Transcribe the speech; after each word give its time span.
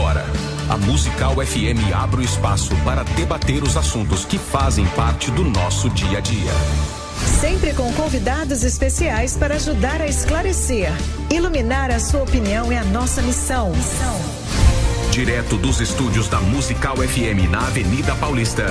Agora, 0.00 0.24
a 0.70 0.78
Musical 0.78 1.34
FM 1.34 1.94
abre 1.94 2.22
o 2.22 2.24
espaço 2.24 2.74
para 2.86 3.02
debater 3.02 3.62
os 3.62 3.76
assuntos 3.76 4.24
que 4.24 4.38
fazem 4.38 4.86
parte 4.86 5.30
do 5.30 5.44
nosso 5.44 5.90
dia 5.90 6.16
a 6.16 6.20
dia. 6.22 6.50
Sempre 7.38 7.74
com 7.74 7.92
convidados 7.92 8.64
especiais 8.64 9.36
para 9.36 9.56
ajudar 9.56 10.00
a 10.00 10.06
esclarecer. 10.06 10.90
Iluminar 11.30 11.90
a 11.90 12.00
sua 12.00 12.22
opinião 12.22 12.72
é 12.72 12.78
a 12.78 12.84
nossa 12.84 13.20
missão. 13.20 13.72
Direto 15.10 15.58
dos 15.58 15.82
estúdios 15.82 16.28
da 16.28 16.40
Musical 16.40 16.96
FM 16.96 17.50
na 17.50 17.66
Avenida 17.66 18.14
Paulista. 18.14 18.64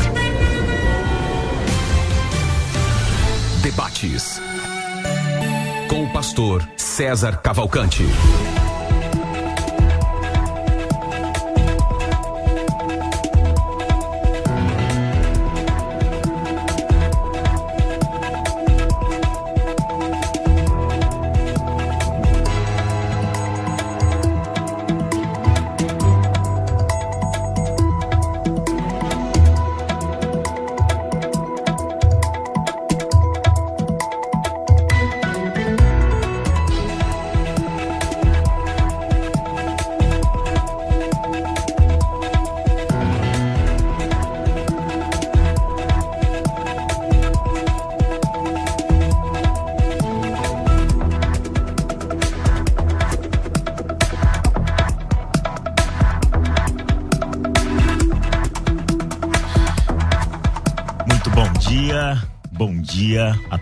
Debates. 3.61 4.41
Com 5.87 6.05
o 6.05 6.11
pastor 6.11 6.67
César 6.75 7.37
Cavalcante. 7.37 8.03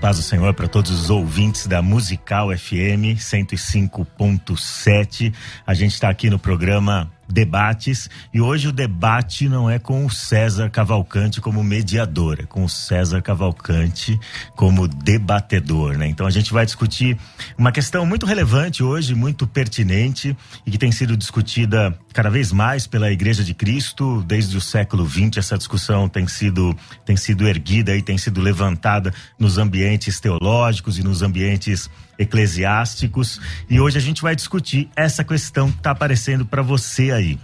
Paz 0.07 0.15
do 0.15 0.23
Senhor 0.23 0.53
para 0.53 0.69
todos 0.69 0.89
os 0.89 1.09
ouvintes 1.09 1.67
da 1.67 1.81
Musical 1.81 2.57
FM 2.57 3.19
105.7. 3.19 5.33
A 5.65 5.73
gente 5.73 5.95
está 5.95 6.07
aqui 6.07 6.29
no 6.29 6.39
programa 6.39 7.11
debates 7.29 8.09
e 8.33 8.39
hoje 8.39 8.67
o 8.67 8.71
debate 8.71 9.49
não 9.49 9.69
é 9.69 9.79
com 9.79 10.05
o 10.05 10.09
César 10.09 10.69
Cavalcante 10.69 11.41
como 11.41 11.63
mediador, 11.63 12.39
é 12.41 12.45
com 12.45 12.63
o 12.63 12.69
César 12.69 13.21
Cavalcante 13.21 14.19
como 14.55 14.87
debatedor, 14.87 15.97
né? 15.97 16.07
Então 16.07 16.25
a 16.25 16.29
gente 16.29 16.53
vai 16.53 16.65
discutir 16.65 17.17
uma 17.57 17.71
questão 17.71 18.05
muito 18.05 18.25
relevante 18.25 18.83
hoje, 18.83 19.13
muito 19.13 19.45
pertinente 19.45 20.35
e 20.65 20.71
que 20.71 20.77
tem 20.77 20.91
sido 20.91 21.17
discutida 21.17 21.97
cada 22.13 22.29
vez 22.29 22.51
mais 22.51 22.87
pela 22.87 23.11
Igreja 23.11 23.43
de 23.43 23.53
Cristo 23.53 24.23
desde 24.25 24.57
o 24.57 24.61
século 24.61 25.07
XX. 25.07 25.37
Essa 25.37 25.57
discussão 25.57 26.07
tem 26.09 26.27
sido 26.27 26.75
tem 27.05 27.15
sido 27.15 27.47
erguida 27.47 27.95
e 27.95 28.01
tem 28.01 28.17
sido 28.17 28.41
levantada 28.41 29.13
nos 29.37 29.57
ambientes 29.57 30.19
teológicos 30.19 30.97
e 30.97 31.03
nos 31.03 31.21
ambientes 31.21 31.89
eclesiásticos. 32.17 33.39
E 33.69 33.79
hoje 33.79 33.97
a 33.97 34.01
gente 34.01 34.21
vai 34.21 34.35
discutir 34.35 34.89
essa 34.95 35.23
questão 35.23 35.71
que 35.71 35.77
está 35.77 35.91
aparecendo 35.91 36.45
para 36.45 36.61
você 36.61 37.11
aí. 37.11 37.39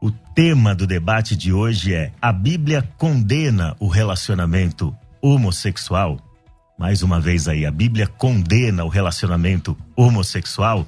O 0.00 0.10
tema 0.10 0.74
do 0.74 0.86
debate 0.86 1.34
de 1.34 1.52
hoje 1.52 1.94
é: 1.94 2.12
a 2.20 2.32
Bíblia 2.32 2.82
condena 2.96 3.74
o 3.80 3.88
relacionamento 3.88 4.94
homossexual? 5.20 6.20
Mais 6.78 7.02
uma 7.02 7.18
vez 7.18 7.48
aí, 7.48 7.64
a 7.64 7.70
Bíblia 7.70 8.06
condena 8.06 8.84
o 8.84 8.88
relacionamento 8.88 9.76
homossexual? 9.96 10.86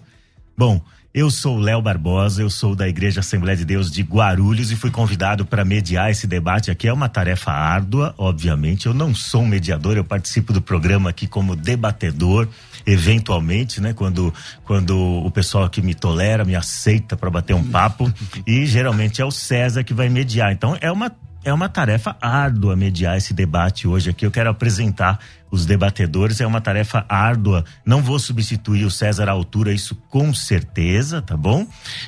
Bom, 0.57 0.83
eu 1.19 1.33
sou 1.33 1.59
Léo 1.59 1.83
Barbosa, 1.83 2.43
eu 2.43 2.49
sou 2.49 2.77
da 2.77 2.89
Igreja 2.89 3.19
Assembleia 3.19 3.57
de 3.57 3.65
Deus 3.65 3.91
de 3.91 4.03
Guarulhos 4.03 4.71
e 4.71 4.77
fui 4.77 4.89
convidado 4.89 5.45
para 5.45 5.65
mediar 5.65 6.13
esse 6.13 6.29
debate 6.29 6.71
aqui. 6.71 6.87
É 6.87 6.93
uma 6.93 7.09
tarefa 7.09 7.51
árdua, 7.51 8.15
obviamente. 8.17 8.87
Eu 8.87 8.95
não 8.95 9.13
sou 9.13 9.43
um 9.43 9.47
mediador, 9.47 9.97
eu 9.97 10.05
participo 10.05 10.53
do 10.53 10.63
programa 10.63 11.11
aqui 11.11 11.27
como 11.27 11.57
debatedor 11.57 12.47
eventualmente, 12.87 13.81
né? 13.81 13.93
Quando, 13.93 14.33
quando 14.65 14.97
o 14.97 15.29
pessoal 15.33 15.69
que 15.69 15.83
me 15.83 15.93
tolera, 15.93 16.45
me 16.45 16.55
aceita 16.55 17.17
para 17.17 17.29
bater 17.29 17.53
um 17.53 17.65
papo. 17.65 18.13
e 18.47 18.65
geralmente 18.65 19.21
é 19.21 19.25
o 19.25 19.31
César 19.33 19.83
que 19.83 19.93
vai 19.93 20.09
mediar. 20.09 20.53
Então 20.53 20.79
é 20.81 20.91
uma 20.91 21.11
é 21.45 21.53
uma 21.53 21.69
tarefa 21.69 22.17
árdua 22.21 22.77
mediar 22.77 23.17
esse 23.17 23.33
debate 23.33 23.89
hoje 23.89 24.11
aqui. 24.11 24.27
Eu 24.27 24.31
quero 24.31 24.51
apresentar 24.51 25.19
os 25.51 25.67
debatedores, 25.67 26.41
é 26.41 26.47
uma 26.47 26.61
tarefa 26.61 27.05
árdua. 27.09 27.65
Não 27.85 28.03
vou 28.03 28.19
substituir 28.19 28.85
o 28.85 28.91
César 28.91 29.29
à 29.29 29.33
altura, 29.33 29.73
isso 29.73 29.95
com 30.09 30.33
certeza, 30.35 31.23
tá 31.23 31.37
bom? 31.37 31.67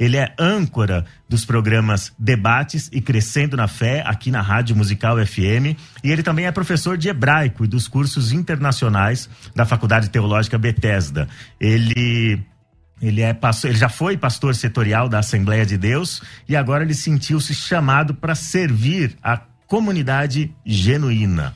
Ele 0.00 0.16
é 0.16 0.32
âncora 0.38 1.04
dos 1.28 1.44
programas 1.44 2.10
Debates 2.18 2.88
e 2.90 3.02
Crescendo 3.02 3.54
na 3.54 3.68
Fé, 3.68 4.02
aqui 4.06 4.30
na 4.30 4.40
Rádio 4.40 4.74
Musical 4.74 5.18
FM. 5.24 5.76
E 6.02 6.10
ele 6.10 6.22
também 6.22 6.46
é 6.46 6.50
professor 6.50 6.96
de 6.96 7.10
hebraico 7.10 7.66
e 7.66 7.68
dos 7.68 7.86
cursos 7.86 8.32
internacionais 8.32 9.28
da 9.54 9.66
Faculdade 9.66 10.08
Teológica 10.08 10.56
Bethesda. 10.56 11.28
Ele. 11.60 12.42
Ele, 13.02 13.22
é 13.22 13.34
ele 13.64 13.78
já 13.78 13.88
foi 13.88 14.18
pastor 14.18 14.54
setorial 14.54 15.08
da 15.08 15.20
Assembleia 15.20 15.64
de 15.64 15.78
Deus 15.78 16.20
e 16.46 16.54
agora 16.54 16.84
ele 16.84 16.92
sentiu-se 16.92 17.54
chamado 17.54 18.12
para 18.12 18.34
servir 18.34 19.16
a 19.22 19.40
comunidade 19.66 20.54
genuína. 20.66 21.54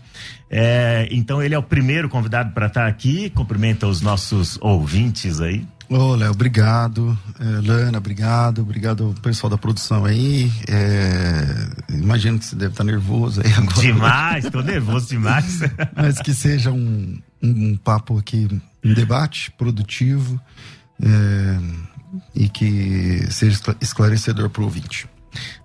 É, 0.49 1.07
então 1.11 1.43
ele 1.43 1.55
é 1.55 1.59
o 1.59 1.63
primeiro 1.63 2.09
convidado 2.09 2.53
para 2.53 2.69
estar 2.69 2.87
aqui. 2.87 3.29
Cumprimenta 3.29 3.87
os 3.87 4.01
nossos 4.01 4.57
ouvintes 4.63 5.41
aí. 5.41 5.67
Ô, 5.89 6.15
Léo, 6.15 6.31
obrigado. 6.33 7.17
É, 7.39 7.45
Lana, 7.67 7.99
obrigado. 7.99 8.63
Obrigado 8.63 9.05
ao 9.05 9.15
pessoal 9.15 9.51
da 9.51 9.59
produção 9.59 10.05
aí. 10.05 10.51
É, 10.69 11.69
imagino 11.91 12.39
que 12.39 12.47
você 12.47 12.57
deve 12.57 12.73
estar 12.73 12.85
nervoso 12.85 13.43
aí 13.45 13.53
agora. 13.55 13.81
Demais, 13.81 14.51
tô 14.51 14.61
nervoso 14.63 15.09
demais. 15.09 15.61
Mas 15.95 16.21
que 16.21 16.33
seja 16.33 16.73
um, 16.73 17.19
um, 17.43 17.69
um 17.73 17.77
papo 17.77 18.19
aqui, 18.19 18.49
um 18.85 18.95
debate 18.95 19.51
produtivo 19.53 20.41
é, 21.03 21.59
e 22.35 22.49
que 22.49 23.27
seja 23.31 23.53
escla- 23.57 23.77
esclarecedor 23.81 24.49
para 24.51 24.63
o 24.63 24.65
ouvinte. 24.65 25.07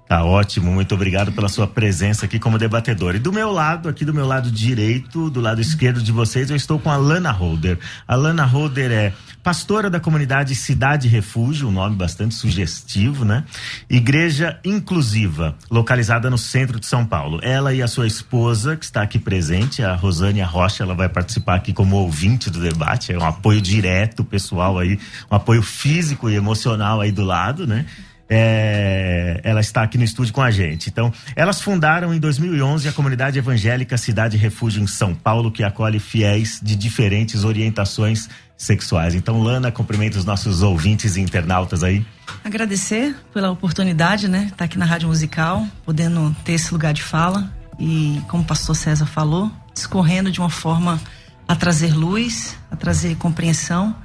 Tá 0.10 0.24
ótimo, 0.24 0.72
muito 0.72 0.96
obrigado 0.96 1.32
pela 1.32 1.48
sua 1.48 1.68
presença 1.68 2.26
aqui 2.26 2.40
como 2.40 2.58
debatedor. 2.58 3.14
E 3.14 3.20
do 3.20 3.32
meu 3.32 3.52
lado, 3.52 3.88
aqui 3.88 4.04
do 4.04 4.12
meu 4.12 4.26
lado 4.26 4.50
direito, 4.50 5.30
do 5.30 5.40
lado 5.40 5.62
esquerdo 5.62 6.02
de 6.02 6.12
vocês, 6.12 6.50
eu 6.50 6.56
estou 6.56 6.80
com 6.80 6.90
a 6.90 6.98
Lana 6.98 7.30
Holder. 7.32 7.78
A 8.08 8.16
Lana 8.16 8.44
Holder 8.44 8.92
é 8.92 9.14
pastora 9.44 9.88
da 9.88 10.00
comunidade 10.00 10.56
Cidade 10.56 11.08
Refúgio, 11.08 11.68
um 11.68 11.72
nome 11.72 11.96
bastante 11.96 12.34
sugestivo, 12.34 13.24
né? 13.24 13.44
Igreja 13.88 14.60
Inclusiva, 14.66 15.56
localizada 15.70 16.28
no 16.28 16.40
centro 16.40 16.80
de 16.80 16.88
São 16.88 17.06
Paulo. 17.06 17.40
Ela 17.44 17.72
e 17.72 17.84
a 17.84 17.88
sua 17.88 18.08
esposa, 18.08 18.76
que 18.76 18.86
está 18.86 19.04
aqui 19.04 19.20
presente, 19.20 19.84
a 19.84 19.94
Rosânia 19.94 20.44
Rocha, 20.44 20.82
ela 20.82 20.96
vai 20.96 21.08
participar 21.08 21.54
aqui 21.54 21.72
como 21.72 21.98
ouvinte 21.98 22.50
do 22.50 22.60
debate, 22.60 23.14
é 23.14 23.18
um 23.20 23.28
apoio 23.28 23.62
direto 23.62 24.24
pessoal 24.24 24.80
aí, 24.80 25.00
um 25.30 25.36
apoio 25.36 25.62
físico 25.62 26.32
e 26.32 26.36
emocional 26.36 27.00
aí 27.00 27.12
do 27.12 27.24
lado, 27.24 27.68
né? 27.68 27.86
É, 28.30 29.42
ela 29.44 29.60
está 29.60 29.82
aqui 29.82 29.98
no 29.98 30.04
estúdio 30.04 30.34
com 30.34 30.42
a 30.42 30.52
gente. 30.52 30.90
Então, 30.90 31.12
elas 31.36 31.62
fundaram 31.62 32.14
em 32.14 32.20
2011 32.20 32.88
a 32.88 32.92
comunidade 32.92 33.40
evangélica 33.40 33.98
Cidade 33.98 34.38
Refúgio 34.38 34.84
em 34.84 34.88
São 34.88 35.16
Paulo, 35.16 35.52
que 35.52 35.64
acolhe 35.64 36.00
fiéis 36.00 36.60
de 36.62 36.76
diferentes 36.76 37.44
orientações 37.44 38.30
sexuais. 38.56 39.16
Então, 39.16 39.42
Lana, 39.42 39.72
cumprimenta 39.72 40.20
os 40.20 40.26
nossos 40.26 40.62
ouvintes 40.62 41.16
e 41.16 41.22
internautas 41.22 41.84
aí. 41.84 42.06
Agradecer 42.44 43.16
pela 43.34 43.50
oportunidade, 43.50 44.28
né? 44.28 44.44
Estar 44.44 44.58
tá 44.58 44.66
aqui 44.66 44.78
na 44.78 44.86
Rádio 44.86 45.08
Musical, 45.08 45.66
podendo 45.84 46.36
ter 46.44 46.54
esse 46.54 46.72
lugar 46.72 46.94
de 46.94 47.02
fala 47.02 47.52
e, 47.80 48.22
como 48.28 48.44
o 48.44 48.46
pastor 48.46 48.76
César 48.76 49.06
falou, 49.06 49.52
discorrendo 49.74 50.30
de 50.30 50.40
uma 50.40 50.50
forma 50.50 51.02
a 51.48 51.56
trazer 51.56 51.96
luz, 51.96 52.56
a 52.70 52.76
trazer 52.76 53.16
compreensão 53.16 53.96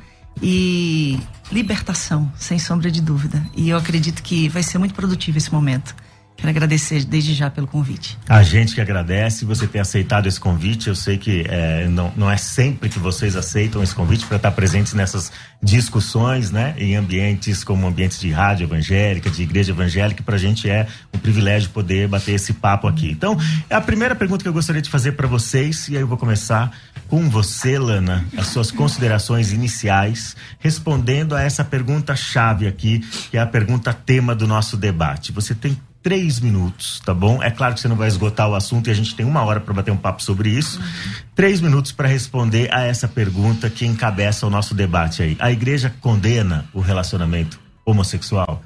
e 0.42 1.18
libertação, 1.52 2.30
sem 2.36 2.58
sombra 2.58 2.90
de 2.90 3.00
dúvida. 3.00 3.44
E 3.56 3.70
eu 3.70 3.76
acredito 3.76 4.22
que 4.22 4.48
vai 4.48 4.62
ser 4.62 4.78
muito 4.78 4.94
produtivo 4.94 5.38
esse 5.38 5.52
momento. 5.52 5.94
Quero 6.36 6.50
agradecer 6.50 7.04
desde 7.04 7.32
já 7.32 7.48
pelo 7.48 7.66
convite. 7.66 8.18
A 8.28 8.42
gente 8.42 8.74
que 8.74 8.80
agradece 8.80 9.44
você 9.44 9.66
ter 9.66 9.78
aceitado 9.78 10.26
esse 10.26 10.38
convite. 10.38 10.88
Eu 10.88 10.94
sei 10.94 11.16
que 11.16 11.44
é, 11.48 11.86
não, 11.88 12.12
não 12.16 12.30
é 12.30 12.36
sempre 12.36 12.88
que 12.88 12.98
vocês 12.98 13.36
aceitam 13.36 13.82
esse 13.82 13.94
convite 13.94 14.26
para 14.26 14.36
estar 14.36 14.50
presentes 14.50 14.94
nessas 14.94 15.30
discussões, 15.62 16.50
né? 16.50 16.74
Em 16.76 16.96
ambientes 16.96 17.62
como 17.62 17.86
ambientes 17.86 18.20
de 18.20 18.30
rádio 18.30 18.64
evangélica, 18.64 19.30
de 19.30 19.42
igreja 19.42 19.72
evangélica. 19.72 20.22
Para 20.22 20.34
a 20.34 20.38
gente 20.38 20.68
é 20.68 20.86
um 21.14 21.18
privilégio 21.18 21.70
poder 21.70 22.08
bater 22.08 22.32
esse 22.32 22.52
papo 22.52 22.88
aqui. 22.88 23.10
Então, 23.10 23.38
é 23.70 23.74
a 23.76 23.80
primeira 23.80 24.14
pergunta 24.14 24.42
que 24.42 24.48
eu 24.48 24.52
gostaria 24.52 24.82
de 24.82 24.90
fazer 24.90 25.12
para 25.12 25.28
vocês, 25.28 25.88
e 25.88 25.96
aí 25.96 26.02
eu 26.02 26.08
vou 26.08 26.18
começar 26.18 26.76
com 27.14 27.30
você, 27.30 27.78
Lana, 27.78 28.26
as 28.36 28.48
suas 28.48 28.72
considerações 28.72 29.52
iniciais, 29.52 30.34
respondendo 30.58 31.36
a 31.36 31.42
essa 31.42 31.64
pergunta 31.64 32.16
chave 32.16 32.66
aqui, 32.66 32.98
que 33.30 33.36
é 33.36 33.40
a 33.40 33.46
pergunta 33.46 33.92
tema 33.92 34.34
do 34.34 34.48
nosso 34.48 34.76
debate. 34.76 35.30
Você 35.30 35.54
tem 35.54 35.80
três 36.02 36.40
minutos, 36.40 37.00
tá 37.04 37.14
bom? 37.14 37.40
É 37.40 37.52
claro 37.52 37.72
que 37.74 37.80
você 37.80 37.86
não 37.86 37.94
vai 37.94 38.08
esgotar 38.08 38.48
o 38.48 38.56
assunto 38.56 38.88
e 38.88 38.90
a 38.90 38.94
gente 38.94 39.14
tem 39.14 39.24
uma 39.24 39.44
hora 39.44 39.60
para 39.60 39.72
bater 39.72 39.92
um 39.92 39.96
papo 39.96 40.24
sobre 40.24 40.50
isso. 40.50 40.80
Uhum. 40.80 41.12
Três 41.36 41.60
minutos 41.60 41.92
para 41.92 42.08
responder 42.08 42.68
a 42.74 42.82
essa 42.82 43.06
pergunta 43.06 43.70
que 43.70 43.86
encabeça 43.86 44.44
o 44.44 44.50
nosso 44.50 44.74
debate 44.74 45.22
aí. 45.22 45.36
A 45.38 45.52
igreja 45.52 45.94
condena 46.00 46.64
o 46.74 46.80
relacionamento 46.80 47.60
homossexual? 47.86 48.60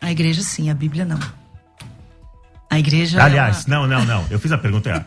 A 0.00 0.12
igreja 0.12 0.42
sim, 0.42 0.70
a 0.70 0.74
Bíblia 0.74 1.04
não. 1.04 1.18
A 2.70 2.78
igreja. 2.78 3.22
Aliás, 3.22 3.66
ela... 3.66 3.88
não, 3.88 3.98
não, 3.98 4.04
não. 4.06 4.26
Eu 4.30 4.38
fiz 4.38 4.52
a 4.52 4.58
pergunta 4.58 4.88
errada. 4.88 5.06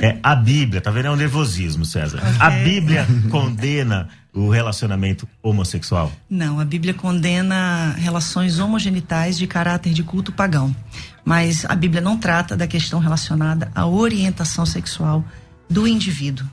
É 0.00 0.16
a 0.22 0.34
Bíblia, 0.34 0.80
tá 0.80 0.90
vendo? 0.90 1.06
É 1.06 1.10
um 1.10 1.16
nervosismo, 1.16 1.84
César. 1.84 2.16
Okay. 2.16 2.32
A 2.40 2.50
Bíblia 2.50 3.06
condena 3.30 4.08
o 4.32 4.48
relacionamento 4.48 5.28
homossexual? 5.42 6.10
Não, 6.28 6.58
a 6.58 6.64
Bíblia 6.64 6.94
condena 6.94 7.94
relações 7.98 8.58
homogenitais 8.58 9.36
de 9.36 9.46
caráter 9.46 9.92
de 9.92 10.02
culto 10.02 10.32
pagão. 10.32 10.74
Mas 11.22 11.66
a 11.66 11.74
Bíblia 11.74 12.00
não 12.00 12.16
trata 12.16 12.56
da 12.56 12.66
questão 12.66 12.98
relacionada 12.98 13.70
à 13.74 13.86
orientação 13.86 14.64
sexual 14.64 15.22
do 15.68 15.86
indivíduo. 15.86 16.46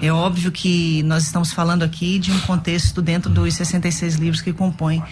É 0.00 0.12
óbvio 0.12 0.52
que 0.52 1.02
nós 1.02 1.24
estamos 1.24 1.52
falando 1.52 1.82
aqui 1.82 2.18
de 2.18 2.30
um 2.30 2.38
contexto 2.40 3.02
dentro 3.02 3.30
dos 3.30 3.54
66 3.54 4.16
livros 4.16 4.40
que 4.40 4.52
compõem 4.52 5.02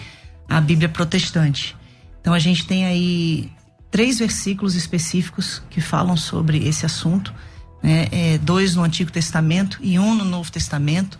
a 0.47 0.61
Bíblia 0.61 0.87
protestante. 0.87 1.75
Então 2.21 2.33
a 2.33 2.39
gente 2.39 2.65
tem 2.65 2.85
aí 2.85 3.51
três 3.95 4.19
versículos 4.19 4.75
específicos 4.75 5.61
que 5.69 5.79
falam 5.79 6.17
sobre 6.17 6.67
esse 6.67 6.85
assunto, 6.85 7.33
né? 7.81 8.09
é, 8.11 8.37
dois 8.37 8.75
no 8.75 8.83
Antigo 8.83 9.09
Testamento 9.09 9.79
e 9.81 9.97
um 9.97 10.13
no 10.13 10.25
Novo 10.25 10.51
Testamento. 10.51 11.17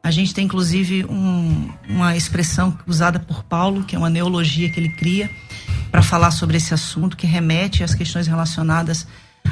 A 0.00 0.08
gente 0.12 0.32
tem 0.32 0.44
inclusive 0.44 1.04
um, 1.06 1.68
uma 1.88 2.16
expressão 2.16 2.78
usada 2.86 3.18
por 3.18 3.42
Paulo, 3.42 3.82
que 3.82 3.96
é 3.96 3.98
uma 3.98 4.08
neologia 4.08 4.70
que 4.70 4.78
ele 4.78 4.90
cria 4.90 5.28
para 5.90 6.00
falar 6.00 6.30
sobre 6.30 6.58
esse 6.58 6.72
assunto, 6.72 7.16
que 7.16 7.26
remete 7.26 7.82
às 7.82 7.92
questões 7.92 8.28
relacionadas 8.28 9.04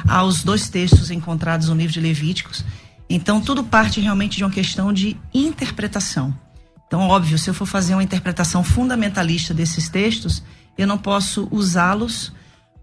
aos 0.08 0.44
dois 0.44 0.69
textos 0.69 1.11
encontrados 1.11 1.70
no 1.70 1.75
livro 1.75 1.93
de 1.93 1.99
Levíticos. 2.00 2.64
Então, 3.08 3.40
tudo 3.40 3.64
parte 3.64 4.00
realmente 4.00 4.37
de 4.37 4.44
uma 4.44 4.50
questão 4.52 4.93
de 4.93 5.16
interpretação. 5.34 6.32
Então, 6.87 7.08
óbvio, 7.08 7.37
se 7.37 7.50
eu 7.50 7.55
for 7.55 7.66
fazer 7.66 7.94
uma 7.94 8.05
interpretação 8.05 8.62
fundamentalista 8.62 9.52
desses 9.52 9.88
textos, 9.88 10.40
eu 10.78 10.87
não 10.87 10.96
posso 10.96 11.49
usá-los 11.50 12.32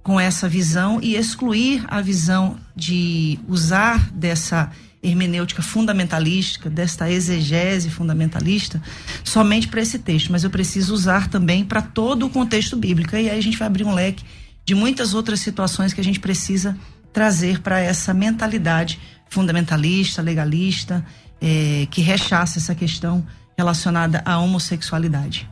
com 0.07 0.17
essa 0.17 0.47
visão 0.47 1.01
e 1.03 1.17
excluir 1.17 1.83
a 1.89 1.99
visão 1.99 2.55
de 2.73 3.37
usar 3.45 4.09
dessa 4.09 4.71
hermenêutica 5.03 5.61
fundamentalística, 5.61 6.69
desta 6.69 7.11
exegese 7.11 7.89
fundamentalista, 7.89 8.81
somente 9.21 9.67
para 9.67 9.81
esse 9.81 9.99
texto, 9.99 10.31
mas 10.31 10.45
eu 10.45 10.49
preciso 10.49 10.93
usar 10.93 11.27
também 11.27 11.65
para 11.65 11.81
todo 11.81 12.25
o 12.25 12.29
contexto 12.29 12.77
bíblico. 12.77 13.17
E 13.17 13.29
aí 13.29 13.37
a 13.37 13.41
gente 13.41 13.57
vai 13.57 13.67
abrir 13.67 13.83
um 13.83 13.93
leque 13.93 14.23
de 14.63 14.73
muitas 14.73 15.13
outras 15.13 15.41
situações 15.41 15.91
que 15.91 15.99
a 15.99 16.03
gente 16.05 16.21
precisa 16.21 16.77
trazer 17.11 17.59
para 17.59 17.77
essa 17.77 18.13
mentalidade 18.13 19.01
fundamentalista, 19.29 20.21
legalista, 20.21 21.05
é, 21.41 21.85
que 21.91 21.99
rechaça 21.99 22.59
essa 22.59 22.73
questão 22.73 23.27
relacionada 23.57 24.21
à 24.23 24.37
homossexualidade. 24.37 25.49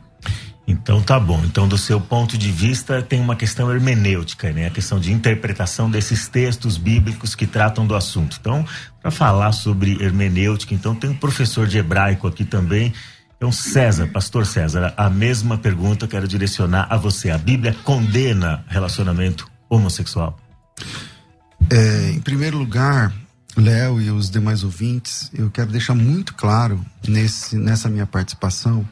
Então 0.66 1.00
tá 1.00 1.18
bom. 1.20 1.40
Então, 1.44 1.68
do 1.68 1.78
seu 1.78 2.00
ponto 2.00 2.36
de 2.36 2.50
vista, 2.50 3.00
tem 3.00 3.20
uma 3.20 3.36
questão 3.36 3.70
hermenêutica, 3.70 4.50
né? 4.52 4.66
A 4.66 4.70
questão 4.70 4.98
de 4.98 5.12
interpretação 5.12 5.88
desses 5.88 6.26
textos 6.26 6.76
bíblicos 6.76 7.36
que 7.36 7.46
tratam 7.46 7.86
do 7.86 7.94
assunto. 7.94 8.36
Então, 8.40 8.66
para 9.00 9.12
falar 9.12 9.52
sobre 9.52 10.02
hermenêutica, 10.02 10.74
então 10.74 10.94
tem 10.94 11.10
um 11.10 11.16
professor 11.16 11.68
de 11.68 11.78
hebraico 11.78 12.26
aqui 12.26 12.44
também. 12.44 12.92
Então, 13.36 13.52
César, 13.52 14.08
pastor 14.08 14.44
César, 14.44 14.92
a 14.96 15.08
mesma 15.08 15.56
pergunta 15.56 16.08
quero 16.08 16.26
direcionar 16.26 16.88
a 16.90 16.96
você. 16.96 17.30
A 17.30 17.38
Bíblia 17.38 17.76
condena 17.84 18.64
relacionamento 18.66 19.48
homossexual? 19.68 20.36
É, 21.70 22.10
em 22.10 22.20
primeiro 22.20 22.58
lugar, 22.58 23.12
Léo 23.56 24.00
e 24.00 24.10
os 24.10 24.30
demais 24.30 24.64
ouvintes, 24.64 25.30
eu 25.32 25.50
quero 25.50 25.70
deixar 25.70 25.94
muito 25.94 26.34
claro 26.34 26.84
nesse, 27.06 27.56
nessa 27.56 27.88
minha 27.88 28.06
participação 28.06 28.86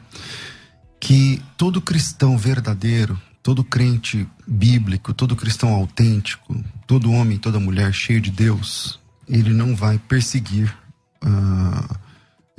que 1.05 1.39
todo 1.55 1.79
cristão 1.79 2.35
verdadeiro, 2.35 3.21
todo 3.43 3.63
crente 3.63 4.27
bíblico, 4.47 5.13
todo 5.13 5.35
cristão 5.35 5.71
autêntico, 5.71 6.59
todo 6.87 7.11
homem, 7.11 7.37
toda 7.37 7.59
mulher 7.59 7.93
cheio 7.93 8.19
de 8.19 8.31
Deus, 8.31 8.99
ele 9.27 9.53
não 9.53 9.75
vai 9.75 9.99
perseguir, 9.99 10.75
uh, 11.23 11.95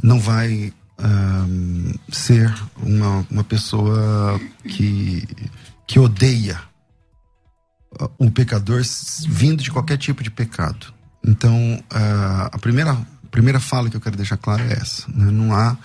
não 0.01 0.21
vai 0.21 0.73
uh, 0.97 1.99
ser 2.09 2.55
uma, 2.77 3.27
uma 3.29 3.43
pessoa 3.43 4.41
que, 4.63 5.27
que 5.85 5.99
odeia 5.99 6.61
um 8.17 8.31
pecador 8.31 8.81
vindo 9.27 9.61
de 9.61 9.73
qualquer 9.73 9.99
tipo 9.99 10.23
de 10.23 10.31
pecado. 10.31 10.95
Então, 11.27 11.83
uh, 11.93 12.49
a 12.53 12.59
primeira, 12.61 12.97
primeira 13.29 13.59
fala 13.59 13.91
que 13.91 13.97
eu 13.97 14.01
quero 14.01 14.17
deixar 14.17 14.37
clara 14.37 14.63
é 14.63 14.75
essa: 14.75 15.05
né? 15.09 15.33
não 15.33 15.53
há 15.53 15.77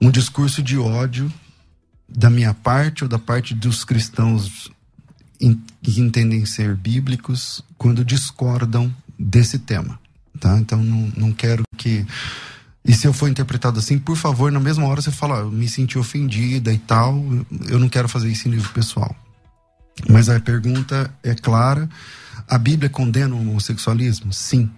um 0.00 0.10
discurso 0.10 0.62
de 0.62 0.78
ódio 0.78 1.30
da 2.14 2.30
minha 2.30 2.54
parte 2.54 3.04
ou 3.04 3.08
da 3.08 3.18
parte 3.18 3.54
dos 3.54 3.84
cristãos 3.84 4.70
que 5.82 6.00
entendem 6.00 6.46
ser 6.46 6.76
bíblicos 6.76 7.64
quando 7.76 8.04
discordam 8.04 8.94
desse 9.18 9.58
tema, 9.58 9.98
tá? 10.38 10.58
Então 10.58 10.82
não, 10.82 11.12
não 11.16 11.32
quero 11.32 11.64
que 11.76 12.06
e 12.84 12.92
se 12.92 13.06
eu 13.06 13.12
for 13.12 13.28
interpretado 13.28 13.78
assim, 13.78 13.96
por 13.98 14.16
favor, 14.16 14.50
na 14.50 14.58
mesma 14.58 14.86
hora 14.86 15.00
você 15.00 15.12
fala, 15.12 15.36
ah, 15.36 15.40
eu 15.40 15.50
me 15.50 15.68
senti 15.68 15.98
ofendida 15.98 16.72
e 16.72 16.78
tal, 16.78 17.22
eu 17.68 17.78
não 17.78 17.88
quero 17.88 18.08
fazer 18.08 18.28
isso 18.28 18.48
em 18.48 18.50
nível 18.50 18.70
pessoal. 18.72 19.14
Mas 20.08 20.28
a 20.28 20.40
pergunta 20.40 21.12
é 21.22 21.34
clara: 21.34 21.88
a 22.48 22.58
Bíblia 22.58 22.90
condena 22.90 23.34
o 23.34 23.40
homossexualismo? 23.40 24.32
Sim. 24.32 24.70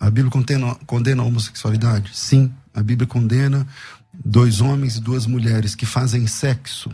A 0.00 0.06
Bíblia 0.06 0.30
condena, 0.30 0.74
condena 0.86 1.22
a 1.22 1.26
homossexualidade? 1.26 2.10
Sim. 2.14 2.52
A 2.74 2.82
Bíblia 2.82 3.06
condena 3.06 3.66
dois 4.12 4.60
homens 4.60 4.96
e 4.96 5.00
duas 5.00 5.26
mulheres 5.26 5.74
que 5.74 5.86
fazem 5.86 6.26
sexo 6.26 6.90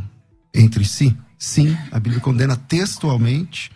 entre 0.54 0.84
si? 0.84 1.16
Sim, 1.38 1.76
a 1.92 2.00
Bíblia 2.00 2.20
condena 2.20 2.56
textualmente, 2.56 3.70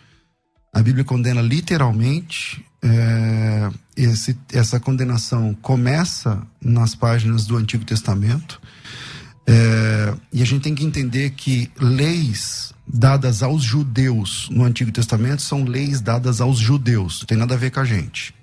a 0.71 0.81
Bíblia 0.81 1.05
condena 1.05 1.41
literalmente. 1.41 2.65
É, 2.85 3.69
esse, 3.95 4.37
essa 4.51 4.77
condenação 4.79 5.53
começa 5.61 6.45
nas 6.61 6.95
páginas 6.95 7.45
do 7.45 7.55
Antigo 7.55 7.85
Testamento. 7.85 8.59
É, 9.47 10.13
e 10.31 10.41
a 10.41 10.45
gente 10.45 10.63
tem 10.63 10.75
que 10.75 10.83
entender 10.83 11.31
que 11.31 11.71
leis 11.79 12.73
dadas 12.87 13.41
aos 13.41 13.63
judeus 13.63 14.49
no 14.49 14.63
Antigo 14.63 14.91
Testamento 14.91 15.41
são 15.41 15.63
leis 15.63 16.01
dadas 16.01 16.41
aos 16.41 16.57
judeus, 16.57 17.19
não 17.21 17.27
tem 17.27 17.37
nada 17.37 17.53
a 17.53 17.57
ver 17.57 17.71
com 17.71 17.79
a 17.79 17.85
gente. 17.85 18.33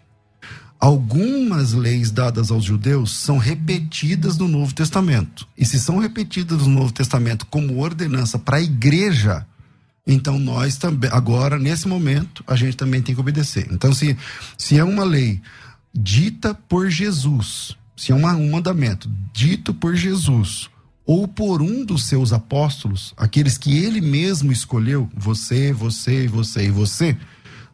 Algumas 0.80 1.75
leis 1.75 2.10
dadas 2.10 2.50
aos 2.50 2.64
judeus 2.64 3.14
são 3.14 3.37
repetidas 3.37 4.38
no 4.38 4.49
Novo 4.49 4.75
Testamento. 4.75 5.46
E 5.56 5.66
se 5.66 5.78
são 5.78 5.99
repetidas 5.99 6.66
no 6.66 6.72
Novo 6.72 6.92
Testamento 6.92 7.44
como 7.44 7.82
ordenança 7.82 8.38
para 8.38 8.56
a 8.56 8.62
igreja, 8.62 9.46
então 10.06 10.38
nós 10.38 10.78
também, 10.78 11.10
agora, 11.12 11.58
nesse 11.58 11.87
momento, 11.87 12.42
a 12.46 12.56
gente 12.56 12.78
também 12.78 13.02
tem 13.02 13.14
que 13.14 13.20
obedecer. 13.20 13.68
Então, 13.70 13.92
se, 13.92 14.16
se 14.56 14.78
é 14.78 14.82
uma 14.82 15.04
lei 15.04 15.42
dita 15.94 16.54
por 16.54 16.88
Jesus, 16.88 17.76
se 17.94 18.10
é 18.10 18.14
uma, 18.14 18.34
um 18.34 18.50
mandamento 18.50 19.10
dito 19.34 19.75
por 19.75 19.94
Jesus, 19.94 20.70
ou 21.04 21.28
por 21.28 21.60
um 21.60 21.84
dos 21.84 22.04
seus 22.04 22.32
apóstolos, 22.32 23.12
aqueles 23.18 23.58
que 23.58 23.76
ele 23.76 24.00
mesmo 24.00 24.50
escolheu, 24.50 25.10
você, 25.14 25.72
você, 25.72 26.26
você 26.26 26.66
e 26.66 26.70
você, 26.70 27.16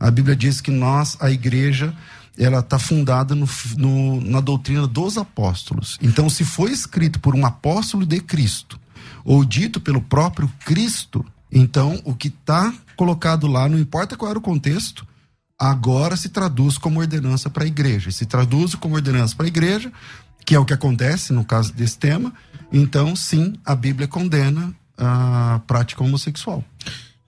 a 0.00 0.10
Bíblia 0.10 0.34
diz 0.34 0.60
que 0.60 0.70
nós, 0.70 1.16
a 1.20 1.30
igreja, 1.30 1.94
ela 2.38 2.60
está 2.60 2.78
fundada 2.78 3.34
no, 3.34 3.48
no, 3.76 4.20
na 4.20 4.40
doutrina 4.40 4.86
dos 4.86 5.16
apóstolos. 5.16 5.98
Então, 6.02 6.28
se 6.28 6.44
foi 6.44 6.70
escrito 6.70 7.18
por 7.20 7.34
um 7.34 7.46
apóstolo 7.46 8.04
de 8.04 8.20
Cristo, 8.20 8.78
ou 9.24 9.44
dito 9.44 9.80
pelo 9.80 10.00
próprio 10.00 10.50
Cristo, 10.64 11.24
então 11.50 12.00
o 12.04 12.14
que 12.14 12.28
está 12.28 12.72
colocado 12.96 13.46
lá, 13.46 13.68
não 13.68 13.78
importa 13.78 14.16
qual 14.16 14.30
era 14.30 14.38
o 14.38 14.42
contexto, 14.42 15.06
agora 15.58 16.16
se 16.16 16.28
traduz 16.28 16.78
como 16.78 17.00
ordenança 17.00 17.48
para 17.50 17.64
a 17.64 17.66
igreja. 17.66 18.10
Se 18.10 18.26
traduz 18.26 18.74
como 18.74 18.94
ordenança 18.94 19.34
para 19.34 19.46
a 19.46 19.48
igreja, 19.48 19.92
que 20.44 20.54
é 20.54 20.58
o 20.58 20.64
que 20.64 20.74
acontece 20.74 21.32
no 21.32 21.44
caso 21.44 21.72
desse 21.72 21.98
tema, 21.98 22.32
então 22.72 23.16
sim, 23.16 23.54
a 23.64 23.74
Bíblia 23.74 24.06
condena 24.06 24.72
a 24.96 25.60
prática 25.66 26.04
homossexual. 26.04 26.64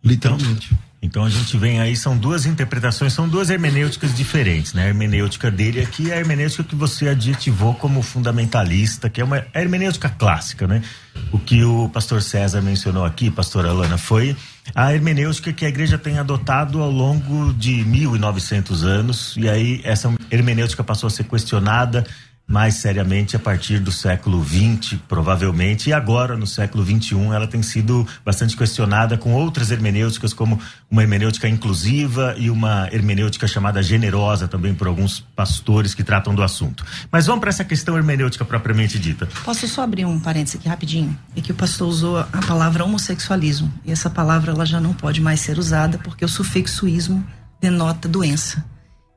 Literalmente. 0.03 0.77
Então, 1.01 1.25
a 1.25 1.31
gente 1.31 1.57
vem 1.57 1.81
aí, 1.81 1.95
são 1.95 2.17
duas 2.17 2.45
interpretações, 2.45 3.13
são 3.13 3.29
duas 3.29 3.51
hermenêuticas 3.51 4.17
diferentes, 4.17 4.75
né? 4.75 4.85
A 4.85 4.89
hermenêutica 4.89 5.49
dele 5.49 5.81
aqui 5.81 6.11
é 6.11 6.15
a 6.15 6.19
hermenêutica 6.19 6.65
que 6.65 6.75
você 6.75 7.09
adjetivou 7.09 7.73
como 7.75 8.03
fundamentalista, 8.03 9.09
que 9.09 9.21
é 9.21 9.25
uma 9.25 9.47
hermenêutica 9.55 10.09
clássica, 10.09 10.67
né? 10.67 10.83
O 11.31 11.39
que 11.39 11.63
o 11.63 11.89
pastor 11.89 12.21
César 12.21 12.61
mencionou 12.61 13.05
aqui, 13.05 13.31
pastor 13.31 13.65
Alana, 13.65 13.97
foi 13.97 14.37
a 14.75 14.93
hermenêutica 14.93 15.53
que 15.53 15.65
a 15.65 15.69
igreja 15.69 15.97
tem 15.97 16.19
adotado 16.19 16.83
ao 16.83 16.91
longo 16.91 17.53
de 17.55 17.85
1900 17.85 18.83
anos, 18.83 19.35
e 19.37 19.49
aí 19.49 19.81
essa 19.85 20.13
hermenêutica 20.31 20.83
passou 20.83 21.07
a 21.07 21.11
ser 21.11 21.25
questionada 21.25 22.05
mais 22.49 22.77
seriamente 22.77 23.37
a 23.37 23.39
partir 23.39 23.79
do 23.79 23.93
século 23.93 24.43
XX, 24.43 24.99
provavelmente, 25.07 25.91
e 25.91 25.93
agora 25.93 26.35
no 26.35 26.47
século 26.47 26.83
XXI 26.83 27.27
ela 27.35 27.47
tem 27.47 27.63
sido 27.63 28.07
bastante 28.25 28.57
questionada 28.57 29.19
com 29.19 29.35
outras 29.35 29.71
hermenêuticas, 29.71 30.33
como 30.33 30.59
uma 30.91 31.03
hermenêutica 31.03 31.47
inclusiva 31.47 32.35
e 32.39 32.49
uma 32.49 32.89
hermenêutica 32.91 33.47
chamada 33.47 33.83
generosa 33.83 34.49
também 34.49 34.75
por 34.75 34.87
alguns 34.87 35.21
pastores 35.37 35.95
que 35.95 36.03
tratam 36.03 36.35
do 36.35 36.43
assunto. 36.43 36.87
Mas 37.13 37.27
vamos 37.27 37.41
para 37.41 37.51
essa 37.51 37.65
questão 37.65 37.99
hermenêutica 37.99 38.47
propriamente 38.47 38.99
dita. 38.99 39.29
Posso 39.45 39.69
só 39.69 39.83
abrir 39.83 40.07
um 40.07 40.19
parênteses 40.19 40.59
aqui 40.59 40.69
rapidinho? 40.69 41.19
É 41.37 41.43
que 41.43 41.53
o 41.53 41.55
pastor 41.55 41.87
usou 41.87 42.17
a 42.17 42.41
palavra 42.47 42.83
homossexualismo, 42.83 43.71
e 43.85 43.93
essa 43.93 44.09
palavra 44.09 44.53
ela 44.53 44.65
já 44.65 44.81
não 44.81 44.95
pode 44.95 45.21
mais 45.21 45.41
ser 45.41 45.59
usada 45.59 45.99
porque 45.99 46.25
o 46.25 46.29
sufixo 46.29 46.89
ismo 46.89 47.23
denota 47.61 48.09
doença. 48.09 48.65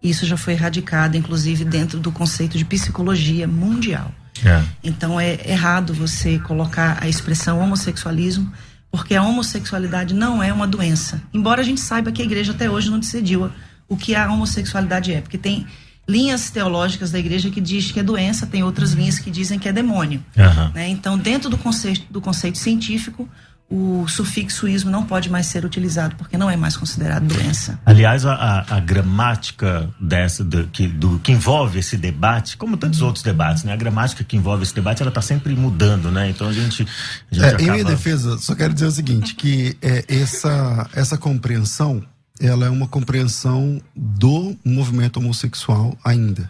Isso 0.02 0.26
já 0.26 0.36
foi 0.36 0.54
erradicado, 0.54 1.16
inclusive, 1.16 1.64
dentro 1.64 2.00
do 2.00 2.12
conceito 2.12 2.58
de 2.58 2.66
psicologia 2.66 3.48
mundial. 3.48 4.12
É. 4.44 4.64
Então 4.84 5.20
é 5.20 5.38
errado 5.48 5.94
você 5.94 6.40
colocar 6.40 6.98
a 7.02 7.08
expressão 7.08 7.60
homossexualismo, 7.60 8.52
porque 8.90 9.16
a 9.16 9.24
homossexualidade 9.24 10.14
não 10.14 10.42
é 10.42 10.52
uma 10.52 10.68
doença. 10.68 11.22
Embora 11.34 11.62
a 11.62 11.64
gente 11.64 11.80
saiba 11.80 12.12
que 12.12 12.22
a 12.22 12.26
igreja 12.26 12.52
até 12.52 12.70
hoje 12.70 12.90
não 12.90 13.00
decidiu 13.00 13.52
o 13.88 13.96
que 13.96 14.16
a 14.16 14.32
homossexualidade 14.32 15.14
é, 15.14 15.22
porque 15.22 15.38
tem 15.38 15.68
linhas 16.08 16.50
teológicas 16.50 17.12
da 17.12 17.20
igreja 17.20 17.50
que 17.50 17.62
diz 17.62 17.92
que 17.92 18.00
é 18.00 18.04
doença, 18.04 18.48
tem 18.48 18.64
outras 18.64 18.92
linhas 18.92 19.20
que 19.20 19.30
dizem 19.30 19.60
que 19.60 19.70
é 19.70 19.72
demônio. 19.72 20.24
Uhum. 20.36 20.72
Né? 20.74 20.90
Então, 20.90 21.18
dentro 21.18 21.50
do 21.50 21.58
conceito, 21.58 22.06
do 22.10 22.20
conceito 22.20 22.58
científico, 22.58 23.30
o 23.72 24.06
sufixo 24.10 24.68
ismo 24.68 24.92
não 24.92 25.06
pode 25.06 25.30
mais 25.30 25.46
ser 25.46 25.64
utilizado 25.64 26.16
porque 26.18 26.38
não 26.38 26.50
é 26.50 26.58
mais 26.58 26.76
considerado 26.76 27.26
doença. 27.26 27.80
Aliás, 27.86 28.26
a, 28.26 28.34
a, 28.34 28.76
a 28.76 28.80
gramática 28.82 29.90
dessa 29.98 30.44
do 30.44 30.68
que, 30.68 30.88
do 30.88 31.18
que 31.20 31.32
envolve 31.32 31.80
esse 31.80 31.96
debate, 31.96 32.58
como 32.58 32.76
tantos 32.76 33.00
uhum. 33.00 33.08
outros 33.08 33.24
debates, 33.24 33.64
né? 33.64 33.72
A 33.72 33.78
gramática 33.78 34.26
que 34.26 34.36
envolve 34.36 34.64
esse 34.64 34.76
debate, 34.76 35.02
ela 35.02 35.10
está 35.10 35.22
sempre 35.22 35.56
mudando, 35.56 36.12
né? 36.12 36.30
Então 36.30 36.50
a 36.50 36.54
gente, 36.54 36.86
a 37.32 37.36
gente 37.36 37.46
é, 37.46 37.48
acaba... 37.48 37.64
Em 37.64 37.72
minha 37.72 37.86
defesa, 37.86 38.38
só 38.38 38.54
quero 38.54 38.74
dizer 38.74 38.88
o 38.88 38.92
seguinte, 38.92 39.36
que 39.36 39.78
é, 39.82 40.04
essa 40.10 40.90
essa 40.94 41.18
compreensão, 41.18 42.04
ela 42.40 42.66
é 42.66 42.70
uma 42.70 42.88
compreensão 42.88 43.82
do 43.96 44.56
movimento 44.66 45.18
homossexual 45.18 45.98
ainda. 46.04 46.50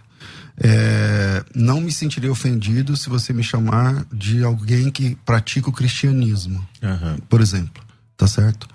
É, 0.64 1.44
não 1.56 1.82
me 1.82 1.92
sentirei 1.92 2.30
ofendido 2.30 2.96
se 2.96 3.10
você 3.10 3.34
me 3.34 3.44
chamar 3.44 4.06
de 4.14 4.44
alguém 4.44 4.92
que 4.92 5.18
pratica 5.26 5.70
o 5.70 5.74
cristianismo, 5.74 6.64
uhum. 6.84 7.18
por 7.28 7.42
exemplo, 7.42 7.84
tá 8.16 8.28
certo? 8.28 8.68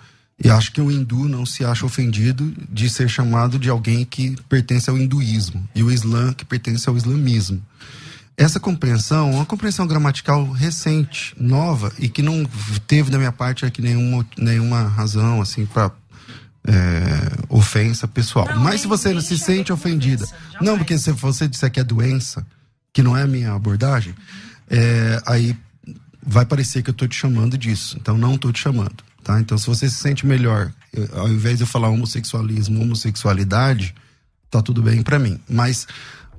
E 0.43 0.51
acho 0.51 0.73
que 0.73 0.81
o 0.81 0.91
hindu 0.91 1.29
não 1.29 1.47
se 1.47 1.65
acha 1.65 1.87
ofendido 1.87 2.53
de 2.71 2.91
ser 2.91 3.09
chamado 3.09 3.59
de 3.59 3.71
alguém 3.71 4.05
que 4.05 4.37
pertence 4.49 4.91
ao 4.91 4.99
hinduísmo 4.99 5.67
e 5.75 5.83
o 5.83 5.91
islã 5.91 6.33
que 6.33 6.45
pertence 6.45 6.89
ao 6.89 6.97
islamismo. 6.97 7.63
Essa 8.37 8.61
compreensão 8.61 9.31
é 9.31 9.35
uma 9.37 9.47
compreensão 9.47 9.87
gramatical 9.87 10.45
recente, 10.51 11.35
nova 11.41 11.91
e 11.99 12.07
que 12.09 12.21
não 12.21 12.45
teve 12.87 13.11
da 13.11 13.17
minha 13.17 13.33
parte 13.33 13.65
aqui 13.65 13.81
nenhuma, 13.81 14.27
nenhuma 14.37 14.83
razão 14.83 15.41
assim 15.41 15.65
para 15.65 15.91
é, 16.67 17.45
ofensa 17.49 18.09
pessoal. 18.09 18.47
Não, 18.49 18.63
Mas 18.63 18.83
se 18.83 18.87
você 18.87 19.13
não 19.13 19.21
se 19.21 19.39
sente 19.39 19.73
ofendida, 19.73 20.27
não, 20.61 20.77
porque 20.77 20.99
se 20.99 21.13
você 21.13 21.47
disser 21.49 21.71
que 21.71 21.81
é 21.81 21.85
doença, 21.85 22.47
que 22.93 23.03
não 23.03 23.17
é 23.17 23.23
a 23.23 23.27
minha 23.27 23.53
abordagem, 23.53 24.15
é, 24.69 25.21
aí 25.27 25.57
vai 26.27 26.45
parecer 26.45 26.83
que 26.83 26.91
eu 26.91 26.93
estou 26.93 27.07
te 27.07 27.15
chamando 27.15 27.57
disso. 27.57 27.97
Então 28.01 28.19
não 28.19 28.35
estou 28.35 28.53
te 28.53 28.61
chamando. 28.61 29.05
Tá? 29.23 29.41
Então 29.41 29.57
se 29.57 29.67
você 29.67 29.89
se 29.89 29.97
sente 29.97 30.27
melhor, 30.27 30.73
eu, 30.93 31.09
ao 31.19 31.29
invés 31.29 31.59
de 31.59 31.65
eu 31.65 31.67
falar 31.67 31.89
homossexualismo, 31.89 32.83
homossexualidade, 32.83 33.95
tá 34.51 34.61
tudo 34.61 34.83
bem 34.83 35.03
para 35.03 35.19
mim. 35.19 35.41
Mas 35.49 35.87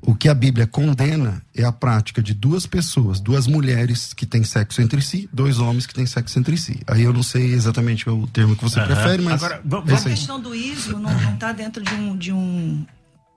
o 0.02 0.16
que 0.16 0.30
a 0.30 0.34
Bíblia 0.34 0.68
condena 0.68 1.42
é 1.56 1.64
a 1.64 1.72
prática 1.72 2.22
de 2.22 2.34
duas 2.34 2.66
pessoas, 2.66 3.20
duas 3.20 3.48
mulheres 3.48 4.14
que 4.14 4.26
têm 4.26 4.44
sexo 4.44 4.82
entre 4.82 5.02
si, 5.02 5.30
dois 5.32 5.60
homens 5.60 5.86
que 5.86 5.94
têm 5.94 6.06
sexo 6.06 6.40
entre 6.40 6.58
si. 6.58 6.80
Aí 6.88 7.04
eu 7.04 7.14
não 7.14 7.24
sei 7.24 7.54
exatamente 7.54 8.10
o 8.10 8.28
termo 8.28 8.56
que 8.56 8.64
você 8.64 8.80
uhum. 8.80 8.86
prefere, 8.86 9.22
mas. 9.22 9.44
Agora, 9.44 9.62
vamos... 9.64 9.92
a 9.94 10.10
questão 10.10 10.40
do 10.40 10.54
ismo 10.54 11.00
não 11.00 11.34
está 11.34 11.52
dentro 11.52 11.84
de 11.84 11.94
um, 11.94 12.18
de 12.18 12.32
um 12.32 12.86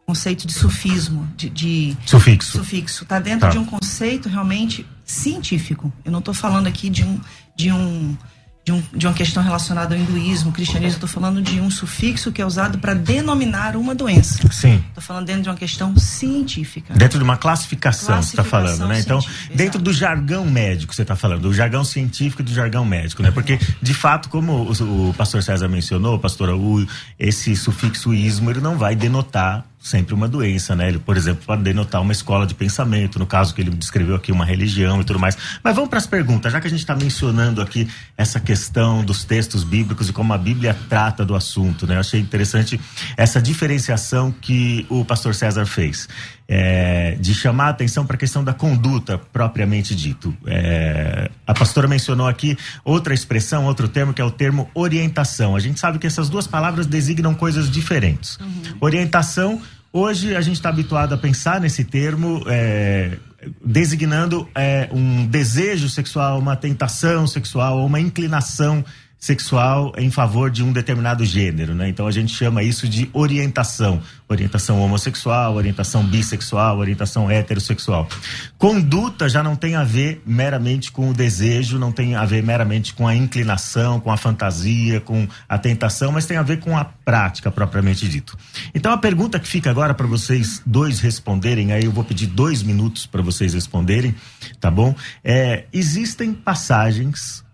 conceito 0.06 0.46
de 0.46 0.52
sufismo, 0.52 1.28
de, 1.36 1.48
de 1.50 1.96
sufixo. 2.04 2.58
Sufixo. 2.58 3.04
Está 3.04 3.20
dentro 3.20 3.46
tá. 3.46 3.48
de 3.48 3.58
um 3.58 3.64
conceito 3.64 4.28
realmente 4.28 4.86
científico. 5.04 5.92
Eu 6.04 6.10
não 6.10 6.18
estou 6.18 6.34
falando 6.34 6.66
aqui 6.66 6.90
de 6.90 7.04
um, 7.04 7.20
de 7.54 7.70
um 7.70 8.16
de, 8.64 8.72
um, 8.72 8.82
de 8.94 9.06
uma 9.06 9.14
questão 9.14 9.42
relacionada 9.42 9.94
ao 9.94 10.00
hinduísmo, 10.00 10.52
cristianismo, 10.52 10.96
estou 10.96 11.08
falando 11.08 11.40
de 11.40 11.60
um 11.60 11.70
sufixo 11.70 12.30
que 12.30 12.42
é 12.42 12.46
usado 12.46 12.78
para 12.78 12.94
denominar 12.94 13.74
uma 13.76 13.94
doença. 13.94 14.46
Sim. 14.52 14.84
Estou 14.88 15.02
falando 15.02 15.26
dentro 15.26 15.42
de 15.42 15.48
uma 15.48 15.56
questão 15.56 15.96
científica. 15.96 16.94
Dentro 16.94 17.18
de 17.18 17.24
uma 17.24 17.36
classificação, 17.36 18.22
você 18.22 18.30
está 18.30 18.44
falando, 18.44 18.86
né? 18.86 19.00
Então, 19.00 19.18
dentro 19.48 19.62
exato. 19.62 19.78
do 19.78 19.92
jargão 19.92 20.44
médico, 20.44 20.94
você 20.94 21.02
está 21.02 21.16
falando, 21.16 21.42
do 21.42 21.54
jargão 21.54 21.84
científico 21.84 22.42
e 22.42 22.44
do 22.44 22.52
jargão 22.52 22.84
médico, 22.84 23.22
né? 23.22 23.30
Porque, 23.30 23.58
de 23.80 23.94
fato, 23.94 24.28
como 24.28 24.52
o, 24.52 25.08
o 25.10 25.14
pastor 25.14 25.42
César 25.42 25.68
mencionou, 25.68 26.18
pastor 26.18 26.50
o, 26.50 26.86
esse 27.18 27.56
sufixo 27.56 28.12
ismo, 28.12 28.50
ele 28.50 28.60
não 28.60 28.76
vai 28.76 28.94
denotar 28.94 29.64
sempre 29.80 30.12
uma 30.12 30.28
doença, 30.28 30.76
né? 30.76 30.88
Ele, 30.88 30.98
por 30.98 31.16
exemplo, 31.16 31.42
pode 31.46 31.62
denotar 31.62 32.02
uma 32.02 32.12
escola 32.12 32.46
de 32.46 32.54
pensamento, 32.54 33.18
no 33.18 33.26
caso 33.26 33.54
que 33.54 33.62
ele 33.62 33.70
descreveu 33.70 34.14
aqui, 34.14 34.30
uma 34.30 34.44
religião 34.44 35.00
e 35.00 35.04
tudo 35.04 35.18
mais. 35.18 35.36
Mas 35.64 35.74
vamos 35.74 35.88
para 35.88 35.98
as 35.98 36.06
perguntas, 36.06 36.52
já 36.52 36.60
que 36.60 36.66
a 36.66 36.70
gente 36.70 36.80
está 36.80 36.94
mencionando 36.94 37.62
aqui 37.62 37.88
essa 38.16 38.38
questão 38.38 39.02
dos 39.02 39.24
textos 39.24 39.64
bíblicos 39.64 40.10
e 40.10 40.12
como 40.12 40.34
a 40.34 40.38
Bíblia 40.38 40.76
trata 40.88 41.24
do 41.24 41.34
assunto, 41.34 41.86
né? 41.86 41.96
Eu 41.96 42.00
achei 42.00 42.20
interessante 42.20 42.78
essa 43.16 43.40
diferenciação 43.40 44.30
que 44.30 44.84
o 44.90 45.02
pastor 45.02 45.34
César 45.34 45.64
fez. 45.64 46.06
É, 46.52 47.16
de 47.20 47.32
chamar 47.32 47.66
a 47.66 47.68
atenção 47.68 48.04
para 48.04 48.16
a 48.16 48.18
questão 48.18 48.42
da 48.42 48.52
conduta 48.52 49.16
propriamente 49.16 49.94
dito. 49.94 50.36
É, 50.44 51.30
a 51.46 51.54
pastora 51.54 51.86
mencionou 51.86 52.26
aqui 52.26 52.58
outra 52.84 53.14
expressão, 53.14 53.66
outro 53.66 53.86
termo, 53.86 54.12
que 54.12 54.20
é 54.20 54.24
o 54.24 54.32
termo 54.32 54.68
orientação. 54.74 55.54
A 55.54 55.60
gente 55.60 55.78
sabe 55.78 56.00
que 56.00 56.08
essas 56.08 56.28
duas 56.28 56.48
palavras 56.48 56.86
designam 56.88 57.34
coisas 57.34 57.70
diferentes. 57.70 58.36
Uhum. 58.38 58.62
Orientação, 58.80 59.62
hoje 59.92 60.36
a 60.36 60.40
gente 60.40 60.56
está 60.56 60.68
habituado 60.68 61.14
a 61.14 61.18
pensar 61.18 61.60
nesse 61.60 61.84
termo. 61.84 62.42
É, 62.46 63.16
designando 63.64 64.46
é, 64.54 64.88
um 64.92 65.26
desejo 65.26 65.88
sexual, 65.88 66.38
uma 66.38 66.56
tentação 66.56 67.26
sexual, 67.26 67.84
uma 67.84 67.98
inclinação 67.98 68.84
sexual 69.20 69.92
em 69.98 70.10
favor 70.10 70.50
de 70.50 70.64
um 70.64 70.72
determinado 70.72 71.26
gênero, 71.26 71.74
né? 71.74 71.90
Então 71.90 72.06
a 72.06 72.10
gente 72.10 72.34
chama 72.34 72.62
isso 72.62 72.88
de 72.88 73.10
orientação, 73.12 74.00
orientação 74.26 74.80
homossexual, 74.80 75.56
orientação 75.56 76.02
bissexual, 76.02 76.78
orientação 76.78 77.30
heterossexual. 77.30 78.08
Conduta 78.56 79.28
já 79.28 79.42
não 79.42 79.54
tem 79.54 79.74
a 79.74 79.84
ver 79.84 80.22
meramente 80.24 80.90
com 80.90 81.10
o 81.10 81.12
desejo, 81.14 81.78
não 81.78 81.92
tem 81.92 82.14
a 82.14 82.24
ver 82.24 82.42
meramente 82.42 82.94
com 82.94 83.06
a 83.06 83.14
inclinação, 83.14 84.00
com 84.00 84.10
a 84.10 84.16
fantasia, 84.16 85.00
com 85.02 85.28
a 85.46 85.58
tentação, 85.58 86.10
mas 86.10 86.24
tem 86.24 86.38
a 86.38 86.42
ver 86.42 86.58
com 86.58 86.74
a 86.78 86.84
prática 86.84 87.50
propriamente 87.50 88.08
dito. 88.08 88.38
Então 88.74 88.90
a 88.90 88.96
pergunta 88.96 89.38
que 89.38 89.46
fica 89.46 89.68
agora 89.68 89.92
para 89.92 90.06
vocês 90.06 90.62
dois 90.64 90.98
responderem, 90.98 91.72
aí 91.72 91.84
eu 91.84 91.92
vou 91.92 92.04
pedir 92.04 92.26
dois 92.26 92.62
minutos 92.62 93.04
para 93.04 93.20
vocês 93.20 93.52
responderem, 93.52 94.14
tá 94.58 94.70
bom? 94.70 94.94
É, 95.22 95.66
existem 95.74 96.32
passagens 96.32 97.44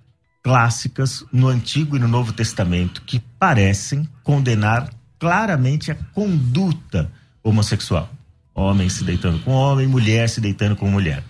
clássicas 0.46 1.24
no 1.32 1.48
Antigo 1.48 1.96
e 1.96 1.98
no 1.98 2.06
Novo 2.06 2.32
Testamento 2.32 3.02
que 3.04 3.18
parecem 3.36 4.08
condenar 4.22 4.88
claramente 5.18 5.90
a 5.90 5.96
conduta 6.14 7.10
homossexual. 7.42 8.08
Homem 8.54 8.88
se 8.88 9.02
deitando 9.02 9.40
com 9.40 9.50
homem, 9.50 9.88
mulher 9.88 10.28
se 10.28 10.40
deitando 10.40 10.76
com 10.76 10.88
mulher. 10.88 11.24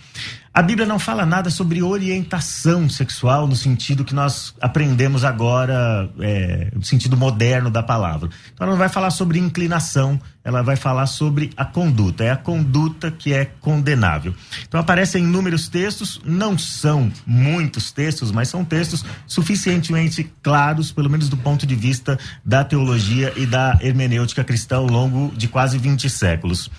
A 0.56 0.62
Bíblia 0.62 0.86
não 0.86 0.98
fala 0.98 1.26
nada 1.26 1.50
sobre 1.50 1.82
orientação 1.82 2.88
sexual 2.88 3.46
no 3.46 3.54
sentido 3.54 4.06
que 4.06 4.14
nós 4.14 4.54
aprendemos 4.58 5.22
agora, 5.22 6.08
é, 6.18 6.70
no 6.74 6.82
sentido 6.82 7.14
moderno 7.14 7.70
da 7.70 7.82
palavra. 7.82 8.30
Então 8.54 8.64
ela 8.64 8.70
não 8.70 8.78
vai 8.78 8.88
falar 8.88 9.10
sobre 9.10 9.38
inclinação, 9.38 10.18
ela 10.42 10.62
vai 10.62 10.74
falar 10.74 11.04
sobre 11.08 11.50
a 11.58 11.64
conduta. 11.66 12.24
É 12.24 12.30
a 12.30 12.36
conduta 12.38 13.10
que 13.10 13.34
é 13.34 13.44
condenável. 13.44 14.34
Então 14.66 14.80
aparecem 14.80 15.24
inúmeros 15.24 15.68
textos, 15.68 16.22
não 16.24 16.56
são 16.56 17.12
muitos 17.26 17.92
textos, 17.92 18.32
mas 18.32 18.48
são 18.48 18.64
textos 18.64 19.04
suficientemente 19.26 20.32
claros, 20.42 20.90
pelo 20.90 21.10
menos 21.10 21.28
do 21.28 21.36
ponto 21.36 21.66
de 21.66 21.74
vista 21.74 22.18
da 22.42 22.64
teologia 22.64 23.30
e 23.36 23.44
da 23.44 23.78
hermenêutica 23.82 24.42
cristã 24.42 24.76
ao 24.76 24.86
longo 24.86 25.36
de 25.36 25.48
quase 25.48 25.76
20 25.76 26.08
séculos. 26.08 26.70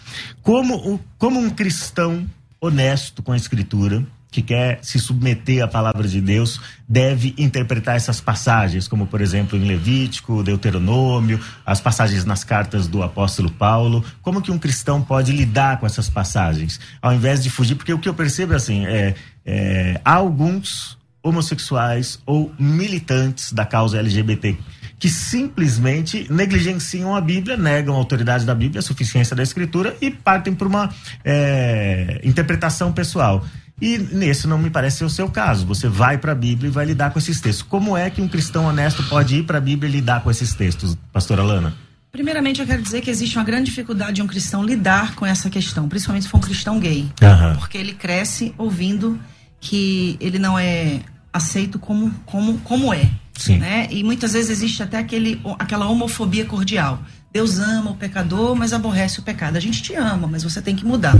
Como, 0.41 1.00
como 1.19 1.39
um 1.39 1.51
cristão 1.51 2.25
honesto 2.60 3.22
com 3.22 3.32
a 3.32 3.38
escritura, 3.38 4.06
que 4.30 4.42
quer 4.42 4.80
se 4.82 5.00
submeter 5.00 5.64
à 5.64 5.68
palavra 5.68 6.08
de 6.08 6.20
Deus, 6.22 6.60
deve 6.88 7.34
interpretar 7.38 7.96
essas 7.96 8.20
passagens, 8.20 8.88
como 8.88 9.08
por 9.08 9.22
exemplo 9.22 9.58
em 9.58 9.66
Levítico, 9.66 10.44
Deuteronômio, 10.44 11.40
as 11.66 11.80
passagens 11.80 12.26
nas 12.26 12.44
cartas 12.44 12.88
do 12.88 13.02
apóstolo 13.02 13.50
Paulo. 13.50 14.04
Como 14.22 14.42
que 14.42 14.52
um 14.52 14.60
cristão 14.60 15.02
pode 15.02 15.32
lidar 15.32 15.80
com 15.80 15.86
essas 15.86 16.10
passagens, 16.10 16.80
ao 17.02 17.14
invés 17.14 17.42
de 17.42 17.50
fugir? 17.50 17.76
Porque 17.76 17.94
o 17.94 18.00
que 18.00 18.10
eu 18.10 18.14
percebo 18.14 18.54
é 18.54 18.58
assim, 18.58 18.86
é, 18.86 19.16
é 19.46 20.02
há 20.04 20.14
alguns 20.14 20.98
homossexuais 21.24 22.20
ou 22.26 22.54
militantes 22.60 23.52
da 23.52 23.66
causa 23.66 23.98
LGBT 23.98 24.58
que 25.00 25.10
simplesmente 25.10 26.27
negligenciam 26.30 27.16
a 27.16 27.22
Bíblia, 27.22 27.56
negam 27.56 27.94
a 27.94 27.98
autoridade 27.98 28.46
da 28.46 28.56
Bíblia, 28.56 28.80
a 28.80 28.84
suficiência 28.84 29.36
da 29.36 29.44
Escritura 29.44 29.96
e 30.01 30.10
partem 30.10 30.56
para 30.56 30.68
uma 30.68 30.89
é, 31.24 32.20
interpretação 32.24 32.92
pessoal. 32.92 33.46
E 33.80 34.00
nesse 34.00 34.48
não 34.48 34.58
me 34.58 34.72
parece 34.72 34.98
ser 34.98 35.06
o 35.06 35.10
seu 35.10 35.30
caso. 35.30 35.66
Você 35.68 35.88
vai 35.88 36.18
para 36.18 36.32
a 36.32 36.36
Bíblia 36.36 36.68
e 36.68 36.72
vai 36.72 36.84
lidar 36.84 37.12
com 37.12 37.20
esses 37.20 37.39
textos. 37.39 37.62
Como 37.62 37.96
é 37.96 38.10
que 38.10 38.22
um 38.22 38.27
cristão 38.27 38.66
honesto 38.66 39.04
pode 39.04 39.36
ir 39.36 39.44
para 39.44 39.60
a 39.60 39.62
Bíblia 39.62 39.88
e 39.88 39.92
lidar 39.92 40.24
com 40.24 40.32
esses 40.32 40.56
textos, 40.56 40.98
pastora 41.13 41.44
Lana? 41.44 41.75
Primeiramente, 42.12 42.60
eu 42.60 42.66
quero 42.66 42.82
dizer 42.82 43.01
que 43.01 43.12
existe 43.12 43.38
uma 43.38 43.44
grande 43.44 43.66
dificuldade 43.66 44.13
de 44.13 44.22
um 44.24 44.27
cristão 44.27 44.63
lidar 44.63 45.13
com 45.13 45.24
essa 45.24 45.51
questão, 45.51 45.88
principalmente 45.88 46.24
se 46.24 46.30
for 46.30 46.38
um 46.38 46.42
cristão 46.42 46.80
gay. 46.80 47.01
Uhum. 47.22 47.56
Porque 47.60 47.77
ele 47.77 47.94
cresce 47.94 48.56
ouvindo 48.58 49.20
que 49.60 50.18
ele 50.20 50.39
não 50.39 50.58
é 50.58 51.01
aceito 51.32 51.77
como, 51.77 52.12
como, 52.25 52.58
como 52.60 52.92
é. 52.92 53.08
Sim. 53.38 53.60
Né? 53.60 53.88
E 53.91 54.03
muitas 54.03 54.34
vezes 54.34 54.50
existe 54.50 54.82
até 54.84 54.98
aquele, 54.98 55.39
aquela 55.60 55.88
homofobia 55.88 56.44
cordial. 56.44 57.00
Deus 57.32 57.60
ama 57.60 57.91
o 57.91 57.96
pecador, 57.96 58.56
mas 58.56 58.74
aborrece 58.74 59.20
o 59.20 59.24
pecado. 59.24 59.58
A 59.58 59.60
gente 59.60 59.82
te 59.82 59.94
ama, 59.94 60.27
mas 60.27 60.44
você 60.44 60.62
tem 60.62 60.75
que 60.75 60.84
mudar. 60.84 61.15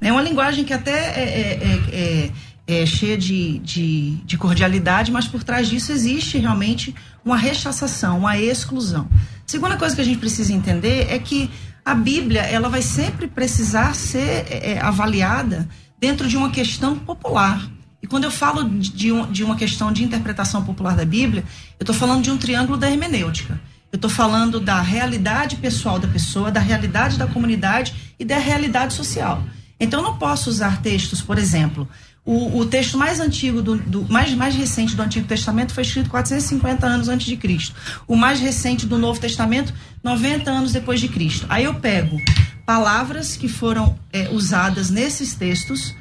É 0.00 0.10
uma 0.10 0.20
linguagem 0.20 0.64
que 0.64 0.72
até 0.72 0.90
é, 0.90 1.22
é, 1.22 1.50
é, 1.62 2.30
é, 2.72 2.82
é 2.82 2.86
cheia 2.86 3.16
de, 3.16 3.60
de, 3.60 4.16
de, 4.24 4.36
cordialidade, 4.36 5.12
mas 5.12 5.28
por 5.28 5.44
trás 5.44 5.68
disso 5.68 5.92
existe 5.92 6.38
realmente 6.38 6.94
uma 7.24 7.36
rechaçação, 7.36 8.18
uma 8.18 8.36
exclusão. 8.36 9.08
Segunda 9.46 9.76
coisa 9.76 9.94
que 9.94 10.00
a 10.00 10.04
gente 10.04 10.18
precisa 10.18 10.52
entender 10.52 11.06
é 11.08 11.18
que 11.20 11.48
a 11.84 11.94
Bíblia 11.94 12.42
ela 12.42 12.68
vai 12.68 12.82
sempre 12.82 13.28
precisar 13.28 13.94
ser 13.94 14.46
é, 14.50 14.72
é, 14.72 14.80
avaliada 14.80 15.68
dentro 16.00 16.26
de 16.26 16.36
uma 16.36 16.50
questão 16.50 16.98
popular. 16.98 17.70
E 18.02 18.06
quando 18.06 18.24
eu 18.24 18.30
falo 18.30 18.64
de, 18.64 19.12
um, 19.12 19.30
de 19.30 19.44
uma 19.44 19.56
questão 19.56 19.92
de 19.92 20.02
interpretação 20.02 20.64
popular 20.64 20.96
da 20.96 21.04
Bíblia, 21.04 21.44
eu 21.78 21.84
estou 21.84 21.94
falando 21.94 22.22
de 22.22 22.30
um 22.30 22.38
triângulo 22.38 22.78
da 22.78 22.90
hermenêutica. 22.90 23.60
Eu 23.92 23.96
estou 23.96 24.10
falando 24.10 24.60
da 24.60 24.80
realidade 24.80 25.56
pessoal 25.56 25.98
da 25.98 26.08
pessoa, 26.08 26.50
da 26.50 26.60
realidade 26.60 27.18
da 27.18 27.26
comunidade 27.26 27.94
e 28.18 28.24
da 28.24 28.38
realidade 28.38 28.94
social. 28.94 29.42
Então, 29.78 30.00
eu 30.00 30.04
não 30.04 30.16
posso 30.16 30.48
usar 30.48 30.80
textos, 30.82 31.20
por 31.20 31.38
exemplo, 31.38 31.88
o, 32.24 32.58
o 32.58 32.66
texto 32.66 32.98
mais 32.98 33.18
antigo, 33.18 33.62
do, 33.62 33.76
do, 33.76 34.12
mais, 34.12 34.32
mais 34.34 34.54
recente 34.54 34.94
do 34.94 35.02
Antigo 35.02 35.26
Testamento 35.26 35.72
foi 35.72 35.82
escrito 35.82 36.10
450 36.10 36.86
anos 36.86 37.08
antes 37.08 37.26
de 37.26 37.36
Cristo. 37.36 37.74
O 38.06 38.14
mais 38.14 38.40
recente 38.40 38.86
do 38.86 38.98
Novo 38.98 39.18
Testamento, 39.18 39.72
90 40.04 40.50
anos 40.50 40.72
depois 40.72 41.00
de 41.00 41.08
Cristo. 41.08 41.46
Aí 41.48 41.64
eu 41.64 41.74
pego 41.74 42.16
palavras 42.66 43.36
que 43.36 43.48
foram 43.48 43.98
é, 44.12 44.28
usadas 44.28 44.90
nesses 44.90 45.34
textos 45.34 45.94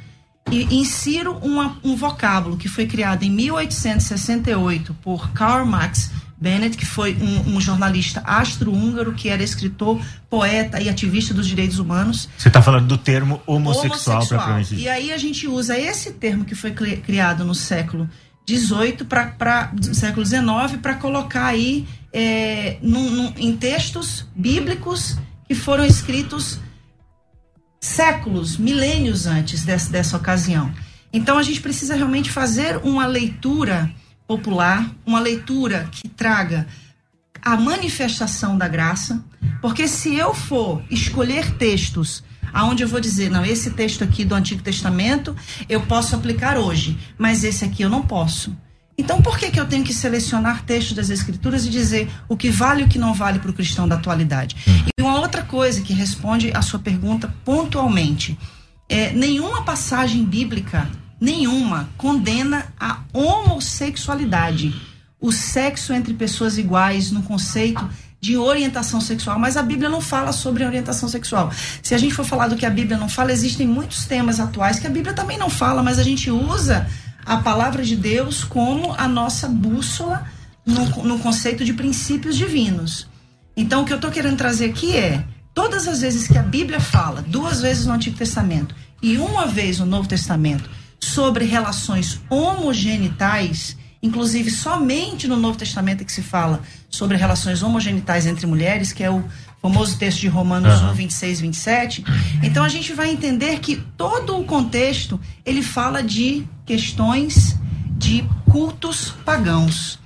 e 0.51 0.63
insiro 0.75 1.37
uma, 1.41 1.77
um 1.83 1.95
vocábulo 1.95 2.57
que 2.57 2.67
foi 2.67 2.87
criado 2.87 3.23
em 3.23 3.29
1868 3.29 4.95
por 5.01 5.31
Karl 5.31 5.65
Marx 5.65 6.11
Bennett, 6.39 6.77
que 6.77 6.85
foi 6.85 7.15
um, 7.15 7.55
um 7.55 7.61
jornalista 7.61 8.21
astro-húngaro, 8.25 9.13
que 9.13 9.27
era 9.27 9.43
escritor, 9.43 10.01
poeta 10.29 10.81
e 10.81 10.87
ativista 10.87 11.33
dos 11.33 11.45
direitos 11.45 11.79
humanos. 11.79 12.29
Você 12.37 12.47
está 12.47 12.61
falando 12.61 12.87
do 12.87 12.97
termo 12.97 13.41
homossexual, 13.45 14.23
homossexual. 14.23 14.79
E 14.79 14.87
aí 14.87 15.11
a 15.11 15.17
gente 15.17 15.47
usa 15.47 15.77
esse 15.77 16.13
termo 16.13 16.45
que 16.45 16.55
foi 16.55 16.71
criado 16.71 17.43
no 17.43 17.53
século 17.53 18.09
XVIII 18.47 19.03
para 19.05 19.71
século 19.93 20.25
XIX 20.25 20.79
para 20.81 20.95
colocar 20.95 21.45
aí 21.45 21.85
é, 22.13 22.77
num, 22.81 23.09
num, 23.09 23.33
em 23.37 23.55
textos 23.57 24.25
bíblicos 24.33 25.17
que 25.45 25.53
foram 25.53 25.83
escritos 25.83 26.59
séculos, 27.79 28.57
milênios 28.57 29.25
antes 29.25 29.63
dessa, 29.63 29.89
dessa 29.89 30.17
ocasião. 30.17 30.71
Então 31.11 31.37
a 31.37 31.43
gente 31.43 31.61
precisa 31.61 31.95
realmente 31.95 32.29
fazer 32.29 32.77
uma 32.83 33.05
leitura 33.05 33.91
popular, 34.27 34.89
uma 35.05 35.19
leitura 35.19 35.87
que 35.91 36.07
traga 36.07 36.67
a 37.41 37.55
manifestação 37.55 38.57
da 38.57 38.67
graça, 38.67 39.23
porque 39.61 39.87
se 39.87 40.15
eu 40.15 40.33
for 40.33 40.83
escolher 40.89 41.55
textos 41.55 42.23
aonde 42.53 42.83
eu 42.83 42.87
vou 42.87 42.99
dizer, 42.99 43.29
não, 43.29 43.45
esse 43.45 43.71
texto 43.71 44.03
aqui 44.03 44.25
do 44.25 44.35
Antigo 44.35 44.61
Testamento 44.61 45.35
eu 45.67 45.81
posso 45.81 46.15
aplicar 46.15 46.57
hoje, 46.57 46.97
mas 47.17 47.43
esse 47.43 47.63
aqui 47.63 47.83
eu 47.83 47.89
não 47.89 48.01
posso. 48.01 48.55
Então, 48.99 49.21
por 49.21 49.39
que, 49.39 49.49
que 49.49 49.57
eu 49.57 49.65
tenho 49.65 49.85
que 49.85 49.93
selecionar 49.93 50.65
textos 50.65 50.93
das 50.93 51.09
Escrituras 51.09 51.65
e 51.65 51.69
dizer 51.69 52.11
o 52.27 52.35
que 52.35 52.49
vale 52.49 52.81
e 52.81 52.83
o 52.83 52.89
que 52.89 52.99
não 52.99 53.13
vale 53.13 53.39
para 53.39 53.49
o 53.49 53.53
cristão 53.53 53.87
da 53.87 53.95
atualidade? 53.95 54.57
Uhum. 54.67 54.83
E 54.99 55.01
uma 55.01 55.21
outra 55.21 55.41
coisa 55.41 55.81
que 55.81 55.93
responde 55.93 56.51
a 56.53 56.61
sua 56.61 56.79
pergunta 56.79 57.33
pontualmente: 57.45 58.37
é, 58.89 59.13
nenhuma 59.13 59.63
passagem 59.63 60.25
bíblica, 60.25 60.89
nenhuma, 61.19 61.89
condena 61.95 62.73
a 62.77 62.99
homossexualidade, 63.13 64.75
o 65.21 65.31
sexo 65.31 65.93
entre 65.93 66.13
pessoas 66.13 66.57
iguais 66.57 67.09
no 67.09 67.23
conceito 67.23 67.89
de 68.19 68.35
orientação 68.35 68.99
sexual, 68.99 69.39
mas 69.39 69.55
a 69.55 69.63
Bíblia 69.63 69.87
não 69.87 70.01
fala 70.01 70.33
sobre 70.33 70.65
orientação 70.65 71.07
sexual. 71.07 71.53
Se 71.81 71.95
a 71.95 71.97
gente 71.97 72.13
for 72.13 72.25
falar 72.25 72.49
do 72.49 72.57
que 72.57 72.65
a 72.65 72.69
Bíblia 72.69 72.97
não 72.97 73.07
fala, 73.07 73.31
existem 73.31 73.65
muitos 73.65 74.03
temas 74.03 74.41
atuais 74.41 74.77
que 74.77 74.87
a 74.87 74.89
Bíblia 74.89 75.13
também 75.13 75.37
não 75.37 75.49
fala, 75.49 75.81
mas 75.81 75.97
a 75.97 76.03
gente 76.03 76.29
usa 76.29 76.85
a 77.25 77.37
palavra 77.37 77.83
de 77.83 77.95
Deus 77.95 78.43
como 78.43 78.93
a 78.97 79.07
nossa 79.07 79.47
bússola 79.47 80.25
no, 80.65 81.03
no 81.03 81.19
conceito 81.19 81.63
de 81.65 81.73
princípios 81.73 82.37
divinos. 82.37 83.07
Então, 83.55 83.81
o 83.81 83.85
que 83.85 83.91
eu 83.91 83.97
estou 83.97 84.11
querendo 84.11 84.37
trazer 84.37 84.69
aqui 84.69 84.95
é: 84.95 85.23
todas 85.53 85.87
as 85.87 86.01
vezes 86.01 86.27
que 86.27 86.37
a 86.37 86.43
Bíblia 86.43 86.79
fala, 86.79 87.21
duas 87.21 87.61
vezes 87.61 87.85
no 87.85 87.93
Antigo 87.93 88.17
Testamento 88.17 88.75
e 89.01 89.17
uma 89.17 89.45
vez 89.45 89.79
no 89.79 89.85
Novo 89.85 90.07
Testamento, 90.07 90.69
sobre 90.99 91.45
relações 91.45 92.19
homogenitais, 92.29 93.77
inclusive 94.01 94.51
somente 94.51 95.27
no 95.27 95.37
Novo 95.37 95.57
Testamento 95.57 96.01
é 96.01 96.05
que 96.05 96.11
se 96.11 96.21
fala 96.21 96.61
sobre 96.89 97.17
relações 97.17 97.63
homogenitais 97.63 98.25
entre 98.25 98.45
mulheres, 98.45 98.91
que 98.91 99.03
é 99.03 99.09
o 99.09 99.23
famoso 99.61 99.97
texto 99.97 100.19
de 100.19 100.27
Romanos 100.27 100.81
uhum. 100.81 100.91
1, 100.91 100.93
26 100.93 101.41
27. 101.41 102.05
Então 102.43 102.63
a 102.63 102.69
gente 102.69 102.93
vai 102.93 103.09
entender 103.09 103.59
que 103.59 103.77
todo 103.97 104.37
o 104.37 104.43
contexto 104.43 105.19
ele 105.45 105.61
fala 105.61 106.01
de 106.01 106.45
questões 106.69 107.55
de 107.97 108.23
cultos 108.47 109.09
pagãos. 109.25 109.97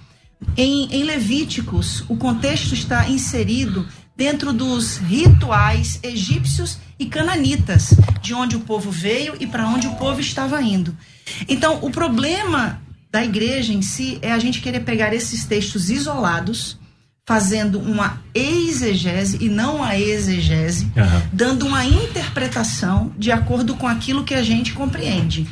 Em, 0.56 0.88
em 0.94 1.04
Levíticos, 1.04 2.06
o 2.08 2.16
contexto 2.16 2.74
está 2.74 3.10
inserido 3.10 3.86
dentro 4.16 4.54
dos 4.54 4.96
rituais 4.96 6.00
egípcios 6.02 6.78
e 6.98 7.06
cananitas, 7.06 7.94
de 8.22 8.34
onde 8.34 8.56
o 8.56 8.62
povo 8.62 8.90
veio 8.90 9.36
e 9.42 9.46
para 9.46 9.68
onde 9.68 9.88
o 9.88 9.96
povo 9.96 10.22
estava 10.22 10.62
indo. 10.62 10.96
Então, 11.50 11.80
o 11.82 11.92
problema 11.92 12.82
da 13.12 13.26
igreja 13.26 13.74
em 13.74 13.82
si 13.82 14.18
é 14.22 14.32
a 14.32 14.40
gente 14.40 14.62
querer 14.62 14.86
pegar 14.86 15.14
esses 15.14 15.44
textos 15.44 15.90
isolados, 15.90 16.80
fazendo 17.26 17.78
uma 17.78 18.22
exegese 18.34 19.38
e 19.42 19.50
não 19.50 19.78
uma 19.78 19.98
exegese, 19.98 20.86
uhum. 20.86 21.22
dando 21.34 21.66
uma 21.66 21.86
interpretação 21.86 23.12
de 23.18 23.34
acordo 23.34 23.76
com 23.76 23.86
aquilo 23.86 24.24
que 24.24 24.34
a 24.34 24.44
gente 24.44 24.72
compreende. 24.72 25.46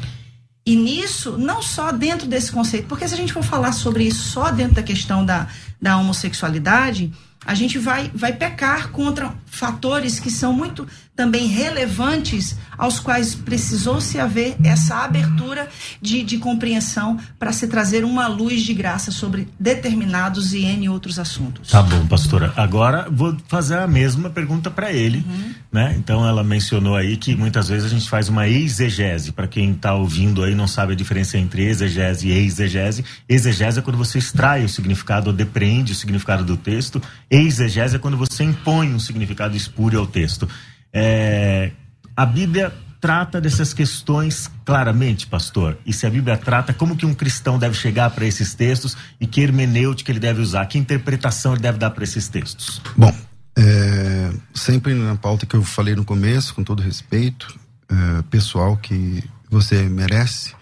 E 0.72 0.76
nisso, 0.78 1.38
não 1.38 1.62
só 1.62 1.92
dentro 1.92 2.26
desse 2.26 2.50
conceito, 2.50 2.88
porque 2.88 3.06
se 3.06 3.14
a 3.14 3.18
gente 3.18 3.34
for 3.34 3.44
falar 3.44 3.74
sobre 3.74 4.06
isso 4.06 4.30
só 4.30 4.52
dentro 4.52 4.76
da 4.76 4.82
questão 4.82 5.26
da, 5.26 5.46
da 5.82 5.98
homossexualidade, 5.98 7.12
a 7.46 7.54
gente 7.54 7.78
vai, 7.78 8.10
vai 8.16 8.32
pecar 8.32 8.90
contra 8.90 9.36
fatores 9.48 10.18
que 10.18 10.32
são 10.32 10.54
muito 10.54 10.88
também 11.22 11.46
relevantes, 11.46 12.58
aos 12.76 13.00
quais 13.00 13.36
precisou 13.36 14.02
se 14.02 14.20
haver 14.20 14.56
essa 14.64 15.04
abertura 15.04 15.68
de, 16.02 16.24
de 16.24 16.40
compreensão 16.40 17.16
para 17.38 17.54
se 17.54 17.68
trazer 17.68 18.04
uma 18.04 18.26
luz 18.26 18.64
de 18.64 18.74
graça 18.74 19.12
sobre 19.12 19.48
determinados 19.60 20.52
e 20.52 20.64
N 20.64 20.90
outros 20.90 21.20
assuntos. 21.20 21.70
Tá 21.70 21.84
bom, 21.84 22.08
pastora. 22.08 22.52
Agora 22.56 23.08
vou 23.12 23.38
fazer 23.48 23.78
a 23.78 23.86
mesma 23.86 24.32
pergunta 24.32 24.72
para 24.72 24.92
ele. 24.92 25.24
Uhum. 25.30 25.54
Né? 25.72 25.94
Então 25.96 26.28
ela 26.28 26.44
mencionou 26.44 26.96
aí 26.96 27.16
que 27.18 27.36
muitas 27.36 27.68
vezes 27.68 27.86
a 27.86 27.90
gente 27.90 28.10
faz 28.10 28.28
uma 28.28 28.48
exegese. 28.48 29.32
Para 29.32 29.48
quem 29.48 29.74
está 29.74 29.94
ouvindo 29.94 30.44
aí 30.44 30.56
não 30.56 30.68
sabe 30.68 30.94
a 30.94 30.96
diferença 30.96 31.38
entre 31.38 31.68
exegese 31.68 32.30
e 32.30 32.32
exegese. 32.32 33.06
Exegese 33.30 33.78
é 33.78 33.82
quando 33.84 33.98
você 33.98 34.18
extrai 34.18 34.66
o 34.66 34.70
significado 34.70 35.30
ou 35.30 35.36
depreende 35.36 35.92
o 35.92 35.96
significado 35.96 36.44
do 36.44 36.58
texto. 36.58 37.00
Exegese 37.30 37.98
é 37.98 38.00
quando 38.00 38.18
você 38.18 38.44
impõe 38.44 38.92
um 38.92 39.00
significado 39.00 39.56
espúrio 39.56 40.00
ao 40.00 40.08
texto. 40.08 40.50
É, 40.94 41.72
a 42.16 42.26
Bíblia 42.26 42.74
trata 43.00 43.42
dessas 43.42 43.74
questões 43.74 44.50
claramente, 44.64 45.26
pastor? 45.26 45.78
E 45.86 45.92
se 45.92 46.06
a 46.06 46.10
Bíblia 46.10 46.38
trata, 46.38 46.72
como 46.74 46.96
que 46.96 47.06
um 47.06 47.14
cristão 47.14 47.58
deve 47.58 47.76
chegar 47.76 48.12
para 48.12 48.26
esses 48.26 48.54
textos 48.54 48.96
e 49.20 49.26
que 49.26 49.42
hermenêutica 49.42 50.12
ele 50.12 50.20
deve 50.20 50.40
usar? 50.40 50.66
Que 50.68 50.78
interpretação 50.78 51.54
ele 51.54 51.62
deve 51.62 51.80
dar 51.80 51.90
para 51.90 52.04
esses 52.04 52.28
textos? 52.28 52.80
Bom, 52.96 53.14
é, 53.58 54.32
sempre 54.54 54.94
na 54.94 55.16
pauta 55.16 55.46
que 55.46 55.56
eu 55.56 55.64
falei 55.64 55.96
no 55.96 56.06
começo, 56.06 56.54
com 56.54 56.64
todo 56.64 56.82
respeito, 56.84 57.60
é, 57.90 58.22
pessoal 58.30 58.78
que 58.78 59.24
você 59.50 59.82
merece, 59.84 60.54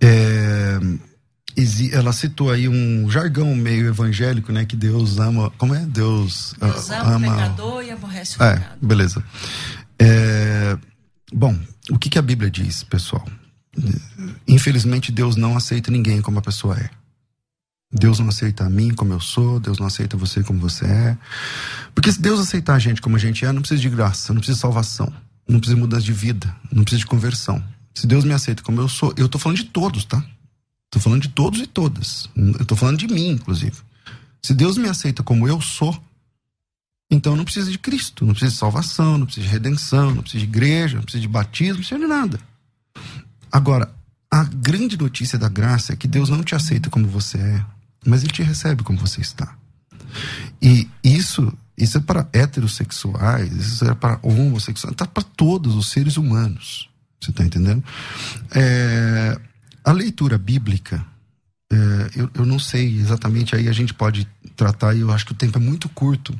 é, 0.00 0.80
ela 1.92 2.12
citou 2.12 2.50
aí 2.50 2.68
um 2.68 3.08
jargão 3.10 3.54
meio 3.54 3.86
evangélico, 3.86 4.52
né? 4.52 4.64
Que 4.64 4.74
Deus 4.74 5.18
ama. 5.18 5.50
Como 5.56 5.74
é? 5.74 5.84
Deus, 5.86 6.54
Deus 6.58 6.90
ama, 6.90 7.14
ama 7.14 7.28
o 7.28 7.30
pecador 7.30 7.82
e 7.82 7.90
aborrece 7.90 8.38
o 8.38 8.42
é, 8.42 8.54
pecado. 8.54 8.78
Beleza. 8.82 9.24
É, 9.98 10.76
bom, 11.32 11.56
o 11.90 11.98
que, 11.98 12.10
que 12.10 12.18
a 12.18 12.22
Bíblia 12.22 12.50
diz, 12.50 12.82
pessoal? 12.82 13.26
Infelizmente, 14.46 15.12
Deus 15.12 15.36
não 15.36 15.56
aceita 15.56 15.90
ninguém 15.90 16.20
como 16.20 16.38
a 16.38 16.42
pessoa 16.42 16.76
é. 16.78 16.90
Deus 17.92 18.18
não 18.18 18.28
aceita 18.28 18.64
a 18.64 18.70
mim 18.70 18.92
como 18.92 19.12
eu 19.12 19.20
sou, 19.20 19.60
Deus 19.60 19.78
não 19.78 19.86
aceita 19.86 20.16
você 20.16 20.42
como 20.42 20.58
você 20.58 20.84
é. 20.84 21.18
Porque 21.94 22.10
se 22.10 22.20
Deus 22.20 22.40
aceitar 22.40 22.74
a 22.74 22.78
gente 22.78 23.00
como 23.00 23.14
a 23.14 23.18
gente 23.18 23.44
é, 23.44 23.52
não 23.52 23.62
precisa 23.62 23.80
de 23.80 23.88
graça, 23.88 24.32
não 24.32 24.40
precisa 24.40 24.56
de 24.56 24.60
salvação, 24.60 25.12
não 25.48 25.60
precisa 25.60 25.76
de 25.76 25.80
mudança 25.80 26.02
de 26.02 26.12
vida, 26.12 26.54
não 26.72 26.82
precisa 26.82 26.98
de 26.98 27.06
conversão. 27.06 27.62
Se 27.94 28.08
Deus 28.08 28.24
me 28.24 28.32
aceita 28.32 28.62
como 28.62 28.80
eu 28.80 28.88
sou, 28.88 29.14
eu 29.16 29.28
tô 29.28 29.38
falando 29.38 29.58
de 29.58 29.64
todos, 29.64 30.04
tá? 30.04 30.24
Estou 30.94 31.02
falando 31.02 31.22
de 31.22 31.28
todos 31.28 31.60
e 31.60 31.66
todas. 31.66 32.28
Estou 32.60 32.76
falando 32.76 32.98
de 32.98 33.08
mim, 33.08 33.30
inclusive. 33.30 33.76
Se 34.40 34.54
Deus 34.54 34.78
me 34.78 34.88
aceita 34.88 35.24
como 35.24 35.48
eu 35.48 35.60
sou, 35.60 36.00
então 37.10 37.34
não 37.34 37.44
precisa 37.44 37.68
de 37.68 37.78
Cristo, 37.78 38.24
não 38.24 38.32
precisa 38.32 38.52
de 38.52 38.58
salvação, 38.58 39.18
não 39.18 39.26
precisa 39.26 39.44
de 39.44 39.52
redenção, 39.52 40.14
não 40.14 40.22
precisa 40.22 40.44
de 40.44 40.48
igreja, 40.48 40.96
não 40.96 41.02
precisa 41.02 41.20
de 41.20 41.26
batismo, 41.26 41.74
não 41.74 41.80
precisa 41.80 41.98
de 41.98 42.06
nada. 42.06 42.38
Agora, 43.50 43.92
a 44.30 44.44
grande 44.44 44.96
notícia 44.96 45.36
da 45.36 45.48
graça 45.48 45.92
é 45.92 45.96
que 45.96 46.06
Deus 46.06 46.28
não 46.28 46.44
te 46.44 46.54
aceita 46.54 46.88
como 46.88 47.08
você 47.08 47.38
é, 47.38 47.64
mas 48.06 48.22
Ele 48.22 48.32
te 48.32 48.44
recebe 48.44 48.84
como 48.84 48.96
você 48.96 49.20
está. 49.20 49.52
E 50.62 50.88
isso, 51.02 51.52
isso 51.76 51.98
é 51.98 52.00
para 52.00 52.28
heterossexuais, 52.32 53.52
isso 53.52 53.84
é 53.84 53.94
para 53.94 54.20
homossexuais, 54.22 54.92
está 54.92 55.06
para 55.06 55.24
todos 55.24 55.74
os 55.74 55.88
seres 55.88 56.16
humanos. 56.16 56.88
Você 57.20 57.32
está 57.32 57.42
entendendo? 57.42 57.82
É, 58.52 59.40
a 59.84 59.92
leitura 59.92 60.38
bíblica, 60.38 61.04
é, 61.70 62.10
eu, 62.16 62.30
eu 62.34 62.46
não 62.46 62.58
sei 62.58 62.98
exatamente, 62.98 63.54
aí 63.54 63.68
a 63.68 63.72
gente 63.72 63.92
pode 63.92 64.26
tratar, 64.56 64.94
e 64.94 65.00
eu 65.00 65.10
acho 65.12 65.26
que 65.26 65.32
o 65.32 65.36
tempo 65.36 65.58
é 65.58 65.60
muito 65.60 65.88
curto, 65.88 66.34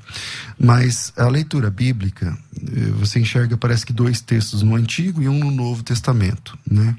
mas 0.59 1.13
a 1.17 1.29
leitura 1.29 1.71
bíblica, 1.71 2.37
é, 2.57 2.91
você 2.93 3.21
enxerga, 3.21 3.57
parece 3.57 3.85
que 3.85 3.93
dois 3.93 4.21
textos 4.21 4.63
no 4.63 4.75
Antigo 4.75 5.23
e 5.23 5.29
um 5.29 5.39
no 5.39 5.51
Novo 5.51 5.83
Testamento, 5.83 6.59
né? 6.69 6.97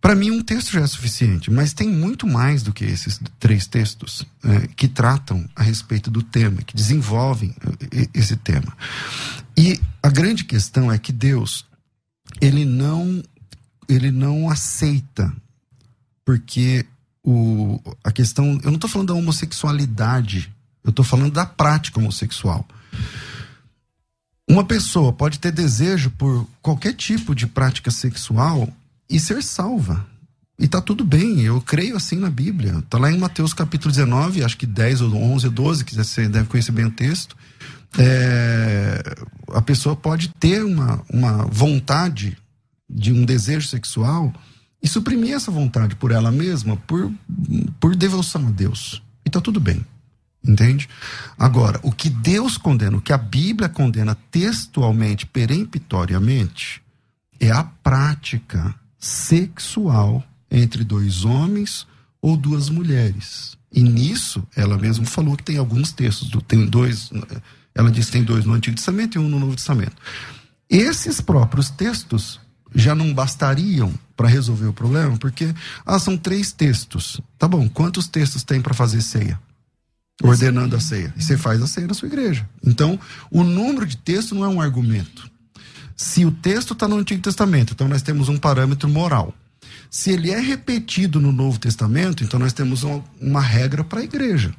Para 0.00 0.14
mim, 0.14 0.30
um 0.30 0.42
texto 0.42 0.72
já 0.72 0.80
é 0.80 0.86
suficiente, 0.86 1.50
mas 1.50 1.74
tem 1.74 1.86
muito 1.86 2.26
mais 2.26 2.62
do 2.62 2.72
que 2.72 2.86
esses 2.86 3.20
três 3.38 3.66
textos 3.66 4.24
é, 4.42 4.66
que 4.68 4.88
tratam 4.88 5.46
a 5.54 5.62
respeito 5.62 6.10
do 6.10 6.22
tema, 6.22 6.62
que 6.62 6.74
desenvolvem 6.74 7.54
é, 7.92 8.08
esse 8.14 8.34
tema. 8.34 8.74
E 9.54 9.78
a 10.02 10.08
grande 10.08 10.44
questão 10.44 10.90
é 10.90 10.98
que 10.98 11.12
Deus, 11.12 11.66
ele 12.40 12.64
não, 12.64 13.22
ele 13.86 14.10
não 14.10 14.48
aceita 14.48 15.30
porque 16.24 16.86
o, 17.24 17.80
a 18.02 18.10
questão. 18.10 18.58
Eu 18.62 18.70
não 18.70 18.74
estou 18.74 18.90
falando 18.90 19.08
da 19.08 19.14
homossexualidade, 19.14 20.52
eu 20.84 20.90
estou 20.90 21.04
falando 21.04 21.32
da 21.32 21.46
prática 21.46 21.98
homossexual. 21.98 22.66
Uma 24.48 24.64
pessoa 24.64 25.12
pode 25.12 25.38
ter 25.38 25.52
desejo 25.52 26.10
por 26.10 26.46
qualquer 26.60 26.94
tipo 26.94 27.34
de 27.34 27.46
prática 27.46 27.90
sexual 27.90 28.68
e 29.08 29.20
ser 29.20 29.42
salva. 29.42 30.04
E 30.58 30.68
tá 30.68 30.80
tudo 30.80 31.04
bem, 31.04 31.40
eu 31.40 31.60
creio 31.60 31.96
assim 31.96 32.16
na 32.16 32.28
Bíblia. 32.28 32.82
Tá 32.90 32.98
lá 32.98 33.10
em 33.10 33.16
Mateus 33.16 33.54
capítulo 33.54 33.90
19, 33.92 34.44
acho 34.44 34.58
que 34.58 34.66
10 34.66 35.02
ou 35.02 35.14
11 35.14 35.46
ou 35.46 35.52
12, 35.52 35.84
que 35.84 35.94
você 35.94 36.28
deve 36.28 36.48
conhecer 36.48 36.72
bem 36.72 36.84
o 36.84 36.90
texto. 36.90 37.36
É, 37.98 39.02
a 39.54 39.62
pessoa 39.62 39.96
pode 39.96 40.28
ter 40.38 40.62
uma, 40.64 41.02
uma 41.08 41.46
vontade 41.46 42.36
de 42.88 43.12
um 43.12 43.24
desejo 43.24 43.68
sexual 43.68 44.32
e 44.82 44.88
suprimir 44.88 45.34
essa 45.34 45.50
vontade 45.50 45.94
por 45.94 46.10
ela 46.10 46.30
mesma, 46.30 46.76
por, 46.76 47.12
por 47.78 47.94
devoção 47.94 48.46
a 48.46 48.50
Deus. 48.50 49.02
E 49.24 49.28
está 49.28 49.40
tudo 49.40 49.60
bem. 49.60 49.84
Entende? 50.42 50.88
Agora, 51.38 51.78
o 51.82 51.92
que 51.92 52.08
Deus 52.08 52.56
condena, 52.56 52.96
o 52.96 53.02
que 53.02 53.12
a 53.12 53.18
Bíblia 53.18 53.68
condena 53.68 54.16
textualmente, 54.30 55.26
peremptoriamente, 55.26 56.82
é 57.38 57.50
a 57.50 57.62
prática 57.62 58.74
sexual 58.98 60.24
entre 60.50 60.82
dois 60.82 61.24
homens 61.24 61.86
ou 62.20 62.36
duas 62.36 62.70
mulheres. 62.70 63.56
E 63.72 63.82
nisso, 63.82 64.42
ela 64.56 64.78
mesma 64.78 65.04
falou 65.04 65.36
que 65.36 65.42
tem 65.44 65.58
alguns 65.58 65.92
textos, 65.92 66.30
tem 66.48 66.66
dois, 66.66 67.10
ela 67.74 67.90
disse 67.90 68.06
que 68.06 68.18
tem 68.18 68.24
dois 68.24 68.44
no 68.44 68.54
Antigo 68.54 68.76
Testamento 68.76 69.16
e 69.16 69.18
um 69.18 69.28
no 69.28 69.38
Novo 69.38 69.54
Testamento. 69.54 69.96
Esses 70.68 71.20
próprios 71.20 71.70
textos 71.70 72.40
já 72.74 72.94
não 72.94 73.12
bastariam 73.12 73.92
para 74.20 74.28
resolver 74.28 74.66
o 74.66 74.72
problema, 74.74 75.16
porque 75.16 75.54
ah, 75.86 75.98
são 75.98 76.14
três 76.14 76.52
textos. 76.52 77.22
Tá 77.38 77.48
bom, 77.48 77.66
quantos 77.70 78.06
textos 78.06 78.44
tem 78.44 78.60
para 78.60 78.74
fazer 78.74 79.00
ceia? 79.00 79.40
Ordenando 80.22 80.76
a 80.76 80.80
ceia. 80.80 81.10
E 81.16 81.24
você 81.24 81.38
faz 81.38 81.62
a 81.62 81.66
ceia 81.66 81.86
na 81.86 81.94
sua 81.94 82.06
igreja. 82.06 82.46
Então, 82.62 83.00
o 83.30 83.42
número 83.42 83.86
de 83.86 83.96
textos 83.96 84.36
não 84.36 84.44
é 84.44 84.48
um 84.48 84.60
argumento. 84.60 85.26
Se 85.96 86.26
o 86.26 86.30
texto 86.30 86.74
está 86.74 86.86
no 86.86 86.98
Antigo 86.98 87.22
Testamento, 87.22 87.72
então 87.72 87.88
nós 87.88 88.02
temos 88.02 88.28
um 88.28 88.36
parâmetro 88.36 88.90
moral. 88.90 89.34
Se 89.88 90.10
ele 90.10 90.30
é 90.30 90.38
repetido 90.38 91.18
no 91.18 91.32
Novo 91.32 91.58
Testamento, 91.58 92.22
então 92.22 92.38
nós 92.38 92.52
temos 92.52 92.82
uma, 92.82 93.02
uma 93.18 93.40
regra 93.40 93.82
para 93.82 94.00
a 94.00 94.04
igreja. 94.04 94.54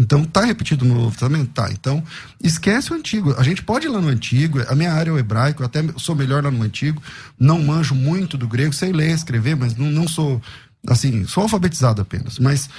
Então, 0.00 0.24
tá 0.24 0.46
repetido 0.46 0.82
no 0.86 0.94
Novo 0.94 1.10
Testamento? 1.10 1.50
Tá. 1.52 1.68
Então, 1.70 2.02
esquece 2.42 2.90
o 2.90 2.96
Antigo. 2.96 3.34
A 3.36 3.42
gente 3.42 3.62
pode 3.62 3.86
ir 3.86 3.90
lá 3.90 4.00
no 4.00 4.08
Antigo, 4.08 4.58
a 4.66 4.74
minha 4.74 4.90
área 4.90 5.10
é 5.10 5.12
o 5.12 5.18
hebraico, 5.18 5.62
eu 5.62 5.66
até 5.66 5.84
sou 5.98 6.16
melhor 6.16 6.42
lá 6.42 6.50
no 6.50 6.62
Antigo, 6.62 7.02
não 7.38 7.62
manjo 7.62 7.94
muito 7.94 8.38
do 8.38 8.48
grego, 8.48 8.72
sei 8.72 8.92
ler, 8.92 9.10
escrever, 9.10 9.54
mas 9.56 9.76
não, 9.76 9.90
não 9.90 10.08
sou, 10.08 10.40
assim, 10.88 11.26
sou 11.26 11.42
alfabetizado 11.42 12.00
apenas. 12.00 12.38
Mas 12.38 12.70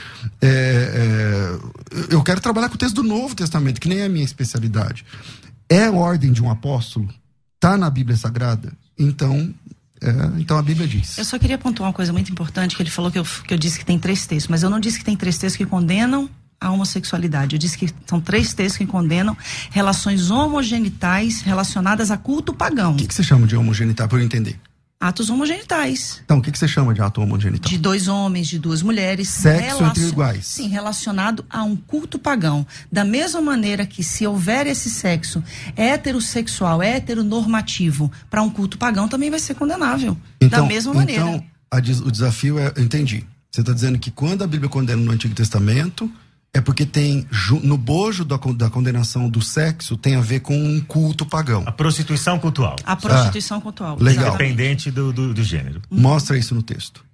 é, 0.41 1.59
é, 2.09 2.13
eu 2.15 2.23
quero 2.23 2.41
trabalhar 2.41 2.69
com 2.69 2.75
o 2.75 2.79
texto 2.79 2.95
do 2.95 3.03
Novo 3.03 3.35
Testamento, 3.35 3.79
que 3.79 3.87
nem 3.87 3.99
é 3.99 4.05
a 4.05 4.09
minha 4.09 4.25
especialidade. 4.25 5.05
É 5.69 5.91
ordem 5.91 6.31
de 6.31 6.41
um 6.41 6.49
apóstolo? 6.49 7.07
Tá 7.59 7.77
na 7.77 7.91
Bíblia 7.91 8.17
Sagrada? 8.17 8.73
Então, 8.97 9.53
é, 10.01 10.09
então 10.39 10.57
a 10.57 10.63
Bíblia 10.63 10.87
diz. 10.87 11.19
Eu 11.19 11.25
só 11.25 11.37
queria 11.37 11.59
pontuar 11.59 11.89
uma 11.89 11.93
coisa 11.93 12.11
muito 12.11 12.31
importante, 12.31 12.75
que 12.75 12.81
ele 12.81 12.89
falou 12.89 13.11
que 13.11 13.19
eu, 13.19 13.23
que 13.23 13.53
eu 13.53 13.59
disse 13.59 13.77
que 13.77 13.85
tem 13.85 13.99
três 13.99 14.25
textos, 14.25 14.49
mas 14.49 14.63
eu 14.63 14.71
não 14.71 14.79
disse 14.79 14.97
que 14.97 15.05
tem 15.05 15.15
três 15.15 15.37
textos 15.37 15.55
que 15.55 15.67
condenam 15.67 16.27
a 16.61 16.69
homossexualidade. 16.69 17.55
Eu 17.55 17.59
disse 17.59 17.75
que 17.75 17.89
são 18.05 18.21
três 18.21 18.53
textos 18.53 18.77
que 18.77 18.85
condenam 18.85 19.35
relações 19.71 20.29
homogenitais 20.29 21.41
relacionadas 21.41 22.11
a 22.11 22.17
culto 22.17 22.53
pagão. 22.53 22.93
O 22.93 22.97
que, 22.97 23.07
que 23.07 23.15
você 23.15 23.23
chama 23.23 23.47
de 23.47 23.55
homogenital, 23.55 24.07
para 24.07 24.19
eu 24.19 24.23
entender? 24.23 24.59
Atos 24.99 25.31
homogenitais. 25.31 26.21
Então, 26.23 26.37
o 26.37 26.41
que, 26.43 26.51
que 26.51 26.59
você 26.59 26.67
chama 26.67 26.93
de 26.93 27.01
ato 27.01 27.19
homogenital? 27.19 27.67
De 27.67 27.79
dois 27.79 28.07
homens, 28.07 28.47
de 28.47 28.59
duas 28.59 28.83
mulheres. 28.83 29.29
Sexo 29.29 29.59
relacion... 29.59 29.87
entre 29.87 30.03
iguais. 30.03 30.45
Sim, 30.45 30.67
relacionado 30.67 31.43
a 31.49 31.63
um 31.63 31.75
culto 31.75 32.19
pagão. 32.19 32.67
Da 32.91 33.03
mesma 33.03 33.41
maneira 33.41 33.83
que 33.83 34.03
se 34.03 34.27
houver 34.27 34.67
esse 34.67 34.91
sexo 34.91 35.43
heterossexual, 35.75 36.83
heteronormativo, 36.83 38.11
para 38.29 38.43
um 38.43 38.49
culto 38.51 38.77
pagão, 38.77 39.07
também 39.07 39.31
vai 39.31 39.39
ser 39.39 39.55
condenável. 39.55 40.15
Então, 40.39 40.61
da 40.61 40.67
mesma 40.71 40.93
maneira. 40.93 41.23
Então, 41.23 41.45
a, 41.71 41.77
o 41.77 42.11
desafio 42.11 42.59
é, 42.59 42.71
entendi. 42.77 43.25
Você 43.49 43.61
está 43.61 43.73
dizendo 43.73 43.97
que 43.97 44.11
quando 44.11 44.43
a 44.43 44.47
Bíblia 44.47 44.69
condena 44.69 45.01
no 45.01 45.11
Antigo 45.11 45.33
Testamento, 45.33 46.09
é 46.53 46.59
porque 46.59 46.85
tem 46.85 47.25
no 47.63 47.77
bojo 47.77 48.25
da, 48.25 48.37
condenação 48.37 49.29
do 49.29 49.41
sexo 49.41 49.95
tem 49.95 50.15
a 50.15 50.21
ver 50.21 50.41
com 50.41 50.57
um 50.57 50.81
culto 50.81 51.25
pagão. 51.25 51.63
A 51.65 51.71
prostituição 51.71 52.37
cultural. 52.37 52.75
A 52.83 52.95
prostituição 52.95 53.59
ah, 53.59 53.61
cultural. 53.61 53.97
Legal. 53.99 54.35
Independente 54.35 54.91
do, 54.91 55.13
do, 55.13 55.33
do, 55.33 55.43
gênero. 55.43 55.81
Mostra 55.89 56.37
isso 56.37 56.53
no 56.53 56.61
texto. 56.61 57.05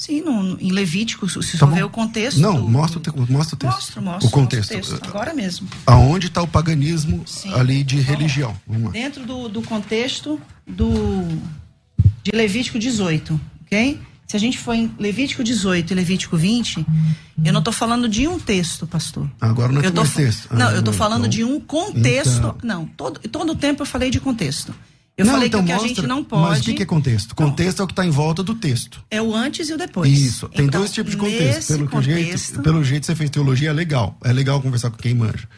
Sim, 0.00 0.20
no, 0.20 0.56
em 0.60 0.70
Levítico, 0.70 1.28
se 1.28 1.58
tá 1.58 1.66
ver 1.66 1.82
o 1.82 1.90
contexto. 1.90 2.38
Não, 2.38 2.54
do, 2.54 2.68
mostra, 2.68 3.00
o, 3.00 3.32
mostra 3.32 3.56
o 3.56 3.58
texto. 3.58 3.74
Mostro, 3.74 4.02
mostro. 4.02 4.28
O 4.28 4.30
contexto. 4.30 4.72
Mostro 4.76 4.94
o 4.94 4.98
texto, 5.00 5.10
agora 5.10 5.34
mesmo. 5.34 5.68
Aonde 5.84 6.28
está 6.28 6.40
o 6.40 6.46
paganismo 6.46 7.24
Sim. 7.26 7.52
ali 7.54 7.82
de 7.82 8.00
religião? 8.00 8.54
Dentro 8.92 9.26
do, 9.26 9.48
do 9.48 9.60
contexto 9.62 10.40
do, 10.64 11.26
de 12.22 12.30
Levítico 12.32 12.78
18, 12.78 13.40
ok? 13.62 14.00
Se 14.28 14.36
a 14.36 14.38
gente 14.38 14.58
for 14.58 14.74
em 14.74 14.92
Levítico 14.98 15.42
18 15.42 15.90
e 15.90 15.94
Levítico 15.96 16.36
20, 16.36 16.84
eu 17.42 17.50
não 17.50 17.60
estou 17.60 17.72
falando 17.72 18.06
de 18.06 18.28
um 18.28 18.38
texto, 18.38 18.86
pastor. 18.86 19.26
Agora 19.40 19.72
não 19.72 19.80
é 19.80 19.86
eu 19.86 19.90
tô, 19.90 20.04
texto. 20.04 20.48
Ah, 20.50 20.54
não, 20.54 20.70
eu 20.72 20.80
estou 20.80 20.92
falando 20.92 21.20
então, 21.20 21.30
de 21.30 21.44
um 21.44 21.58
contexto. 21.58 22.36
Então. 22.36 22.56
Não, 22.62 22.84
todo, 22.86 23.20
todo 23.20 23.52
o 23.52 23.56
tempo 23.56 23.82
eu 23.82 23.86
falei 23.86 24.10
de 24.10 24.20
contexto. 24.20 24.74
Eu 25.16 25.24
não, 25.24 25.32
falei 25.32 25.48
então 25.48 25.60
que 25.62 25.66
que 25.66 25.72
a 25.72 25.78
gente 25.78 26.06
não 26.06 26.22
pode. 26.22 26.42
Mas 26.42 26.60
o 26.60 26.74
que 26.74 26.82
é 26.82 26.86
contexto? 26.86 27.34
Contexto 27.34 27.80
é 27.80 27.84
o 27.84 27.86
que 27.86 27.92
está 27.92 28.04
em 28.04 28.10
volta 28.10 28.42
do 28.42 28.54
texto. 28.54 29.02
É 29.10 29.20
o 29.20 29.34
antes 29.34 29.70
e 29.70 29.72
o 29.72 29.78
depois. 29.78 30.12
Isso. 30.12 30.46
Tem 30.50 30.66
então, 30.66 30.80
dois 30.80 30.92
tipos 30.92 31.12
de 31.12 31.16
contexto. 31.16 31.72
Pelo, 31.72 31.88
contexto... 31.88 32.48
jeito, 32.48 32.62
pelo 32.62 32.84
jeito 32.84 33.06
você 33.06 33.16
fez 33.16 33.30
teologia, 33.30 33.70
é 33.70 33.72
legal. 33.72 34.16
É 34.22 34.32
legal 34.32 34.60
conversar 34.60 34.90
com 34.90 34.98
quem 34.98 35.14
manja. 35.14 35.48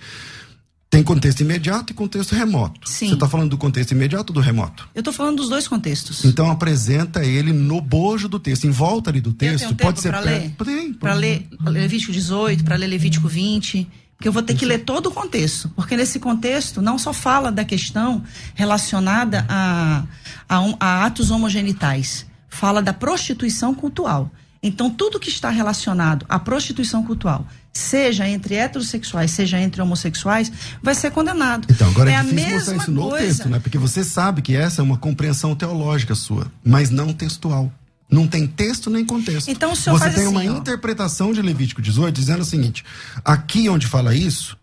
Tem 0.91 1.05
contexto 1.05 1.41
imediato 1.41 1.93
e 1.93 1.95
contexto 1.95 2.35
remoto. 2.35 2.89
Sim. 2.89 3.09
Você 3.09 3.15
está 3.15 3.29
falando 3.29 3.51
do 3.51 3.57
contexto 3.57 3.93
imediato 3.93 4.33
ou 4.33 4.35
do 4.35 4.41
remoto? 4.41 4.89
Eu 4.93 4.99
estou 5.01 5.15
falando 5.15 5.37
dos 5.37 5.49
dois 5.49 5.69
contextos. 5.69 6.25
Então 6.25 6.51
apresenta 6.51 7.25
ele 7.25 7.53
no 7.53 7.81
bojo 7.81 8.29
do 8.29 8.41
texto, 8.41 8.67
em 8.67 8.71
volta 8.71 9.09
ali 9.09 9.21
do 9.21 9.33
texto. 9.33 9.73
pode 9.77 10.01
ser 10.01 10.11
para 10.11 10.21
ler. 10.21 10.53
Para 10.99 11.15
ler 11.15 11.49
Levítico 11.65 12.11
18, 12.11 12.65
para 12.65 12.75
ler 12.75 12.89
Levítico 12.89 13.29
20 13.29 13.89
porque 14.21 14.29
eu 14.29 14.33
vou 14.33 14.43
ter 14.43 14.55
que 14.55 14.67
ler 14.67 14.81
todo 14.81 15.07
o 15.07 15.11
contexto, 15.11 15.71
porque 15.71 15.97
nesse 15.97 16.21
contexto 16.21 16.83
não 16.83 16.99
só 16.99 17.11
fala 17.11 17.51
da 17.51 17.65
questão 17.65 18.23
relacionada 18.55 19.47
a, 19.49 20.05
a, 20.47 20.59
a 20.79 21.07
atos 21.07 21.31
homogenitais, 21.31 22.27
fala 22.47 22.83
da 22.83 22.93
prostituição 22.93 23.75
cultural. 23.75 24.31
Então, 24.63 24.91
tudo 24.91 25.19
que 25.19 25.31
está 25.31 25.49
relacionado 25.49 26.27
à 26.29 26.39
prostituição 26.39 27.03
cultural, 27.03 27.47
seja 27.73 28.29
entre 28.29 28.57
heterossexuais, 28.57 29.31
seja 29.31 29.59
entre 29.59 29.81
homossexuais, 29.81 30.53
vai 30.83 30.95
ser 30.95 31.11
condenado. 31.11 31.67
Então, 31.71 31.89
agora 31.89 32.11
é, 32.11 32.15
é 32.15 32.23
difícil 32.23 32.51
mostrar 32.51 32.77
isso 32.77 32.91
no 32.91 33.09
coisa. 33.09 33.27
texto, 33.27 33.49
né? 33.49 33.59
Porque 33.59 33.79
você 33.79 34.05
sabe 34.05 34.43
que 34.43 34.55
essa 34.55 34.83
é 34.83 34.85
uma 34.85 34.99
compreensão 34.99 35.55
teológica 35.55 36.15
sua, 36.15 36.51
mas 36.63 36.91
não 36.91 37.13
textual. 37.13 37.73
Não 38.11 38.27
tem 38.27 38.47
texto 38.47 38.91
nem 38.91 39.05
contexto. 39.05 39.49
Então 39.49 39.73
o 39.73 39.77
senhor 39.77 39.99
Você 39.99 40.11
tem 40.11 40.25
assim, 40.27 40.37
uma 40.37 40.41
ó. 40.41 40.59
interpretação 40.59 41.33
de 41.33 41.41
Levítico 41.41 41.81
18 41.81 42.13
dizendo 42.13 42.41
o 42.41 42.45
seguinte: 42.45 42.85
aqui 43.25 43.69
onde 43.69 43.87
fala 43.87 44.15
isso, 44.15 44.59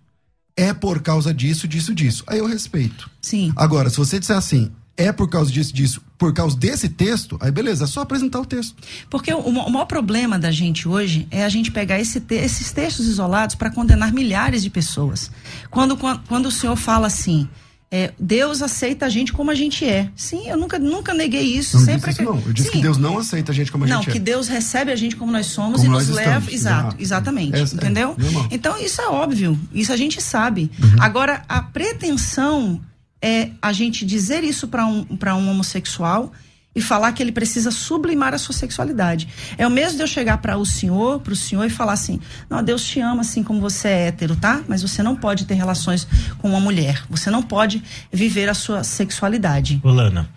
é 0.55 0.73
por 0.73 1.01
causa 1.01 1.33
disso, 1.33 1.65
disso, 1.65 1.95
disso. 1.95 2.23
Aí 2.27 2.39
eu 2.39 2.45
respeito. 2.45 3.10
Sim. 3.21 3.53
Agora, 3.55 3.89
se 3.89 3.95
você 3.95 4.19
disser 4.19 4.36
assim, 4.36 4.69
é 4.97 5.13
por 5.13 5.29
causa 5.29 5.49
disso, 5.49 5.73
disso, 5.73 6.01
por 6.17 6.34
causa 6.34 6.58
desse 6.58 6.89
texto, 6.89 7.38
aí 7.39 7.51
beleza, 7.51 7.84
é 7.84 7.88
só 7.88 8.01
apresentar 8.01 8.39
o 8.39 8.45
texto. 8.45 8.75
Porque 9.10 9.32
o, 9.32 9.39
o 9.39 9.71
maior 9.71 9.86
problema 9.86 10.39
da 10.39 10.51
gente 10.51 10.88
hoje 10.88 11.27
é 11.30 11.43
a 11.45 11.49
gente 11.49 11.71
pegar 11.71 11.99
esse 11.99 12.19
te, 12.19 12.36
esses 12.36 12.71
textos 12.71 13.06
isolados 13.06 13.56
para 13.56 13.69
condenar 13.69 14.12
milhares 14.12 14.63
de 14.63 14.69
pessoas. 14.69 15.30
Quando, 15.69 15.95
quando, 15.95 16.21
quando 16.27 16.45
o 16.47 16.51
senhor 16.51 16.75
fala 16.75 17.08
assim, 17.08 17.47
é, 17.89 18.12
Deus 18.19 18.62
aceita 18.62 19.06
a 19.06 19.10
gente 19.10 19.32
como 19.32 19.49
a 19.49 19.56
gente 19.56 19.86
é. 19.86 20.10
Sim, 20.15 20.49
eu 20.49 20.58
nunca, 20.58 20.77
nunca 20.77 21.13
neguei 21.13 21.43
isso. 21.43 21.77
Não 21.77 21.86
sempre 21.86 22.10
disse 22.10 22.21
isso, 22.21 22.32
não. 22.32 22.41
Eu 22.45 22.53
disse 22.53 22.67
Sim. 22.69 22.75
que 22.75 22.82
Deus 22.82 22.97
não 22.97 23.17
aceita 23.17 23.51
a 23.51 23.56
gente 23.56 23.71
como 23.71 23.86
a 23.86 23.88
não, 23.88 23.97
gente 23.97 24.06
é. 24.06 24.10
Não, 24.10 24.13
que 24.13 24.19
Deus 24.19 24.47
recebe 24.47 24.91
a 24.91 24.95
gente 24.95 25.15
como 25.15 25.32
nós 25.32 25.45
somos 25.45 25.82
como 25.82 25.86
e 25.86 25.93
nós 25.93 26.08
nos 26.08 26.17
estamos. 26.17 26.45
leva. 26.45 26.51
Exato, 26.51 26.95
exatamente. 26.99 27.56
É, 27.56 27.62
entendeu? 27.62 28.17
É, 28.51 28.56
então 28.56 28.77
isso 28.77 29.01
é 29.01 29.08
óbvio. 29.08 29.58
Isso 29.71 29.93
a 29.93 29.97
gente 29.97 30.21
sabe. 30.21 30.69
Uhum. 30.82 31.01
Agora, 31.01 31.43
a 31.47 31.62
pretensão 31.62 32.82
é 33.21 33.49
a 33.62 33.73
gente 33.73 34.06
dizer 34.06 34.43
isso 34.43 34.67
para 34.67 34.86
um, 34.86 35.06
um 35.10 35.49
homossexual 35.49 36.32
e 36.77 36.82
falar 36.82 37.12
que 37.12 37.23
ele 37.23 37.32
precisa 37.32 37.71
sublimar 37.71 38.36
a 38.36 38.38
sua 38.38 38.53
sexualidade. 38.53 39.27
É 39.58 39.65
o 39.65 39.69
mesmo 39.69 39.97
de 39.97 40.03
eu 40.03 40.08
chegar 40.08 40.38
para 40.38 40.58
o 40.58 40.65
senhor, 40.65 41.19
para 41.21 41.34
o 41.34 41.36
senhor 41.36 41.65
e 41.65 41.71
falar 41.71 41.93
assim: 41.93 42.19
"Não, 42.47 42.63
Deus 42.63 42.84
te 42.86 42.99
ama 42.99 43.21
assim 43.21 43.41
como 43.41 43.60
você 43.60 43.88
é 43.88 44.08
hétero, 44.08 44.36
tá? 44.36 44.62
Mas 44.67 44.84
você 44.84 45.01
não 45.01 45.15
pode 45.15 45.45
ter 45.45 45.56
relações 45.56 46.08
com 46.38 46.49
uma 46.49 46.60
mulher. 46.60 47.03
Você 47.10 47.32
não 47.32 47.41
pode 47.41 47.84
viver 48.13 48.47
a 48.47 48.53
sua 48.53 48.84
sexualidade." 48.84 49.82
Olana, 49.84 50.30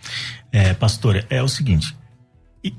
é, 0.50 0.72
pastora, 0.72 1.26
é 1.28 1.42
o 1.42 1.48
seguinte, 1.48 1.94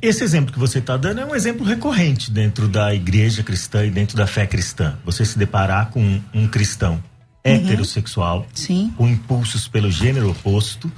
esse 0.01 0.23
exemplo 0.23 0.51
que 0.51 0.59
você 0.59 0.79
está 0.79 0.97
dando 0.97 1.21
é 1.21 1.25
um 1.25 1.35
exemplo 1.35 1.65
recorrente 1.65 2.31
dentro 2.31 2.67
da 2.67 2.93
igreja 2.93 3.43
cristã 3.43 3.85
e 3.85 3.91
dentro 3.91 4.17
da 4.17 4.25
fé 4.25 4.45
cristã. 4.47 4.97
Você 5.05 5.23
se 5.23 5.37
deparar 5.37 5.91
com 5.91 6.01
um, 6.01 6.21
um 6.33 6.47
uhum. 7.45 7.53
heterossexual, 7.53 8.47
Sim. 8.53 8.93
com 8.97 9.07
impulsos 9.07 9.67
pelo 9.67 9.91
gênero 9.91 10.29
oposto, 10.29 10.91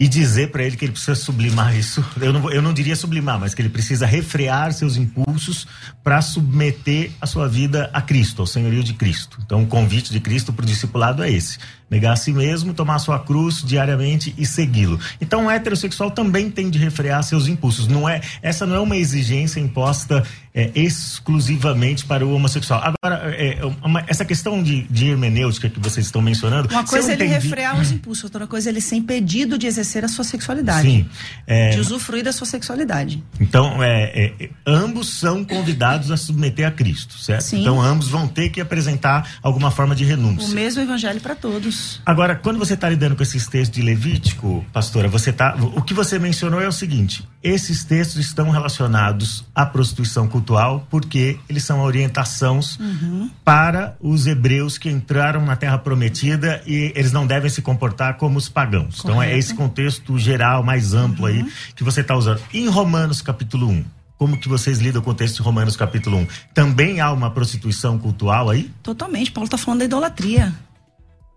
e 0.00 0.06
dizer 0.06 0.52
para 0.52 0.62
ele 0.62 0.76
que 0.76 0.84
ele 0.84 0.92
precisa 0.92 1.16
sublimar 1.16 1.76
isso. 1.76 2.04
Eu 2.20 2.32
não, 2.32 2.50
eu 2.50 2.62
não 2.62 2.72
diria 2.72 2.94
sublimar, 2.94 3.38
mas 3.38 3.52
que 3.52 3.60
ele 3.60 3.68
precisa 3.68 4.06
refrear 4.06 4.72
seus 4.72 4.96
impulsos 4.96 5.66
para 6.04 6.22
submeter 6.22 7.10
a 7.20 7.26
sua 7.26 7.48
vida 7.48 7.90
a 7.92 8.00
Cristo, 8.00 8.42
ao 8.42 8.46
senhorio 8.46 8.84
de 8.84 8.94
Cristo. 8.94 9.38
Então, 9.44 9.62
o 9.62 9.66
convite 9.66 10.12
de 10.12 10.20
Cristo 10.20 10.52
para 10.52 10.62
o 10.62 10.66
discipulado 10.66 11.22
é 11.22 11.30
esse: 11.30 11.58
negar 11.90 12.12
a 12.12 12.16
si 12.16 12.32
mesmo, 12.32 12.74
tomar 12.74 12.96
a 12.96 12.98
sua 12.98 13.18
cruz 13.18 13.62
diariamente 13.62 14.34
e 14.36 14.44
segui-lo. 14.44 14.98
Então, 15.20 15.46
o 15.46 15.50
heterossexual 15.50 16.10
também 16.10 16.50
tem 16.50 16.70
de 16.70 16.78
refrear 16.78 17.22
seus 17.22 17.48
impulsos. 17.48 17.86
Não 17.86 18.08
é 18.08 18.20
essa 18.42 18.66
não 18.66 18.76
é 18.76 18.80
uma 18.80 18.96
exigência 18.96 19.60
imposta 19.60 20.24
é, 20.54 20.70
exclusivamente 20.74 22.04
para 22.04 22.26
o 22.26 22.34
homossexual. 22.34 22.80
Agora, 22.82 23.34
é, 23.34 23.60
uma, 23.82 24.04
essa 24.08 24.24
questão 24.24 24.60
de, 24.62 24.82
de, 24.84 25.08
hermenêutica 25.08 25.68
que 25.68 25.78
vocês 25.78 26.06
estão 26.06 26.20
mencionando. 26.20 26.68
Uma 26.68 26.84
coisa 26.84 27.12
é 27.12 27.14
ele 27.14 27.26
entendi... 27.26 27.46
refrear 27.46 27.80
os 27.80 27.92
impulsos, 27.92 28.24
outra 28.24 28.46
coisa 28.46 28.68
é 28.68 28.70
ele 28.72 28.80
ser 28.80 28.96
impedido 28.96 29.56
de 29.56 29.66
exercer 29.66 30.04
a 30.04 30.08
sua 30.08 30.24
sexualidade. 30.24 30.88
Sim. 30.88 31.06
É... 31.46 31.70
De 31.70 31.80
usufruir 31.80 32.24
da 32.24 32.32
sua 32.32 32.46
sexualidade. 32.46 33.22
Então, 33.40 33.82
é, 33.82 34.32
é, 34.40 34.50
ambos 34.66 35.14
são 35.14 35.44
convidados 35.44 36.10
a 36.10 36.16
submeter 36.16 36.66
a 36.66 36.70
Cristo, 36.70 37.18
certo? 37.18 37.42
Sim. 37.42 37.60
Então, 37.60 37.80
ambos 37.80 38.08
vão 38.08 38.26
ter 38.26 38.48
que 38.48 38.60
apresentar 38.60 39.38
alguma 39.40 39.70
forma 39.70 39.94
de 39.94 40.04
renúncia. 40.04 40.50
O 40.50 40.54
mesmo 40.54 40.82
evangelho 40.82 41.20
para 41.20 41.36
todos. 41.36 41.77
Agora, 42.04 42.34
quando 42.34 42.58
você 42.58 42.74
está 42.74 42.88
lidando 42.88 43.16
com 43.16 43.22
esses 43.22 43.46
textos 43.46 43.76
de 43.76 43.82
Levítico, 43.82 44.64
pastora, 44.72 45.08
você 45.08 45.32
tá. 45.32 45.56
O 45.74 45.82
que 45.82 45.92
você 45.92 46.18
mencionou 46.18 46.60
é 46.60 46.68
o 46.68 46.72
seguinte: 46.72 47.26
esses 47.42 47.84
textos 47.84 48.16
estão 48.16 48.50
relacionados 48.50 49.44
à 49.54 49.66
prostituição 49.66 50.26
cultural 50.26 50.86
porque 50.90 51.38
eles 51.48 51.64
são 51.64 51.80
orientações 51.80 52.78
uhum. 52.78 53.30
para 53.44 53.96
os 54.00 54.26
hebreus 54.26 54.78
que 54.78 54.90
entraram 54.90 55.44
na 55.44 55.56
Terra 55.56 55.78
Prometida 55.78 56.62
e 56.66 56.92
eles 56.94 57.12
não 57.12 57.26
devem 57.26 57.50
se 57.50 57.60
comportar 57.60 58.16
como 58.16 58.38
os 58.38 58.48
pagãos. 58.48 59.00
Correto. 59.00 59.08
Então 59.08 59.22
é 59.22 59.36
esse 59.36 59.54
contexto 59.54 60.18
geral, 60.18 60.62
mais 60.62 60.94
amplo 60.94 61.26
uhum. 61.26 61.32
aí 61.32 61.46
que 61.74 61.84
você 61.84 62.00
está 62.00 62.16
usando. 62.16 62.40
Em 62.52 62.68
Romanos 62.68 63.20
capítulo 63.20 63.68
1, 63.68 63.84
como 64.18 64.36
que 64.36 64.48
vocês 64.48 64.78
lidam 64.78 65.00
com 65.00 65.10
o 65.10 65.14
texto 65.14 65.36
de 65.36 65.42
Romanos 65.42 65.76
capítulo 65.76 66.18
1? 66.18 66.26
Também 66.52 67.00
há 67.00 67.12
uma 67.12 67.30
prostituição 67.30 67.98
cultural 67.98 68.50
aí? 68.50 68.68
Totalmente. 68.82 69.30
Paulo 69.30 69.46
está 69.46 69.56
falando 69.56 69.78
da 69.78 69.84
idolatria. 69.84 70.52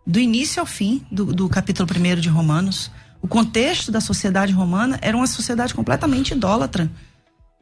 Do 0.05 0.19
início 0.19 0.59
ao 0.59 0.65
fim 0.65 1.05
do, 1.11 1.25
do 1.25 1.47
capítulo 1.47 1.87
1 1.89 2.19
de 2.19 2.29
Romanos. 2.29 2.91
O 3.21 3.27
contexto 3.27 3.91
da 3.91 4.01
sociedade 4.01 4.51
romana 4.51 4.97
era 5.01 5.15
uma 5.15 5.27
sociedade 5.27 5.73
completamente 5.73 6.31
idólatra. 6.33 6.91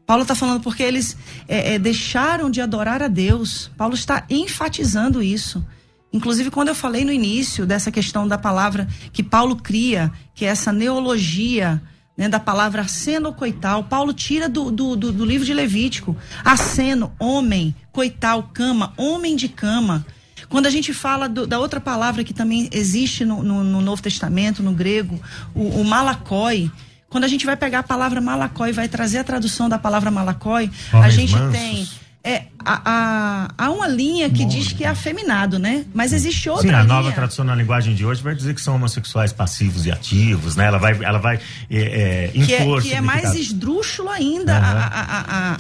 Paulo 0.06 0.24
está 0.24 0.34
falando 0.34 0.62
porque 0.62 0.82
eles 0.82 1.16
é, 1.48 1.76
é, 1.76 1.80
deixaram 1.80 2.50
de 2.50 2.62
adorar 2.62 3.04
a 3.04 3.08
Deus. 3.08 3.70
Paulo 3.78 3.94
está 3.94 4.26
enfatizando 4.30 5.22
isso. 5.22 5.64
Inclusive, 6.12 6.50
quando 6.50 6.70
eu 6.70 6.76
falei 6.76 7.06
no 7.06 7.12
início 7.12 7.66
dessa 7.66 7.92
questão 7.92 8.28
da 8.28 8.38
palavra 8.38 8.88
que 9.14 9.22
Paulo 9.22 9.56
cria, 9.56 10.12
que 10.34 10.46
é 10.46 10.48
essa 10.48 10.74
neologia 10.74 11.80
né, 12.18 12.28
da 12.28 12.40
palavra 12.40 12.82
aceno 12.82 13.32
coital, 13.34 13.84
Paulo 13.84 14.12
tira 14.12 14.50
do, 14.50 14.72
do, 14.72 14.96
do, 14.96 15.12
do 15.12 15.26
livro 15.26 15.46
de 15.46 15.54
Levítico. 15.54 16.18
Aceno, 16.44 17.14
homem, 17.20 17.76
coital, 17.92 18.50
cama, 18.52 18.94
homem 18.98 19.36
de 19.36 19.48
cama. 19.48 20.06
Quando 20.50 20.66
a 20.66 20.70
gente 20.70 20.94
fala 20.94 21.30
do, 21.30 21.46
da 21.46 21.60
outra 21.60 21.80
palavra 21.80 22.24
que 22.24 22.34
também 22.34 22.70
existe 22.72 23.24
no, 23.24 23.44
no, 23.44 23.64
no 23.64 23.82
Novo 23.82 24.02
Testamento, 24.02 24.64
no 24.64 24.74
grego, 24.74 25.20
o, 25.54 25.82
o 25.82 25.86
malacói, 25.86 26.72
quando 27.08 27.24
a 27.24 27.28
gente 27.28 27.46
vai 27.46 27.56
pegar 27.56 27.80
a 27.80 27.84
palavra 27.84 28.20
malacói 28.20 28.70
e 28.70 28.74
vai 28.74 28.88
trazer 28.88 29.20
a 29.20 29.24
tradução 29.24 29.70
da 29.70 29.78
palavra 29.78 30.12
malacói, 30.12 30.70
a 30.92 31.10
gente 31.10 31.34
mansos. 31.34 31.52
tem 31.52 31.88
é, 32.24 32.44
há, 32.64 33.50
há, 33.58 33.72
uma 33.72 33.88
linha 33.88 34.30
que 34.30 34.44
diz 34.46 34.74
que 34.74 34.84
é 34.84 34.88
afeminado, 34.88 35.58
né? 35.58 35.86
Mas 35.94 36.12
existe 36.12 36.50
outra 36.50 36.68
Sim, 36.68 36.74
a 36.76 36.82
linha. 36.82 36.94
nova 36.94 37.12
tradução 37.14 37.46
na 37.46 37.56
linguagem 37.56 37.96
de 37.96 38.06
hoje 38.06 38.22
vai 38.22 38.36
dizer 38.36 38.54
que 38.54 38.62
são 38.62 38.76
homossexuais 38.76 39.32
passivos 39.32 39.86
e 39.86 39.92
ativos, 39.92 40.56
né? 40.58 40.66
Ela 40.66 40.78
vai, 40.78 41.02
ela 41.04 41.18
vai 41.18 41.40
é, 41.70 41.80
é, 41.80 42.32
impor 42.36 42.82
que 42.82 42.90
é, 42.90 42.92
que 42.92 42.98
é 42.98 43.02
mais 43.02 43.34
esdrúxulo 43.36 44.10
ainda 44.10 44.54
Uhum. 44.54 44.66
a- 44.66 45.56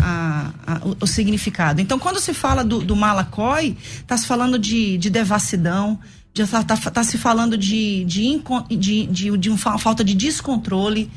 a- 0.68 0.74
a- 0.74 0.80
o, 0.86 0.98
o 1.02 1.08
significado. 1.08 1.80
Então, 1.80 1.98
quando 1.98 2.20
se 2.20 2.34
fala 2.34 2.64
do, 2.64 2.80
do 2.80 2.96
malacói, 2.96 3.78
está 3.98 4.18
se 4.18 4.28
falando 4.28 4.60
de, 4.60 4.98
de 4.98 5.10
devassidão, 5.10 5.98
está 6.38 6.64
tá, 6.64 6.76
tá 6.78 7.04
se 7.04 7.18
falando 7.18 7.58
de, 7.58 8.04
de, 8.06 8.42
de, 8.70 9.06
de, 9.08 9.38
de 9.38 9.50
uma 9.50 9.58
fa- 9.58 9.78
falta 9.78 10.04
de 10.04 10.14
descontrole. 10.14 11.10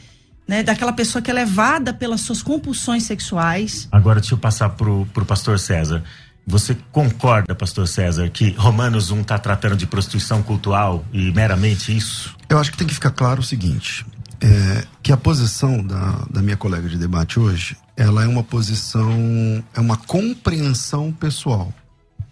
Né, 0.47 0.63
daquela 0.63 0.93
pessoa 0.93 1.23
que 1.23 1.31
é 1.31 1.35
levada 1.35 1.95
pelas 1.95 2.21
suas 2.23 2.43
compulsões 2.43 3.05
sexuais. 3.05 3.89
Agora 3.91 4.21
deixa 4.21 4.35
eu 4.35 4.39
passar 4.39 4.71
pro, 4.71 5.07
pro 5.13 5.25
pastor 5.25 5.59
César. 5.59 6.03
Você 6.47 6.77
concorda, 6.91 7.55
pastor 7.55 7.87
César, 7.87 8.29
que 8.29 8.51
Romanos 8.51 9.11
1 9.11 9.21
está 9.21 9.39
tratando 9.39 9.77
de 9.77 9.87
prostituição 9.87 10.43
cultural 10.43 11.05
e 11.13 11.31
meramente 11.31 11.97
isso? 11.97 12.37
Eu 12.49 12.59
acho 12.59 12.73
que 12.73 12.77
tem 12.77 12.87
que 12.87 12.95
ficar 12.95 13.13
claro 13.13 13.41
o 13.41 13.45
seguinte: 13.45 14.05
é, 14.41 14.85
que 15.03 15.13
a 15.13 15.17
posição 15.17 15.83
da, 15.83 16.27
da 16.29 16.43
minha 16.43 16.57
colega 16.57 16.89
de 16.89 16.99
debate 16.99 17.39
hoje, 17.39 17.77
ela 17.97 18.25
é 18.25 18.27
uma 18.27 18.43
posição, 18.43 19.65
é 19.73 19.81
uma 19.81 19.97
compreensão 19.97 21.13
pessoal. 21.13 21.73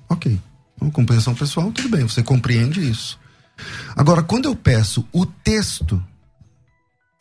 Ok, 0.08 0.40
uma 0.80 0.90
compreensão 0.90 1.32
pessoal, 1.34 1.70
tudo 1.70 1.88
bem, 1.88 2.02
você 2.02 2.20
compreende 2.20 2.80
isso. 2.80 3.16
Agora, 3.94 4.22
quando 4.22 4.46
eu 4.46 4.56
peço 4.56 5.06
o 5.12 5.24
texto 5.24 6.02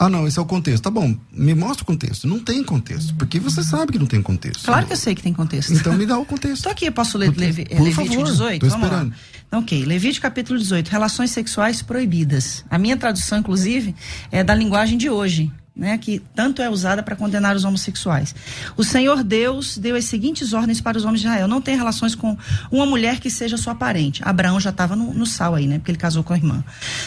ah, 0.02 0.10
não, 0.10 0.26
esse 0.26 0.40
é 0.40 0.42
o 0.42 0.46
contexto. 0.46 0.82
Tá 0.84 0.90
bom, 0.90 1.14
me 1.30 1.54
mostra 1.54 1.84
o 1.84 1.86
contexto. 1.86 2.26
Não 2.26 2.40
tem 2.40 2.64
contexto, 2.64 3.14
porque 3.16 3.38
você 3.38 3.62
sabe 3.62 3.92
que 3.92 4.00
não 4.00 4.06
tem 4.06 4.22
contexto. 4.22 4.64
Claro 4.64 4.88
que 4.88 4.94
eu 4.94 4.98
sei 4.98 5.14
que 5.14 5.22
tem 5.22 5.34
contexto. 5.34 5.74
Então 5.74 5.94
me 5.94 6.06
dá 6.06 6.18
o 6.18 6.26
contexto. 6.26 6.56
Estou 6.56 6.72
aqui, 6.72 6.86
eu 6.86 6.92
posso 6.94 7.18
ler 7.18 7.36
Levi, 7.36 7.66
Por 7.66 7.82
Levítico 7.82 8.08
favor, 8.08 8.26
18? 8.26 8.62
Tô 8.62 8.68
esperando. 8.68 9.14
lá. 9.52 9.60
Ok, 9.60 9.84
Levítico 9.84 10.22
capítulo 10.22 10.58
18, 10.58 10.88
relações 10.88 11.32
sexuais 11.32 11.82
proibidas. 11.82 12.64
A 12.70 12.78
minha 12.78 12.96
tradução, 12.96 13.40
inclusive, 13.40 13.94
é 14.32 14.42
da 14.42 14.56
linguagem 14.56 14.98
de 14.98 15.10
hoje. 15.10 15.52
Né, 15.80 15.98
que 15.98 16.22
tanto 16.36 16.62
é 16.62 16.70
usada 16.70 17.02
para 17.02 17.16
condenar 17.16 17.56
os 17.56 17.64
homossexuais. 17.64 18.36
O 18.76 18.84
Senhor 18.84 19.24
Deus 19.24 19.78
deu 19.78 19.96
as 19.96 20.04
seguintes 20.04 20.52
ordens 20.52 20.82
para 20.82 20.98
os 20.98 21.06
homens 21.06 21.22
de 21.22 21.28
Israel: 21.28 21.48
não 21.48 21.62
tenha 21.62 21.78
relações 21.78 22.16
com 22.16 22.38
uma 22.70 22.86
mulher 22.86 23.22
que 23.22 23.30
seja 23.30 23.56
sua 23.56 23.74
parente. 23.74 24.22
Abraão 24.26 24.60
já 24.60 24.72
estava 24.72 24.94
no, 24.94 25.14
no 25.14 25.26
sal 25.26 25.56
aí, 25.56 25.68
né? 25.68 25.78
Porque 25.78 25.92
ele 25.92 25.98
casou 25.98 26.22
com 26.22 26.34
a 26.34 26.36
irmã. 26.36 26.62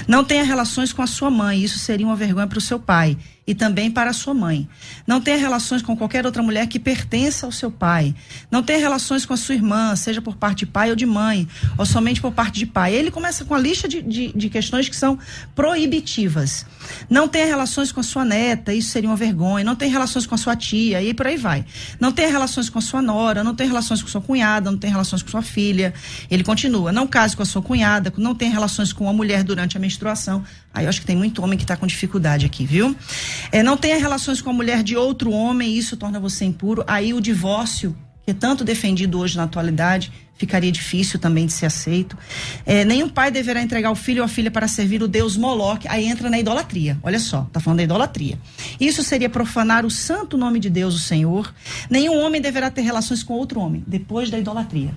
Não 0.08 0.24
tenha 0.24 0.42
relações 0.42 0.90
com 0.90 1.02
a 1.02 1.06
sua 1.06 1.30
mãe, 1.30 1.62
isso 1.62 1.78
seria 1.78 2.06
uma 2.06 2.16
vergonha 2.16 2.46
para 2.46 2.56
o 2.56 2.62
seu 2.62 2.80
pai 2.80 3.18
e 3.46 3.54
também 3.54 3.90
para 3.90 4.12
sua 4.12 4.32
mãe. 4.32 4.68
Não 5.06 5.20
tenha 5.20 5.36
relações 5.36 5.82
com 5.82 5.96
qualquer 5.96 6.24
outra 6.24 6.42
mulher 6.42 6.66
que 6.68 6.78
pertença 6.78 7.44
ao 7.44 7.52
seu 7.52 7.70
pai. 7.70 8.14
Não 8.50 8.62
tenha 8.62 8.78
relações 8.78 9.26
com 9.26 9.34
a 9.34 9.36
sua 9.36 9.54
irmã, 9.54 9.96
seja 9.96 10.22
por 10.22 10.36
parte 10.36 10.60
de 10.60 10.66
pai 10.66 10.90
ou 10.90 10.96
de 10.96 11.04
mãe, 11.04 11.48
ou 11.76 11.84
somente 11.84 12.20
por 12.20 12.32
parte 12.32 12.58
de 12.58 12.66
pai. 12.66 12.94
Ele 12.94 13.10
começa 13.10 13.44
com 13.44 13.54
a 13.54 13.58
lista 13.58 13.88
de, 13.88 14.00
de, 14.00 14.32
de 14.32 14.48
questões 14.48 14.88
que 14.88 14.94
são 14.94 15.18
proibitivas. 15.54 16.64
Não 17.10 17.26
tenha 17.26 17.46
relações 17.46 17.90
com 17.90 17.98
a 17.98 18.02
sua 18.04 18.24
neta, 18.24 18.72
isso 18.72 18.90
seria 18.90 19.10
uma 19.10 19.16
vergonha. 19.16 19.64
Não 19.64 19.74
tenha 19.74 19.90
relações 19.90 20.24
com 20.24 20.36
a 20.36 20.38
sua 20.38 20.54
tia, 20.54 21.02
e 21.02 21.12
por 21.12 21.26
aí 21.26 21.36
vai. 21.36 21.64
Não 21.98 22.12
tenha 22.12 22.28
relações 22.28 22.70
com 22.70 22.78
a 22.78 22.82
sua 22.82 23.02
nora, 23.02 23.42
não 23.42 23.54
tenha 23.54 23.68
relações 23.68 24.00
com 24.00 24.08
sua 24.08 24.20
cunhada, 24.20 24.70
não 24.70 24.78
tenha 24.78 24.92
relações 24.92 25.22
com 25.22 25.28
sua 25.28 25.42
filha. 25.42 25.92
Ele 26.30 26.44
continua. 26.44 26.92
Não 26.92 27.08
case 27.08 27.36
com 27.36 27.42
a 27.42 27.46
sua 27.46 27.62
cunhada, 27.62 28.12
não 28.16 28.34
tenha 28.34 28.52
relações 28.52 28.92
com 28.92 29.08
a 29.08 29.12
mulher 29.12 29.42
durante 29.42 29.76
a 29.76 29.80
menstruação. 29.80 30.44
Aí 30.74 30.84
eu 30.84 30.88
acho 30.88 31.00
que 31.00 31.06
tem 31.06 31.16
muito 31.16 31.42
homem 31.42 31.58
que 31.58 31.64
está 31.64 31.76
com 31.76 31.86
dificuldade 31.86 32.46
aqui, 32.46 32.64
viu? 32.64 32.96
É, 33.50 33.62
não 33.62 33.76
tenha 33.76 33.98
relações 33.98 34.40
com 34.40 34.50
a 34.50 34.52
mulher 34.52 34.82
de 34.82 34.96
outro 34.96 35.30
homem, 35.30 35.76
isso 35.76 35.96
torna 35.96 36.18
você 36.18 36.44
impuro. 36.44 36.82
Aí 36.86 37.12
o 37.12 37.20
divórcio, 37.20 37.96
que 38.24 38.30
é 38.30 38.34
tanto 38.34 38.64
defendido 38.64 39.18
hoje 39.18 39.36
na 39.36 39.44
atualidade, 39.44 40.12
ficaria 40.42 40.72
difícil 40.72 41.18
também 41.20 41.46
de 41.46 41.52
ser 41.52 41.66
aceito. 41.66 42.16
É, 42.66 42.84
nenhum 42.84 43.08
pai 43.08 43.30
deverá 43.30 43.62
entregar 43.62 43.90
o 43.90 43.94
filho 43.94 44.22
ou 44.22 44.24
a 44.24 44.28
filha 44.28 44.50
para 44.50 44.66
servir 44.66 45.02
o 45.02 45.08
deus 45.08 45.36
Moloque. 45.36 45.86
Aí 45.88 46.06
entra 46.06 46.28
na 46.28 46.38
idolatria. 46.38 46.98
Olha 47.02 47.20
só, 47.20 47.48
tá 47.52 47.60
falando 47.60 47.78
da 47.78 47.84
idolatria. 47.84 48.38
Isso 48.80 49.02
seria 49.02 49.28
profanar 49.28 49.86
o 49.86 49.90
santo 49.90 50.36
nome 50.36 50.58
de 50.58 50.68
Deus, 50.68 50.94
o 50.94 50.98
Senhor. 50.98 51.54
Nenhum 51.88 52.18
homem 52.18 52.40
deverá 52.40 52.70
ter 52.70 52.82
relações 52.82 53.22
com 53.22 53.34
outro 53.34 53.60
homem, 53.60 53.84
depois 53.86 54.30
da 54.30 54.38
idolatria. 54.38 54.96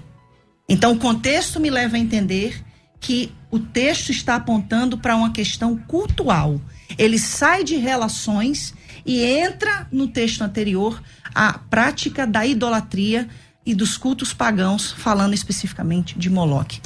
Então 0.67 0.93
o 0.93 0.97
contexto 0.97 1.59
me 1.59 1.69
leva 1.69 1.95
a 1.95 1.99
entender 1.99 2.63
que 2.99 3.31
o 3.51 3.59
texto 3.59 4.09
está 4.09 4.35
apontando 4.35 4.97
para 4.97 5.15
uma 5.15 5.31
questão 5.31 5.77
cultural. 5.77 6.59
Ele 6.97 7.19
sai 7.19 7.63
de 7.63 7.75
relações 7.75 8.73
e 9.05 9.23
entra 9.23 9.87
no 9.91 10.07
texto 10.07 10.41
anterior 10.41 11.01
a 11.33 11.53
prática 11.53 12.25
da 12.25 12.45
idolatria 12.45 13.27
e 13.65 13.73
dos 13.73 13.97
cultos 13.97 14.33
pagãos, 14.33 14.91
falando 14.91 15.33
especificamente 15.33 16.17
de 16.17 16.29
Moloque. 16.29 16.79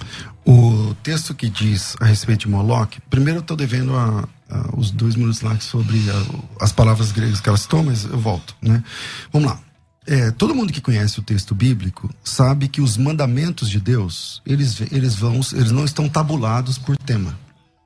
O 0.45 0.95
texto 1.03 1.35
que 1.35 1.49
diz 1.49 1.95
a 1.99 2.05
respeito 2.05 2.41
de 2.41 2.49
Moloque, 2.49 3.01
primeiro 3.09 3.39
eu 3.39 3.41
estou 3.41 3.57
devendo 3.57 3.95
a, 3.95 4.27
a, 4.49 4.75
os 4.77 4.89
dois 4.89 5.15
minutos 5.15 5.41
lá 5.41 5.59
sobre 5.59 5.99
a, 6.09 6.63
as 6.63 6.71
palavras 6.71 7.11
gregas 7.11 7.41
que 7.41 7.49
elas 7.49 7.61
citou, 7.61 7.83
mas 7.83 8.05
eu 8.05 8.17
volto, 8.17 8.55
né? 8.61 8.81
Vamos 9.31 9.49
lá. 9.49 9.59
É, 10.09 10.31
todo 10.31 10.55
mundo 10.55 10.73
que 10.73 10.81
conhece 10.81 11.19
o 11.19 11.21
texto 11.21 11.53
bíblico 11.53 12.09
sabe 12.23 12.67
que 12.67 12.81
os 12.81 12.97
mandamentos 12.97 13.69
de 13.69 13.79
Deus, 13.79 14.41
eles, 14.43 14.81
eles, 14.91 15.13
vão, 15.13 15.39
eles 15.53 15.69
não 15.69 15.85
estão 15.85 16.09
tabulados 16.09 16.79
por 16.79 16.97
tema. 16.97 17.37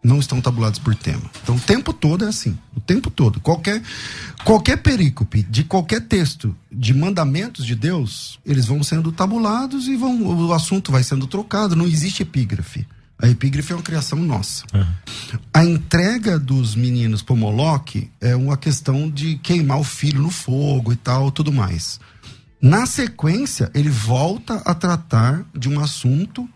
Não 0.01 0.19
estão 0.19 0.39
tabulados 0.39 0.79
por 0.79 0.95
tema. 0.95 1.29
Então 1.43 1.57
o 1.57 1.59
tempo 1.59 1.91
todo 1.91 2.23
é 2.23 2.29
assim. 2.29 2.57
O 2.73 2.79
tempo 2.79 3.11
todo. 3.11 3.41
Qualquer, 3.41 3.81
qualquer 4.45 4.77
perícope 4.77 5.43
de 5.43 5.65
qualquer 5.65 5.99
texto 5.99 6.55
de 6.71 6.93
mandamentos 6.93 7.65
de 7.65 7.75
Deus, 7.75 8.39
eles 8.45 8.67
vão 8.67 8.81
sendo 8.83 9.11
tabulados 9.11 9.89
e 9.89 9.97
vão, 9.97 10.23
o 10.23 10.53
assunto 10.53 10.93
vai 10.93 11.03
sendo 11.03 11.27
trocado. 11.27 11.75
Não 11.75 11.85
existe 11.85 12.23
epígrafe. 12.23 12.87
A 13.21 13.27
epígrafe 13.27 13.73
é 13.73 13.75
uma 13.75 13.83
criação 13.83 14.19
nossa. 14.19 14.63
Uhum. 14.73 15.39
A 15.53 15.65
entrega 15.65 16.39
dos 16.39 16.73
meninos 16.73 17.21
para 17.21 17.35
Moloque 17.35 18.09
é 18.21 18.33
uma 18.33 18.55
questão 18.55 19.09
de 19.09 19.35
queimar 19.37 19.79
o 19.79 19.83
filho 19.83 20.21
no 20.21 20.29
fogo 20.29 20.93
e 20.93 20.95
tal, 20.95 21.29
tudo 21.31 21.51
mais. 21.51 21.99
Na 22.63 22.85
sequência, 22.85 23.69
ele 23.73 23.89
volta 23.89 24.61
a 24.63 24.73
tratar 24.73 25.45
de 25.53 25.67
um 25.67 25.81
assunto 25.81 26.49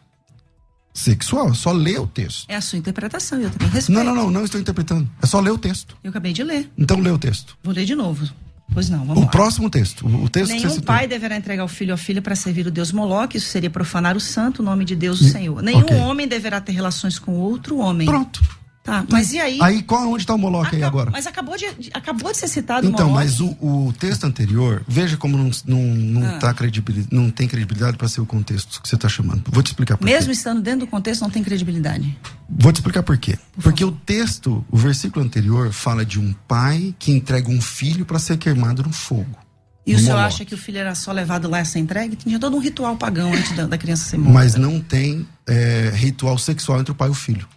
sexual. 0.93 1.50
É 1.50 1.54
só 1.54 1.74
ler 1.74 2.00
o 2.00 2.08
texto. 2.08 2.46
É 2.48 2.56
a 2.56 2.62
sua 2.62 2.80
interpretação, 2.80 3.38
eu 3.41 3.50
também 3.50 3.67
respeito. 3.67 3.91
Não, 3.91 4.06
não, 4.06 4.15
não, 4.15 4.32
não 4.32 4.46
estou 4.46 4.58
interpretando. 4.58 5.06
É 5.22 5.26
só 5.26 5.41
ler 5.41 5.52
o 5.52 5.58
texto. 5.58 5.98
Eu 6.02 6.10
acabei 6.10 6.32
de 6.32 6.46
ler. 6.46 6.72
Então 6.78 6.98
lê 7.02 7.10
o 7.10 7.17
texto. 7.17 7.58
Vou 7.62 7.74
ler 7.74 7.84
de 7.84 7.93
novo. 7.93 8.26
Pois 8.74 8.89
não, 8.89 9.00
vamos 9.00 9.17
o 9.17 9.26
lá. 9.26 9.28
próximo 9.28 9.70
texto. 9.70 10.08
O 10.08 10.30
texto 10.30 10.52
Nenhum 10.52 10.80
pai 10.80 11.10
deverá 11.10 11.36
entregar 11.36 11.65
o 11.65 11.67
filho 11.67 11.91
ou 11.91 11.96
a 11.96 11.98
filha 11.98 12.22
para 12.22 12.38
servir 12.38 12.67
o 12.67 12.72
Deus 12.72 12.93
Moloque, 12.93 13.36
isso 13.36 13.48
seria 13.48 13.70
profanar 13.70 14.15
o 14.15 14.20
santo 14.22 14.63
nome 14.63 14.86
de 14.86 14.96
Deus, 14.96 15.20
o 15.20 15.26
Senhor. 15.26 15.62
Nenhum 15.62 15.82
okay. 15.82 15.98
homem 15.98 16.26
deverá 16.26 16.62
ter 16.62 16.72
relações 16.72 17.20
com 17.20 17.34
outro 17.34 17.80
homem. 17.80 18.08
Pronto. 18.08 18.41
Tá, 18.88 19.06
mas 19.10 19.34
e 19.34 19.39
aí? 19.39 19.60
Aí 19.62 19.82
qual, 19.82 20.08
onde 20.08 20.23
está 20.23 20.34
o 20.34 20.38
Moloque 20.38 20.78
aí 20.78 20.82
agora? 20.82 21.12
Mas 21.12 21.28
acabou 21.28 21.58
de, 21.58 21.65
acabou 21.93 22.32
de 22.32 22.38
ser 22.38 22.47
citado 22.47 22.88
então, 22.88 23.08
o. 23.08 23.10
Então, 23.10 23.13
mas 23.13 23.41
o, 23.41 23.47
o, 23.60 23.93
texto 24.00 24.23
anterior, 24.23 24.82
veja 24.88 25.17
como 25.17 25.38
não, 25.38 25.52
não, 25.65 25.84
não, 25.84 26.26
ah. 26.30 26.39
tá 26.39 26.54
credibilidade, 26.54 27.13
não 27.13 27.30
tem 27.30 27.50
credibilidade 27.50 27.97
para 27.97 28.08
ser 28.08 28.21
o 28.21 28.26
contexto 28.26 28.82
que 28.82 28.88
você 28.88 28.95
está 28.95 29.10
chamando. 29.10 29.43
Vou 29.52 29.62
te 29.62 29.67
explicar 29.67 29.97
por 29.97 30.06
Mesmo 30.06 30.28
quê. 30.28 30.38
estando 30.38 30.62
dentro 30.62 30.80
do 30.80 30.88
contexto, 30.88 31.19
não 31.19 31.30
tem 31.30 31.43
credibilidade. 31.43 32.17
Vou 32.50 32.71
te 32.71 32.78
explicar 32.78 33.04
por 33.04 33.17
quê. 33.17 33.38
Por 33.56 33.63
Porque 33.63 33.84
favor. 33.84 33.97
o 33.97 34.06
texto, 34.06 34.65
o 34.71 34.78
versículo 34.78 35.26
anterior, 35.26 35.73
fala 35.73 36.06
de 36.06 36.17
um 36.17 36.34
pai 36.47 36.95
que 36.97 37.12
entrega 37.12 37.50
um 37.50 37.60
filho 37.60 38.06
para 38.06 38.19
ser 38.19 38.38
queimado 38.38 38.84
no 38.84 38.93
fogo. 38.93 39.38
E 39.86 39.95
o 39.95 40.00
senhor 40.00 40.17
acha 40.17 40.45
que 40.45 40.54
o 40.54 40.58
filho 40.58 40.78
era 40.78 40.95
só 40.95 41.12
levado 41.12 41.50
lá 41.50 41.60
a 41.60 41.65
ser 41.65 41.80
entregue? 41.80 42.15
Tinha 42.15 42.39
todo 42.39 42.56
um 42.56 42.60
ritual 42.60 42.95
pagão 42.95 43.34
antes 43.34 43.54
da, 43.54 43.65
da 43.65 43.78
criança 43.78 44.06
ser 44.10 44.17
morta. 44.17 44.34
Mas 44.34 44.56
não 44.56 44.80
tem 44.80 45.28
é, 45.45 45.91
ritual 45.93 46.38
sexual 46.38 46.80
entre 46.80 46.93
o 46.93 46.95
pai 46.95 47.10
e 47.10 47.12
o 47.12 47.13
filho. 47.13 47.47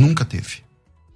Nunca 0.00 0.24
teve. 0.24 0.62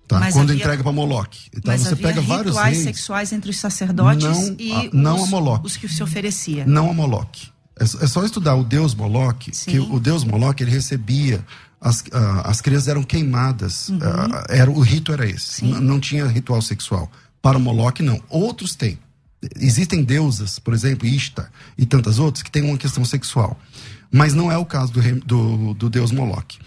Tá? 0.09 0.18
Mas 0.18 0.35
Quando 0.35 0.51
havia- 0.51 0.62
entrega 0.62 0.83
para 0.83 0.92
Moloque. 0.92 1.49
Então 1.57 1.73
Mas 1.73 1.83
você 1.83 1.97
pega 1.97 2.21
vários 2.21 2.49
rituais 2.55 2.75
reis, 2.75 2.85
sexuais 2.85 3.33
entre 3.33 3.51
os 3.51 3.59
sacerdotes 3.59 4.25
Não 4.27 4.57
e 4.59 4.73
a- 4.73 4.90
não 4.92 5.16
os, 5.16 5.29
a 5.29 5.31
Moloque. 5.31 5.66
os 5.66 5.77
que 5.77 5.88
se 5.88 6.03
oferecia. 6.03 6.66
não 6.66 6.90
a 6.90 6.95
Moloque. 6.95 7.49
É, 7.79 7.87
só- 7.87 7.99
é 8.01 8.07
só 8.07 8.25
estudar 8.25 8.55
o 8.57 8.64
deus 8.64 8.95
Moloque, 8.95 9.51
que 9.53 9.79
o 9.79 9.99
deus 9.99 10.25
Moloque 10.25 10.62
ele 10.62 10.71
recebia 10.71 11.45
as, 11.81 12.05
ah, 12.12 12.42
as 12.51 12.61
crianças 12.61 12.88
eram 12.88 13.03
queimadas. 13.03 13.90
ah, 14.03 14.45
era 14.51 14.71
o 14.71 14.81
rito 14.81 15.12
era 15.12 15.27
esse. 15.29 15.64
Uhum. 15.64 15.81
Não 15.81 15.99
tinha 16.01 16.27
ritual 16.27 16.61
sexual. 16.61 17.11
Para 17.40 17.57
o 17.57 17.61
Moloque 17.61 18.03
não. 18.03 18.21
Outros 18.29 18.75
têm. 18.75 18.99
Existem 19.59 20.05
deusas, 20.05 20.59
por 20.59 20.73
exemplo, 20.75 21.07
Ishtar 21.09 21.51
e 21.77 21.85
tantas 21.87 22.18
outras 22.18 22.42
que 22.42 22.51
têm 22.51 22.62
uma 22.62 22.77
questão 22.79 23.05
sexual. 23.05 23.59
Mas 24.12 24.35
não 24.35 24.53
é 24.53 24.59
o 24.59 24.64
caso 24.66 24.92
do, 24.92 25.01
do, 25.25 25.75
do 25.75 25.90
deus 25.90 26.12
Moloque. 26.12 26.59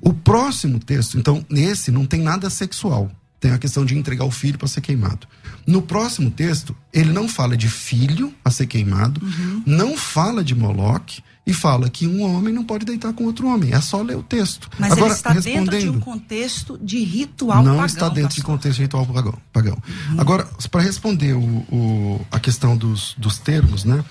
O 0.00 0.12
próximo 0.12 0.78
texto, 0.78 1.18
então, 1.18 1.44
nesse 1.48 1.90
não 1.90 2.06
tem 2.06 2.20
nada 2.20 2.48
sexual. 2.50 3.10
Tem 3.38 3.52
a 3.52 3.58
questão 3.58 3.84
de 3.84 3.96
entregar 3.96 4.24
o 4.24 4.30
filho 4.30 4.58
para 4.58 4.68
ser 4.68 4.80
queimado. 4.82 5.26
No 5.66 5.80
próximo 5.80 6.30
texto, 6.30 6.76
ele 6.92 7.10
não 7.12 7.26
fala 7.28 7.56
de 7.56 7.68
filho 7.68 8.34
a 8.44 8.50
ser 8.50 8.66
queimado, 8.66 9.20
Uhum. 9.24 9.62
não 9.66 9.96
fala 9.96 10.44
de 10.44 10.54
Moloque 10.54 11.22
e 11.46 11.52
fala 11.54 11.88
que 11.88 12.06
um 12.06 12.22
homem 12.22 12.52
não 12.52 12.62
pode 12.64 12.84
deitar 12.84 13.12
com 13.14 13.24
outro 13.24 13.46
homem. 13.48 13.72
É 13.72 13.80
só 13.80 14.02
ler 14.02 14.16
o 14.16 14.22
texto. 14.22 14.68
Mas 14.78 14.92
Agora, 14.92 15.06
ele 15.06 15.14
está 15.14 15.30
dentro 15.32 15.42
de 15.42 15.50
respondendo, 15.56 15.96
um 15.96 16.00
contexto 16.00 16.78
de 16.82 17.02
ritual 17.02 17.62
não 17.62 17.72
pagão. 17.72 17.86
está 17.86 18.08
dentro 18.10 18.34
de 18.34 18.40
pastor. 18.42 18.44
contexto 18.44 18.76
de 18.76 18.82
ritual 18.82 19.06
pagão. 19.06 19.34
pagão. 19.52 19.78
Agora, 20.18 20.46
para 20.70 20.82
responder 20.82 21.32
o, 21.34 21.40
o- 21.40 22.20
a 22.30 22.38
questão 22.38 22.76
dos, 22.76 23.14
dos 23.16 23.38
termos, 23.38 23.84
né? 23.84 24.04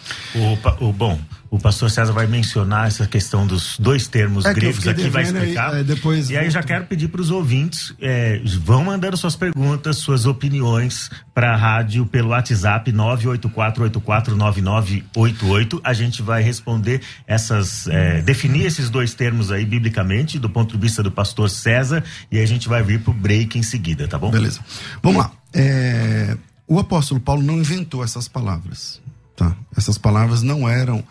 O, 0.80 0.88
o- 0.90 0.94
bom, 0.94 1.20
o 1.52 1.58
pastor 1.58 1.90
César 1.90 2.14
vai 2.14 2.28
mencionar 2.28 2.88
essa 2.88 3.08
questão 3.08 3.48
dos 3.48 3.76
dois 3.80 4.08
termos 4.08 4.46
É 4.46 4.52
eu 4.52 4.54
gregos 4.54 4.88
aqui, 4.88 5.10
vai 5.10 5.24
aí, 5.24 5.30
explicar. 5.32 5.76
é, 5.78 5.84
depois 5.84 6.30
e 6.30 6.36
aí 6.38 6.44
volto. 6.44 6.54
já 6.54 6.62
quero 6.64 6.86
pedir 6.86 7.08
para 7.08 7.22
os 7.22 7.32
ouvintes, 7.32 7.92
é, 8.00 8.40
vão 8.64 8.84
mandando 8.86 9.18
suas 9.18 9.36
perguntas, 9.36 9.98
suas 9.98 10.28
opiniões 10.28 11.10
para 11.34 11.54
a 11.54 11.56
rádio 11.56 12.06
pelo 12.06 12.30
WhatsApp 12.30 12.92
984849988. 12.92 15.82
A 15.84 15.94
gente 15.94 16.22
vai 16.22 16.42
responder 16.44 17.02
essas, 17.26 17.88
é, 17.88 18.22
definir 18.22 18.66
esses 18.66 18.90
dois 18.90 19.14
termos 19.14 19.52
aí 19.52 19.66
biblicamente, 19.66 20.38
do 20.38 20.50
ponto 20.50 20.76
de 20.76 20.82
vista 20.82 21.02
do 21.02 21.12
pastor 21.12 21.50
César, 21.50 22.04
e 22.32 22.38
aí 22.38 22.44
a 22.44 22.48
gente 22.48 22.68
vai 22.70 22.84
vir 22.84 23.02
pro 23.02 23.14
break 23.14 23.58
em 23.58 23.64
seguida, 23.64 24.08
tá 24.08 24.18
bom? 24.18 24.32
Beleza. 24.32 24.60
Vamos 25.02 25.20
lá. 25.20 25.32
É, 25.54 26.38
o 26.68 26.80
apóstolo 26.80 27.20
Paulo 27.20 27.42
não 27.42 27.58
inventou 27.58 28.04
essas 28.04 28.28
palavras. 28.28 29.02
Tá? 29.36 29.56
Essas 29.76 29.98
palavras 29.98 30.44
não 30.44 30.68
eram 30.68 31.04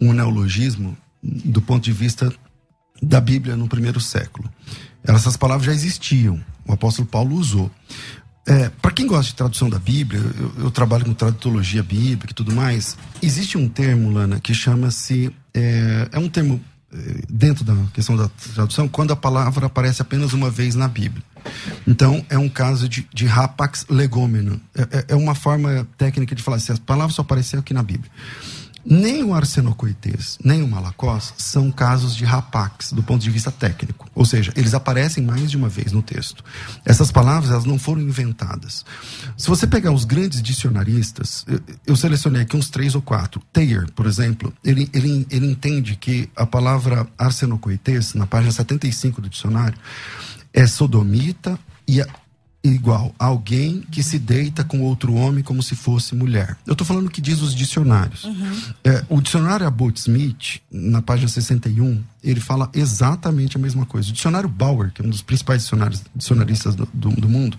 um 0.00 0.12
neologismo 0.12 0.96
do 1.22 1.60
ponto 1.60 1.84
de 1.84 1.92
vista 1.92 2.32
da 3.02 3.20
Bíblia 3.20 3.56
no 3.56 3.68
primeiro 3.68 4.00
século. 4.00 4.50
Essas 5.02 5.36
palavras 5.36 5.66
já 5.66 5.72
existiam, 5.72 6.40
o 6.66 6.72
apóstolo 6.72 7.06
Paulo 7.06 7.36
usou. 7.36 7.70
É, 8.46 8.68
para 8.68 8.90
quem 8.90 9.06
gosta 9.06 9.30
de 9.30 9.34
tradução 9.34 9.70
da 9.70 9.78
Bíblia, 9.78 10.20
eu, 10.20 10.64
eu, 10.64 10.70
trabalho 10.70 11.04
com 11.04 11.14
tradutologia 11.14 11.82
bíblica 11.82 12.30
e 12.30 12.34
tudo 12.34 12.54
mais. 12.54 12.96
Existe 13.22 13.56
um 13.56 13.68
termo, 13.68 14.10
Lana, 14.10 14.38
que 14.38 14.52
chama-se. 14.52 15.34
É, 15.54 16.08
é 16.12 16.18
um 16.18 16.28
termo 16.28 16.60
é, 16.92 17.22
dentro 17.28 17.64
da 17.64 17.74
questão 17.94 18.16
da 18.16 18.28
tradução, 18.54 18.86
quando 18.86 19.12
a 19.12 19.16
palavra 19.16 19.66
aparece 19.66 20.02
apenas 20.02 20.34
uma 20.34 20.50
vez 20.50 20.74
na 20.74 20.86
Bíblia. 20.86 21.22
Então, 21.86 22.24
é 22.28 22.38
um 22.38 22.48
caso 22.48 22.86
de, 22.86 23.06
de 23.12 23.24
rapax 23.26 23.86
legomeno. 23.88 24.60
É, 24.74 24.82
é, 24.82 25.04
é 25.08 25.16
uma 25.16 25.34
forma 25.34 25.86
técnica 25.96 26.34
de 26.34 26.42
falar 26.42 26.58
assim: 26.58 26.72
as 26.72 26.78
palavras 26.78 27.16
só 27.16 27.22
apareceram 27.22 27.62
aqui 27.62 27.72
na 27.72 27.82
Bíblia. 27.82 28.10
Nem 28.84 29.24
o 29.24 29.32
arsenocoitês, 29.32 30.38
nem 30.44 30.62
o 30.62 30.68
malacós 30.68 31.32
são 31.38 31.70
casos 31.70 32.14
de 32.14 32.24
rapax 32.24 32.92
do 32.92 33.02
ponto 33.02 33.22
de 33.22 33.30
vista 33.30 33.50
técnico. 33.50 34.08
Ou 34.14 34.24
seja, 34.24 34.52
eles 34.54 34.74
aparecem 34.74 35.24
mais 35.24 35.50
de 35.50 35.56
uma 35.56 35.68
vez 35.68 35.92
no 35.92 36.02
texto. 36.02 36.44
Essas 36.84 37.10
palavras 37.10 37.50
elas 37.50 37.64
não 37.64 37.78
foram 37.78 38.02
inventadas. 38.02 38.84
Se 39.38 39.48
você 39.48 39.66
pegar 39.66 39.92
os 39.92 40.04
grandes 40.04 40.42
dicionaristas, 40.42 41.44
eu, 41.48 41.60
eu 41.86 41.96
selecionei 41.96 42.42
aqui 42.42 42.56
uns 42.56 42.68
três 42.68 42.94
ou 42.94 43.00
quatro. 43.00 43.40
Thayer, 43.52 43.90
por 43.92 44.06
exemplo, 44.06 44.52
ele, 44.62 44.90
ele, 44.92 45.26
ele 45.30 45.46
entende 45.46 45.96
que 45.96 46.28
a 46.36 46.44
palavra 46.44 47.06
arsenocoitês, 47.16 48.12
na 48.14 48.26
página 48.26 48.52
75 48.52 49.22
do 49.22 49.28
dicionário, 49.28 49.78
é 50.52 50.66
sodomita 50.66 51.58
e 51.88 52.02
igual 52.64 53.14
alguém 53.18 53.82
que 53.90 54.02
se 54.02 54.18
deita 54.18 54.64
com 54.64 54.80
outro 54.80 55.12
homem 55.12 55.44
como 55.44 55.62
se 55.62 55.76
fosse 55.76 56.14
mulher. 56.14 56.56
Eu 56.66 56.72
estou 56.72 56.86
falando 56.86 57.08
o 57.08 57.10
que 57.10 57.20
diz 57.20 57.42
os 57.42 57.54
dicionários. 57.54 58.24
Uhum. 58.24 58.62
É, 58.82 59.04
o 59.10 59.20
dicionário 59.20 59.66
Abbott 59.66 60.00
Smith, 60.00 60.62
na 60.72 61.02
página 61.02 61.28
61, 61.28 62.02
ele 62.22 62.40
fala 62.40 62.70
exatamente 62.72 63.58
a 63.58 63.60
mesma 63.60 63.84
coisa. 63.84 64.08
O 64.08 64.12
dicionário 64.12 64.48
Bauer, 64.48 64.90
que 64.92 65.02
é 65.02 65.04
um 65.04 65.10
dos 65.10 65.20
principais 65.20 65.62
dicionários, 65.62 66.02
dicionaristas 66.16 66.74
do, 66.74 66.88
do, 66.94 67.10
do 67.10 67.28
mundo, 67.28 67.58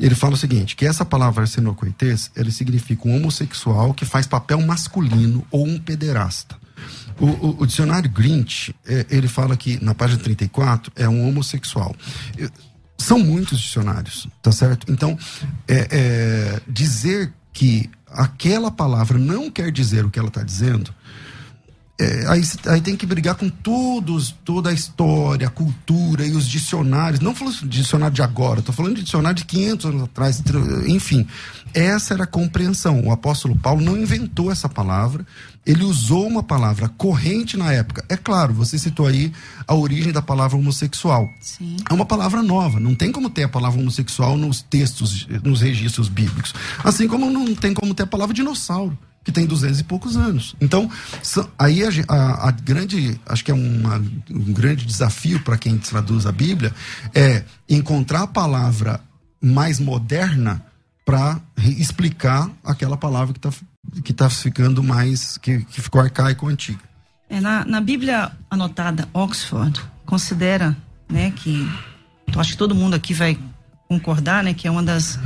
ele 0.00 0.16
fala 0.16 0.34
o 0.34 0.38
seguinte, 0.38 0.74
que 0.74 0.84
essa 0.84 1.04
palavra 1.04 1.42
arsenocoitês, 1.42 2.32
ele 2.34 2.50
significa 2.50 3.08
um 3.08 3.16
homossexual 3.16 3.94
que 3.94 4.04
faz 4.04 4.26
papel 4.26 4.60
masculino 4.62 5.46
ou 5.52 5.64
um 5.64 5.78
pederasta. 5.78 6.58
O, 7.20 7.26
o, 7.26 7.56
o, 7.60 7.66
dicionário 7.66 8.10
Grinch, 8.10 8.74
é, 8.86 9.06
ele 9.10 9.28
fala 9.28 9.54
que, 9.54 9.82
na 9.84 9.94
página 9.94 10.18
34, 10.20 10.90
é 10.96 11.06
um 11.06 11.28
homossexual. 11.28 11.94
Eu, 12.36 12.50
são 13.00 13.18
muitos 13.18 13.58
dicionários, 13.58 14.28
tá 14.42 14.52
certo? 14.52 14.90
Então, 14.92 15.18
é, 15.66 15.88
é, 15.90 16.60
dizer 16.68 17.32
que 17.52 17.90
aquela 18.06 18.70
palavra 18.70 19.18
não 19.18 19.50
quer 19.50 19.72
dizer 19.72 20.04
o 20.04 20.10
que 20.10 20.18
ela 20.18 20.28
está 20.28 20.42
dizendo, 20.42 20.94
é, 22.00 22.26
aí, 22.28 22.42
aí, 22.66 22.80
tem 22.80 22.96
que 22.96 23.04
brigar 23.04 23.34
com 23.34 23.50
todos, 23.50 24.34
toda 24.42 24.70
a 24.70 24.72
história, 24.72 25.46
a 25.46 25.50
cultura 25.50 26.26
e 26.26 26.30
os 26.30 26.48
dicionários. 26.48 27.20
Não 27.20 27.34
falando 27.34 27.58
de 27.58 27.68
dicionário 27.68 28.14
de 28.14 28.22
agora, 28.22 28.60
estou 28.60 28.74
falando 28.74 28.96
de 28.96 29.02
dicionário 29.02 29.36
de 29.36 29.44
500 29.44 29.86
anos 29.86 30.02
atrás. 30.04 30.42
Enfim, 30.86 31.26
essa 31.74 32.14
era 32.14 32.24
a 32.24 32.26
compreensão. 32.26 33.04
O 33.04 33.12
apóstolo 33.12 33.54
Paulo 33.54 33.82
não 33.82 33.98
inventou 33.98 34.50
essa 34.50 34.66
palavra, 34.66 35.26
ele 35.64 35.84
usou 35.84 36.26
uma 36.26 36.42
palavra 36.42 36.88
corrente 36.88 37.56
na 37.56 37.72
época. 37.72 38.04
É 38.08 38.16
claro, 38.16 38.54
você 38.54 38.78
citou 38.78 39.06
aí 39.06 39.32
a 39.66 39.74
origem 39.74 40.12
da 40.12 40.22
palavra 40.22 40.56
homossexual. 40.56 41.28
Sim. 41.40 41.76
É 41.88 41.92
uma 41.92 42.06
palavra 42.06 42.42
nova, 42.42 42.80
não 42.80 42.94
tem 42.94 43.12
como 43.12 43.28
ter 43.28 43.44
a 43.44 43.48
palavra 43.48 43.80
homossexual 43.80 44.36
nos 44.36 44.62
textos, 44.62 45.26
nos 45.44 45.60
registros 45.60 46.08
bíblicos. 46.08 46.54
Assim 46.82 47.06
como 47.06 47.30
não 47.30 47.54
tem 47.54 47.74
como 47.74 47.94
ter 47.94 48.04
a 48.04 48.06
palavra 48.06 48.34
dinossauro 48.34 48.98
que 49.22 49.30
tem 49.30 49.44
duzentos 49.46 49.80
e 49.80 49.84
poucos 49.84 50.16
anos. 50.16 50.56
Então, 50.60 50.90
aí 51.58 51.82
a, 51.84 51.88
a, 52.08 52.48
a 52.48 52.50
grande, 52.50 53.20
acho 53.26 53.44
que 53.44 53.50
é 53.50 53.54
uma, 53.54 53.96
um 54.30 54.52
grande 54.52 54.86
desafio 54.86 55.40
para 55.40 55.58
quem 55.58 55.76
traduz 55.76 56.24
a 56.24 56.32
Bíblia 56.32 56.74
é 57.14 57.44
encontrar 57.68 58.22
a 58.22 58.26
palavra 58.26 59.00
mais 59.40 59.78
moderna 59.78 60.64
para 61.04 61.40
explicar 61.58 62.50
aquela 62.64 62.96
palavra 62.96 63.34
que 63.34 63.38
está 63.38 63.50
que 64.04 64.12
tá 64.12 64.28
ficando 64.28 64.82
mais, 64.82 65.36
que, 65.38 65.64
que 65.64 65.80
ficou 65.80 66.00
arcaico 66.00 66.46
antiga. 66.46 66.80
É, 67.28 67.40
na, 67.40 67.64
na 67.64 67.80
Bíblia 67.80 68.32
anotada 68.50 69.08
Oxford, 69.12 69.80
considera, 70.04 70.76
né, 71.08 71.30
que, 71.30 71.68
acho 72.36 72.52
que 72.52 72.58
todo 72.58 72.74
mundo 72.74 72.94
aqui 72.94 73.14
vai 73.14 73.38
concordar, 73.88 74.42
né, 74.42 74.52
que 74.54 74.66
é 74.66 74.70
uma 74.70 74.82
das, 74.82 75.18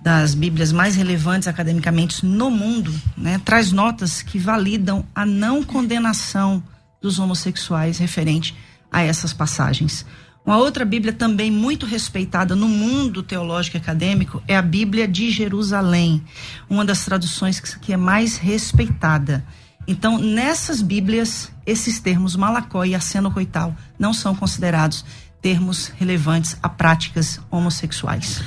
das 0.00 0.34
Bíblias 0.34 0.72
mais 0.72 0.94
relevantes 0.94 1.48
academicamente 1.48 2.24
no 2.24 2.50
mundo, 2.50 2.94
né, 3.16 3.40
traz 3.44 3.72
notas 3.72 4.22
que 4.22 4.38
validam 4.38 5.04
a 5.14 5.26
não 5.26 5.62
condenação 5.62 6.62
dos 7.00 7.18
homossexuais 7.18 7.98
referente 7.98 8.56
a 8.90 9.02
essas 9.02 9.32
passagens. 9.32 10.06
Uma 10.44 10.56
outra 10.56 10.84
Bíblia 10.84 11.12
também 11.12 11.50
muito 11.50 11.86
respeitada 11.86 12.56
no 12.56 12.66
mundo 12.66 13.22
teológico 13.22 13.76
e 13.76 13.80
acadêmico 13.80 14.42
é 14.48 14.56
a 14.56 14.62
Bíblia 14.62 15.06
de 15.06 15.30
Jerusalém, 15.30 16.22
uma 16.68 16.84
das 16.84 17.04
traduções 17.04 17.60
que 17.60 17.92
é 17.92 17.96
mais 17.96 18.36
respeitada. 18.36 19.44
Então, 19.86 20.18
nessas 20.18 20.82
Bíblias, 20.82 21.50
esses 21.64 22.00
termos 22.00 22.34
malacó 22.34 22.84
e 22.84 22.94
aceno-coital 22.94 23.74
não 23.98 24.12
são 24.12 24.34
considerados 24.34 25.04
termos 25.40 25.88
relevantes 25.88 26.56
a 26.62 26.68
práticas 26.68 27.40
homossexuais. 27.50 28.42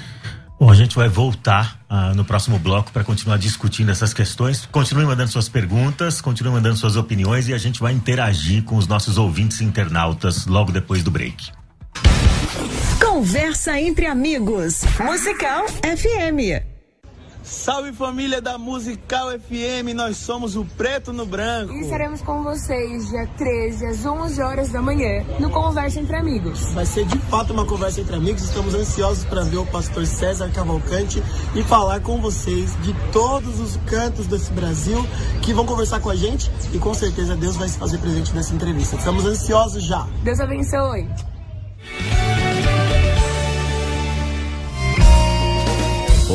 Bom, 0.57 0.71
a 0.71 0.75
gente 0.75 0.95
vai 0.95 1.09
voltar 1.09 1.79
uh, 1.89 2.15
no 2.15 2.23
próximo 2.23 2.57
bloco 2.57 2.91
para 2.91 3.03
continuar 3.03 3.37
discutindo 3.37 3.91
essas 3.91 4.13
questões. 4.13 4.65
Continue 4.65 5.05
mandando 5.05 5.29
suas 5.29 5.49
perguntas, 5.49 6.21
continue 6.21 6.53
mandando 6.53 6.77
suas 6.77 6.95
opiniões 6.95 7.49
e 7.49 7.53
a 7.53 7.57
gente 7.57 7.79
vai 7.81 7.91
interagir 7.91 8.63
com 8.63 8.77
os 8.77 8.87
nossos 8.87 9.17
ouvintes 9.17 9.59
internautas 9.59 10.45
logo 10.45 10.71
depois 10.71 11.03
do 11.03 11.11
break. 11.11 11.51
Conversa 12.99 13.79
entre 13.79 14.05
amigos. 14.05 14.81
Musical 14.99 15.67
FM. 15.67 16.75
Salve 17.45 17.93
família 17.93 18.41
da 18.41 18.57
Musical 18.57 19.29
FM, 19.39 19.93
nós 19.93 20.17
somos 20.17 20.55
o 20.55 20.65
Preto 20.65 21.13
no 21.13 21.27
Branco. 21.27 21.71
E 21.73 21.81
estaremos 21.81 22.19
com 22.23 22.41
vocês 22.41 23.07
dia 23.09 23.27
13 23.37 23.85
às 23.85 24.03
11 24.03 24.41
horas 24.41 24.69
da 24.69 24.81
manhã 24.81 25.23
no 25.39 25.51
Conversa 25.51 25.99
entre 25.99 26.15
Amigos. 26.15 26.73
Vai 26.73 26.87
ser 26.87 27.05
de 27.05 27.19
fato 27.19 27.53
uma 27.53 27.63
conversa 27.63 28.01
entre 28.01 28.15
amigos, 28.15 28.41
estamos 28.41 28.73
ansiosos 28.73 29.23
para 29.25 29.43
ver 29.43 29.57
o 29.57 29.65
pastor 29.67 30.07
César 30.07 30.49
Cavalcante 30.49 31.21
e 31.53 31.61
falar 31.61 31.99
com 31.99 32.19
vocês 32.19 32.75
de 32.81 32.95
todos 33.11 33.59
os 33.59 33.77
cantos 33.85 34.25
desse 34.25 34.51
Brasil 34.51 35.05
que 35.43 35.53
vão 35.53 35.67
conversar 35.67 35.99
com 35.99 36.09
a 36.09 36.15
gente 36.15 36.49
e 36.73 36.79
com 36.79 36.95
certeza 36.95 37.35
Deus 37.35 37.55
vai 37.55 37.69
se 37.69 37.77
fazer 37.77 37.99
presente 37.99 38.33
nessa 38.33 38.55
entrevista. 38.55 38.95
Estamos 38.95 39.23
ansiosos 39.23 39.83
já. 39.83 40.07
Deus 40.23 40.39
abençoe. 40.39 41.07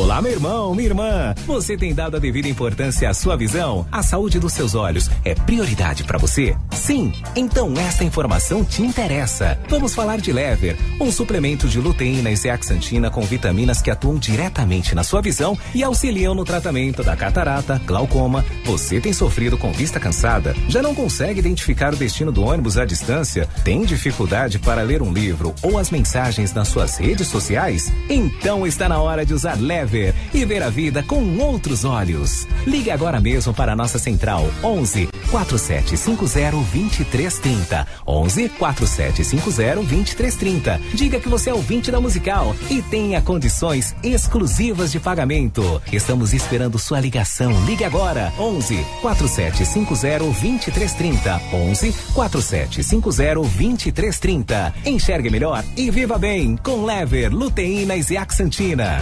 Olá, 0.01 0.19
meu 0.19 0.31
irmão, 0.31 0.73
minha 0.73 0.87
irmã. 0.87 1.35
Você 1.45 1.77
tem 1.77 1.93
dado 1.93 2.17
a 2.17 2.19
devida 2.19 2.47
importância 2.47 3.07
à 3.07 3.13
sua 3.13 3.37
visão? 3.37 3.85
A 3.91 4.01
saúde 4.01 4.39
dos 4.39 4.51
seus 4.51 4.73
olhos 4.73 5.07
é 5.23 5.35
prioridade 5.35 6.03
para 6.03 6.17
você? 6.17 6.57
Sim. 6.73 7.11
Então 7.35 7.73
esta 7.77 8.03
informação 8.03 8.63
te 8.63 8.81
interessa. 8.81 9.57
Vamos 9.69 9.93
falar 9.93 10.19
de 10.19 10.31
Lever, 10.31 10.77
um 10.99 11.11
suplemento 11.11 11.67
de 11.67 11.79
luteína 11.79 12.31
e 12.31 12.35
zeaxantina 12.35 13.09
com 13.09 13.21
vitaminas 13.21 13.81
que 13.81 13.91
atuam 13.91 14.15
diretamente 14.15 14.95
na 14.95 15.03
sua 15.03 15.21
visão 15.21 15.57
e 15.73 15.83
auxiliam 15.83 16.33
no 16.33 16.43
tratamento 16.43 17.03
da 17.03 17.15
catarata, 17.15 17.81
glaucoma. 17.85 18.43
Você 18.65 18.99
tem 18.99 19.13
sofrido 19.13 19.57
com 19.57 19.71
vista 19.71 19.99
cansada? 19.99 20.55
Já 20.67 20.81
não 20.81 20.95
consegue 20.95 21.39
identificar 21.39 21.93
o 21.93 21.97
destino 21.97 22.31
do 22.31 22.43
ônibus 22.43 22.77
à 22.77 22.85
distância? 22.85 23.47
Tem 23.63 23.83
dificuldade 23.83 24.59
para 24.59 24.81
ler 24.81 25.01
um 25.01 25.13
livro 25.13 25.53
ou 25.61 25.77
as 25.77 25.91
mensagens 25.91 26.53
nas 26.53 26.67
suas 26.67 26.97
redes 26.97 27.27
sociais? 27.27 27.91
Então 28.09 28.65
está 28.65 28.87
na 28.87 28.99
hora 29.01 29.25
de 29.25 29.33
usar 29.33 29.59
Lever 29.59 30.13
e 30.33 30.45
ver 30.45 30.63
a 30.63 30.69
vida 30.69 31.03
com 31.03 31.37
outros 31.37 31.83
olhos. 31.83 32.47
Ligue 32.65 32.91
agora 32.91 33.19
mesmo 33.19 33.53
para 33.53 33.73
a 33.73 33.75
nossa 33.75 33.99
central 33.99 34.49
11 34.63 35.09
4750 35.29 36.60
2330. 36.63 37.87
11 38.07 38.49
4750 38.49 39.75
2330. 39.75 40.81
Diga 40.93 41.19
que 41.19 41.29
você 41.29 41.49
é 41.49 41.53
ouvinte 41.53 41.91
da 41.91 41.99
musical 41.99 42.55
e 42.69 42.81
tenha 42.81 43.21
condições 43.21 43.95
exclusivas 44.03 44.91
de 44.91 44.99
pagamento. 44.99 45.81
Estamos 45.91 46.33
esperando 46.33 46.79
sua 46.79 46.99
ligação. 46.99 47.51
Ligue 47.65 47.83
agora 47.83 48.31
11 48.39 48.85
4750 49.01 50.19
2330. 50.19 51.41
11 51.53 51.93
4750 52.13 53.33
2330. 53.35 54.73
Enxergue 54.85 55.29
melhor 55.29 55.63
e 55.75 55.89
viva 55.91 56.17
bem 56.17 56.55
com 56.57 56.85
Lever, 56.85 57.33
Luteína 57.33 57.95
e 57.95 58.03
Zeaxantina. 58.03 59.01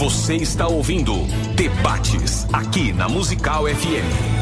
Você 0.00 0.36
está 0.36 0.66
ouvindo 0.66 1.12
Debates 1.54 2.46
aqui 2.54 2.90
na 2.90 3.06
Musical 3.06 3.66
FM. 3.66 4.39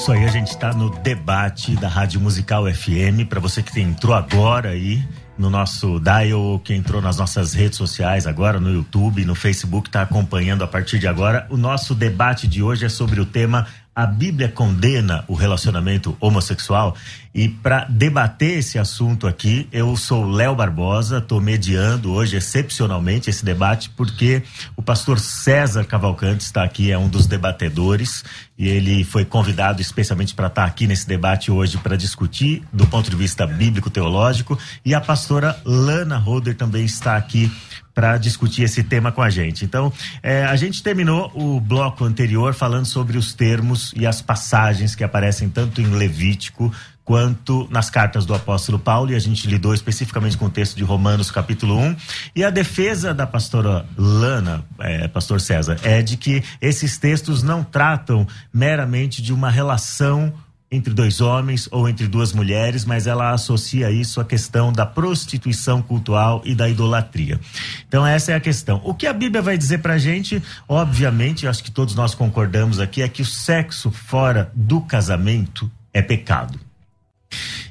isso 0.00 0.12
aí, 0.12 0.24
a 0.24 0.28
gente 0.28 0.50
está 0.50 0.72
no 0.72 0.90
debate 0.90 1.74
da 1.74 1.88
Rádio 1.88 2.20
Musical 2.20 2.72
FM. 2.72 3.26
Para 3.28 3.40
você 3.40 3.64
que 3.64 3.80
entrou 3.80 4.14
agora 4.14 4.70
aí 4.70 5.02
no 5.36 5.50
nosso 5.50 5.98
dial, 5.98 6.60
que 6.60 6.72
entrou 6.72 7.02
nas 7.02 7.16
nossas 7.16 7.52
redes 7.52 7.76
sociais 7.76 8.24
agora, 8.24 8.60
no 8.60 8.72
YouTube, 8.72 9.24
no 9.24 9.34
Facebook, 9.34 9.88
está 9.88 10.02
acompanhando 10.02 10.62
a 10.62 10.68
partir 10.68 11.00
de 11.00 11.08
agora. 11.08 11.48
O 11.50 11.56
nosso 11.56 11.96
debate 11.96 12.46
de 12.46 12.62
hoje 12.62 12.86
é 12.86 12.88
sobre 12.88 13.20
o 13.20 13.26
tema 13.26 13.66
a 13.98 14.06
Bíblia 14.06 14.48
condena 14.48 15.24
o 15.26 15.34
relacionamento 15.34 16.16
homossexual 16.20 16.94
e 17.34 17.48
para 17.48 17.84
debater 17.86 18.58
esse 18.58 18.78
assunto 18.78 19.26
aqui, 19.26 19.68
eu 19.72 19.96
sou 19.96 20.24
Léo 20.24 20.54
Barbosa, 20.54 21.18
estou 21.18 21.40
mediando 21.40 22.12
hoje 22.12 22.36
excepcionalmente 22.36 23.28
esse 23.28 23.44
debate 23.44 23.90
porque 23.90 24.44
o 24.76 24.82
pastor 24.82 25.18
César 25.18 25.84
Cavalcante 25.84 26.44
está 26.44 26.62
aqui, 26.62 26.92
é 26.92 26.96
um 26.96 27.08
dos 27.08 27.26
debatedores 27.26 28.22
e 28.58 28.68
ele 28.68 29.04
foi 29.04 29.24
convidado 29.24 29.80
especialmente 29.80 30.34
para 30.34 30.48
estar 30.48 30.62
tá 30.62 30.68
aqui 30.68 30.86
nesse 30.86 31.06
debate 31.06 31.50
hoje 31.50 31.78
para 31.78 31.96
discutir 31.96 32.62
do 32.72 32.86
ponto 32.86 33.08
de 33.08 33.16
vista 33.16 33.46
bíblico 33.46 33.88
teológico 33.88 34.58
e 34.84 34.94
a 34.94 35.00
pastora 35.00 35.56
Lana 35.64 36.18
Roder 36.18 36.56
também 36.56 36.84
está 36.84 37.16
aqui 37.16 37.50
para 37.94 38.16
discutir 38.16 38.62
esse 38.62 38.84
tema 38.84 39.10
com 39.10 39.20
a 39.20 39.28
gente. 39.28 39.64
Então, 39.64 39.92
é, 40.22 40.44
a 40.44 40.54
gente 40.54 40.84
terminou 40.84 41.32
o 41.34 41.58
bloco 41.58 42.04
anterior 42.04 42.54
falando 42.54 42.86
sobre 42.86 43.18
os 43.18 43.34
termos 43.34 43.92
e 43.96 44.06
as 44.06 44.22
passagens 44.22 44.94
que 44.94 45.02
aparecem 45.02 45.48
tanto 45.48 45.80
em 45.80 45.86
Levítico 45.86 46.72
quanto 47.08 47.66
nas 47.70 47.88
cartas 47.88 48.26
do 48.26 48.34
apóstolo 48.34 48.78
Paulo, 48.78 49.10
e 49.10 49.14
a 49.14 49.18
gente 49.18 49.48
lidou 49.48 49.72
especificamente 49.72 50.36
com 50.36 50.44
o 50.44 50.50
texto 50.50 50.76
de 50.76 50.84
Romanos, 50.84 51.30
capítulo 51.30 51.74
1. 51.74 51.96
E 52.36 52.44
a 52.44 52.50
defesa 52.50 53.14
da 53.14 53.26
pastora 53.26 53.86
Lana, 53.96 54.62
é, 54.78 55.08
pastor 55.08 55.40
César, 55.40 55.78
é 55.82 56.02
de 56.02 56.18
que 56.18 56.44
esses 56.60 56.98
textos 56.98 57.42
não 57.42 57.64
tratam 57.64 58.26
meramente 58.52 59.22
de 59.22 59.32
uma 59.32 59.48
relação 59.48 60.34
entre 60.70 60.92
dois 60.92 61.22
homens 61.22 61.66
ou 61.72 61.88
entre 61.88 62.06
duas 62.06 62.34
mulheres, 62.34 62.84
mas 62.84 63.06
ela 63.06 63.30
associa 63.30 63.90
isso 63.90 64.20
à 64.20 64.24
questão 64.26 64.70
da 64.70 64.84
prostituição 64.84 65.80
cultural 65.80 66.42
e 66.44 66.54
da 66.54 66.68
idolatria. 66.68 67.40
Então 67.88 68.06
essa 68.06 68.32
é 68.32 68.34
a 68.34 68.40
questão. 68.40 68.82
O 68.84 68.92
que 68.92 69.06
a 69.06 69.14
Bíblia 69.14 69.40
vai 69.40 69.56
dizer 69.56 69.78
pra 69.78 69.96
gente, 69.96 70.42
obviamente, 70.68 71.48
acho 71.48 71.64
que 71.64 71.70
todos 71.70 71.94
nós 71.94 72.14
concordamos 72.14 72.78
aqui, 72.78 73.00
é 73.00 73.08
que 73.08 73.22
o 73.22 73.24
sexo 73.24 73.90
fora 73.90 74.52
do 74.54 74.82
casamento 74.82 75.72
é 75.90 76.02
pecado. 76.02 76.67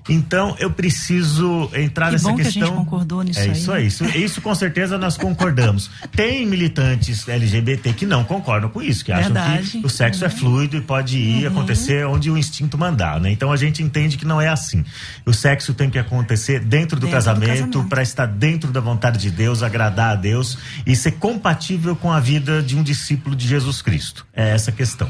Então 0.10 0.56
eu 0.60 0.72
preciso 0.72 1.70
entrar 1.74 2.08
que 2.08 2.12
nessa 2.14 2.30
bom 2.30 2.36
questão. 2.36 2.54
Que 2.54 2.60
a 2.60 2.68
gente 2.68 2.78
concordou 2.78 3.24
nisso 3.24 3.40
é 3.40 3.48
isso 3.48 3.72
aí. 3.72 3.82
aí. 3.82 3.88
Isso, 3.88 4.06
isso 4.06 4.42
com 4.42 4.54
certeza 4.56 4.98
nós 4.98 5.18
concordamos. 5.18 5.90
Tem 6.16 6.46
militantes 6.46 7.28
LGBT 7.28 7.94
que 7.94 8.06
não 8.06 8.24
concordam 8.24 8.70
com 8.70 8.82
isso, 8.82 9.04
que 9.04 9.14
Verdade. 9.14 9.60
acham 9.60 9.82
que 9.82 9.88
o 9.88 9.90
sexo 9.90 10.22
uhum. 10.22 10.28
é 10.28 10.30
fluido 10.30 10.78
e 10.78 10.82
pode 10.82 11.18
ir 11.18 11.46
uhum. 11.46 11.52
acontecer 11.52 12.06
onde 12.06 12.30
o 12.30 12.38
instinto 12.38 12.78
mandar, 12.78 13.20
né? 13.20 13.32
Então 13.32 13.52
a 13.52 13.58
gente 13.58 13.84
entende 13.84 14.18
que 14.18 14.26
não 14.26 14.40
é 14.40 14.48
assim. 14.48 14.84
O 15.26 15.34
sexo 15.34 15.74
tem 15.74 15.90
que 15.90 16.00
acontecer 16.00 16.60
dentro 16.60 17.00
do 17.00 17.02
dentro 17.02 17.16
casamento, 17.16 17.48
casamento. 17.48 17.84
para 17.86 18.02
estar 18.02 18.26
dentro 18.26 18.72
da 18.72 18.80
vontade 18.80 19.20
de 19.20 19.32
Deus, 19.32 19.64
agradar 19.64 20.12
a 20.12 20.16
Deus 20.16 20.58
e 20.86 20.96
ser 20.96 21.14
compatível 21.14 21.96
com 21.96 22.12
a 22.12 22.20
vida 22.20 22.62
de 22.62 22.76
um 22.76 22.84
discípulo 22.84 23.36
de 23.36 23.48
Jesus 23.48 23.82
Cristo. 23.82 24.26
É 24.34 24.50
essa 24.50 24.72
a 24.72 24.74
questão. 24.74 25.10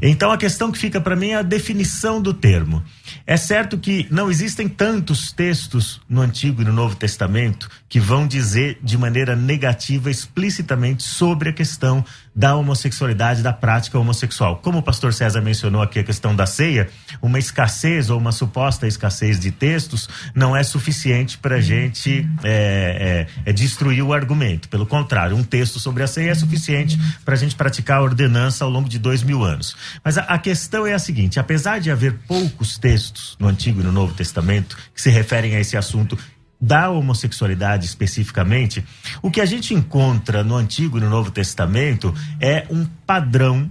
Então 0.00 0.32
a 0.32 0.38
questão 0.38 0.72
que 0.72 0.78
fica 0.78 1.00
para 1.00 1.16
mim 1.16 1.30
é 1.30 1.36
a 1.36 1.42
definição 1.42 2.20
do 2.20 2.34
termo. 2.34 2.82
É 3.26 3.36
certo 3.36 3.78
que 3.78 4.06
não 4.10 4.30
existem 4.30 4.68
tantos 4.68 5.32
textos 5.32 6.00
no 6.08 6.20
Antigo 6.20 6.62
e 6.62 6.64
no 6.64 6.72
Novo 6.72 6.96
Testamento 6.96 7.70
que 7.88 8.00
vão 8.00 8.26
dizer 8.26 8.78
de 8.82 8.98
maneira 8.98 9.36
negativa 9.36 10.10
explicitamente 10.10 11.02
sobre 11.02 11.50
a 11.50 11.52
questão 11.52 12.04
da 12.34 12.56
homossexualidade, 12.56 13.42
da 13.42 13.52
prática 13.52 13.98
homossexual. 13.98 14.56
Como 14.56 14.78
o 14.78 14.82
pastor 14.82 15.12
César 15.12 15.40
mencionou 15.40 15.82
aqui 15.82 15.98
a 15.98 16.04
questão 16.04 16.34
da 16.34 16.46
ceia, 16.46 16.88
uma 17.20 17.38
escassez 17.38 18.08
ou 18.08 18.18
uma 18.18 18.32
suposta 18.32 18.86
escassez 18.86 19.38
de 19.38 19.50
textos 19.50 20.08
não 20.34 20.56
é 20.56 20.62
suficiente 20.62 21.36
para 21.36 21.56
a 21.56 21.60
gente 21.60 22.28
é, 22.42 23.26
é, 23.44 23.50
é 23.50 23.52
destruir 23.52 24.02
o 24.02 24.12
argumento. 24.12 24.68
Pelo 24.68 24.86
contrário, 24.86 25.36
um 25.36 25.44
texto 25.44 25.78
sobre 25.78 26.02
a 26.02 26.06
ceia 26.06 26.30
é 26.30 26.34
suficiente 26.34 26.98
para 27.24 27.34
a 27.34 27.38
gente 27.38 27.54
praticar 27.54 27.98
a 27.98 28.02
ordenança 28.02 28.64
ao 28.64 28.70
longo 28.70 28.88
de 28.88 28.98
dois 28.98 29.22
mil 29.22 29.44
anos. 29.44 29.76
Mas 30.02 30.16
a, 30.16 30.22
a 30.22 30.38
questão 30.38 30.86
é 30.86 30.94
a 30.94 30.98
seguinte: 30.98 31.38
apesar 31.38 31.80
de 31.80 31.90
haver 31.90 32.14
poucos 32.26 32.78
textos 32.78 33.36
no 33.38 33.48
Antigo 33.48 33.80
e 33.80 33.84
no 33.84 33.92
Novo 33.92 34.14
Testamento 34.14 34.76
que 34.94 35.00
se 35.00 35.10
referem 35.10 35.54
a 35.54 35.60
esse 35.60 35.76
assunto 35.76 36.18
da 36.62 36.88
homossexualidade 36.88 37.86
especificamente, 37.86 38.84
o 39.20 39.32
que 39.32 39.40
a 39.40 39.44
gente 39.44 39.74
encontra 39.74 40.44
no 40.44 40.54
Antigo 40.54 40.96
e 40.96 41.00
no 41.00 41.10
Novo 41.10 41.32
Testamento 41.32 42.14
é 42.40 42.64
um 42.70 42.86
padrão 43.04 43.68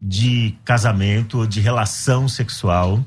de 0.00 0.54
casamento 0.64 1.38
ou 1.38 1.46
de 1.46 1.60
relação 1.60 2.26
sexual 2.26 3.04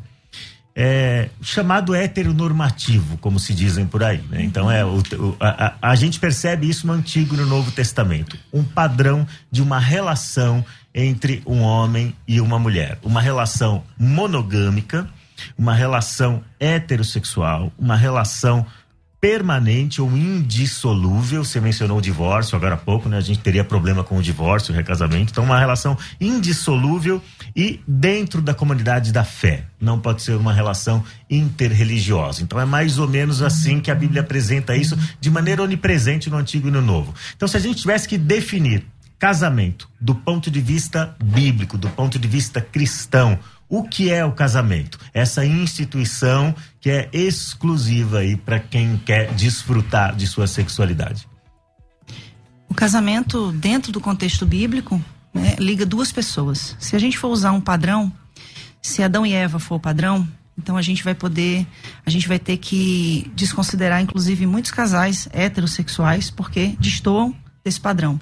é, 0.80 1.30
chamado 1.42 1.96
heteronormativo, 1.96 3.18
como 3.18 3.40
se 3.40 3.56
dizem 3.56 3.88
por 3.88 4.04
aí. 4.04 4.22
Né? 4.30 4.44
Então 4.44 4.70
é 4.70 4.86
o, 4.86 5.00
o, 5.00 5.36
a, 5.40 5.74
a, 5.82 5.96
gente 5.96 6.20
percebe 6.20 6.70
isso 6.70 6.86
no 6.86 6.94
Antigo 6.94 7.34
e 7.34 7.38
no 7.40 7.48
Novo 7.48 7.72
Testamento, 7.72 8.38
um 8.54 8.64
padrão 8.64 9.26
de 9.52 9.64
uma 9.64 9.80
relação 9.80 10.64
entre 10.94 11.42
um 11.48 11.62
homem 11.62 12.16
e 12.28 12.40
uma 12.40 12.60
mulher, 12.60 13.00
uma 13.02 13.20
relação 13.20 13.84
monogâmica, 13.98 15.10
uma 15.58 15.74
relação 15.74 16.44
heterossexual, 16.60 17.72
uma 17.78 17.96
relação 17.96 18.64
permanente 19.20 20.02
ou 20.02 20.16
indissolúvel. 20.16 21.44
Você 21.44 21.60
mencionou 21.60 21.98
o 21.98 22.02
divórcio 22.02 22.56
agora 22.56 22.76
há 22.76 22.78
pouco, 22.78 23.10
né? 23.10 23.18
A 23.18 23.22
gente 23.22 23.40
teria 23.40 23.64
problema 23.64 24.04
com 24.04 24.18
o 24.18 24.22
divórcio, 24.22 24.74
o 24.74 24.76
recasamento. 24.76 25.32
Então, 25.32 25.44
uma 25.44 25.60
relação 25.60 25.98
indissolúvel 26.22 27.22
e 27.56 27.80
dentro 27.88 28.42
da 28.42 28.54
comunidade 28.54 29.12
da 29.12 29.24
fé. 29.24 29.66
Não 29.80 30.00
pode 30.00 30.22
ser 30.22 30.36
uma 30.36 30.54
relação 30.54 31.04
interreligiosa. 31.30 32.44
Então, 32.44 32.60
é 32.60 32.66
mais 32.66 33.00
ou 33.00 33.08
menos 33.08 33.42
assim 33.42 33.80
que 33.80 33.90
a 33.90 33.96
Bíblia 33.96 34.22
apresenta 34.22 34.76
isso 34.76 34.98
de 35.20 35.30
maneira 35.30 35.64
onipresente 35.64 36.30
no 36.30 36.38
Antigo 36.38 36.68
e 36.68 36.72
no 36.72 36.82
Novo. 36.82 37.14
Então, 37.36 37.48
se 37.48 37.58
a 37.58 37.60
gente 37.60 37.82
tivesse 37.82 38.08
que 38.08 38.18
definir 38.18 38.86
casamento 39.20 39.90
do 40.00 40.14
ponto 40.14 40.52
de 40.52 40.62
vista 40.62 41.16
bíblico, 41.24 41.78
do 41.78 41.90
ponto 41.90 42.20
de 42.20 42.28
vista 42.28 42.62
cristão, 42.62 43.40
o 43.70 43.84
que 43.84 44.12
é 44.12 44.24
o 44.24 44.32
casamento? 44.32 44.98
Essa 45.14 45.46
instituição 45.46 46.56
que 46.80 46.90
é 46.90 47.10
exclusiva 47.12 48.20
aí 48.20 48.36
para 48.36 48.60
quem 48.60 48.98
quer 48.98 49.34
desfrutar 49.34 50.16
de 50.16 50.26
sua 50.26 50.48
sexualidade. 50.48 51.28
O 52.70 52.74
casamento, 52.74 53.52
dentro 53.52 53.92
do 53.92 54.00
contexto 54.00 54.46
bíblico, 54.46 55.02
né, 55.34 55.56
liga 55.60 55.86
duas 55.86 56.12
pessoas. 56.12 56.76
Se 56.80 56.96
a 56.96 57.00
gente 57.00 57.18
for 57.18 57.30
usar 57.30 57.52
um 57.52 57.62
padrão, 57.62 58.12
se 58.82 59.04
Adão 59.04 59.26
e 59.26 59.34
Eva 59.34 59.60
for 59.60 59.76
o 59.76 59.80
padrão, 59.80 60.28
então 60.58 60.76
a 60.76 60.82
gente 60.82 61.04
vai 61.04 61.14
poder, 61.14 61.68
a 62.06 62.10
gente 62.10 62.28
vai 62.28 62.40
ter 62.40 62.58
que 62.58 63.32
desconsiderar, 63.36 64.02
inclusive, 64.02 64.46
muitos 64.46 64.72
casais 64.72 65.28
heterossexuais, 65.32 66.32
porque 66.32 66.76
destoam 66.80 67.36
desse 67.64 67.80
padrão. 67.80 68.20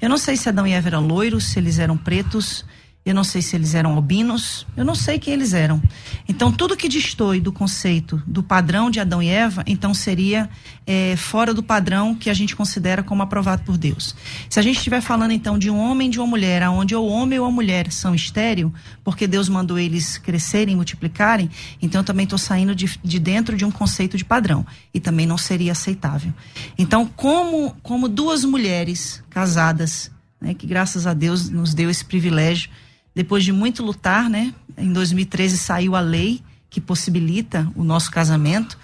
Eu 0.00 0.08
não 0.08 0.16
sei 0.16 0.36
se 0.36 0.48
Adão 0.48 0.66
e 0.66 0.72
Eva 0.72 0.88
eram 0.88 1.06
loiros, 1.06 1.44
se 1.44 1.58
eles 1.58 1.78
eram 1.78 1.96
pretos, 1.96 2.64
eu 3.04 3.14
não 3.14 3.22
sei 3.22 3.42
se 3.42 3.54
eles 3.54 3.74
eram 3.74 3.94
albinos, 3.94 4.66
eu 4.74 4.84
não 4.84 4.94
sei 4.94 5.18
quem 5.18 5.34
eles 5.34 5.52
eram. 5.52 5.82
Então, 6.26 6.50
tudo 6.50 6.74
que 6.74 6.88
destoe 6.88 7.38
do 7.38 7.52
conceito 7.52 8.22
do 8.26 8.42
padrão 8.42 8.90
de 8.90 8.98
Adão 8.98 9.22
e 9.22 9.28
Eva, 9.28 9.62
então 9.66 9.92
seria 9.92 10.48
é, 10.86 11.14
fora 11.14 11.52
do 11.52 11.62
padrão 11.62 12.14
que 12.14 12.30
a 12.30 12.34
gente 12.34 12.56
considera 12.56 13.02
como 13.02 13.22
aprovado 13.22 13.62
por 13.62 13.76
Deus. 13.76 14.14
Se 14.48 14.58
a 14.58 14.62
gente 14.62 14.78
estiver 14.78 15.02
falando 15.02 15.32
então 15.32 15.58
de 15.58 15.68
um 15.68 15.78
homem 15.78 16.08
e 16.08 16.10
de 16.12 16.18
uma 16.18 16.26
mulher, 16.26 16.62
aonde 16.62 16.96
o 16.96 17.04
homem 17.04 17.38
ou 17.38 17.44
a 17.44 17.50
mulher 17.50 17.92
são 17.92 18.14
estéreo, 18.14 18.72
porque 19.04 19.26
Deus 19.26 19.50
mandou 19.50 19.78
eles 19.78 20.16
crescerem, 20.16 20.74
multiplicarem, 20.74 21.50
então 21.82 22.00
eu 22.00 22.04
também 22.04 22.24
estou 22.24 22.38
saindo 22.38 22.74
de, 22.74 22.98
de 23.04 23.18
dentro 23.18 23.54
de 23.54 23.66
um 23.66 23.70
conceito 23.70 24.16
de 24.16 24.24
padrão 24.24 24.66
e 24.94 24.98
também 24.98 25.26
não 25.26 25.36
seria 25.36 25.72
aceitável. 25.72 26.32
Então, 26.78 27.04
como, 27.04 27.76
como 27.82 28.08
duas 28.08 28.46
mulheres 28.46 29.22
casadas, 29.28 30.10
né, 30.40 30.54
que 30.54 30.66
graças 30.66 31.06
a 31.06 31.12
Deus 31.12 31.50
nos 31.50 31.74
deu 31.74 31.90
esse 31.90 32.04
privilégio 32.04 32.70
depois 33.14 33.44
de 33.44 33.52
muito 33.52 33.82
lutar, 33.82 34.28
né? 34.28 34.52
Em 34.76 34.92
2013 34.92 35.56
saiu 35.56 35.94
a 35.94 36.00
lei 36.00 36.42
que 36.68 36.80
possibilita 36.80 37.70
o 37.76 37.84
nosso 37.84 38.10
casamento. 38.10 38.76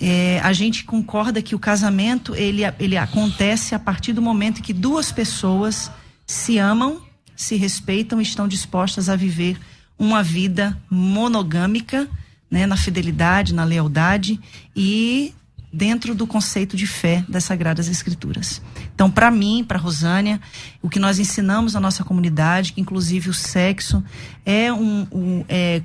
É, 0.00 0.40
a 0.42 0.52
gente 0.52 0.84
concorda 0.84 1.40
que 1.40 1.54
o 1.54 1.58
casamento 1.58 2.34
ele, 2.34 2.62
ele 2.80 2.96
acontece 2.96 3.74
a 3.74 3.78
partir 3.78 4.12
do 4.12 4.20
momento 4.20 4.60
que 4.60 4.72
duas 4.72 5.12
pessoas 5.12 5.90
se 6.26 6.58
amam, 6.58 7.00
se 7.36 7.54
respeitam 7.56 8.18
e 8.20 8.24
estão 8.24 8.48
dispostas 8.48 9.08
a 9.08 9.14
viver 9.14 9.56
uma 9.96 10.22
vida 10.22 10.76
monogâmica, 10.90 12.08
né, 12.50 12.66
na 12.66 12.76
fidelidade, 12.76 13.54
na 13.54 13.64
lealdade 13.64 14.40
e 14.74 15.32
dentro 15.72 16.14
do 16.14 16.26
conceito 16.26 16.76
de 16.76 16.86
fé 16.86 17.24
das 17.28 17.44
Sagradas 17.44 17.88
Escrituras. 17.88 18.60
Então, 19.02 19.10
para 19.10 19.32
mim, 19.32 19.64
para 19.66 19.80
Rosânia, 19.80 20.40
o 20.80 20.88
que 20.88 21.00
nós 21.00 21.18
ensinamos 21.18 21.74
na 21.74 21.80
nossa 21.80 22.04
comunidade, 22.04 22.72
que 22.72 22.80
inclusive 22.80 23.30
o 23.30 23.34
sexo 23.34 24.00
é 24.46 24.72
um, 24.72 25.08
um 25.10 25.44
é, 25.48 25.82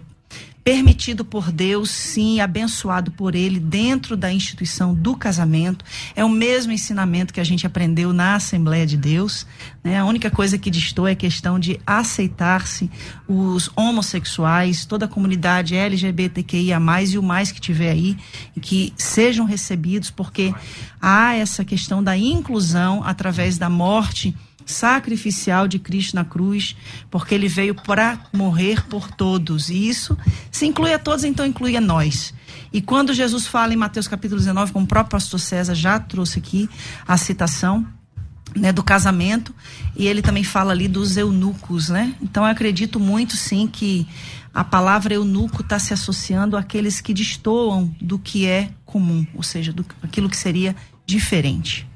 permitido 0.67 1.23
por 1.23 1.49
Deus, 1.49 1.89
sim, 1.89 2.41
abençoado 2.41 3.09
por 3.09 3.35
Ele 3.35 3.57
dentro 3.57 4.17
da 4.17 4.33
instituição 4.33 4.93
do 4.93 5.15
casamento. 5.15 5.85
É 6.13 6.25
o 6.25 6.29
mesmo 6.29 6.73
ensinamento 6.73 7.33
que 7.33 7.39
a 7.39 7.43
gente 7.45 7.65
aprendeu 7.65 8.11
na 8.11 8.35
Assembleia 8.35 8.85
de 8.85 8.97
Deus. 8.97 9.47
Né? 9.81 9.97
A 9.97 10.03
única 10.03 10.29
coisa 10.29 10.57
que 10.57 10.69
distou 10.69 11.07
é 11.07 11.13
a 11.13 11.15
questão 11.15 11.57
de 11.57 11.79
aceitar-se 11.87 12.91
os 13.29 13.71
homossexuais, 13.77 14.83
toda 14.83 15.05
a 15.05 15.07
comunidade 15.07 15.73
LGBTQIA, 15.73 16.77
e 17.07 17.17
o 17.17 17.23
mais 17.23 17.49
que 17.49 17.61
tiver 17.61 17.91
aí, 17.91 18.17
que 18.61 18.91
sejam 18.97 19.45
recebidos, 19.45 20.09
porque 20.09 20.53
há 21.01 21.33
essa 21.33 21.63
questão 21.63 22.03
da 22.03 22.17
inclusão 22.17 23.01
através 23.05 23.57
da 23.57 23.69
morte 23.69 24.35
sacrificial 24.67 25.67
de 25.67 25.79
Cristo 25.79 26.15
na 26.15 26.25
cruz, 26.25 26.75
porque 27.09 27.33
ele 27.33 27.47
veio 27.47 27.73
para 27.73 28.19
morrer 28.33 28.85
por 28.85 29.09
todos. 29.09 29.69
E 29.69 29.87
isso 29.87 30.15
se 30.51 30.65
inclui 30.65 30.93
a 30.93 30.99
todos, 30.99 31.23
então 31.23 31.45
inclui 31.45 31.75
a 31.77 31.81
nós. 31.81 32.33
E 32.71 32.81
quando 32.81 33.13
Jesus 33.13 33.47
fala 33.47 33.73
em 33.73 33.77
Mateus 33.77 34.07
capítulo 34.07 34.39
19, 34.39 34.73
como 34.73 34.85
o 34.85 34.87
próprio 34.87 35.11
pastor 35.11 35.39
César 35.39 35.73
já 35.73 35.99
trouxe 35.99 36.39
aqui 36.39 36.69
a 37.07 37.17
citação, 37.17 37.87
né, 38.55 38.71
do 38.71 38.83
casamento, 38.83 39.53
e 39.95 40.07
ele 40.07 40.21
também 40.21 40.43
fala 40.43 40.71
ali 40.71 40.87
dos 40.87 41.15
eunucos, 41.15 41.89
né? 41.89 42.15
Então 42.21 42.43
eu 42.43 42.49
acredito 42.49 42.99
muito 42.99 43.35
sim 43.35 43.67
que 43.67 44.07
a 44.53 44.63
palavra 44.63 45.13
eunuco 45.13 45.61
está 45.61 45.77
se 45.77 45.93
associando 45.93 46.57
àqueles 46.57 46.99
que 46.99 47.13
destoam 47.13 47.95
do 48.01 48.17
que 48.17 48.47
é 48.47 48.71
comum, 48.85 49.25
ou 49.33 49.43
seja, 49.43 49.71
do, 49.71 49.85
aquilo 50.01 50.29
que 50.29 50.37
seria 50.37 50.75
diferente. 51.05 51.86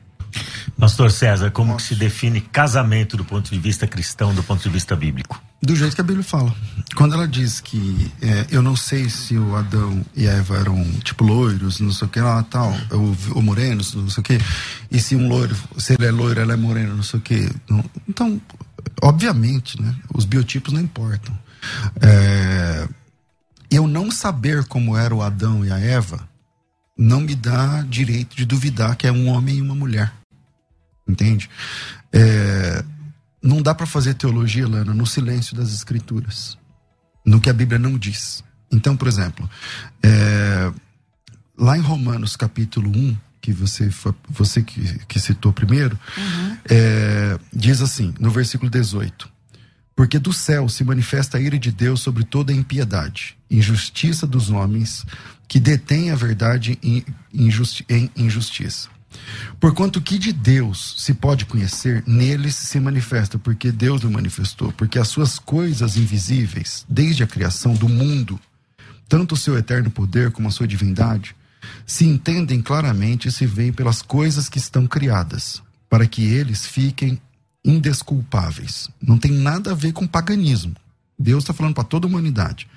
Pastor 0.79 1.11
César, 1.11 1.51
como 1.51 1.75
que 1.77 1.83
se 1.83 1.95
define 1.95 2.41
casamento 2.41 3.15
do 3.15 3.23
ponto 3.23 3.51
de 3.51 3.59
vista 3.59 3.85
cristão, 3.85 4.33
do 4.33 4.43
ponto 4.43 4.63
de 4.63 4.69
vista 4.69 4.95
bíblico? 4.95 5.41
Do 5.61 5.75
jeito 5.75 5.93
que 5.93 6.01
a 6.01 6.03
Bíblia 6.03 6.23
fala. 6.23 6.55
Quando 6.95 7.13
ela 7.13 7.27
diz 7.27 7.59
que 7.59 8.11
é, 8.19 8.47
eu 8.49 8.63
não 8.63 8.75
sei 8.75 9.09
se 9.09 9.37
o 9.37 9.55
Adão 9.55 10.03
e 10.15 10.27
a 10.27 10.31
Eva 10.31 10.57
eram 10.57 10.83
tipo 11.03 11.23
loiros, 11.23 11.79
não 11.79 11.91
sei 11.91 12.07
o 12.07 12.09
que 12.09 12.19
lá, 12.19 12.41
tal, 12.43 12.75
ou, 12.89 13.15
ou 13.35 13.41
morenos, 13.43 13.93
não 13.93 14.09
sei 14.09 14.21
o 14.21 14.23
que, 14.23 14.39
e 14.89 14.99
se 14.99 15.15
um 15.15 15.27
loiro, 15.27 15.55
se 15.77 15.93
ele 15.93 16.07
é 16.07 16.11
loiro, 16.11 16.41
ela 16.41 16.53
é 16.53 16.55
morena, 16.55 16.95
não 16.95 17.03
sei 17.03 17.19
o 17.19 17.21
que. 17.21 17.47
Então, 18.09 18.41
obviamente, 19.03 19.79
né, 19.79 19.95
os 20.13 20.25
biotipos 20.25 20.73
não 20.73 20.81
importam. 20.81 21.37
É, 22.01 22.87
eu 23.69 23.87
não 23.87 24.09
saber 24.09 24.65
como 24.65 24.97
era 24.97 25.13
o 25.13 25.21
Adão 25.21 25.63
e 25.63 25.71
a 25.71 25.77
Eva 25.77 26.27
não 26.97 27.21
me 27.21 27.35
dá 27.35 27.83
direito 27.87 28.35
de 28.35 28.45
duvidar 28.45 28.95
que 28.95 29.07
é 29.07 29.11
um 29.11 29.27
homem 29.27 29.57
e 29.57 29.61
uma 29.61 29.75
mulher. 29.75 30.11
Entende? 31.11 31.49
É, 32.13 32.83
não 33.43 33.61
dá 33.61 33.75
para 33.75 33.85
fazer 33.85 34.13
teologia, 34.13 34.67
Lana, 34.67 34.93
no 34.93 35.05
silêncio 35.05 35.55
das 35.55 35.73
escrituras. 35.73 36.57
No 37.25 37.41
que 37.41 37.49
a 37.49 37.53
Bíblia 37.53 37.77
não 37.77 37.97
diz. 37.97 38.43
Então, 38.71 38.95
por 38.95 39.07
exemplo, 39.07 39.49
é, 40.01 40.71
lá 41.57 41.77
em 41.77 41.81
Romanos 41.81 42.37
capítulo 42.37 42.89
1, 42.89 43.17
que 43.41 43.51
você, 43.51 43.89
você 44.29 44.61
que, 44.61 44.99
que 45.05 45.19
citou 45.19 45.51
primeiro, 45.51 45.99
uhum. 46.17 46.57
é, 46.69 47.39
diz 47.51 47.81
assim, 47.81 48.13
no 48.19 48.31
versículo 48.31 48.69
18: 48.69 49.29
Porque 49.95 50.17
do 50.17 50.31
céu 50.31 50.69
se 50.69 50.83
manifesta 50.83 51.37
a 51.37 51.41
ira 51.41 51.59
de 51.59 51.71
Deus 51.71 51.99
sobre 51.99 52.23
toda 52.23 52.53
a 52.53 52.55
impiedade, 52.55 53.37
injustiça 53.49 54.25
dos 54.25 54.49
homens 54.49 55.05
que 55.47 55.59
detêm 55.59 56.11
a 56.11 56.15
verdade 56.15 56.79
em, 56.81 57.03
injusti 57.33 57.85
em 57.89 58.09
injustiça. 58.15 58.87
Porquanto 59.59 60.01
que 60.01 60.17
de 60.17 60.33
Deus 60.33 60.95
se 60.97 61.13
pode 61.13 61.45
conhecer, 61.45 62.03
neles 62.07 62.55
se 62.55 62.79
manifesta, 62.79 63.37
porque 63.37 63.71
Deus 63.71 64.03
o 64.03 64.09
manifestou, 64.09 64.71
porque 64.71 64.97
as 64.97 65.07
suas 65.07 65.37
coisas 65.37 65.97
invisíveis, 65.97 66.85
desde 66.89 67.23
a 67.23 67.27
criação 67.27 67.73
do 67.73 67.87
mundo, 67.87 68.39
tanto 69.07 69.35
o 69.35 69.37
seu 69.37 69.57
eterno 69.57 69.91
poder 69.91 70.31
como 70.31 70.47
a 70.47 70.51
sua 70.51 70.67
divindade, 70.67 71.35
se 71.85 72.05
entendem 72.05 72.61
claramente 72.61 73.27
e 73.27 73.31
se 73.31 73.45
veem 73.45 73.71
pelas 73.71 74.01
coisas 74.01 74.49
que 74.49 74.57
estão 74.57 74.87
criadas, 74.87 75.61
para 75.89 76.07
que 76.07 76.23
eles 76.23 76.65
fiquem 76.65 77.21
indesculpáveis. 77.63 78.89
Não 79.01 79.17
tem 79.17 79.31
nada 79.31 79.71
a 79.71 79.75
ver 79.75 79.93
com 79.93 80.07
paganismo. 80.07 80.75
Deus 81.19 81.43
está 81.43 81.53
falando 81.53 81.75
para 81.75 81.83
toda 81.83 82.07
a 82.07 82.09
humanidade. 82.09 82.67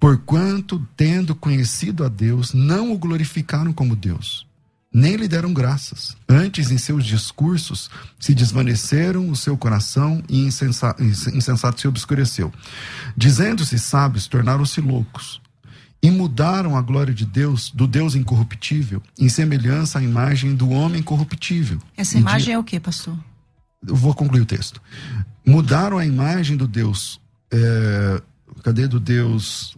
Porquanto, 0.00 0.84
tendo 0.96 1.34
conhecido 1.34 2.04
a 2.04 2.08
Deus, 2.08 2.52
não 2.52 2.92
o 2.92 2.98
glorificaram 2.98 3.72
como 3.72 3.94
Deus 3.94 4.47
nem 4.92 5.16
lhe 5.16 5.28
deram 5.28 5.52
graças. 5.52 6.16
Antes, 6.28 6.70
em 6.70 6.78
seus 6.78 7.04
discursos, 7.04 7.90
se 8.18 8.34
desvaneceram 8.34 9.28
o 9.28 9.36
seu 9.36 9.56
coração 9.56 10.22
e 10.28 10.40
insensato, 10.40 11.02
insensato 11.02 11.80
se 11.80 11.88
obscureceu. 11.88 12.52
Dizendo-se 13.16 13.78
sábios, 13.78 14.26
tornaram-se 14.26 14.80
loucos. 14.80 15.40
E 16.02 16.10
mudaram 16.10 16.76
a 16.76 16.80
glória 16.80 17.12
de 17.12 17.26
Deus, 17.26 17.70
do 17.70 17.86
Deus 17.86 18.14
incorruptível, 18.14 19.02
em 19.18 19.28
semelhança 19.28 19.98
à 19.98 20.02
imagem 20.02 20.54
do 20.54 20.70
homem 20.70 21.02
corruptível. 21.02 21.80
Essa 21.96 22.16
imagem 22.16 22.46
dia... 22.46 22.54
é 22.54 22.58
o 22.58 22.64
que, 22.64 22.78
pastor? 22.78 23.18
Eu 23.86 23.96
vou 23.96 24.14
concluir 24.14 24.40
o 24.40 24.46
texto. 24.46 24.80
Mudaram 25.44 25.98
a 25.98 26.06
imagem 26.06 26.56
do 26.56 26.68
Deus. 26.68 27.20
É... 27.50 28.22
Cadê 28.62 28.86
do 28.86 28.98
Deus 28.98 29.76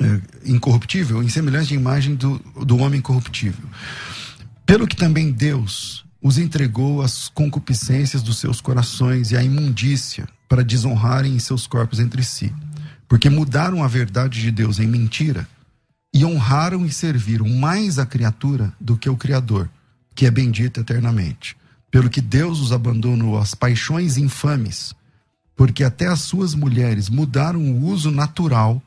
é, 0.00 0.50
incorruptível, 0.50 1.22
em 1.22 1.28
semelhança 1.28 1.74
à 1.74 1.76
imagem 1.76 2.14
do, 2.14 2.38
do 2.64 2.78
homem 2.78 3.00
corruptível. 3.00 3.68
Pelo 4.64 4.86
que 4.86 4.96
também 4.96 5.30
Deus 5.30 6.04
os 6.22 6.38
entregou 6.38 7.02
às 7.02 7.28
concupiscências 7.28 8.22
dos 8.22 8.38
seus 8.38 8.60
corações 8.60 9.30
e 9.30 9.36
à 9.36 9.42
imundícia, 9.42 10.26
para 10.48 10.64
desonrarem 10.64 11.34
em 11.34 11.38
seus 11.38 11.66
corpos 11.66 12.00
entre 12.00 12.24
si. 12.24 12.52
Porque 13.08 13.30
mudaram 13.30 13.84
a 13.84 13.88
verdade 13.88 14.40
de 14.40 14.50
Deus 14.50 14.78
em 14.78 14.86
mentira 14.86 15.46
e 16.12 16.24
honraram 16.24 16.84
e 16.84 16.92
serviram 16.92 17.48
mais 17.48 17.98
a 17.98 18.06
criatura 18.06 18.72
do 18.80 18.96
que 18.96 19.08
o 19.08 19.16
Criador, 19.16 19.70
que 20.14 20.26
é 20.26 20.30
bendito 20.30 20.80
eternamente. 20.80 21.56
Pelo 21.90 22.10
que 22.10 22.20
Deus 22.20 22.60
os 22.60 22.72
abandonou 22.72 23.38
às 23.38 23.54
paixões 23.54 24.16
infames, 24.16 24.92
porque 25.54 25.84
até 25.84 26.06
as 26.06 26.22
suas 26.22 26.54
mulheres 26.54 27.08
mudaram 27.08 27.60
o 27.60 27.84
uso 27.84 28.10
natural 28.10 28.82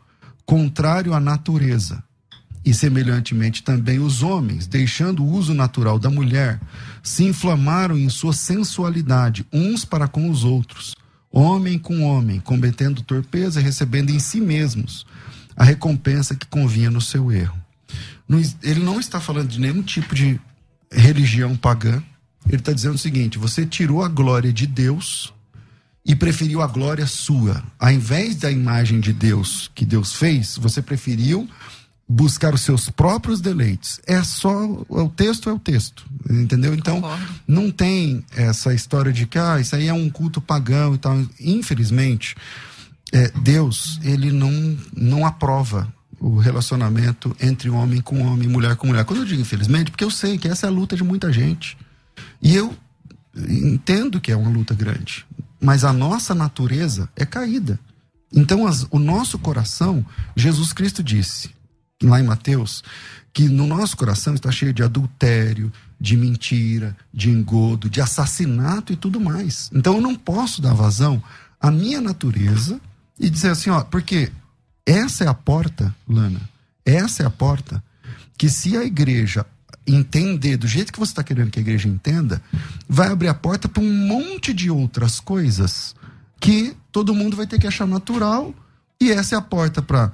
contrário 0.45 1.13
à 1.13 1.19
natureza. 1.19 2.03
E 2.65 2.73
semelhantemente 2.73 3.61
também 3.61 3.99
os 3.99 4.23
homens, 4.23 4.65
deixando 4.67 5.23
o 5.23 5.29
uso 5.29 5.53
natural 5.53 5.99
da 5.99 6.09
mulher, 6.09 6.61
se 7.01 7.25
inflamaram 7.25 7.97
em 7.97 8.07
sua 8.07 8.31
sensualidade 8.31 9.45
uns 9.51 9.83
para 9.83 10.07
com 10.07 10.29
os 10.29 10.45
outros, 10.45 10.95
homem 11.29 11.77
com 11.77 12.03
homem, 12.03 12.39
cometendo 12.39 13.01
torpeza 13.01 13.59
e 13.59 13.63
recebendo 13.63 14.11
em 14.11 14.19
si 14.19 14.39
mesmos 14.39 15.05
a 15.57 15.63
recompensa 15.63 16.35
que 16.35 16.47
convinha 16.47 16.89
no 16.89 17.01
seu 17.01 17.31
erro. 17.31 17.57
Ele 18.61 18.79
não 18.79 18.99
está 18.99 19.19
falando 19.19 19.49
de 19.49 19.59
nenhum 19.59 19.81
tipo 19.81 20.15
de 20.15 20.39
religião 20.91 21.55
pagã. 21.55 22.01
Ele 22.47 22.57
está 22.57 22.71
dizendo 22.71 22.95
o 22.95 22.99
seguinte: 22.99 23.37
você 23.37 23.65
tirou 23.65 24.03
a 24.03 24.07
glória 24.07 24.53
de 24.53 24.65
Deus 24.65 25.33
e 26.05 26.15
preferiu 26.15 26.61
a 26.61 26.67
glória 26.67 27.07
sua. 27.07 27.63
Ao 27.79 27.91
invés 27.91 28.35
da 28.35 28.51
imagem 28.51 28.99
de 28.99 29.13
Deus 29.13 29.71
que 29.73 29.85
Deus 29.85 30.13
fez, 30.13 30.57
você 30.57 30.81
preferiu 30.81 31.47
buscar 32.07 32.53
os 32.53 32.61
seus 32.61 32.89
próprios 32.89 33.39
deleites. 33.39 34.01
É 34.05 34.21
só 34.21 34.65
o 34.89 35.09
texto 35.09 35.49
é 35.49 35.53
o 35.53 35.59
texto, 35.59 36.05
entendeu? 36.29 36.73
Então 36.73 37.01
Concordo. 37.01 37.25
não 37.47 37.71
tem 37.71 38.23
essa 38.35 38.73
história 38.73 39.13
de 39.13 39.25
que 39.25 39.37
ah, 39.37 39.59
isso 39.59 39.75
aí 39.75 39.87
é 39.87 39.93
um 39.93 40.09
culto 40.09 40.41
pagão 40.41 40.93
e 40.93 40.97
tal. 40.97 41.17
Infelizmente, 41.39 42.35
é, 43.11 43.31
Deus 43.41 43.99
ele 44.03 44.31
não 44.31 44.77
não 44.95 45.25
aprova 45.25 45.91
o 46.19 46.37
relacionamento 46.37 47.35
entre 47.41 47.69
homem 47.69 48.01
com 48.01 48.21
homem, 48.21 48.47
mulher 48.47 48.75
com 48.75 48.87
mulher. 48.87 49.05
Quando 49.05 49.19
eu 49.19 49.25
digo 49.25 49.41
infelizmente, 49.41 49.89
porque 49.89 50.03
eu 50.03 50.11
sei 50.11 50.37
que 50.37 50.47
essa 50.47 50.67
é 50.67 50.69
a 50.69 50.73
luta 50.73 50.95
de 50.95 51.03
muita 51.03 51.31
gente. 51.31 51.77
E 52.41 52.53
eu 52.53 52.75
entendo 53.35 54.21
que 54.21 54.31
é 54.31 54.35
uma 54.35 54.49
luta 54.49 54.75
grande 54.75 55.25
mas 55.63 55.85
a 55.85 55.93
nossa 55.93 56.35
natureza 56.35 57.09
é 57.15 57.25
caída. 57.25 57.79
Então, 58.31 58.67
as, 58.67 58.85
o 58.91 58.99
nosso 58.99 59.39
coração, 59.39 60.05
Jesus 60.35 60.73
Cristo 60.73 61.01
disse, 61.01 61.51
lá 62.01 62.19
em 62.19 62.23
Mateus, 62.23 62.83
que 63.31 63.47
no 63.47 63.65
nosso 63.65 63.95
coração 63.95 64.33
está 64.33 64.51
cheio 64.51 64.73
de 64.73 64.83
adultério, 64.83 65.71
de 65.99 66.17
mentira, 66.17 66.97
de 67.13 67.29
engodo, 67.29 67.89
de 67.89 68.01
assassinato 68.01 68.91
e 68.91 68.97
tudo 68.97 69.21
mais. 69.21 69.69
Então, 69.73 69.95
eu 69.95 70.01
não 70.01 70.15
posso 70.15 70.61
dar 70.61 70.73
vazão 70.73 71.23
à 71.61 71.71
minha 71.71 72.01
natureza 72.01 72.81
e 73.17 73.29
dizer 73.29 73.51
assim, 73.51 73.69
ó, 73.69 73.81
porque 73.83 74.31
essa 74.85 75.23
é 75.23 75.27
a 75.27 75.33
porta, 75.33 75.95
Lana, 76.05 76.41
essa 76.85 77.23
é 77.23 77.25
a 77.25 77.29
porta 77.29 77.81
que 78.37 78.49
se 78.49 78.75
a 78.75 78.83
igreja 78.83 79.45
entender 79.85 80.57
do 80.57 80.67
jeito 80.67 80.93
que 80.93 80.99
você 80.99 81.11
está 81.11 81.23
querendo 81.23 81.51
que 81.51 81.59
a 81.59 81.61
igreja 81.61 81.87
entenda, 81.87 82.41
vai 82.87 83.09
abrir 83.09 83.27
a 83.27 83.33
porta 83.33 83.67
para 83.67 83.83
um 83.83 83.93
monte 83.93 84.53
de 84.53 84.69
outras 84.69 85.19
coisas 85.19 85.95
que 86.39 86.75
todo 86.91 87.15
mundo 87.15 87.37
vai 87.37 87.47
ter 87.47 87.59
que 87.59 87.67
achar 87.67 87.87
natural. 87.87 88.53
E 88.99 89.11
essa 89.11 89.35
é 89.35 89.37
a 89.37 89.41
porta 89.41 89.81
para. 89.81 90.11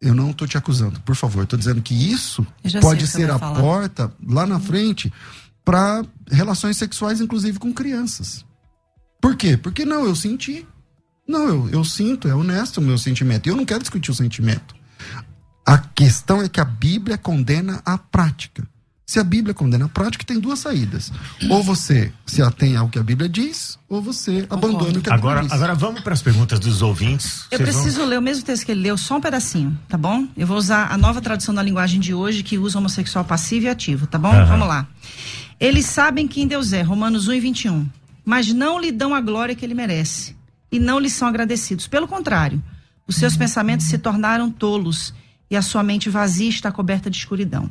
Eu 0.00 0.14
não 0.14 0.30
estou 0.30 0.48
te 0.48 0.56
acusando, 0.56 1.00
por 1.00 1.14
favor. 1.14 1.44
Estou 1.44 1.58
dizendo 1.58 1.82
que 1.82 1.94
isso 1.94 2.46
pode 2.80 3.06
ser 3.06 3.30
a 3.30 3.38
falar. 3.38 3.60
porta 3.60 4.12
lá 4.26 4.46
na 4.46 4.58
frente 4.58 5.12
para 5.64 6.04
relações 6.30 6.76
sexuais, 6.76 7.20
inclusive 7.20 7.58
com 7.58 7.72
crianças. 7.72 8.44
Por 9.20 9.36
quê? 9.36 9.56
Porque 9.56 9.84
não, 9.84 10.04
eu 10.04 10.16
senti. 10.16 10.66
Não, 11.28 11.46
eu, 11.46 11.68
eu 11.70 11.84
sinto, 11.84 12.26
é 12.26 12.34
honesto 12.34 12.78
o 12.78 12.82
meu 12.82 12.96
sentimento. 12.96 13.46
E 13.46 13.50
eu 13.50 13.56
não 13.56 13.66
quero 13.66 13.80
discutir 13.80 14.10
o 14.10 14.14
sentimento. 14.14 14.74
A 15.66 15.78
questão 15.78 16.42
é 16.42 16.48
que 16.48 16.60
a 16.60 16.64
Bíblia 16.64 17.18
condena 17.18 17.82
a 17.84 17.98
prática. 17.98 18.66
Se 19.10 19.18
a 19.18 19.24
Bíblia 19.24 19.52
condena 19.52 19.86
a 19.86 19.88
prática, 19.88 20.22
tem 20.24 20.38
duas 20.38 20.60
saídas. 20.60 21.10
Ou 21.48 21.64
você 21.64 22.12
se 22.24 22.40
atém 22.42 22.76
ao 22.76 22.88
que 22.88 22.96
a 22.96 23.02
Bíblia 23.02 23.28
diz, 23.28 23.76
ou 23.88 24.00
você 24.00 24.46
abandona 24.48 25.00
o 25.00 25.02
que 25.02 25.10
a 25.10 25.14
Agora, 25.14 25.40
Bíblia 25.40 25.48
diz. 25.48 25.52
agora 25.52 25.74
vamos 25.74 26.00
para 26.02 26.12
as 26.14 26.22
perguntas 26.22 26.60
dos 26.60 26.80
ouvintes. 26.80 27.44
Eu 27.50 27.58
Vocês 27.58 27.74
vão- 27.74 27.82
preciso 27.82 28.04
ler 28.04 28.20
o 28.20 28.22
mesmo 28.22 28.44
texto 28.44 28.64
que 28.64 28.70
ele 28.70 28.82
leu, 28.82 28.96
só 28.96 29.16
um 29.16 29.20
pedacinho, 29.20 29.76
tá 29.88 29.98
bom? 29.98 30.28
Eu 30.36 30.46
vou 30.46 30.56
usar 30.56 30.92
a 30.92 30.96
nova 30.96 31.20
tradução 31.20 31.52
da 31.52 31.60
linguagem 31.60 31.98
de 31.98 32.14
hoje, 32.14 32.44
que 32.44 32.56
usa 32.56 32.78
homossexual 32.78 33.24
passivo 33.24 33.66
e 33.66 33.68
ativo, 33.68 34.06
tá 34.06 34.16
bom? 34.16 34.30
Aham. 34.30 34.44
Vamos 34.46 34.68
lá. 34.68 34.86
Eles 35.58 35.86
sabem 35.86 36.28
quem 36.28 36.46
Deus 36.46 36.72
é, 36.72 36.80
Romanos 36.82 37.26
1 37.26 37.32
e 37.32 37.40
21. 37.40 37.88
Mas 38.24 38.52
não 38.52 38.78
lhe 38.78 38.92
dão 38.92 39.12
a 39.12 39.20
glória 39.20 39.56
que 39.56 39.64
ele 39.64 39.74
merece. 39.74 40.36
E 40.70 40.78
não 40.78 41.00
lhe 41.00 41.10
são 41.10 41.26
agradecidos. 41.26 41.88
Pelo 41.88 42.06
contrário, 42.06 42.62
os 43.08 43.16
seus 43.16 43.36
pensamentos 43.36 43.86
se 43.86 43.98
tornaram 43.98 44.52
tolos. 44.52 45.12
E 45.50 45.56
a 45.56 45.62
sua 45.62 45.82
mente 45.82 46.08
vazia 46.08 46.48
está 46.48 46.70
coberta 46.70 47.10
de 47.10 47.16
escuridão. 47.16 47.68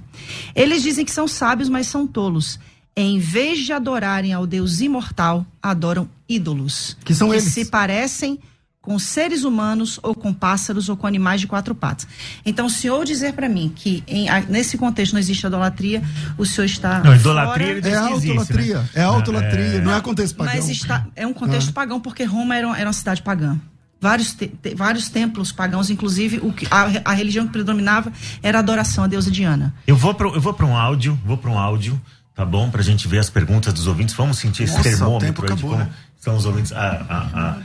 Eles 0.53 0.84
dizem 0.84 1.05
que 1.05 1.11
são 1.11 1.27
sábios, 1.27 1.69
mas 1.69 1.88
são 1.88 2.05
tolos. 2.05 2.59
Em 2.95 3.19
vez 3.19 3.59
de 3.65 3.71
adorarem 3.71 4.34
ao 4.34 4.45
Deus 4.45 4.82
imortal, 4.82 5.45
adoram 5.63 6.09
ídolos. 6.27 6.97
Que 7.05 7.15
são 7.15 7.34
eles. 7.34 7.45
se 7.45 7.65
parecem 7.65 8.38
com 8.82 8.97
seres 8.97 9.43
humanos 9.43 9.99
ou 10.01 10.15
com 10.15 10.34
pássaros 10.34 10.89
ou 10.89 10.97
com 10.97 11.05
animais 11.05 11.39
de 11.41 11.47
quatro 11.47 11.75
patas. 11.75 12.07
Então, 12.45 12.65
o 12.65 12.69
senhor 12.69 13.05
dizer 13.05 13.34
para 13.34 13.47
mim 13.47 13.71
que 13.73 14.03
em- 14.07 14.27
nesse 14.49 14.77
contexto 14.77 15.13
não 15.13 15.19
existe 15.19 15.45
idolatria, 15.45 16.01
o 16.38 16.45
senhor 16.45 16.65
está 16.65 16.99
Não, 17.03 17.13
idolatria 17.15 17.67
fora, 17.67 17.77
ele 17.77 17.88
É 17.88 17.91
diz 17.91 17.99
que 18.07 18.13
existe, 18.13 18.30
autolatria. 18.38 18.77
né? 18.80 18.89
É 18.95 19.01
autolatria. 19.03 19.63
É. 19.77 19.82
Não 19.82 19.93
é 19.93 20.01
contexto 20.01 20.36
pagão. 20.36 20.53
mas 20.55 20.69
está 20.69 21.05
é 21.15 21.27
um 21.27 21.34
contexto 21.34 21.71
pagão 21.71 21.99
porque 22.01 22.23
Roma 22.23 22.55
era, 22.55 22.67
era 22.77 22.88
uma 22.88 22.93
cidade 22.93 23.21
pagã. 23.21 23.57
Vários, 24.01 24.33
te- 24.33 24.47
te- 24.47 24.73
vários 24.75 25.09
templos 25.09 25.51
pagãos, 25.51 25.89
inclusive 25.89 26.39
o 26.41 26.53
que, 26.53 26.65
a, 26.71 27.11
a 27.11 27.13
religião 27.13 27.45
que 27.45 27.51
predominava 27.51 28.11
era 28.41 28.57
a 28.57 28.61
adoração 28.61 29.03
à 29.03 29.07
deusa 29.07 29.29
Diana. 29.29 29.73
Eu 29.85 29.95
vou 29.97 30.13
para 30.13 30.27
eu 30.27 30.39
vou 30.39 30.53
para 30.53 30.65
um 30.65 30.75
áudio, 30.77 31.19
vou 31.25 31.35
para 31.37 31.49
um 31.51 31.57
áudio, 31.59 31.99
tá 32.33 32.45
bom? 32.45 32.69
Pra 32.69 32.81
gente 32.81 33.07
ver 33.09 33.19
as 33.19 33.29
perguntas 33.29 33.73
dos 33.73 33.87
ouvintes. 33.87 34.15
Vamos 34.15 34.37
sentir 34.37 34.63
esse 34.63 34.71
Nossa, 34.77 34.83
termômetro 34.89 35.27
tempo 35.27 35.41
aí 35.41 35.47
de 35.47 35.53
acabou, 35.53 35.71
como 35.71 35.83
né? 35.83 35.89
são 36.17 36.35
os 36.37 36.45
ouvintes. 36.45 36.71
A, 36.71 36.77
a, 36.87 37.57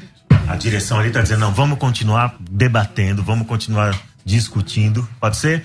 a, 0.49 0.53
a 0.53 0.57
direção 0.57 0.99
ali 0.99 1.11
tá 1.11 1.23
dizendo, 1.23 1.39
não, 1.41 1.53
vamos 1.53 1.79
continuar 1.79 2.35
debatendo, 2.41 3.23
vamos 3.23 3.47
continuar 3.47 3.97
discutindo. 4.25 5.09
Pode 5.21 5.37
ser? 5.37 5.65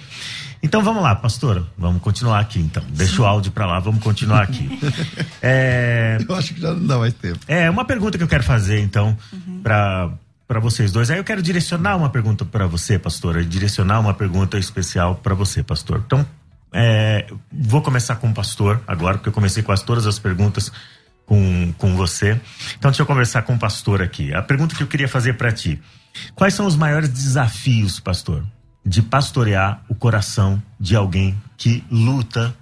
Então 0.62 0.84
vamos 0.84 1.02
lá, 1.02 1.16
pastora. 1.16 1.64
Vamos 1.78 2.02
continuar 2.02 2.40
aqui 2.42 2.60
então. 2.60 2.84
Deixa 2.90 3.22
o 3.22 3.26
áudio 3.26 3.52
para 3.52 3.66
lá, 3.66 3.80
vamos 3.80 4.04
continuar 4.04 4.44
aqui. 4.44 4.70
É, 5.42 6.18
Eu 6.28 6.36
acho 6.36 6.54
que 6.54 6.62
já 6.62 6.74
não 6.74 6.86
dá 6.86 6.98
mais 7.00 7.14
tempo. 7.14 7.40
é 7.48 7.70
uma 7.70 7.86
pergunta 7.86 8.18
que 8.18 8.24
eu 8.24 8.28
quero 8.28 8.44
fazer, 8.44 8.82
então, 8.82 9.18
pra 9.64 10.10
para 10.10 10.12
vocês 10.58 10.92
dois. 10.92 11.12
Aí 11.12 11.20
eu 11.20 11.24
quero 11.24 11.44
direcionar 11.44 11.96
uma 11.96 12.10
pergunta 12.10 12.44
para 12.44 12.66
você, 12.66 12.98
pastora, 12.98 13.46
direcionar 13.46 14.00
uma 14.00 14.16
pergunta 14.16 14.58
especial 14.58 15.14
para 15.14 15.36
você, 15.36 15.62
pastor. 15.62 16.02
Então, 16.04 16.26
é, 16.74 17.28
vou 17.52 17.84
começar 17.84 18.16
com 18.16 18.32
o 18.32 18.34
pastor 18.34 18.82
agora, 18.88 19.18
porque 19.18 19.30
eu 19.30 19.34
comecei 19.34 19.62
quase 19.62 19.86
todas 19.86 20.08
as 20.08 20.18
perguntas 20.18 20.72
com, 21.28 21.72
com 21.78 21.96
você. 21.96 22.42
Então, 22.80 22.90
deixa 22.90 23.04
eu 23.04 23.06
conversar 23.06 23.44
com 23.44 23.54
o 23.54 23.60
pastor 23.60 24.02
aqui. 24.02 24.34
A 24.34 24.42
pergunta 24.42 24.76
que 24.76 24.82
eu 24.82 24.88
queria 24.88 25.08
fazer 25.08 25.34
para 25.34 25.52
ti: 25.52 25.80
quais 26.34 26.56
são 26.56 26.66
os 26.66 26.76
maiores 26.76 27.10
desafios, 27.10 28.00
pastor, 28.00 28.44
de 28.84 29.04
pastorear 29.04 29.84
o 29.88 29.94
coração 29.94 30.62
de 30.80 30.96
alguém 30.96 31.40
que 31.56 31.84
luta 31.92 32.56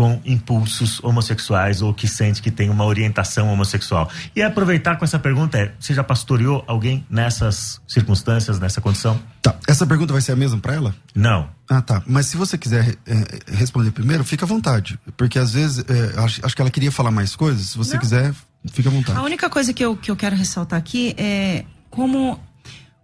com 0.00 0.18
impulsos 0.24 0.98
homossexuais 1.04 1.82
ou 1.82 1.92
que 1.92 2.08
sente 2.08 2.40
que 2.40 2.50
tem 2.50 2.70
uma 2.70 2.86
orientação 2.86 3.52
homossexual. 3.52 4.10
E 4.34 4.40
aproveitar 4.40 4.96
com 4.96 5.04
essa 5.04 5.18
pergunta 5.18 5.58
é: 5.58 5.74
você 5.78 5.92
já 5.92 6.02
pastoreou 6.02 6.64
alguém 6.66 7.04
nessas 7.10 7.82
circunstâncias, 7.86 8.58
nessa 8.58 8.80
condição? 8.80 9.20
Tá. 9.42 9.54
Essa 9.68 9.86
pergunta 9.86 10.14
vai 10.14 10.22
ser 10.22 10.32
a 10.32 10.36
mesma 10.36 10.58
para 10.58 10.72
ela? 10.74 10.94
Não. 11.14 11.50
Ah, 11.68 11.82
tá. 11.82 12.02
Mas 12.06 12.24
se 12.24 12.38
você 12.38 12.56
quiser 12.56 12.96
eh, 13.06 13.38
responder 13.48 13.90
primeiro, 13.90 14.24
fica 14.24 14.46
à 14.46 14.48
vontade. 14.48 14.98
Porque 15.18 15.38
às 15.38 15.52
vezes, 15.52 15.84
eh, 15.86 16.14
acho, 16.16 16.46
acho 16.46 16.56
que 16.56 16.62
ela 16.62 16.70
queria 16.70 16.90
falar 16.90 17.10
mais 17.10 17.36
coisas. 17.36 17.66
Se 17.66 17.76
você 17.76 17.92
Não. 17.92 18.00
quiser, 18.00 18.34
fica 18.72 18.88
à 18.88 18.92
vontade. 18.92 19.18
A 19.18 19.22
única 19.22 19.50
coisa 19.50 19.70
que 19.74 19.84
eu, 19.84 19.94
que 19.94 20.10
eu 20.10 20.16
quero 20.16 20.34
ressaltar 20.34 20.78
aqui 20.78 21.14
é 21.18 21.66
como, 21.90 22.40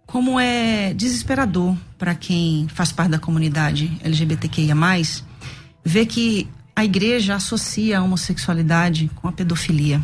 como 0.07 0.39
é 0.39 0.95
desesperador 0.95 1.77
para 1.99 2.15
quem 2.15 2.67
faz 2.73 2.91
parte 2.91 3.11
da 3.11 3.19
comunidade 3.19 3.95
LGBTQIA, 4.03 4.73
ver 5.85 6.07
que 6.07 6.49
a 6.77 6.85
igreja 6.85 7.33
associa 7.33 7.97
a 7.97 8.03
homossexualidade 8.03 9.09
com 9.15 9.27
a 9.27 9.31
pedofilia. 9.31 9.99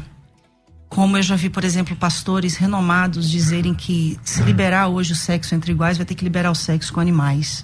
Como 0.89 1.15
eu 1.15 1.21
já 1.21 1.35
vi, 1.35 1.47
por 1.47 1.63
exemplo, 1.63 1.95
pastores 1.95 2.55
renomados 2.55 3.29
dizerem 3.29 3.75
que 3.75 4.19
se 4.23 4.41
liberar 4.41 4.87
hoje 4.87 5.13
o 5.13 5.15
sexo 5.15 5.53
entre 5.53 5.71
iguais, 5.71 5.97
vai 5.97 6.05
ter 6.07 6.15
que 6.15 6.23
liberar 6.23 6.49
o 6.49 6.55
sexo 6.55 6.91
com 6.91 6.99
animais. 6.99 7.63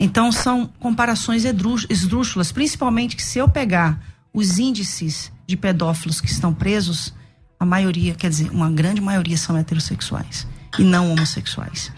Então 0.00 0.32
são 0.32 0.66
comparações 0.80 1.44
esdrúxulas, 1.44 2.50
principalmente 2.50 3.14
que 3.14 3.22
se 3.22 3.38
eu 3.38 3.48
pegar 3.48 4.02
os 4.32 4.58
índices 4.58 5.30
de 5.46 5.56
pedófilos 5.56 6.20
que 6.20 6.28
estão 6.28 6.52
presos, 6.52 7.14
a 7.60 7.64
maioria, 7.64 8.16
quer 8.16 8.30
dizer, 8.30 8.50
uma 8.50 8.68
grande 8.68 9.00
maioria 9.00 9.36
são 9.36 9.56
heterossexuais 9.56 10.44
e 10.76 10.82
não 10.82 11.12
homossexuais. 11.12 11.92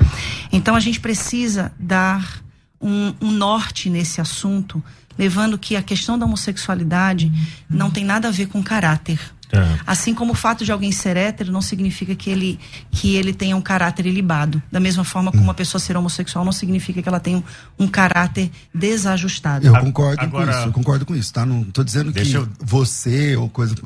Então 0.52 0.74
a 0.74 0.80
gente 0.80 1.00
precisa 1.00 1.72
dar 1.80 2.44
um, 2.78 3.14
um 3.22 3.30
norte 3.30 3.88
nesse 3.88 4.20
assunto, 4.20 4.84
levando 5.18 5.58
que 5.58 5.76
a 5.76 5.82
questão 5.82 6.18
da 6.18 6.26
homossexualidade 6.26 7.32
não 7.68 7.90
tem 7.90 8.04
nada 8.04 8.28
a 8.28 8.30
ver 8.30 8.46
com 8.48 8.62
caráter. 8.62 9.18
É. 9.52 9.78
Assim 9.86 10.12
como 10.12 10.32
o 10.32 10.34
fato 10.34 10.64
de 10.64 10.72
alguém 10.72 10.90
ser 10.90 11.16
hétero 11.16 11.52
não 11.52 11.62
significa 11.62 12.16
que 12.16 12.28
ele, 12.28 12.58
que 12.90 13.14
ele 13.14 13.32
tenha 13.32 13.56
um 13.56 13.60
caráter 13.60 14.04
ilibado. 14.04 14.60
Da 14.72 14.80
mesma 14.80 15.04
forma 15.04 15.30
como 15.30 15.44
uma 15.44 15.54
pessoa 15.54 15.80
ser 15.80 15.96
homossexual 15.96 16.44
não 16.44 16.50
significa 16.50 17.00
que 17.00 17.08
ela 17.08 17.20
tenha 17.20 17.38
um, 17.38 17.42
um 17.78 17.86
caráter 17.86 18.50
desajustado. 18.74 19.64
Eu 19.64 19.78
concordo 19.78 20.20
agora- 20.20 20.46
com 20.52 20.58
isso, 20.58 20.68
eu 20.68 20.72
concordo 20.72 21.06
com 21.06 21.14
isso, 21.14 21.32
tá? 21.32 21.46
Não 21.46 21.62
tô 21.62 21.84
dizendo 21.84 22.12
que 22.12 22.32
eu- 22.32 22.48
você 22.60 23.36
ou 23.36 23.48
coisa. 23.48 23.76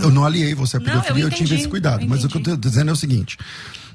Eu 0.00 0.10
não 0.10 0.24
aliei 0.24 0.54
você 0.54 0.78
à 0.78 0.80
Não, 0.80 0.86
eu 0.86 0.92
pedofilia, 1.02 1.24
eu, 1.24 1.30
tive 1.30 1.54
esse 1.56 1.68
cuidado. 1.68 2.02
Mas 2.08 2.24
o 2.24 2.28
que 2.28 2.38
eu 2.38 2.42
tô 2.42 2.56
dizendo 2.56 2.88
é 2.88 2.92
o 2.92 2.96
seguinte: 2.96 3.36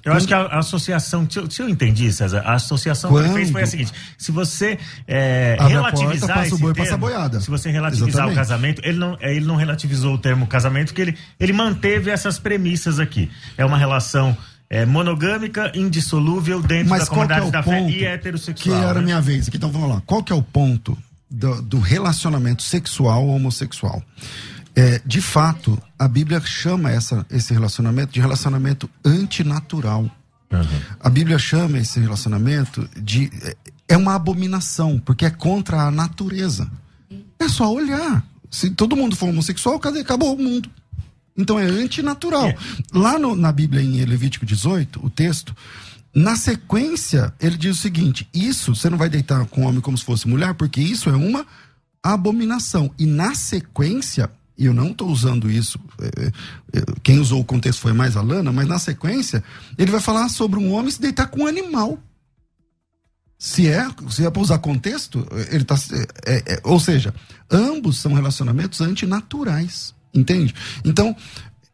Eu 0.04 0.14
acho 0.14 0.28
que 0.28 0.34
a, 0.34 0.41
a 0.41 0.60
associação, 0.60 1.28
se 1.30 1.39
eu, 1.39 1.50
se 1.50 1.62
eu 1.62 1.70
entendi, 1.70 2.12
César, 2.12 2.41
a 2.45 2.54
associação 2.54 3.12
que 3.12 3.18
ele 3.18 3.28
Quando? 3.28 3.36
fez 3.36 3.52
foi 3.52 3.62
a 3.64 3.68
seguinte: 3.68 3.93
se 4.18 4.32
você 4.32 4.80
é, 5.08 5.58
relativizar 5.60 6.36
porta, 6.36 6.47
esse 6.47 6.62
boi, 6.62 6.74
termo, 6.74 6.97
boiada. 6.97 7.41
se 7.41 7.50
você 7.50 7.70
relativizar 7.70 8.10
Exatamente. 8.10 8.34
o 8.34 8.36
casamento, 8.36 8.82
ele 8.84 8.97
não, 8.97 9.18
é, 9.20 9.36
ele 9.36 9.45
não 9.45 9.56
relativizou 9.56 10.14
o 10.14 10.18
termo 10.18 10.47
casamento, 10.47 10.88
porque 10.88 11.02
ele, 11.02 11.18
ele 11.39 11.54
manteve 11.54 12.10
essas 12.10 12.39
premissas 12.39 13.00
aqui. 13.00 13.30
É 13.58 13.66
uma 13.66 13.78
relação 13.78 14.36
é, 14.70 14.86
monogâmica, 14.86 15.72
indissolúvel 15.74 16.62
dentro 16.62 16.89
Mas 16.89 17.02
da 17.02 17.06
que 17.06 17.12
é 17.12 17.16
comunidade 17.16 17.47
o 17.47 17.52
da 17.52 17.64
fé 17.64 17.89
e 17.89 17.93
que 17.93 18.06
heterossexual. 18.06 18.82
era 18.82 18.91
a 18.91 18.93
né? 18.95 19.02
minha 19.02 19.22
vez 19.22 19.47
aqui? 19.47 19.58
Então 19.58 19.72
vamos 19.72 19.89
lá. 19.89 20.02
Qual 20.06 20.24
que 20.24 20.32
é 20.32 20.36
o 20.36 20.43
ponto 20.43 20.97
do, 21.30 21.62
do 21.62 21.80
relacionamento 21.80 22.62
sexual 22.62 23.26
ou 23.26 23.36
homossexual? 23.36 24.04
É, 24.80 25.01
de 25.05 25.21
fato, 25.21 25.82
a 25.97 26.07
Bíblia 26.07 26.39
chama 26.41 26.89
essa, 26.91 27.25
esse 27.30 27.53
relacionamento 27.53 28.13
de 28.13 28.19
relacionamento 28.19 28.89
antinatural. 29.03 30.03
Uhum. 30.51 30.82
A 30.99 31.09
Bíblia 31.09 31.38
chama 31.38 31.77
esse 31.80 31.99
relacionamento 31.99 32.88
de. 32.99 33.30
é- 33.43 33.55
É 33.91 33.97
uma 33.97 34.13
abominação, 34.13 34.99
porque 34.99 35.25
é 35.25 35.32
contra 35.32 35.82
a 35.82 35.89
natureza. 35.91 36.69
É 37.39 37.49
só 37.49 37.73
olhar. 37.73 38.23
Se 38.51 38.69
todo 38.69 38.95
mundo 38.95 39.15
for 39.15 39.30
homossexual? 39.30 39.82
Acabou 39.84 40.36
o 40.36 40.41
mundo. 40.41 40.69
Então 41.36 41.57
é 41.57 41.63
antinatural. 41.65 42.49
É. 42.49 42.55
Lá 42.93 43.17
no- 43.17 43.36
na 43.36 43.51
Bíblia, 43.51 43.82
em 43.82 44.05
Levítico 44.05 44.45
18, 44.45 45.03
o 45.03 45.09
texto, 45.09 45.55
na 46.13 46.36
sequência, 46.36 47.34
ele 47.39 47.57
diz 47.57 47.77
o 47.80 47.82
seguinte: 47.82 48.27
Isso, 48.34 48.75
você 48.75 48.89
não 48.91 48.97
vai 48.97 49.09
deitar 49.09 49.43
com 49.47 49.65
homem 49.65 49.82
como 49.82 49.97
se 49.97 50.05
fosse 50.05 50.27
mulher, 50.27 50.53
porque 50.53 50.80
isso 50.82 51.09
é 51.09 51.15
uma 51.15 51.43
abominação. 52.03 52.91
E 52.97 53.05
na 53.05 53.34
sequência, 53.36 54.30
e 54.60 54.66
eu 54.66 54.74
não 54.74 54.91
estou 54.91 55.10
usando 55.10 55.49
isso, 55.49 55.80
é, 56.01 56.28
é, 56.74 56.84
quem 57.01 57.18
usou 57.18 57.39
o 57.39 57.45
contexto 57.45 57.80
foi 57.80 57.93
mais 57.93 58.18
a 58.18 58.22
Lana, 58.22 58.51
mas 58.51 58.68
na 58.68 58.78
sequência, 58.78 59.41
ele 59.78 59.89
vai 59.89 60.01
falar 60.01 60.28
sobre 60.28 60.60
um 60.60 60.74
homem 60.74 60.91
se 60.91 60.99
deitar 60.99 61.28
com 61.28 61.43
um 61.43 61.47
animal. 61.47 61.97
Se 63.38 63.70
é, 63.70 63.88
se 64.10 64.26
é 64.26 64.30
para 64.30 64.41
usar 64.41 64.60
contexto, 64.60 65.26
ele 65.49 65.64
tá, 65.64 65.76
é, 66.26 66.55
é, 66.55 66.62
ou 66.66 66.78
seja, 66.78 67.16
ambos 67.49 67.99
são 67.99 68.14
relacionamentos 68.14 68.82
antinaturais, 68.82 69.95
entende? 70.14 70.53
Então, 70.84 71.16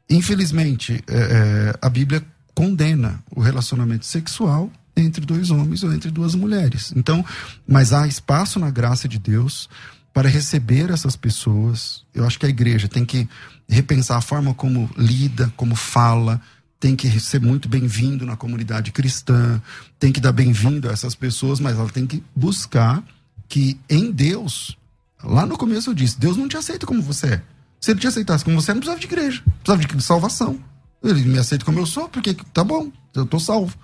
infelizmente, 0.07 1.03
é, 1.07 1.15
é, 1.17 1.75
a 1.81 1.89
Bíblia 1.89 2.23
condena 2.53 3.23
o 3.35 3.41
relacionamento 3.41 4.05
sexual 4.05 4.71
entre 4.95 5.25
dois 5.25 5.49
homens 5.49 5.83
ou 5.83 5.91
entre 5.91 6.11
duas 6.11 6.35
mulheres. 6.35 6.93
Então, 6.95 7.25
mas 7.67 7.91
há 7.91 8.07
espaço 8.07 8.59
na 8.59 8.69
graça 8.69 9.07
de 9.07 9.17
Deus 9.17 9.67
para 10.15 10.29
receber 10.29 10.91
essas 10.91 11.17
pessoas. 11.17 12.05
Eu 12.13 12.25
acho 12.25 12.39
que 12.39 12.45
a 12.45 12.49
igreja 12.49 12.87
tem 12.87 13.03
que 13.03 13.27
repensar 13.67 14.15
a 14.15 14.21
forma 14.21 14.53
como 14.53 14.89
lida, 14.97 15.51
como 15.57 15.75
fala, 15.75 16.41
tem 16.79 16.95
que 16.95 17.19
ser 17.19 17.41
muito 17.41 17.67
bem-vindo 17.67 18.25
na 18.25 18.37
comunidade 18.37 18.93
cristã, 18.93 19.61
tem 19.99 20.13
que 20.13 20.21
dar 20.21 20.31
bem-vindo 20.31 20.89
a 20.89 20.93
essas 20.93 21.15
pessoas, 21.15 21.59
mas 21.59 21.77
ela 21.77 21.89
tem 21.89 22.07
que 22.07 22.23
buscar 22.33 23.03
que 23.49 23.77
em 23.89 24.09
Deus, 24.09 24.77
lá 25.21 25.45
no 25.45 25.57
começo 25.57 25.89
eu 25.89 25.93
disse, 25.93 26.17
Deus 26.17 26.37
não 26.37 26.47
te 26.47 26.55
aceita 26.55 26.85
como 26.85 27.01
você 27.01 27.33
é. 27.33 27.41
Se 27.81 27.91
ele 27.91 27.99
te 27.99 28.07
aceitasse 28.07 28.45
como 28.45 28.61
você 28.61 28.71
é, 28.71 28.73
não 28.73 28.79
precisava 28.79 29.01
de 29.01 29.07
igreja, 29.07 29.43
precisava 29.61 29.97
de 29.97 30.01
salvação. 30.01 30.57
Ele 31.03 31.25
me 31.25 31.39
aceita 31.39 31.65
como 31.65 31.79
eu 31.79 31.85
sou, 31.85 32.07
porque 32.07 32.33
tá 32.53 32.63
bom, 32.63 32.89
eu 33.13 33.25
tô 33.25 33.37
salvo. 33.37 33.77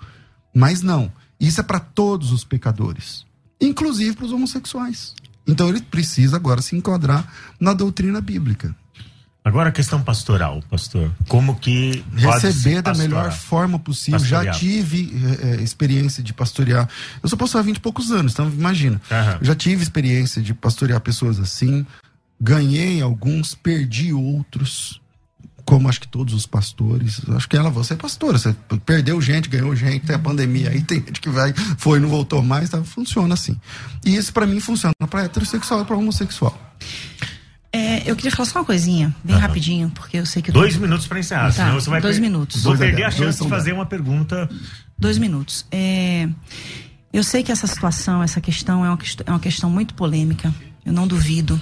Mas 0.54 0.80
não. 0.80 1.12
Isso 1.38 1.60
é 1.60 1.62
para 1.62 1.78
todos 1.78 2.32
os 2.32 2.42
pecadores, 2.42 3.26
inclusive 3.60 4.16
para 4.16 4.24
os 4.24 4.32
homossexuais. 4.32 5.14
Então 5.46 5.68
ele 5.68 5.80
precisa 5.82 6.36
agora 6.36 6.62
se 6.62 6.76
enquadrar 6.76 7.26
na 7.58 7.72
doutrina 7.74 8.20
bíblica. 8.20 8.74
Agora 9.44 9.70
a 9.70 9.72
questão 9.72 10.00
pastoral, 10.00 10.62
pastor. 10.70 11.10
Como 11.26 11.56
que 11.56 12.04
receber 12.14 12.80
da 12.80 12.94
melhor 12.94 13.32
forma 13.32 13.76
possível. 13.76 14.20
Pastorear. 14.20 14.44
Já 14.44 14.52
tive 14.52 15.12
é, 15.42 15.60
experiência 15.60 16.22
de 16.22 16.32
pastorear. 16.32 16.88
Eu 17.20 17.28
sou 17.28 17.36
pastor 17.36 17.60
há 17.60 17.62
20 17.62 17.76
e 17.76 17.80
poucos 17.80 18.12
anos, 18.12 18.32
então 18.32 18.48
imagina. 18.48 19.02
Uhum. 19.10 19.38
Já 19.44 19.54
tive 19.56 19.82
experiência 19.82 20.40
de 20.40 20.54
pastorear 20.54 21.00
pessoas 21.00 21.40
assim. 21.40 21.84
Ganhei 22.40 23.02
alguns, 23.02 23.52
perdi 23.52 24.12
outros 24.12 25.01
como 25.72 25.88
acho 25.88 26.02
que 26.02 26.08
todos 26.08 26.34
os 26.34 26.44
pastores, 26.44 27.22
acho 27.30 27.48
que 27.48 27.56
ela, 27.56 27.70
você 27.70 27.94
é 27.94 27.96
pastora, 27.96 28.36
você 28.36 28.54
perdeu 28.84 29.18
gente, 29.22 29.48
ganhou 29.48 29.74
gente, 29.74 30.04
tem 30.04 30.14
a 30.14 30.18
pandemia, 30.18 30.68
aí 30.68 30.82
tem 30.82 30.98
gente 30.98 31.18
que 31.18 31.30
vai, 31.30 31.54
foi, 31.78 31.98
não 31.98 32.10
voltou 32.10 32.42
mais, 32.42 32.68
tá? 32.68 32.84
funciona 32.84 33.32
assim. 33.32 33.58
E 34.04 34.14
isso 34.14 34.34
para 34.34 34.44
mim 34.46 34.60
funciona 34.60 34.92
para 35.08 35.22
heterossexual 35.22 35.80
e 35.80 35.84
para 35.86 35.96
homossexual. 35.96 36.76
É, 37.72 38.02
eu 38.04 38.14
queria 38.14 38.30
falar 38.30 38.50
só 38.50 38.58
uma 38.58 38.66
coisinha, 38.66 39.16
bem 39.24 39.34
uhum. 39.34 39.40
rapidinho, 39.40 39.90
porque 39.94 40.18
eu 40.18 40.26
sei 40.26 40.42
que... 40.42 40.52
Dois 40.52 40.74
tô... 40.74 40.80
minutos 40.82 41.06
para 41.06 41.18
encerrar, 41.18 41.46
tá, 41.46 41.52
senão 41.52 41.80
você 41.80 41.88
vai... 41.88 42.02
Dois 42.02 42.16
per... 42.16 42.22
minutos. 42.22 42.62
Vou 42.62 42.76
perder 42.76 43.04
a 43.04 43.10
chance 43.10 43.42
de 43.42 43.48
fazer 43.48 43.72
uma 43.72 43.86
pergunta... 43.86 44.50
Dois 44.98 45.16
minutos. 45.16 45.64
É, 45.72 46.28
eu 47.10 47.24
sei 47.24 47.42
que 47.42 47.50
essa 47.50 47.66
situação, 47.66 48.22
essa 48.22 48.42
questão 48.42 48.84
é 48.84 48.90
uma, 48.90 48.98
é 49.24 49.30
uma 49.30 49.40
questão 49.40 49.70
muito 49.70 49.94
polêmica, 49.94 50.54
eu 50.84 50.92
não 50.92 51.06
duvido. 51.06 51.58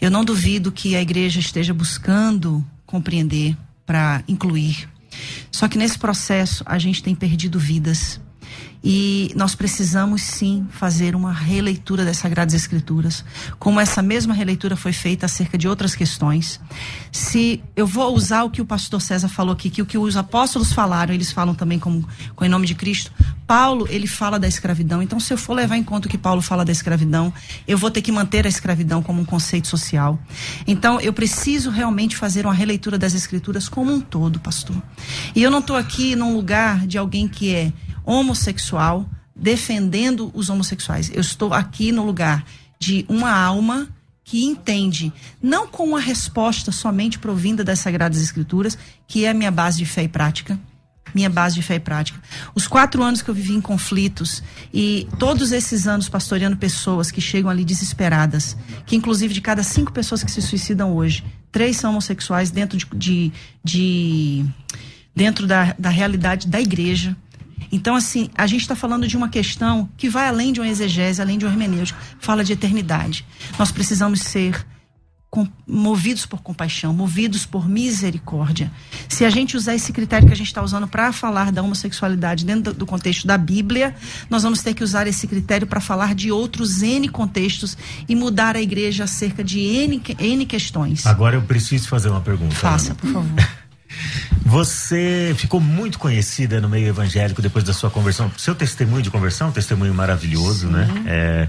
Eu 0.00 0.10
não 0.10 0.24
duvido 0.24 0.72
que 0.72 0.96
a 0.96 1.02
igreja 1.02 1.40
esteja 1.40 1.74
buscando 1.74 2.64
compreender, 2.90 3.56
para 3.86 4.22
incluir. 4.26 4.88
Só 5.50 5.68
que 5.68 5.78
nesse 5.78 5.98
processo 5.98 6.62
a 6.66 6.78
gente 6.78 7.02
tem 7.02 7.14
perdido 7.14 7.58
vidas. 7.58 8.20
E 8.82 9.32
nós 9.36 9.54
precisamos 9.54 10.22
sim 10.22 10.66
fazer 10.70 11.14
uma 11.14 11.32
releitura 11.32 12.04
das 12.04 12.16
Sagradas 12.16 12.54
Escrituras, 12.54 13.24
como 13.58 13.78
essa 13.78 14.00
mesma 14.00 14.32
releitura 14.32 14.74
foi 14.74 14.92
feita 14.92 15.26
acerca 15.26 15.58
de 15.58 15.68
outras 15.68 15.94
questões. 15.94 16.58
Se 17.12 17.62
eu 17.76 17.86
vou 17.86 18.14
usar 18.14 18.44
o 18.44 18.50
que 18.50 18.62
o 18.62 18.64
pastor 18.64 19.02
César 19.02 19.28
falou 19.28 19.52
aqui, 19.52 19.68
que 19.68 19.82
o 19.82 19.86
que 19.86 19.98
os 19.98 20.16
apóstolos 20.16 20.72
falaram, 20.72 21.12
eles 21.12 21.30
falam 21.30 21.54
também 21.54 21.78
como, 21.78 22.08
com 22.34 22.44
em 22.44 22.48
nome 22.48 22.66
de 22.66 22.74
Cristo. 22.74 23.12
Paulo, 23.46 23.86
ele 23.90 24.06
fala 24.06 24.38
da 24.38 24.46
escravidão. 24.46 25.02
Então, 25.02 25.18
se 25.18 25.32
eu 25.32 25.36
for 25.36 25.54
levar 25.54 25.76
em 25.76 25.82
conta 25.82 26.06
o 26.06 26.10
que 26.10 26.16
Paulo 26.16 26.40
fala 26.40 26.64
da 26.64 26.72
escravidão, 26.72 27.32
eu 27.66 27.76
vou 27.76 27.90
ter 27.90 28.00
que 28.00 28.12
manter 28.12 28.46
a 28.46 28.48
escravidão 28.48 29.02
como 29.02 29.20
um 29.20 29.24
conceito 29.24 29.66
social. 29.66 30.18
Então, 30.66 31.00
eu 31.00 31.12
preciso 31.12 31.68
realmente 31.68 32.16
fazer 32.16 32.46
uma 32.46 32.54
releitura 32.54 32.96
das 32.96 33.12
Escrituras 33.12 33.68
como 33.68 33.92
um 33.92 34.00
todo, 34.00 34.38
pastor. 34.38 34.80
E 35.34 35.42
eu 35.42 35.50
não 35.50 35.58
estou 35.58 35.76
aqui 35.76 36.14
num 36.14 36.32
lugar 36.32 36.86
de 36.86 36.96
alguém 36.96 37.26
que 37.26 37.52
é 37.52 37.72
homossexual 38.10 39.08
defendendo 39.34 40.30
os 40.34 40.50
homossexuais. 40.50 41.10
Eu 41.14 41.20
estou 41.20 41.54
aqui 41.54 41.92
no 41.92 42.04
lugar 42.04 42.44
de 42.78 43.06
uma 43.08 43.32
alma 43.32 43.88
que 44.24 44.44
entende, 44.44 45.12
não 45.42 45.66
com 45.66 45.84
uma 45.84 46.00
resposta 46.00 46.70
somente 46.70 47.18
provinda 47.18 47.64
das 47.64 47.78
Sagradas 47.78 48.20
Escrituras, 48.20 48.76
que 49.06 49.24
é 49.24 49.30
a 49.30 49.34
minha 49.34 49.50
base 49.50 49.78
de 49.78 49.86
fé 49.86 50.04
e 50.04 50.08
prática, 50.08 50.58
minha 51.14 51.30
base 51.30 51.54
de 51.54 51.62
fé 51.62 51.76
e 51.76 51.80
prática. 51.80 52.20
Os 52.54 52.68
quatro 52.68 53.02
anos 53.02 53.22
que 53.22 53.28
eu 53.30 53.34
vivi 53.34 53.54
em 53.54 53.60
conflitos 53.60 54.42
e 54.72 55.08
todos 55.18 55.52
esses 55.52 55.86
anos 55.86 56.08
pastoreando 56.08 56.56
pessoas 56.56 57.10
que 57.10 57.20
chegam 57.20 57.50
ali 57.50 57.64
desesperadas, 57.64 58.56
que 58.86 58.96
inclusive 58.96 59.34
de 59.34 59.40
cada 59.40 59.62
cinco 59.62 59.92
pessoas 59.92 60.22
que 60.22 60.30
se 60.30 60.42
suicidam 60.42 60.94
hoje, 60.94 61.24
três 61.50 61.76
são 61.76 61.90
homossexuais 61.90 62.50
dentro 62.50 62.78
de, 62.78 62.86
de, 62.94 63.32
de 63.64 64.44
dentro 65.14 65.46
da, 65.46 65.74
da 65.78 65.90
realidade 65.90 66.46
da 66.46 66.60
igreja. 66.60 67.16
Então, 67.72 67.94
assim, 67.94 68.30
a 68.36 68.46
gente 68.46 68.62
está 68.62 68.74
falando 68.74 69.06
de 69.06 69.16
uma 69.16 69.28
questão 69.28 69.88
que 69.96 70.08
vai 70.08 70.28
além 70.28 70.52
de 70.52 70.60
uma 70.60 70.68
exegese, 70.68 71.20
além 71.22 71.38
de 71.38 71.44
uma 71.44 71.52
hermenêutica, 71.52 71.98
fala 72.18 72.42
de 72.42 72.52
eternidade. 72.52 73.24
Nós 73.58 73.70
precisamos 73.70 74.20
ser 74.20 74.66
movidos 75.66 76.26
por 76.26 76.42
compaixão, 76.42 76.92
movidos 76.92 77.46
por 77.46 77.68
misericórdia. 77.68 78.70
Se 79.08 79.24
a 79.24 79.30
gente 79.30 79.56
usar 79.56 79.74
esse 79.76 79.92
critério 79.92 80.26
que 80.26 80.32
a 80.32 80.36
gente 80.36 80.48
está 80.48 80.60
usando 80.60 80.88
para 80.88 81.12
falar 81.12 81.52
da 81.52 81.62
homossexualidade 81.62 82.44
dentro 82.44 82.74
do, 82.74 82.84
contexto 82.84 83.26
da 83.26 83.38
Bíblia, 83.38 83.94
nós 84.28 84.42
vamos 84.42 84.60
ter 84.60 84.74
que 84.74 84.82
usar 84.82 85.06
esse 85.06 85.28
critério 85.28 85.68
para 85.68 85.80
falar 85.80 86.16
de 86.16 86.32
outros 86.32 86.82
N 86.82 87.08
contextos 87.08 87.78
e 88.08 88.16
mudar 88.16 88.56
a 88.56 88.60
igreja 88.60 89.04
acerca 89.04 89.44
de 89.44 89.60
N, 89.60 90.02
N 90.18 90.46
questões. 90.46 91.06
Agora 91.06 91.36
eu 91.36 91.42
preciso 91.42 91.88
fazer 91.88 92.08
uma 92.08 92.20
pergunta. 92.20 92.54
Faça, 92.56 92.94
por 92.96 93.12
favor. 93.12 93.30
Você 94.44 95.34
ficou 95.36 95.60
muito 95.60 95.98
conhecida 95.98 96.60
no 96.60 96.68
meio 96.68 96.88
evangélico 96.88 97.40
depois 97.40 97.64
da 97.64 97.72
sua 97.72 97.90
conversão. 97.90 98.30
Seu 98.36 98.54
testemunho 98.54 99.02
de 99.02 99.10
conversão, 99.10 99.48
um 99.48 99.52
testemunho 99.52 99.94
maravilhoso, 99.94 100.66
Sim. 100.66 100.72
né? 100.72 100.88
É, 101.06 101.48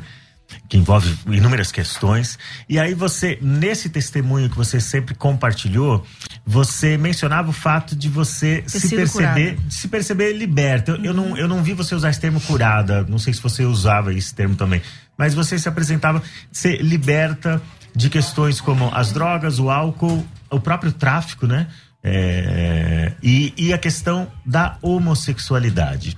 que 0.68 0.78
envolve 0.78 1.18
inúmeras 1.28 1.72
questões. 1.72 2.38
E 2.68 2.80
aí 2.80 2.94
você, 2.94 3.38
nesse 3.42 3.90
testemunho 3.90 4.50
que 4.50 4.56
você 4.56 4.80
sempre 4.80 5.16
compartilhou, 5.16 6.06
você 6.46 6.98
mencionava 6.98 7.50
o 7.50 7.54
fato 7.54 7.96
de 7.96 8.10
você 8.10 8.64
Ter 8.64 8.80
se 8.80 8.96
perceber, 8.96 9.58
se 9.70 9.88
perceber 9.88 10.34
liberta. 10.34 10.92
Eu, 10.92 10.98
uhum. 10.98 11.06
eu, 11.06 11.14
não, 11.14 11.38
eu 11.38 11.48
não 11.48 11.64
vi 11.64 11.74
você 11.74 11.96
usar 11.96 12.10
esse 12.10 12.20
termo 12.20 12.40
curada, 12.42 13.06
não 13.08 13.20
sei 13.20 13.34
se 13.34 13.42
você 13.42 13.64
usava 13.64 14.14
esse 14.14 14.34
termo 14.34 14.56
também, 14.56 14.82
mas 15.18 15.34
você 15.34 15.58
se 15.58 15.68
apresentava 15.68 16.22
ser 16.52 16.82
liberta 16.82 17.62
de 17.96 18.10
questões 18.10 18.62
como 18.62 18.90
as 18.94 19.12
drogas, 19.12 19.60
o 19.60 19.70
álcool, 19.70 20.26
o 20.50 20.60
próprio 20.60 20.92
tráfico, 20.92 21.46
né? 21.46 21.68
É, 22.04 23.14
e, 23.22 23.54
e 23.58 23.74
a 23.74 23.78
questão 23.78 24.28
da 24.46 24.78
homossexualidade. 24.82 26.18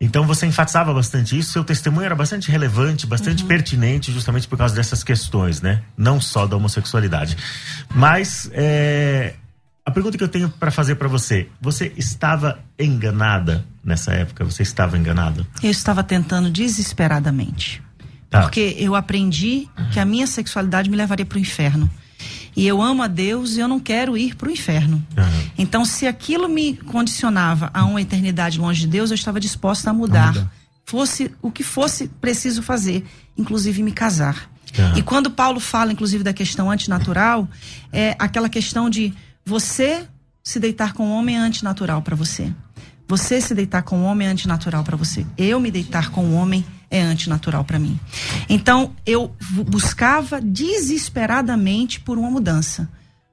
Então 0.00 0.26
você 0.26 0.46
enfatizava 0.46 0.94
bastante 0.94 1.38
isso, 1.38 1.52
seu 1.52 1.62
testemunho 1.62 2.06
era 2.06 2.14
bastante 2.14 2.50
relevante, 2.50 3.06
bastante 3.06 3.42
uhum. 3.42 3.48
pertinente, 3.48 4.10
justamente 4.10 4.48
por 4.48 4.56
causa 4.56 4.74
dessas 4.74 5.04
questões, 5.04 5.60
né? 5.60 5.82
Não 5.96 6.18
só 6.18 6.46
da 6.46 6.56
homossexualidade. 6.56 7.36
Mas 7.94 8.50
é, 8.54 9.34
a 9.84 9.90
pergunta 9.90 10.16
que 10.16 10.24
eu 10.24 10.28
tenho 10.28 10.48
para 10.48 10.70
fazer 10.70 10.94
para 10.94 11.06
você: 11.06 11.48
você 11.60 11.92
estava 11.96 12.60
enganada 12.78 13.64
nessa 13.84 14.12
época? 14.12 14.42
Você 14.44 14.62
estava 14.62 14.96
enganada? 14.96 15.46
Eu 15.62 15.70
estava 15.70 16.02
tentando 16.02 16.50
desesperadamente. 16.50 17.82
Tá. 18.30 18.42
Porque 18.42 18.76
eu 18.78 18.94
aprendi 18.94 19.68
que 19.92 19.98
a 19.98 20.04
minha 20.04 20.26
sexualidade 20.26 20.88
me 20.88 20.96
levaria 20.96 21.26
para 21.26 21.36
o 21.36 21.40
inferno 21.40 21.90
e 22.56 22.66
eu 22.66 22.82
amo 22.82 23.02
a 23.02 23.06
Deus 23.06 23.56
e 23.56 23.60
eu 23.60 23.68
não 23.68 23.80
quero 23.80 24.16
ir 24.16 24.34
para 24.34 24.48
o 24.48 24.50
inferno. 24.50 24.96
Uhum. 25.16 25.50
Então, 25.56 25.84
se 25.84 26.06
aquilo 26.06 26.48
me 26.48 26.74
condicionava 26.76 27.70
a 27.72 27.84
uma 27.84 28.00
eternidade 28.00 28.58
longe 28.58 28.80
de 28.80 28.86
Deus, 28.86 29.10
eu 29.10 29.14
estava 29.14 29.38
disposta 29.38 29.90
a 29.90 29.92
mudar. 29.92 30.36
A 30.36 30.60
fosse 30.90 31.30
o 31.40 31.52
que 31.52 31.62
fosse 31.62 32.08
preciso 32.08 32.62
fazer, 32.62 33.04
inclusive 33.38 33.80
me 33.80 33.92
casar. 33.92 34.50
Uhum. 34.76 34.98
E 34.98 35.02
quando 35.02 35.30
Paulo 35.30 35.60
fala, 35.60 35.92
inclusive, 35.92 36.24
da 36.24 36.32
questão 36.32 36.68
antinatural, 36.68 37.48
é 37.92 38.16
aquela 38.18 38.48
questão 38.48 38.90
de 38.90 39.14
você 39.44 40.06
se 40.42 40.58
deitar 40.58 40.92
com 40.94 41.06
um 41.06 41.12
homem 41.12 41.36
é 41.36 41.38
antinatural 41.38 42.02
para 42.02 42.16
você. 42.16 42.52
Você 43.10 43.40
se 43.40 43.56
deitar 43.56 43.82
com 43.82 43.98
um 43.98 44.04
homem 44.04 44.28
é 44.28 44.30
antinatural 44.30 44.84
para 44.84 44.96
você. 44.96 45.26
Eu 45.36 45.58
me 45.58 45.68
deitar 45.68 46.12
com 46.12 46.24
um 46.24 46.36
homem 46.36 46.64
é 46.88 47.02
antinatural 47.02 47.64
para 47.64 47.76
mim. 47.76 47.98
Então, 48.48 48.92
eu 49.04 49.34
buscava 49.68 50.40
desesperadamente 50.40 51.98
por 51.98 52.16
uma 52.16 52.30
mudança. 52.30 52.88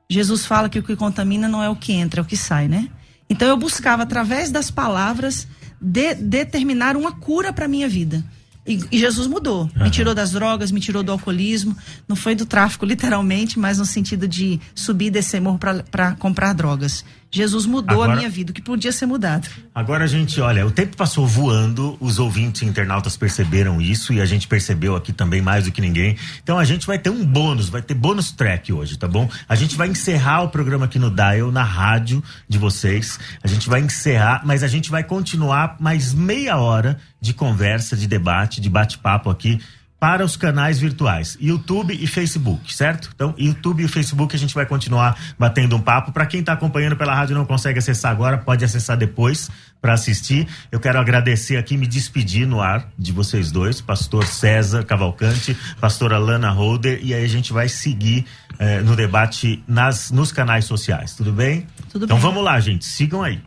Jesus 0.10 0.48
fala 0.48 0.68
que 0.68 0.80
o 0.80 0.84
que 0.84 0.96
contamina 0.96 1.48
não 1.48 1.62
é 1.62 1.70
o 1.70 1.76
que 1.76 1.94
entra, 1.94 2.22
é 2.22 2.24
o 2.24 2.26
que 2.26 2.36
sai, 2.36 2.68
né? 2.68 2.90
Então, 3.30 3.48
eu 3.48 3.56
buscava, 3.56 4.02
através 4.02 4.50
das 4.50 4.72
palavras, 4.72 5.48
de, 5.80 6.16
determinar 6.16 6.98
uma 6.98 7.12
cura 7.12 7.54
para 7.54 7.68
minha 7.68 7.88
vida. 7.88 8.26
E, 8.66 8.80
e, 8.92 8.98
Jesus 8.98 9.28
mudou. 9.28 9.70
Uhum. 9.76 9.84
Me 9.84 9.92
tirou 9.92 10.16
das 10.16 10.32
drogas, 10.32 10.72
me 10.72 10.80
tirou 10.80 11.04
do 11.04 11.12
alcoolismo. 11.12 11.78
Não 12.08 12.16
foi 12.16 12.34
do 12.34 12.48
tráfico, 12.48 12.84
literalmente, 12.86 13.60
mas 13.60 13.78
no 13.78 13.86
sentido 13.86 14.28
de 14.28 14.60
subir 14.74 15.06
e 15.06 15.12
descer 15.12 15.40
morro 15.40 15.60
para 15.60 16.14
comprar 16.16 16.54
drogas. 16.54 17.06
Jesus 17.30 17.66
mudou 17.66 18.04
agora, 18.04 18.14
a 18.14 18.16
minha 18.16 18.30
vida, 18.30 18.52
o 18.52 18.54
que 18.54 18.62
podia 18.62 18.92
ser 18.92 19.06
mudado. 19.06 19.48
Agora, 19.76 20.08
gente, 20.08 20.40
olha, 20.40 20.66
o 20.66 20.72
tempo 20.72 20.96
passou 20.96 21.28
voando, 21.28 21.98
os 22.00 22.20
ouvintes 22.20 22.62
e 22.62 22.66
internautas 22.66 23.18
perceberam 23.18 23.82
isso 23.82 24.14
e 24.14 24.22
a 24.22 24.26
gente 24.26 24.48
percebeu 24.48 24.96
aqui 24.96 25.12
também 25.12 25.42
mais 25.42 25.66
do 25.66 25.72
que 25.72 25.82
ninguém. 25.82 26.18
Então 26.42 26.58
a 26.58 26.64
gente 26.64 26.88
vai 26.88 26.98
ter 26.98 27.10
um 27.10 27.26
bônus, 27.26 27.70
vai 27.70 27.82
ter 27.82 27.94
bônus 27.94 28.32
track 28.32 28.72
hoje, 28.72 28.98
tá 28.98 29.08
bom? 29.08 29.30
A 29.48 29.56
gente 29.56 29.76
vai 29.76 29.90
encerrar 29.90 30.44
o 30.44 30.50
programa 30.50 30.86
aqui 30.86 30.98
no 30.98 31.12
Dial, 31.12 31.52
na 31.52 31.64
rádio 31.64 32.24
de 32.48 32.58
vocês. 32.58 33.20
A 33.44 33.48
gente 33.48 33.70
vai 33.70 33.82
encerrar, 33.82 34.42
mas 34.46 34.64
a 34.64 34.68
gente 34.68 34.90
vai 34.90 35.04
continuar 35.04 35.76
mais 35.80 36.14
meia 36.14 36.58
hora 36.58 36.98
de 37.20 37.34
conversa, 37.34 37.98
de 37.98 38.08
debate, 38.08 38.62
de 38.62 38.70
bate-papo 38.70 39.30
aqui 39.30 39.60
para 40.00 40.24
os 40.24 40.38
canais 40.38 40.80
virtuais, 40.80 41.38
YouTube 41.42 41.98
e 42.00 42.06
Facebook, 42.06 42.74
certo? 42.74 43.10
Então, 43.16 43.34
YouTube 43.38 43.84
e 43.84 43.88
Facebook 43.88 44.36
a 44.36 44.40
gente 44.40 44.54
vai 44.54 44.66
continuar 44.66 45.18
batendo 45.40 45.76
um 45.76 45.82
papo. 45.82 46.12
Para 46.12 46.26
quem 46.26 46.42
está 46.42 46.54
acompanhando 46.54 46.96
pela 46.96 47.16
rádio 47.16 47.34
e 47.34 47.36
não 47.36 47.46
consegue 47.46 47.80
acessar 47.80 48.12
agora, 48.12 48.38
pode 48.38 48.64
acessar 48.64 48.96
depois 48.96 49.50
para 49.82 49.94
assistir. 49.94 50.48
Eu 50.72 50.80
quero 50.80 51.00
agradecer 51.00 51.58
aqui, 51.58 51.76
me 51.78 51.88
despedir 51.88 52.48
no 52.48 52.62
ar 52.62 52.88
de 52.98 53.12
vocês 53.12 53.52
dois, 53.52 53.82
pastor 53.82 54.26
César 54.26 54.84
Cavalcante, 54.84 55.58
pastora 55.82 56.18
Lana 56.20 56.52
Holder, 56.52 57.00
e 57.02 57.14
aí 57.14 57.26
a 57.26 57.30
gente 57.30 57.52
vai 57.52 57.68
seguir 57.68 58.26
eh, 58.60 58.82
no 58.82 58.96
debate 58.96 59.64
nas, 59.68 60.12
nos 60.12 60.32
canais 60.32 60.66
sociais, 60.66 61.16
tudo 61.16 61.32
bem? 61.32 61.66
Tudo 61.92 62.06
então 62.06 62.18
bem. 62.18 62.26
vamos 62.26 62.44
lá, 62.44 62.60
gente, 62.60 62.86
sigam 62.86 63.24
aí. 63.24 63.42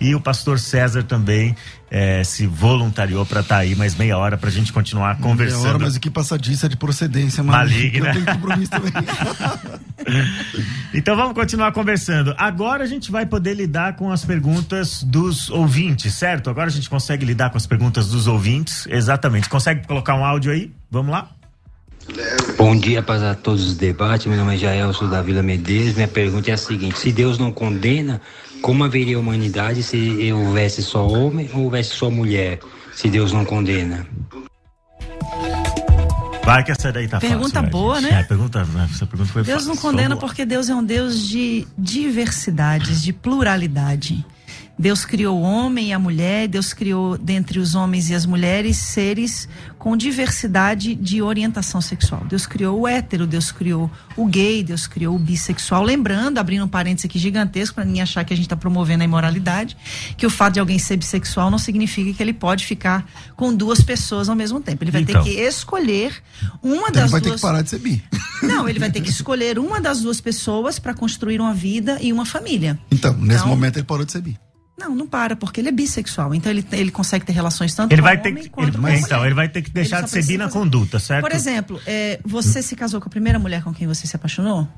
E 0.00 0.14
o 0.14 0.20
pastor 0.20 0.58
César 0.58 1.02
também 1.02 1.56
é, 1.90 2.24
se 2.24 2.46
voluntariou 2.46 3.24
para 3.24 3.40
estar 3.40 3.56
tá 3.56 3.60
aí 3.60 3.74
mais 3.74 3.94
meia 3.94 4.18
hora 4.18 4.36
para 4.36 4.48
a 4.48 4.52
gente 4.52 4.72
continuar 4.72 5.18
conversando. 5.18 5.62
Meia 5.62 5.74
hora, 5.74 5.78
mas 5.78 5.96
o 5.96 6.00
que 6.00 6.10
passadiça 6.10 6.66
é 6.66 6.68
de 6.68 6.76
procedência 6.76 7.42
maligna. 7.42 8.08
Eu 8.08 8.12
tenho 8.12 8.26
compromisso 8.26 8.70
também. 8.70 8.92
então 10.94 11.16
vamos 11.16 11.34
continuar 11.34 11.72
conversando. 11.72 12.34
Agora 12.36 12.84
a 12.84 12.86
gente 12.86 13.10
vai 13.10 13.24
poder 13.24 13.54
lidar 13.54 13.94
com 13.96 14.10
as 14.10 14.24
perguntas 14.24 15.02
dos 15.02 15.48
ouvintes, 15.48 16.14
certo? 16.14 16.50
Agora 16.50 16.66
a 16.66 16.72
gente 16.72 16.90
consegue 16.90 17.24
lidar 17.24 17.50
com 17.50 17.56
as 17.56 17.66
perguntas 17.66 18.08
dos 18.08 18.26
ouvintes. 18.26 18.86
Exatamente. 18.88 19.48
Consegue 19.48 19.86
colocar 19.86 20.14
um 20.14 20.24
áudio 20.24 20.52
aí? 20.52 20.55
Vamos 20.90 21.12
lá? 21.12 21.30
Bom 22.56 22.76
dia 22.76 23.02
para 23.02 23.34
todos 23.34 23.66
os 23.66 23.74
debates. 23.74 24.26
Meu 24.26 24.36
nome 24.36 24.54
é 24.54 24.58
Jael, 24.58 24.92
sou 24.92 25.08
da 25.08 25.20
Vila 25.22 25.42
Medeiros. 25.42 25.94
Minha 25.94 26.08
pergunta 26.08 26.50
é 26.50 26.54
a 26.54 26.56
seguinte: 26.56 26.98
se 26.98 27.10
Deus 27.12 27.38
não 27.38 27.50
condena, 27.50 28.20
como 28.62 28.84
haveria 28.84 29.18
humanidade 29.18 29.82
se 29.82 30.32
houvesse 30.32 30.82
só 30.82 31.06
homem 31.06 31.50
ou 31.52 31.64
houvesse 31.64 31.90
só 31.90 32.10
mulher? 32.10 32.60
Se 32.94 33.08
Deus 33.10 33.32
não 33.32 33.44
condena. 33.44 34.06
Vai 36.44 36.62
que 36.62 36.70
essa 36.70 36.92
daí 36.92 37.08
tá 37.08 37.18
Pergunta 37.18 37.58
fácil, 37.60 37.70
boa, 37.70 38.00
né? 38.00 38.20
É, 38.20 38.22
pergunta, 38.22 38.64
essa 38.88 39.04
pergunta 39.04 39.32
foi 39.32 39.42
Deus 39.42 39.66
não 39.66 39.74
fácil. 39.74 39.90
condena 39.90 40.10
Vamos 40.10 40.22
lá. 40.22 40.28
porque 40.28 40.46
Deus 40.46 40.68
é 40.68 40.74
um 40.76 40.84
Deus 40.84 41.28
de 41.28 41.66
diversidades, 41.76 43.02
de 43.02 43.12
pluralidade. 43.12 44.24
Deus 44.78 45.06
criou 45.06 45.38
o 45.38 45.42
homem 45.42 45.88
e 45.88 45.92
a 45.94 45.98
mulher, 45.98 46.48
Deus 46.48 46.74
criou 46.74 47.16
dentre 47.16 47.58
os 47.58 47.74
homens 47.74 48.10
e 48.10 48.14
as 48.14 48.26
mulheres 48.26 48.76
seres 48.76 49.48
com 49.78 49.96
diversidade 49.96 50.94
de 50.94 51.22
orientação 51.22 51.80
sexual. 51.80 52.22
Deus 52.28 52.46
criou 52.46 52.80
o 52.80 52.86
hétero, 52.88 53.26
Deus 53.26 53.50
criou 53.50 53.90
o 54.16 54.26
gay, 54.26 54.62
Deus 54.62 54.86
criou 54.86 55.16
o 55.16 55.18
bissexual. 55.18 55.82
Lembrando, 55.82 56.38
abrindo 56.38 56.64
um 56.64 56.68
parênteses 56.68 57.06
aqui 57.08 57.18
gigantesco 57.18 57.74
para 57.76 57.84
ninguém 57.86 58.02
achar 58.02 58.22
que 58.24 58.34
a 58.34 58.36
gente 58.36 58.46
está 58.46 58.56
promovendo 58.56 59.02
a 59.02 59.04
imoralidade, 59.06 59.76
que 60.16 60.26
o 60.26 60.30
fato 60.30 60.54
de 60.54 60.60
alguém 60.60 60.78
ser 60.78 60.96
bissexual 60.98 61.50
não 61.50 61.58
significa 61.58 62.12
que 62.12 62.22
ele 62.22 62.34
pode 62.34 62.66
ficar 62.66 63.08
com 63.34 63.54
duas 63.54 63.80
pessoas 63.80 64.28
ao 64.28 64.36
mesmo 64.36 64.60
tempo. 64.60 64.84
Ele 64.84 64.90
vai 64.90 65.02
Então. 65.02 65.22
ter 65.24 65.30
que 65.30 65.40
escolher 65.40 66.12
uma 66.62 66.88
Então 66.88 67.02
das 67.02 67.10
vai 67.12 67.20
ter 67.22 67.28
duas. 67.28 67.40
que 67.40 67.46
parar 67.46 67.62
de 67.62 67.70
ser 67.70 67.78
bi. 67.78 68.02
Não, 68.42 68.68
ele 68.68 68.78
vai 68.78 68.90
ter 68.90 69.00
que 69.00 69.08
escolher 69.08 69.58
uma 69.58 69.80
das 69.80 70.02
duas 70.02 70.20
pessoas 70.20 70.78
para 70.78 70.92
construir 70.92 71.40
uma 71.40 71.54
vida 71.54 71.96
e 72.02 72.12
uma 72.12 72.26
família. 72.26 72.78
Então, 72.92 73.14
nesse 73.14 73.38
Então- 73.40 73.48
momento 73.48 73.78
ele 73.78 73.84
parou 73.86 74.04
de 74.04 74.12
ser 74.12 74.20
bi. 74.20 74.38
Não, 74.78 74.94
não 74.94 75.06
para, 75.06 75.34
porque 75.34 75.60
ele 75.60 75.68
é 75.68 75.72
bissexual. 75.72 76.34
Então 76.34 76.52
ele, 76.52 76.64
ele 76.72 76.90
consegue 76.90 77.24
ter 77.24 77.32
relações 77.32 77.74
tanto 77.74 77.92
Ele 77.92 78.02
com 78.02 78.06
vai 78.08 78.18
homem 78.18 78.34
ter 78.34 78.40
que, 78.42 78.48
quanto 78.50 78.68
ele- 78.68 78.76
com 78.78 78.88
então, 78.88 79.16
mulher. 79.18 79.26
ele 79.26 79.34
vai 79.34 79.48
ter 79.48 79.62
que 79.62 79.70
deixar 79.70 80.02
de 80.02 80.10
ser 80.10 80.22
bi 80.24 80.36
na 80.36 80.48
conduta, 80.50 80.98
certo? 80.98 81.22
Por 81.22 81.32
exemplo, 81.32 81.80
é, 81.86 82.20
você 82.24 82.62
se 82.62 82.76
casou 82.76 83.00
com 83.00 83.08
a 83.08 83.10
primeira 83.10 83.38
mulher 83.38 83.62
com 83.62 83.72
quem 83.72 83.86
você 83.86 84.06
se 84.06 84.14
apaixonou? 84.16 84.68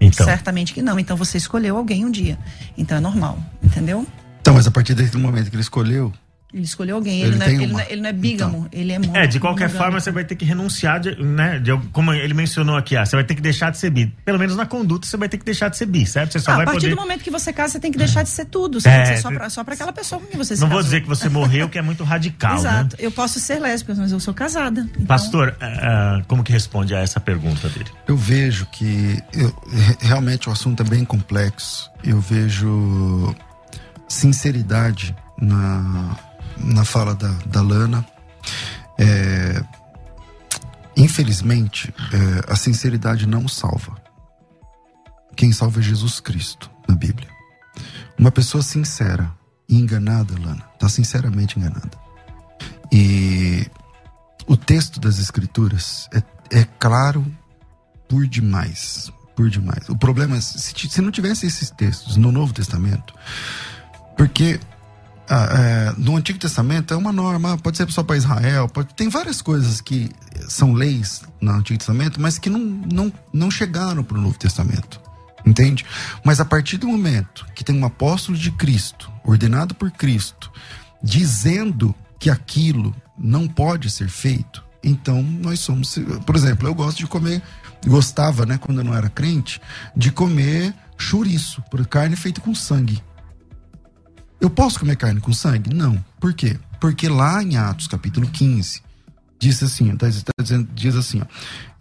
Então, 0.00 0.26
Certamente 0.26 0.74
que 0.74 0.82
não. 0.82 0.98
Então 0.98 1.16
você 1.16 1.38
escolheu 1.38 1.76
alguém 1.78 2.04
um 2.04 2.10
dia. 2.10 2.38
Então 2.76 2.98
é 2.98 3.00
normal, 3.00 3.38
entendeu? 3.62 4.06
Então, 4.40 4.52
mas 4.54 4.66
a 4.66 4.70
partir 4.70 4.92
desse 4.94 5.16
momento 5.16 5.48
que 5.48 5.56
ele 5.56 5.62
escolheu, 5.62 6.12
Ele 6.54 6.62
escolheu 6.62 6.94
alguém. 6.94 7.20
Ele, 7.20 7.30
Ele 7.30 7.36
não, 7.38 7.46
é, 7.46 7.50
ele, 7.52 7.66
não 7.66 7.80
é, 7.80 7.86
ele 7.90 8.00
não 8.02 8.08
é 8.08 8.12
bígamo, 8.12 8.68
ele 8.72 8.92
é 8.92 9.00
É, 9.14 9.26
de 9.26 9.40
qualquer 9.40 9.68
forma, 9.68 9.98
você 9.98 10.12
vai 10.12 10.24
ter 10.24 10.36
que 10.36 10.44
renunciar, 10.44 11.00
de, 11.00 11.20
né? 11.20 11.58
de 11.58 11.76
como 11.92 12.12
ele 12.12 12.32
mencionou 12.32 12.76
aqui, 12.76 12.96
ah, 12.96 13.04
você 13.04 13.16
vai 13.16 13.24
ter 13.24 13.34
que 13.34 13.40
deixar 13.42 13.70
de 13.72 13.78
ser 13.78 13.90
bi. 13.90 14.06
Pelo 14.24 14.38
menos 14.38 14.54
na 14.54 14.64
conduta, 14.64 15.04
você 15.04 15.16
vai 15.16 15.28
ter 15.28 15.36
que 15.38 15.44
deixar 15.44 15.68
de 15.68 15.76
ser 15.76 15.86
bi, 15.86 16.06
certo? 16.06 16.30
Você 16.32 16.38
só 16.38 16.52
Ah, 16.52 16.54
a 16.54 16.56
vai 16.58 16.66
partir 16.66 16.82
poder. 16.82 16.94
do 16.94 17.00
momento 17.00 17.24
que 17.24 17.30
você 17.30 17.52
casa, 17.52 17.72
você 17.72 17.80
tem 17.80 17.90
que 17.90 17.98
deixar 17.98 18.22
de 18.22 18.28
ser 18.28 18.44
tudo. 18.44 18.80
Você 18.80 18.88
É, 18.88 18.92
tem 18.92 19.02
que 19.02 19.16
ser 19.16 19.22
só 19.22 19.32
pra, 19.32 19.50
só 19.50 19.64
pra 19.64 19.74
aquela 19.74 19.92
pessoa 19.92 20.20
com 20.20 20.28
quem 20.28 20.38
você 20.38 20.54
se 20.54 20.60
Não 20.62 20.68
vou 20.68 20.76
casou. 20.78 20.90
dizer 20.92 21.00
que 21.02 21.08
você 21.08 21.28
morreu, 21.28 21.68
que 21.68 21.76
é 21.76 21.82
muito 21.82 22.04
radical, 22.04 22.54
Exato. 22.56 22.96
né? 22.96 23.04
Eu 23.04 23.10
posso 23.10 23.40
ser 23.40 23.58
lésbica, 23.58 23.92
mas 23.96 24.12
eu 24.12 24.20
sou 24.20 24.32
casada. 24.32 24.86
Então, 24.92 25.06
Pastor, 25.06 25.56
ah, 25.60 26.22
como 26.28 26.44
que 26.44 26.52
responde 26.52 26.94
a 26.94 27.00
essa 27.00 27.18
pergunta 27.18 27.68
dele? 27.68 27.86
eu 28.06 28.16
vejo 28.16 28.64
que 28.66 29.18
eu- 29.32 29.52
re- 29.72 29.96
realmente 30.02 30.48
o 30.48 30.52
assunto 30.52 30.82
é 30.82 30.86
bem 30.86 31.04
complexo. 31.04 31.90
Eu 32.04 32.20
vejo 32.20 33.34
sinceridade 34.08 35.14
na, 35.40 36.16
na 36.58 36.84
fala 36.84 37.14
da, 37.14 37.30
da 37.46 37.62
Lana. 37.62 38.06
É, 38.98 39.64
infelizmente, 40.96 41.92
é, 42.12 42.52
a 42.52 42.56
sinceridade 42.56 43.26
não 43.26 43.48
salva. 43.48 43.94
Quem 45.36 45.52
salva 45.52 45.80
é 45.80 45.82
Jesus 45.82 46.20
Cristo 46.20 46.70
na 46.88 46.94
Bíblia. 46.94 47.28
Uma 48.18 48.30
pessoa 48.30 48.62
sincera 48.62 49.30
e 49.68 49.76
enganada, 49.78 50.34
Lana, 50.38 50.64
está 50.74 50.88
sinceramente 50.88 51.58
enganada. 51.58 51.98
E 52.92 53.66
o 54.46 54.56
texto 54.56 55.00
das 55.00 55.18
Escrituras 55.18 56.08
é, 56.12 56.22
é 56.60 56.64
claro 56.78 57.24
por 58.08 58.26
demais. 58.26 59.10
Por 59.34 59.50
demais. 59.50 59.88
O 59.88 59.96
problema 59.96 60.36
é 60.36 60.40
se, 60.40 60.88
se 60.88 61.00
não 61.02 61.10
tivesse 61.10 61.46
esses 61.46 61.70
textos 61.70 62.16
no 62.16 62.30
Novo 62.30 62.52
Testamento, 62.52 63.14
porque 64.16 64.60
ah, 65.28 65.48
é, 65.50 65.94
no 65.96 66.16
Antigo 66.16 66.38
Testamento 66.38 66.92
é 66.92 66.96
uma 66.96 67.12
norma, 67.12 67.56
pode 67.58 67.76
ser 67.76 67.90
só 67.90 68.02
para 68.02 68.16
Israel, 68.16 68.68
pode- 68.68 68.94
tem 68.94 69.08
várias 69.08 69.40
coisas 69.40 69.80
que 69.80 70.10
são 70.48 70.72
leis 70.72 71.22
no 71.40 71.52
Antigo 71.52 71.78
Testamento, 71.78 72.20
mas 72.20 72.38
que 72.38 72.50
não, 72.50 72.58
não, 72.60 73.12
não 73.32 73.50
chegaram 73.50 74.04
para 74.04 74.18
o 74.18 74.20
Novo 74.20 74.38
Testamento. 74.38 75.00
Entende? 75.46 75.84
Mas 76.24 76.40
a 76.40 76.44
partir 76.44 76.78
do 76.78 76.88
momento 76.88 77.44
que 77.54 77.62
tem 77.62 77.78
um 77.78 77.84
apóstolo 77.84 78.36
de 78.36 78.50
Cristo, 78.52 79.10
ordenado 79.22 79.74
por 79.74 79.90
Cristo, 79.90 80.50
dizendo 81.02 81.94
que 82.18 82.30
aquilo 82.30 82.94
não 83.18 83.46
pode 83.46 83.90
ser 83.90 84.08
feito, 84.08 84.64
então 84.82 85.22
nós 85.22 85.60
somos. 85.60 85.98
Por 86.24 86.34
exemplo, 86.34 86.66
eu 86.66 86.74
gosto 86.74 86.96
de 86.98 87.06
comer, 87.06 87.42
gostava, 87.86 88.46
né, 88.46 88.58
quando 88.58 88.78
eu 88.78 88.84
não 88.84 88.94
era 88.94 89.10
crente, 89.10 89.60
de 89.94 90.10
comer 90.10 90.74
chouriço, 90.96 91.62
por 91.70 91.86
carne 91.86 92.16
feita 92.16 92.40
com 92.40 92.54
sangue. 92.54 93.02
Eu 94.44 94.50
posso 94.50 94.78
comer 94.78 94.96
carne 94.96 95.22
com 95.22 95.32
sangue? 95.32 95.72
Não. 95.72 96.04
Por 96.20 96.34
quê? 96.34 96.58
Porque 96.78 97.08
lá 97.08 97.42
em 97.42 97.56
Atos, 97.56 97.88
capítulo 97.88 98.28
15, 98.28 98.82
diz 99.38 99.62
assim, 99.62 99.96
tá, 99.96 100.06
tá 100.06 100.42
dizendo, 100.42 100.68
diz 100.74 100.94
assim, 100.94 101.22
ó, 101.22 101.24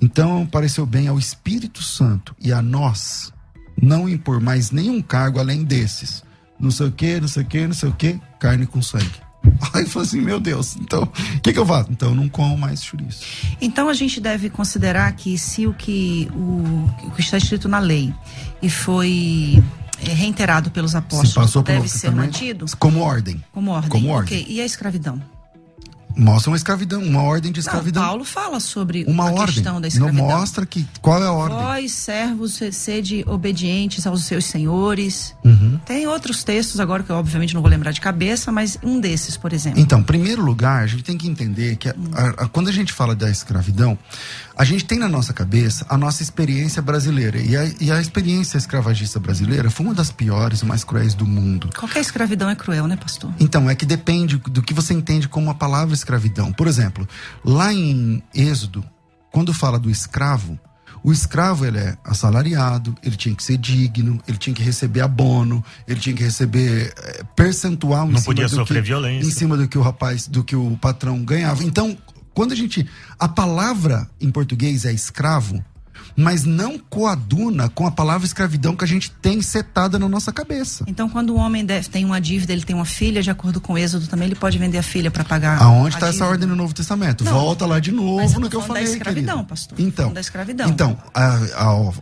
então 0.02 0.46
pareceu 0.46 0.86
bem 0.86 1.10
ao 1.10 1.20
Espírito 1.20 1.84
Santo 1.84 2.34
e 2.40 2.54
a 2.54 2.62
nós 2.62 3.34
não 3.82 4.08
impor 4.08 4.40
mais 4.40 4.72
nenhum 4.72 5.02
cargo 5.02 5.40
além 5.40 5.66
desses. 5.66 6.24
Não 6.58 6.72
sei 6.72 6.88
o 6.88 6.92
que, 6.94 7.20
não 7.20 7.28
sei 7.28 7.44
o 7.44 7.46
que, 7.46 7.68
não 7.68 7.74
sei 7.74 7.90
o 7.90 7.94
que, 7.94 8.18
carne 8.40 8.66
com 8.66 8.82
sangue. 8.82 9.12
Aí 9.76 9.86
falei 9.86 10.08
assim, 10.08 10.22
meu 10.22 10.40
Deus, 10.40 10.78
então, 10.78 11.04
o 11.04 11.42
que, 11.42 11.52
que 11.52 11.60
eu 11.60 11.66
faço? 11.66 11.92
Então 11.92 12.12
eu 12.12 12.16
não 12.16 12.30
como 12.30 12.58
mais 12.58 12.82
chouriço. 12.82 13.26
Então 13.60 13.90
a 13.90 13.94
gente 13.94 14.22
deve 14.22 14.50
considerar 14.50 15.12
que 15.18 15.38
se 15.38 15.68
o 15.68 15.74
que, 15.74 16.32
o, 16.34 17.08
o 17.08 17.12
que 17.12 17.20
está 17.20 17.38
escrito 17.38 17.68
na 17.68 17.80
lei 17.80 18.14
e 18.62 18.70
foi 18.70 19.62
reiterado 20.00 20.72
pelos 20.72 20.96
apóstolos 20.96 21.54
deve 21.64 21.88
ser 21.88 22.12
mantido? 22.12 22.66
Como 22.78 23.02
ordem. 23.02 23.44
Como 23.52 23.72
ordem. 23.72 23.90
Como 23.90 24.10
ordem. 24.10 24.42
Okay. 24.42 24.56
E 24.56 24.62
a 24.62 24.66
escravidão? 24.66 25.22
mostra 26.16 26.52
uma 26.52 26.58
escravidão, 26.58 27.02
uma 27.02 27.24
ordem 27.24 27.52
de 27.52 27.60
escravidão. 27.60 28.02
Não, 28.02 28.10
Paulo 28.10 28.24
fala 28.24 28.60
sobre 28.60 29.04
uma 29.08 29.30
a 29.30 29.32
ordem. 29.32 29.46
questão 29.48 29.82
da 29.82 29.88
escravidão. 29.88 30.28
Não 30.28 30.38
mostra 30.38 30.66
que 30.66 30.88
qual 31.02 31.22
é 31.22 31.28
a 31.28 31.32
ordem. 31.32 31.58
Vós, 31.58 31.92
servos, 31.92 32.60
sede 32.72 33.24
obedientes 33.28 34.06
aos 34.06 34.24
seus 34.24 34.46
senhores. 34.46 35.36
Uhum. 35.44 35.80
Tem 35.86 36.08
outros 36.08 36.44
textos 36.44 36.80
agora 36.80 37.04
que 37.04 37.10
eu 37.10 37.16
obviamente 37.16 37.54
não 37.54 37.62
vou 37.62 37.70
lembrar 37.70 37.92
de 37.92 38.02
cabeça, 38.02 38.52
mas 38.52 38.78
um 38.84 39.00
desses, 39.00 39.38
por 39.38 39.54
exemplo. 39.54 39.80
Então, 39.80 40.00
em 40.00 40.04
primeiro 40.04 40.44
lugar, 40.44 40.84
a 40.84 40.88
gente 40.88 41.04
tem 41.04 41.18
que 41.18 41.28
entender 41.28 41.76
que 41.78 41.90
a, 41.90 41.94
a, 42.38 42.48
quando 42.48 42.70
a 42.70 42.74
gente 42.74 42.94
fala 42.94 43.16
da 43.16 43.30
escravidão, 43.30 43.98
a 44.56 44.64
gente 44.64 44.86
tem 44.86 45.00
na 45.00 45.10
nossa 45.10 45.34
cabeça 45.34 45.86
a 45.90 45.98
nossa 45.98 46.22
experiência 46.22 46.82
brasileira. 46.82 47.40
E 47.40 47.56
a, 47.56 47.74
e 47.80 47.92
a 47.92 48.00
experiência 48.00 48.58
escravagista 48.58 49.20
brasileira 49.20 49.70
foi 49.70 49.86
uma 49.86 49.96
das 49.96 50.12
piores 50.12 50.62
e 50.62 50.66
mais 50.66 50.84
cruéis 50.84 51.14
do 51.14 51.26
mundo. 51.26 51.70
Qualquer 51.78 52.00
escravidão 52.00 52.50
é 52.50 52.56
cruel, 52.56 52.88
né, 52.88 52.96
pastor? 52.96 53.32
Então, 53.40 53.70
é 53.70 53.76
que 53.76 53.86
depende 53.86 54.38
do 54.38 54.62
que 54.62 54.74
você 54.74 54.94
entende 54.94 55.28
como 55.28 55.50
a 55.50 55.56
palavra 55.56 55.94
escravidão. 55.94 56.52
Por 56.52 56.68
exemplo, 56.68 57.08
lá 57.44 57.74
em 57.74 58.22
Êxodo, 58.34 58.84
quando 59.32 59.54
fala 59.54 59.80
do 59.80 59.90
escravo, 59.90 60.60
o 61.04 61.12
escravo 61.12 61.66
ele 61.66 61.80
é 61.80 61.98
assalariado, 62.04 62.96
ele 63.04 63.18
tinha 63.18 63.36
que 63.36 63.44
ser 63.44 63.58
digno, 63.58 64.22
ele 64.28 64.38
tinha 64.38 64.54
que 64.56 64.64
receber 64.64 65.02
abono, 65.02 65.64
ele 65.86 66.00
tinha 66.00 66.16
que 66.16 66.24
receber 66.24 66.94
é, 66.98 67.24
percentual 67.36 68.08
não 68.08 68.22
podia 68.22 68.48
sofrer 68.48 68.82
que, 68.82 68.88
violência 68.88 69.28
em 69.28 69.32
cima 69.32 69.58
do 69.58 69.68
que 69.68 69.78
o 69.78 69.82
rapaz, 69.82 70.28
do 70.28 70.44
que 70.44 70.56
o 70.56 70.78
patrão 70.78 71.22
ganhava. 71.24 71.64
Então, 71.64 71.98
quando 72.34 72.52
a 72.52 72.56
gente 72.56 72.88
a 73.20 73.28
palavra 73.28 74.10
em 74.20 74.30
português 74.32 74.86
é 74.86 74.94
escravo, 74.94 75.64
mas 76.16 76.44
não 76.44 76.78
coaduna 76.78 77.70
com 77.70 77.88
a 77.88 77.92
palavra 77.92 78.26
escravidão 78.26 78.76
que 78.76 78.84
a 78.84 78.88
gente 78.88 79.10
tem 79.10 79.42
setada 79.42 79.98
na 79.98 80.08
nossa 80.08 80.32
cabeça. 80.32 80.84
Então, 80.88 81.10
quando 81.10 81.32
o 81.32 81.38
homem 81.38 81.66
deve, 81.66 81.90
tem 81.90 82.06
uma 82.06 82.22
dívida, 82.22 82.54
ele 82.54 82.64
tem 82.64 82.76
uma 82.76 82.86
filha, 82.86 83.22
de 83.24 83.32
acordo 83.32 83.60
com 83.60 83.74
o 83.74 83.78
Êxodo 83.78 84.06
também, 84.08 84.28
ele 84.28 84.36
pode 84.36 84.58
vender 84.60 84.78
a 84.78 84.84
filha 84.84 85.10
para 85.10 85.24
pagar. 85.24 85.60
Aonde 85.62 85.96
está 85.96 86.10
essa 86.10 86.26
ordem 86.28 86.48
no 86.48 86.56
Novo 86.56 86.74
Testamento? 86.74 87.24
Não, 87.24 87.34
Volta 87.34 87.66
lá 87.66 87.80
de 87.80 87.92
novo 87.92 88.40
no 88.40 88.50
que 88.50 88.56
eu 88.56 88.62
falei. 88.62 88.84
da 88.84 88.92
escravidão, 88.92 89.36
querido. 89.38 89.50
pastor. 89.50 89.80
Então, 89.80 90.14
da 90.14 90.22
escravidão. 90.22 90.70
Então, 90.70 90.98
a, 91.14 91.36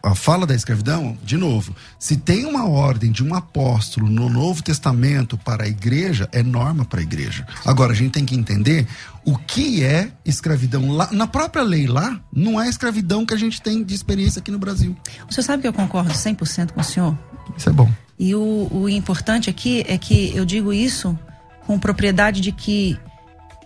a, 0.03 0.11
a 0.11 0.15
fala 0.15 0.45
da 0.45 0.55
escravidão, 0.55 1.17
de 1.23 1.37
novo, 1.37 1.73
se 1.97 2.17
tem 2.17 2.45
uma 2.45 2.67
ordem 2.67 3.11
de 3.11 3.23
um 3.23 3.33
apóstolo 3.33 4.09
no 4.09 4.29
Novo 4.29 4.61
Testamento 4.61 5.37
para 5.37 5.63
a 5.63 5.67
igreja, 5.67 6.27
é 6.33 6.43
norma 6.43 6.83
para 6.83 6.99
a 6.99 7.03
igreja. 7.03 7.47
Agora, 7.65 7.93
a 7.93 7.95
gente 7.95 8.11
tem 8.11 8.25
que 8.25 8.35
entender 8.35 8.87
o 9.25 9.37
que 9.37 9.83
é 9.83 10.11
escravidão. 10.25 10.91
Lá, 10.91 11.09
na 11.11 11.27
própria 11.27 11.63
lei 11.63 11.87
lá, 11.87 12.19
não 12.33 12.59
é 12.61 12.67
escravidão 12.67 13.25
que 13.25 13.33
a 13.33 13.37
gente 13.37 13.61
tem 13.61 13.83
de 13.83 13.93
experiência 13.93 14.39
aqui 14.39 14.51
no 14.51 14.59
Brasil. 14.59 14.95
O 15.29 15.33
senhor 15.33 15.43
sabe 15.43 15.61
que 15.61 15.67
eu 15.67 15.73
concordo 15.73 16.11
100% 16.11 16.71
com 16.71 16.81
o 16.81 16.83
senhor? 16.83 17.17
Isso 17.55 17.69
é 17.69 17.73
bom. 17.73 17.89
E 18.17 18.35
o, 18.35 18.67
o 18.71 18.89
importante 18.89 19.49
aqui 19.49 19.83
é 19.87 19.97
que 19.97 20.35
eu 20.35 20.45
digo 20.45 20.73
isso 20.73 21.17
com 21.65 21.77
propriedade 21.79 22.41
de 22.41 22.51
que 22.51 22.97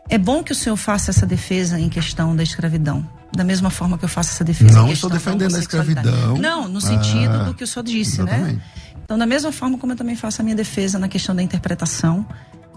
é 0.10 0.18
bom 0.18 0.44
que 0.44 0.52
o 0.52 0.56
senhor 0.56 0.76
faça 0.76 1.12
essa 1.12 1.26
defesa 1.26 1.80
em 1.80 1.90
questão 1.90 2.36
da 2.36 2.44
escravidão. 2.44 3.08
Da 3.36 3.44
mesma 3.44 3.70
forma 3.70 3.98
que 3.98 4.06
eu 4.06 4.10
faço 4.10 4.32
essa 4.32 4.44
defesa. 4.44 4.74
Não 4.74 4.92
estou 4.92 5.10
defendendo 5.10 5.56
a 5.56 5.60
escravidão. 5.60 6.38
Não, 6.38 6.68
no 6.70 6.80
sentido 6.80 7.34
ah, 7.34 7.44
do 7.44 7.54
que 7.54 7.64
o 7.64 7.68
senhor 7.68 7.84
disse, 7.84 8.22
né? 8.22 8.32
exatamente. 8.32 8.58
né? 8.58 8.64
Então, 9.04 9.18
da 9.18 9.26
mesma 9.26 9.52
forma 9.52 9.78
como 9.78 9.94
eu 9.94 9.98
também 9.98 10.16
faço 10.16 10.42
a 10.42 10.44
minha 10.44 10.56
defesa 10.56 10.98
na 10.98 11.08
questão 11.08 11.36
da 11.36 11.44
interpretação 11.44 12.26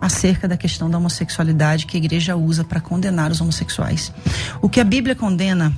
acerca 0.01 0.47
da 0.47 0.57
questão 0.57 0.91
da 0.91 0.99
homossexualidade 0.99 1.87
que 1.87 1.97
a 1.97 2.01
igreja 2.01 2.37
usa 2.37 2.65
para 2.65 2.81
condenar 2.81 3.31
os 3.31 3.41
homossexuais. 3.41 4.13
O 4.61 4.69
que 4.69 4.81
a 4.81 4.85
Bíblia 4.85 5.15
condena, 5.15 5.73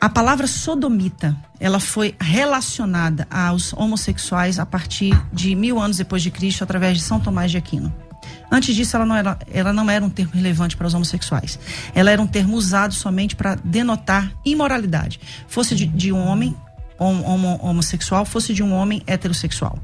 a 0.00 0.08
palavra 0.08 0.46
sodomita, 0.46 1.36
ela 1.58 1.78
foi 1.78 2.14
relacionada 2.20 3.26
aos 3.30 3.72
homossexuais 3.72 4.58
a 4.58 4.66
partir 4.66 5.18
de 5.32 5.54
mil 5.54 5.78
anos 5.78 5.96
depois 5.96 6.22
de 6.22 6.30
Cristo, 6.30 6.64
através 6.64 6.98
de 6.98 7.04
São 7.04 7.20
Tomás 7.20 7.50
de 7.50 7.58
Aquino. 7.58 7.92
Antes 8.50 8.74
disso, 8.74 8.96
ela 8.96 9.06
não 9.06 9.14
era, 9.14 9.38
ela 9.52 9.72
não 9.72 9.88
era 9.88 10.04
um 10.04 10.10
termo 10.10 10.32
relevante 10.34 10.76
para 10.76 10.86
os 10.86 10.94
homossexuais. 10.94 11.58
Ela 11.94 12.10
era 12.10 12.20
um 12.20 12.26
termo 12.26 12.56
usado 12.56 12.92
somente 12.92 13.36
para 13.36 13.54
denotar 13.54 14.32
imoralidade, 14.44 15.20
fosse 15.46 15.74
de, 15.74 15.86
de 15.86 16.12
um 16.12 16.26
homem 16.26 16.56
homossexual 17.00 18.24
fosse 18.24 18.52
de 18.52 18.62
um 18.62 18.72
homem 18.72 19.02
heterossexual. 19.06 19.78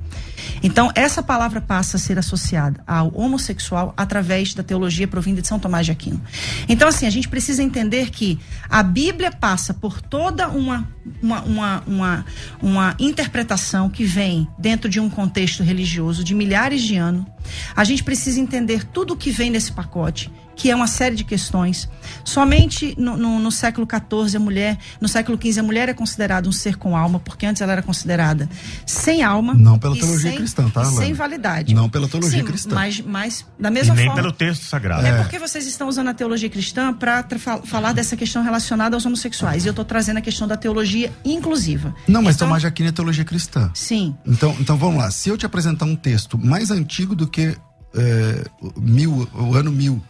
Então, 0.62 0.91
essa 0.95 1.23
palavra 1.23 1.61
passa 1.61 1.97
a 1.97 2.01
ser 2.01 2.19
associada 2.19 2.83
ao 2.87 3.09
homossexual 3.14 3.93
através 3.97 4.55
da 4.55 4.62
teologia 4.62 5.09
provinda 5.09 5.41
de 5.41 5.49
São 5.49 5.59
Tomás 5.59 5.87
de 5.87 5.93
Aquino. 5.93 6.21
Então, 6.69 6.89
assim, 6.89 7.07
a 7.07 7.11
gente 7.11 7.29
precisa 7.29 7.62
entender 7.62 8.11
que 8.11 8.39
a 8.69 8.83
Bíblia 8.83 9.31
passa 9.31 9.75
por 9.75 10.01
toda 10.01 10.49
uma, 10.49 10.89
uma, 11.23 11.43
uma, 11.43 11.83
uma, 11.87 12.27
uma 12.62 12.97
interpretação 12.99 13.89
que 13.89 14.05
vem 14.05 14.49
dentro 14.59 14.89
de 14.89 15.01
um 15.01 15.09
contexto 15.09 15.62
religioso 15.62 16.23
de 16.23 16.35
milhares 16.35 16.83
de 16.83 16.97
anos. 16.97 17.25
A 17.74 17.84
gente 17.84 18.03
precisa 18.03 18.40
entender 18.40 18.84
tudo 18.84 19.14
o 19.14 19.16
que 19.16 19.30
vem 19.30 19.51
nesse 19.51 19.72
pacote 19.72 20.30
que 20.57 20.70
é 20.70 20.74
uma 20.74 20.86
série 20.86 21.14
de 21.14 21.22
questões. 21.22 21.88
Somente 22.24 22.94
no, 22.99 23.16
no, 23.16 23.38
no, 23.38 23.53
século 23.53 23.86
XIV 23.86 24.36
a 24.36 24.40
mulher, 24.40 24.78
no 25.01 25.07
século 25.07 25.38
XV 25.40 25.61
a 25.61 25.62
mulher 25.62 25.88
é 25.90 25.94
considerada 25.94 26.49
um 26.49 26.53
ser 26.53 26.76
com 26.76 26.97
alma, 26.97 27.20
porque 27.20 27.44
antes 27.44 27.61
ela 27.61 27.72
era 27.72 27.82
considerada 27.82 28.49
sem 28.86 29.22
alma. 29.22 29.53
Não 29.53 29.78
pela 29.78 29.94
teologia 29.94 30.30
sem, 30.30 30.38
cristã, 30.38 30.70
tá? 30.70 30.84
sem 30.86 31.12
validade. 31.12 31.74
Não 31.74 31.90
pela 31.90 32.09
teologia 32.09 32.40
Sim, 32.40 32.47
cristã. 32.47 32.74
Mas, 32.74 33.01
mas 33.03 33.44
da 33.61 33.70
mesma 33.70 33.94
e 33.94 33.97
nem 33.99 34.07
forma. 34.07 34.22
pelo 34.22 34.32
texto 34.32 34.62
sagrado. 34.62 35.07
É, 35.07 35.11
é 35.11 35.22
porque 35.22 35.38
vocês 35.38 35.66
estão 35.66 35.88
usando 35.88 36.09
a 36.09 36.14
teologia 36.14 36.49
cristã 36.49 36.92
para 36.92 37.24
falar 37.64 37.92
dessa 37.92 38.16
questão 38.16 38.42
relacionada 38.42 38.97
aos 38.97 39.05
homossexuais. 39.05 39.64
E 39.64 39.68
eu 39.68 39.72
estou 39.72 39.84
trazendo 39.84 40.16
a 40.16 40.22
questão 40.22 40.49
da 40.49 40.57
teologia 40.57 41.12
inclusiva. 41.22 41.94
Não, 42.09 42.22
mas 42.22 42.36
então, 42.36 42.49
Tomás 42.49 42.62
de 42.62 42.66
Aquino 42.66 42.88
é 42.88 42.92
teologia 42.92 43.24
cristã. 43.24 43.70
Sim. 43.74 44.16
Então, 44.24 44.57
então 44.59 44.76
vamos 44.78 44.97
lá. 44.97 45.11
Se 45.11 45.28
eu 45.28 45.36
te 45.36 45.44
apresentar 45.44 45.84
um 45.84 45.97
texto 45.97 46.38
mais 46.38 46.70
antigo 46.70 47.14
do 47.14 47.28
que 47.28 47.36
é, 47.43 48.45
mil, 48.76 49.28
o 49.34 49.55
ano 49.55 49.70
mil 49.70 50.03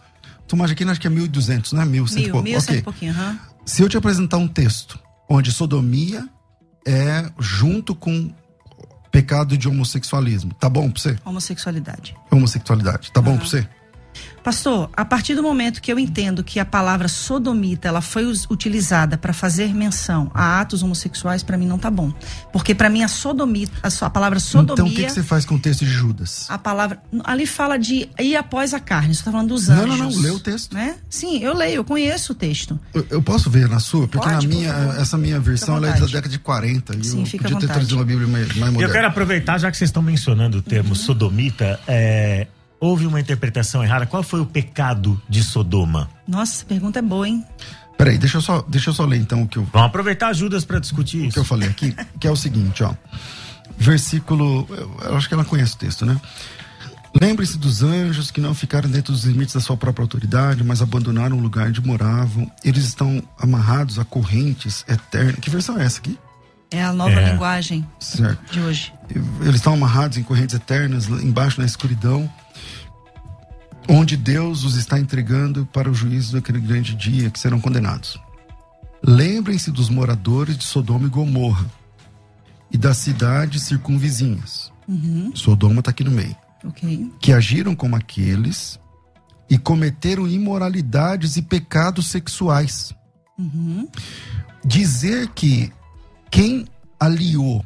Tomás 0.47 0.69
de 0.69 0.73
Aquino 0.73 0.91
acho 0.91 1.01
que 1.01 1.07
é 1.07 1.09
1200, 1.09 1.73
né? 1.73 1.85
1100 1.85 2.23
mil, 2.23 2.41
mil 2.41 2.57
okay. 2.57 2.81
pouquinho, 2.81 3.13
uhum. 3.13 3.37
Se 3.65 3.81
eu 3.83 3.89
te 3.89 3.97
apresentar 3.97 4.37
um 4.37 4.47
texto 4.47 4.97
onde 5.29 5.51
sodomia 5.51 6.27
é 6.87 7.29
junto 7.37 7.93
com 7.93 8.33
pecado 9.11 9.57
de 9.57 9.67
homossexualismo, 9.67 10.53
tá 10.53 10.69
bom 10.69 10.89
pra 10.89 11.01
você? 11.01 11.17
Homossexualidade. 11.25 12.15
Homossexualidade, 12.31 13.11
tá 13.11 13.19
uhum. 13.19 13.25
bom 13.25 13.37
pra 13.37 13.45
você? 13.45 13.67
Pastor, 14.47 14.89
a 14.95 15.03
partir 15.03 15.35
do 15.35 15.43
momento 15.43 15.81
que 15.81 15.91
eu 15.91 15.99
entendo 15.99 16.41
que 16.41 16.57
a 16.57 16.63
palavra 16.63 17.09
sodomita 17.09 17.89
ela 17.89 17.99
foi 17.99 18.23
utilizada 18.49 19.17
para 19.17 19.33
fazer 19.33 19.75
menção 19.75 20.31
a 20.33 20.61
atos 20.61 20.81
homossexuais, 20.81 21.43
para 21.43 21.57
mim 21.57 21.67
não 21.67 21.77
tá 21.77 21.91
bom. 21.91 22.13
Porque 22.53 22.73
para 22.73 22.89
mim 22.89 23.03
a 23.03 23.09
sodomita, 23.09 23.73
a, 23.83 24.05
a 24.05 24.09
palavra 24.09 24.39
sodomia. 24.39 24.73
Então 24.73 24.85
o 24.85 24.89
que, 24.89 25.03
que, 25.03 25.11
você 25.11 25.21
faz 25.21 25.43
com 25.43 25.55
o 25.55 25.59
texto 25.59 25.83
de 25.83 25.91
Judas? 25.91 26.45
A 26.47 26.57
palavra. 26.57 26.97
Ali 27.25 27.45
fala 27.45 27.77
de 27.77 28.07
ir 28.17 28.37
após 28.37 28.73
a 28.73 28.79
carne, 28.79 29.13
você 29.13 29.21
tá 29.21 29.31
falando 29.31 29.49
dos 29.49 29.67
anjos. 29.67 29.85
Não, 29.85 29.97
não, 29.97 30.11
não, 30.11 30.21
lê 30.21 30.29
o 30.29 30.39
texto. 30.39 30.73
Né? 30.73 30.95
Sim, 31.09 31.39
eu 31.43 31.53
leio, 31.53 31.75
eu 31.75 31.83
conheço 31.83 32.31
o 32.31 32.35
texto. 32.35 32.79
Eu, 32.93 33.05
eu 33.09 33.21
posso 33.21 33.49
ver 33.49 33.67
na 33.67 33.81
sua? 33.81 34.07
Porque 34.07 34.29
Pode, 34.29 34.47
na 34.47 34.55
minha, 34.55 34.71
essa 34.97 35.17
minha 35.17 35.41
versão 35.41 35.75
ela 35.75 35.89
é 35.89 35.99
da 35.99 36.05
década 36.05 36.29
de 36.29 36.39
40. 36.39 37.03
Sim, 37.03 37.19
eu 37.19 37.25
fica 37.25 37.49
podia 37.49 37.67
ter 37.67 37.73
trazido 37.73 37.95
uma 37.95 38.05
Bíblia 38.05 38.29
mais, 38.29 38.47
mais 38.55 38.71
moderna. 38.71 38.81
Eu 38.81 38.91
quero 38.93 39.07
aproveitar, 39.07 39.57
já 39.57 39.69
que 39.69 39.75
vocês 39.75 39.89
estão 39.89 40.01
mencionando 40.01 40.59
o 40.59 40.61
termo 40.61 40.91
uhum. 40.91 40.95
sodomita, 40.95 41.77
é, 41.85 42.47
houve 42.79 43.05
uma 43.05 43.19
interpretação 43.19 43.83
errada. 43.83 44.05
Qual 44.05 44.23
foi 44.23 44.39
o 44.39 44.45
pecado 44.45 45.21
de 45.27 45.43
Sodoma? 45.43 46.09
Nossa, 46.27 46.55
essa 46.55 46.65
pergunta 46.65 46.99
é 46.99 47.01
boa, 47.01 47.27
hein? 47.27 47.45
Peraí, 47.97 48.17
deixa 48.17 48.37
eu 48.37 48.41
só, 48.41 48.63
deixa 48.67 48.91
eu 48.91 48.93
só 48.93 49.05
ler 49.05 49.17
então 49.17 49.43
o 49.43 49.47
que 49.47 49.57
eu. 49.57 49.67
Vamos 49.73 49.87
aproveitar 49.87 50.27
ajudas 50.27 50.63
para 50.63 50.79
discutir 50.79 51.17
o 51.17 51.25
isso. 51.25 51.33
que 51.33 51.39
eu 51.39 51.45
falei 51.45 51.67
aqui, 51.67 51.95
que 52.19 52.27
é 52.27 52.31
o 52.31 52.35
seguinte, 52.35 52.83
ó. 52.83 52.93
Versículo. 53.77 54.67
Eu 55.03 55.17
acho 55.17 55.27
que 55.27 55.33
ela 55.33 55.45
conhece 55.45 55.75
o 55.75 55.77
texto, 55.77 56.05
né? 56.05 56.19
Lembre-se 57.19 57.57
dos 57.57 57.81
anjos 57.81 58.29
que 58.29 58.39
não 58.39 58.53
ficaram 58.53 58.89
dentro 58.89 59.11
dos 59.11 59.23
limites 59.23 59.55
da 59.55 59.59
sua 59.59 59.75
própria 59.75 60.03
autoridade, 60.03 60.63
mas 60.63 60.81
abandonaram 60.81 61.37
o 61.37 61.41
lugar 61.41 61.67
onde 61.67 61.81
moravam. 61.83 62.51
Eles 62.63 62.85
estão 62.85 63.23
amarrados 63.39 63.97
a 63.97 64.05
correntes 64.05 64.85
eternas. 64.87 65.37
Que 65.39 65.49
versão 65.49 65.79
é 65.79 65.85
essa 65.85 65.99
aqui? 65.99 66.17
É 66.69 66.83
a 66.83 66.91
nova 66.93 67.19
é. 67.19 67.31
linguagem 67.31 67.87
certo. 67.99 68.51
de 68.51 68.59
hoje. 68.59 68.93
Eles 69.41 69.55
estão 69.55 69.73
amarrados 69.73 70.17
em 70.17 70.23
correntes 70.23 70.53
eternas, 70.53 71.07
embaixo 71.07 71.59
na 71.59 71.65
escuridão. 71.65 72.29
Onde 73.87 74.17
Deus 74.17 74.63
os 74.63 74.75
está 74.75 74.99
entregando 74.99 75.65
para 75.67 75.89
o 75.89 75.93
juízo 75.93 76.33
daquele 76.33 76.59
grande 76.59 76.95
dia 76.95 77.29
que 77.29 77.39
serão 77.39 77.59
condenados. 77.59 78.19
Lembrem-se 79.03 79.71
dos 79.71 79.89
moradores 79.89 80.57
de 80.57 80.63
Sodoma 80.63 81.07
e 81.07 81.09
Gomorra 81.09 81.65
e 82.71 82.77
das 82.77 82.97
cidades 82.97 83.63
circunvizinhas. 83.63 84.71
Uhum. 84.87 85.31
Sodoma 85.35 85.79
está 85.79 85.91
aqui 85.91 86.03
no 86.03 86.11
meio. 86.11 86.35
Ok. 86.63 87.11
Que 87.19 87.31
agiram 87.31 87.75
como 87.75 87.95
aqueles 87.95 88.79
e 89.49 89.57
cometeram 89.57 90.27
imoralidades 90.27 91.37
e 91.37 91.41
pecados 91.41 92.07
sexuais. 92.07 92.93
Uhum. 93.37 93.87
Dizer 94.65 95.29
que 95.29 95.71
quem 96.29 96.67
aliou 96.99 97.65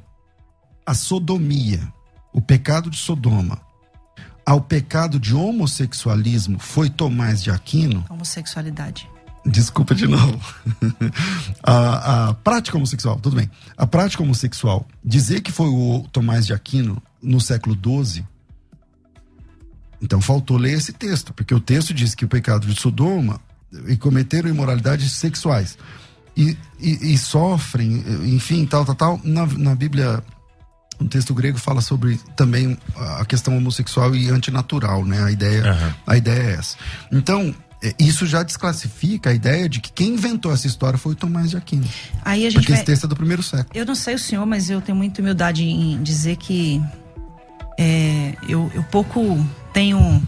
a 0.85 0.93
sodomia, 0.93 1.81
o 2.33 2.41
pecado 2.41 2.89
de 2.89 2.97
Sodoma, 2.97 3.61
ao 4.45 4.61
pecado 4.61 5.19
de 5.19 5.33
homossexualismo 5.35 6.59
foi 6.59 6.89
Tomás 6.89 7.41
de 7.43 7.51
Aquino. 7.51 8.05
Homossexualidade. 8.09 9.09
Desculpa 9.45 9.95
de 9.95 10.07
novo. 10.07 10.39
a, 11.63 12.29
a, 12.29 12.33
prática 12.35 12.77
homossexual, 12.77 13.19
tudo 13.19 13.35
bem. 13.35 13.49
A 13.75 13.87
prática 13.87 14.21
homossexual, 14.21 14.87
dizer 15.03 15.41
que 15.41 15.51
foi 15.51 15.67
o 15.67 16.05
Tomás 16.11 16.45
de 16.45 16.53
Aquino 16.53 17.01
no 17.21 17.41
século 17.41 17.75
XII. 17.75 18.23
Então 20.01 20.21
faltou 20.21 20.57
ler 20.57 20.73
esse 20.73 20.93
texto, 20.93 21.33
porque 21.33 21.53
o 21.53 21.59
texto 21.59 21.93
diz 21.93 22.13
que 22.13 22.25
o 22.25 22.27
pecado 22.27 22.67
de 22.67 22.79
Sodoma 22.79 23.39
e 23.87 23.95
cometeram 23.95 24.49
imoralidades 24.49 25.11
sexuais 25.13 25.77
e, 26.35 26.57
e, 26.79 27.13
e 27.13 27.17
sofrem, 27.17 28.03
enfim, 28.25 28.65
tal, 28.65 28.85
tal, 28.85 28.95
tal. 28.95 29.21
Na, 29.23 29.45
na 29.45 29.75
Bíblia 29.75 30.23
um 31.01 31.07
texto 31.07 31.33
grego 31.33 31.57
fala 31.57 31.81
sobre 31.81 32.19
também 32.35 32.77
a 32.95 33.25
questão 33.25 33.57
homossexual 33.57 34.15
e 34.15 34.29
antinatural, 34.29 35.03
né? 35.03 35.23
A 35.23 35.31
ideia, 35.31 35.63
uhum. 35.63 35.93
a 36.07 36.17
ideia 36.17 36.41
é 36.41 36.53
essa. 36.53 36.77
Então, 37.11 37.53
isso 37.97 38.27
já 38.27 38.43
desclassifica 38.43 39.31
a 39.31 39.33
ideia 39.33 39.67
de 39.67 39.81
que 39.81 39.91
quem 39.91 40.09
inventou 40.13 40.53
essa 40.53 40.67
história 40.67 40.97
foi 40.97 41.13
o 41.13 41.15
Tomás 41.15 41.49
de 41.49 41.57
Aquino. 41.57 41.87
Aí 42.23 42.45
a 42.45 42.49
gente 42.49 42.59
porque 42.59 42.71
vai... 42.71 42.79
esse 42.79 42.85
texto 42.85 43.05
é 43.05 43.07
do 43.07 43.15
primeiro 43.15 43.41
século. 43.41 43.69
Eu 43.73 43.85
não 43.85 43.95
sei 43.95 44.15
o 44.15 44.19
senhor, 44.19 44.45
mas 44.45 44.69
eu 44.69 44.79
tenho 44.81 44.95
muita 44.95 45.21
humildade 45.21 45.63
em 45.63 46.01
dizer 46.03 46.35
que 46.35 46.81
é, 47.79 48.35
eu, 48.47 48.71
eu 48.75 48.83
pouco 48.83 49.43
tenho 49.73 50.21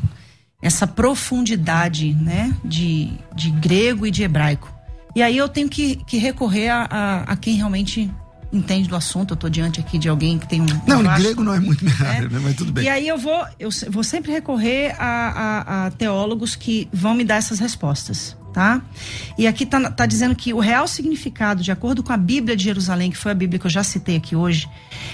essa 0.62 0.88
profundidade, 0.88 2.14
né, 2.14 2.56
de, 2.64 3.12
de 3.36 3.52
grego 3.52 4.08
e 4.08 4.12
de 4.12 4.24
hebraico. 4.24 4.74
E 5.16 5.22
aí 5.22 5.38
eu 5.38 5.48
tenho 5.48 5.70
que, 5.70 5.98
que 6.08 6.18
recorrer 6.18 6.70
a, 6.70 6.88
a, 6.90 7.24
a 7.34 7.36
quem 7.36 7.56
realmente 7.56 8.10
entende 8.54 8.88
do 8.88 8.96
assunto, 8.96 9.32
eu 9.32 9.36
estou 9.36 9.50
diante 9.50 9.80
aqui 9.80 9.98
de 9.98 10.08
alguém 10.08 10.38
que 10.38 10.48
tem 10.48 10.62
um. 10.62 10.66
Não, 10.88 11.00
um 11.00 11.16
grego 11.16 11.44
não 11.44 11.54
é 11.54 11.60
muito 11.60 11.84
minha 11.84 11.98
área, 12.08 12.30
né? 12.30 12.40
Mas 12.42 12.56
tudo 12.56 12.72
bem. 12.72 12.86
E 12.86 12.90
aí 12.90 13.08
eu 13.08 13.18
vou, 13.18 13.46
eu 13.60 13.70
vou 13.90 14.04
sempre 14.04 14.32
recorrer 14.32 14.96
a, 15.00 15.08
a, 15.08 15.86
a, 15.88 15.92
teólogos 15.92 16.56
que 16.56 16.88
vão 16.94 17.16
me 17.16 17.24
dar 17.24 17.38
essas 17.38 17.60
respostas. 17.60 18.38
Tá? 18.54 18.84
E 19.36 19.48
aqui 19.48 19.66
tá, 19.66 19.90
tá 19.90 20.06
dizendo 20.06 20.36
que 20.36 20.54
o 20.54 20.60
real 20.60 20.88
significado, 20.88 21.64
de 21.64 21.72
acordo 21.72 22.04
com 22.04 22.14
a 22.14 22.18
Bíblia 22.18 22.56
de 22.56 22.64
Jerusalém, 22.64 23.10
que 23.10 23.18
foi 23.18 23.32
a 23.32 23.36
Bíblia 23.36 23.58
que 23.58 23.66
eu 23.66 23.72
já 23.72 23.84
citei 23.84 24.16
aqui 24.16 24.36
hoje, 24.36 24.70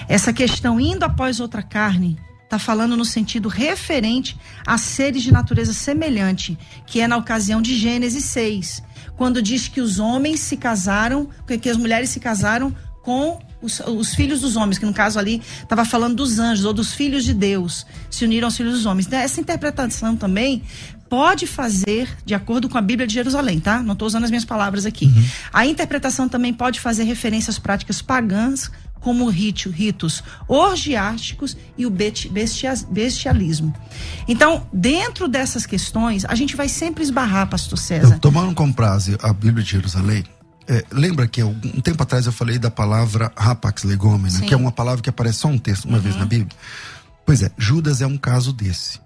essa 0.09 0.33
questão 0.33 0.77
indo 0.77 1.05
após 1.05 1.39
outra 1.39 1.63
carne, 1.63 2.19
está 2.43 2.59
falando 2.59 2.97
no 2.97 3.05
sentido 3.05 3.47
referente 3.47 4.35
a 4.67 4.77
seres 4.77 5.23
de 5.23 5.31
natureza 5.31 5.71
semelhante, 5.71 6.57
que 6.85 6.99
é 6.99 7.07
na 7.07 7.15
ocasião 7.15 7.61
de 7.61 7.77
Gênesis 7.77 8.25
6, 8.25 8.83
quando 9.15 9.41
diz 9.41 9.69
que 9.69 9.79
os 9.79 9.99
homens 9.99 10.41
se 10.41 10.57
casaram, 10.57 11.29
que 11.61 11.69
as 11.69 11.77
mulheres 11.77 12.09
se 12.09 12.19
casaram 12.19 12.75
com 13.01 13.39
os, 13.61 13.79
os, 13.79 14.13
filhos 14.13 14.41
dos 14.41 14.55
homens, 14.55 14.77
que 14.77 14.85
no 14.85 14.93
caso 14.93 15.19
ali 15.19 15.41
estava 15.61 15.83
falando 15.85 16.15
dos 16.15 16.39
anjos 16.39 16.65
ou 16.65 16.73
dos 16.73 16.93
filhos 16.93 17.23
de 17.23 17.33
Deus, 17.33 17.85
se 18.09 18.25
uniram 18.25 18.47
aos 18.47 18.57
filhos 18.57 18.73
dos 18.73 18.85
homens. 18.85 19.07
Então, 19.07 19.19
essa 19.19 19.39
interpretação 19.39 20.15
também 20.15 20.63
pode 21.09 21.47
fazer, 21.47 22.07
de 22.23 22.35
acordo 22.35 22.69
com 22.69 22.77
a 22.77 22.81
Bíblia 22.81 23.07
de 23.07 23.13
Jerusalém, 23.13 23.59
tá? 23.59 23.81
Não 23.81 23.93
estou 23.93 24.07
usando 24.07 24.25
as 24.25 24.29
minhas 24.29 24.45
palavras 24.45 24.85
aqui. 24.85 25.05
Uhum. 25.05 25.25
A 25.51 25.65
interpretação 25.65 26.29
também 26.29 26.53
pode 26.53 26.79
fazer 26.79 27.03
referência 27.03 27.49
às 27.49 27.57
práticas 27.57 28.01
pagãs, 28.01 28.69
como 28.99 29.27
rito, 29.29 29.69
ritos 29.69 30.21
orgiásticos 30.47 31.57
e 31.77 31.85
o 31.85 31.89
bestialismo. 31.89 33.73
Então, 34.27 34.67
dentro 34.73 35.27
dessas 35.27 35.65
questões, 35.65 36.25
a 36.25 36.35
gente 36.35 36.55
vai 36.55 36.67
sempre 36.67 37.03
esbarrar, 37.03 37.49
pastor 37.49 37.77
César. 37.77 38.15
Eu, 38.15 38.19
tomando 38.19 38.53
como 38.53 38.73
prazo 38.73 39.17
a 39.21 39.33
Bíblia 39.33 39.63
de 39.63 39.71
Jerusalém, 39.71 40.23
é, 40.69 40.85
lembra 40.91 41.27
que 41.27 41.43
um 41.43 41.81
tempo 41.81 42.03
atrás 42.03 42.27
eu 42.27 42.31
falei 42.31 42.59
da 42.59 42.69
palavra 42.69 43.31
rapax 43.35 43.83
legomena, 43.83 44.29
Sim. 44.29 44.45
que 44.45 44.53
é 44.53 44.57
uma 44.57 44.71
palavra 44.71 45.01
que 45.01 45.09
aparece 45.09 45.39
só 45.39 45.47
um 45.47 45.57
texto 45.57 45.85
uma 45.85 45.97
uhum. 45.97 46.03
vez 46.03 46.15
na 46.15 46.25
Bíblia? 46.25 46.55
Pois 47.25 47.41
é, 47.41 47.51
Judas 47.57 48.01
é 48.01 48.07
um 48.07 48.17
caso 48.17 48.53
desse. 48.53 48.99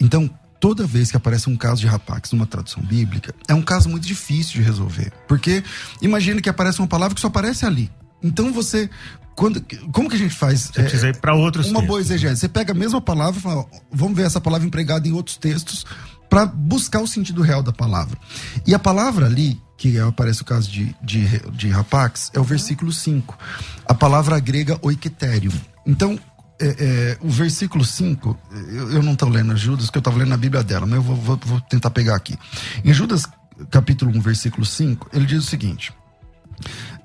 Então, 0.00 0.30
toda 0.60 0.86
vez 0.86 1.10
que 1.10 1.16
aparece 1.16 1.50
um 1.50 1.56
caso 1.56 1.80
de 1.80 1.88
rapax 1.88 2.30
numa 2.30 2.46
tradução 2.46 2.82
bíblica, 2.82 3.34
é 3.48 3.54
um 3.54 3.62
caso 3.62 3.88
muito 3.88 4.06
difícil 4.06 4.54
de 4.54 4.62
resolver. 4.62 5.12
Porque 5.26 5.64
imagine 6.00 6.40
que 6.40 6.48
aparece 6.48 6.78
uma 6.78 6.86
palavra 6.86 7.16
que 7.16 7.20
só 7.20 7.26
aparece 7.26 7.66
ali. 7.66 7.90
Então 8.22 8.52
você. 8.52 8.88
Quando, 9.34 9.64
como 9.92 10.08
que 10.08 10.16
a 10.16 10.18
gente 10.18 10.34
faz? 10.34 10.62
Você 10.72 10.80
é, 10.80 10.82
precisa 10.82 11.08
ir 11.08 11.16
para 11.16 11.32
outros 11.34 11.66
Uma 11.66 11.74
textos. 11.74 11.88
boa 11.88 12.00
exegese. 12.00 12.40
Você 12.40 12.48
pega 12.48 12.72
a 12.72 12.74
mesma 12.74 13.00
palavra 13.00 13.38
e 13.38 13.42
fala, 13.42 13.64
vamos 13.90 14.16
ver 14.16 14.26
essa 14.26 14.40
palavra 14.40 14.66
empregada 14.66 15.06
em 15.06 15.12
outros 15.12 15.36
textos 15.36 15.84
para 16.28 16.46
buscar 16.46 17.00
o 17.00 17.06
sentido 17.06 17.42
real 17.42 17.62
da 17.62 17.72
palavra. 17.72 18.18
E 18.66 18.74
a 18.74 18.78
palavra 18.78 19.26
ali 19.26 19.60
que 19.78 19.98
aparece 20.00 20.42
o 20.42 20.44
caso 20.44 20.68
de, 20.68 20.94
de, 21.00 21.24
de 21.52 21.68
Rapax, 21.70 22.32
é 22.34 22.40
o 22.40 22.44
versículo 22.44 22.92
5. 22.92 23.38
A 23.86 23.94
palavra 23.94 24.38
grega 24.40 24.76
oiketerium. 24.82 25.52
Então, 25.86 26.18
é, 26.60 26.66
é, 26.66 27.18
o 27.20 27.30
versículo 27.30 27.84
5, 27.84 28.36
eu, 28.72 28.90
eu 28.94 29.02
não 29.02 29.12
estou 29.12 29.28
lendo 29.28 29.56
Judas, 29.56 29.86
porque 29.86 29.98
eu 29.98 30.00
estava 30.00 30.18
lendo 30.18 30.34
a 30.34 30.36
Bíblia 30.36 30.64
dela, 30.64 30.84
mas 30.84 30.96
eu 30.96 31.02
vou, 31.02 31.14
vou, 31.14 31.40
vou, 31.44 31.60
tentar 31.60 31.90
pegar 31.90 32.16
aqui. 32.16 32.36
Em 32.84 32.92
Judas, 32.92 33.22
capítulo 33.70 34.10
1, 34.16 34.20
versículo 34.20 34.66
5, 34.66 35.10
ele 35.12 35.24
diz 35.24 35.44
o 35.44 35.46
seguinte. 35.46 35.92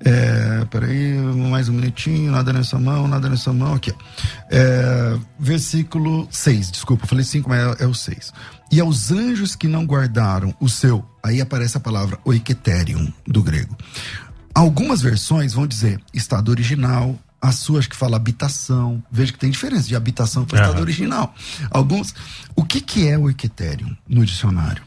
É, 0.04 0.64
peraí, 0.64 1.16
mais 1.16 1.68
um 1.68 1.74
minutinho, 1.74 2.32
nada 2.32 2.52
nessa 2.52 2.76
mão, 2.76 3.06
nada 3.06 3.28
nessa 3.28 3.52
mão, 3.52 3.72
aqui. 3.72 3.94
É, 4.50 5.16
versículo 5.38 6.26
6, 6.28 6.72
desculpa, 6.72 7.06
falei 7.06 7.24
5, 7.24 7.48
mas 7.48 7.80
é, 7.80 7.84
é 7.84 7.86
o 7.86 7.94
6 7.94 8.32
e 8.70 8.80
aos 8.80 9.10
anjos 9.10 9.54
que 9.54 9.68
não 9.68 9.86
guardaram 9.86 10.54
o 10.60 10.68
seu. 10.68 11.04
Aí 11.22 11.40
aparece 11.40 11.76
a 11.76 11.80
palavra 11.80 12.18
oiketerium 12.24 13.12
do 13.26 13.42
grego. 13.42 13.76
Algumas 14.54 15.00
versões 15.02 15.52
vão 15.52 15.66
dizer 15.66 16.00
estado 16.12 16.50
original, 16.50 17.18
a 17.40 17.52
sua 17.52 17.78
acho 17.78 17.90
que 17.90 17.96
fala 17.96 18.16
habitação. 18.16 19.02
Veja 19.10 19.32
que 19.32 19.38
tem 19.38 19.50
diferença 19.50 19.88
de 19.88 19.96
habitação 19.96 20.44
para 20.44 20.62
estado 20.62 20.80
original. 20.80 21.34
Alguns. 21.70 22.14
O 22.56 22.64
que, 22.64 22.80
que 22.80 23.06
é 23.06 23.18
o 23.18 23.22
oiketerium 23.22 23.94
no 24.08 24.24
dicionário? 24.24 24.82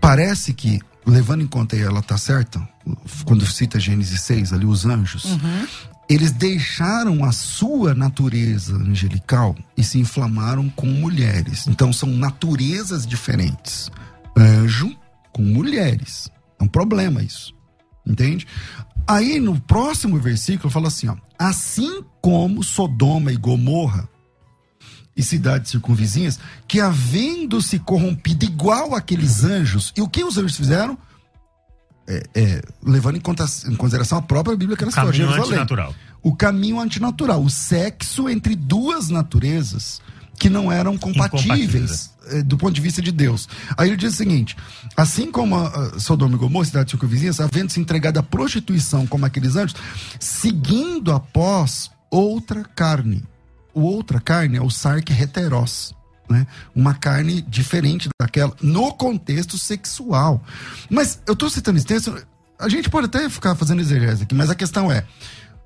Parece 0.00 0.52
que, 0.52 0.80
levando 1.06 1.42
em 1.42 1.46
conta, 1.46 1.74
e 1.74 1.80
ela 1.80 2.00
está 2.00 2.18
certa, 2.18 2.60
quando 3.24 3.46
cita 3.46 3.80
Gênesis 3.80 4.20
6, 4.22 4.52
ali 4.52 4.66
os 4.66 4.84
anjos, 4.84 5.24
uhum 5.24 5.66
eles 6.08 6.30
deixaram 6.32 7.24
a 7.24 7.32
sua 7.32 7.94
natureza 7.94 8.74
angelical 8.76 9.56
e 9.76 9.82
se 9.82 9.98
inflamaram 9.98 10.68
com 10.70 10.86
mulheres. 10.86 11.66
Então 11.66 11.92
são 11.92 12.08
naturezas 12.10 13.06
diferentes. 13.06 13.90
Anjo 14.36 14.94
com 15.32 15.42
mulheres. 15.42 16.30
É 16.60 16.64
um 16.64 16.68
problema 16.68 17.22
isso. 17.22 17.54
Entende? 18.06 18.46
Aí 19.06 19.40
no 19.40 19.60
próximo 19.60 20.18
versículo 20.18 20.70
fala 20.70 20.88
assim: 20.88 21.08
ó, 21.08 21.16
assim 21.38 22.04
como 22.20 22.62
Sodoma 22.62 23.32
e 23.32 23.36
Gomorra 23.36 24.08
e 25.16 25.22
cidades 25.22 25.70
circunvizinhas, 25.70 26.38
que 26.68 26.78
havendo 26.78 27.62
se 27.62 27.78
corrompido 27.78 28.44
igual 28.44 28.94
aqueles 28.94 29.44
anjos, 29.44 29.92
e 29.96 30.02
o 30.02 30.08
que 30.08 30.22
os 30.22 30.36
anjos 30.36 30.56
fizeram? 30.56 30.98
É, 32.08 32.26
é, 32.34 32.62
levando 32.82 33.16
em, 33.16 33.20
conta, 33.20 33.44
em, 33.68 33.74
consideração 33.74 34.18
a 34.18 34.22
própria 34.22 34.56
Bíblia 34.56 34.76
que 34.76 34.84
era 34.84 34.92
caminho 34.92 35.14
Jerusalém. 35.14 35.50
antinatural. 35.50 35.94
O 36.22 36.34
caminho 36.34 36.80
antinatural, 36.80 37.42
o 37.42 37.50
sexo 37.50 38.28
entre 38.28 38.54
duas 38.54 39.08
naturezas 39.08 40.00
que 40.38 40.50
não 40.50 40.70
eram 40.70 40.96
compatíveis 40.98 42.10
é, 42.28 42.42
do 42.42 42.56
ponto 42.56 42.74
de 42.74 42.80
vista 42.80 43.00
de 43.00 43.10
Deus. 43.10 43.48
Aí 43.76 43.88
ele 43.88 43.96
diz 43.96 44.14
o 44.14 44.16
seguinte: 44.16 44.56
assim 44.96 45.30
como 45.30 45.56
a, 45.56 45.98
Sodoma 45.98 46.34
e 46.34 46.38
Gomorra, 46.38 46.64
cidade 46.64 46.90
circunvizinhas, 46.90 47.40
havendo 47.40 47.72
se 47.72 47.80
entregado 47.80 48.18
à 48.18 48.22
prostituição 48.22 49.06
como 49.06 49.24
aqueles 49.24 49.56
anjos, 49.56 49.76
seguindo 50.20 51.12
após 51.12 51.90
outra 52.10 52.64
carne. 52.74 53.24
O 53.74 53.82
outra 53.82 54.20
carne 54.20 54.56
é 54.56 54.62
o 54.62 54.70
sarque 54.70 55.12
heteros 55.12 55.94
né? 56.28 56.46
Uma 56.74 56.94
carne 56.94 57.42
diferente 57.42 58.08
daquela, 58.20 58.54
no 58.60 58.92
contexto 58.92 59.58
sexual. 59.58 60.42
Mas 60.90 61.20
eu 61.26 61.34
estou 61.34 61.48
citando 61.50 61.78
esse 61.78 61.86
texto, 61.86 62.26
a 62.58 62.68
gente 62.68 62.88
pode 62.88 63.06
até 63.06 63.28
ficar 63.28 63.54
fazendo 63.54 63.80
exegese 63.80 64.22
aqui, 64.24 64.34
mas 64.34 64.50
a 64.50 64.54
questão 64.54 64.90
é: 64.90 65.04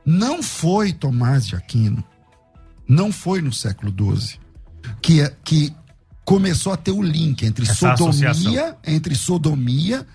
não 0.04 0.42
foi 0.42 0.92
Tomás 0.92 1.46
de 1.46 1.56
Aquino, 1.56 2.02
não 2.88 3.12
foi 3.12 3.40
no 3.40 3.52
século 3.52 3.92
XII, 3.92 4.38
que, 5.00 5.20
é, 5.20 5.34
que 5.44 5.74
começou 6.24 6.72
a 6.72 6.76
ter 6.76 6.92
o 6.92 7.02
link 7.02 7.44
entre 7.44 7.64
Essa 7.64 7.96
sodomia, 7.96 8.30
associação. 8.30 8.76
entre 8.86 9.14
sodomia 9.14 10.06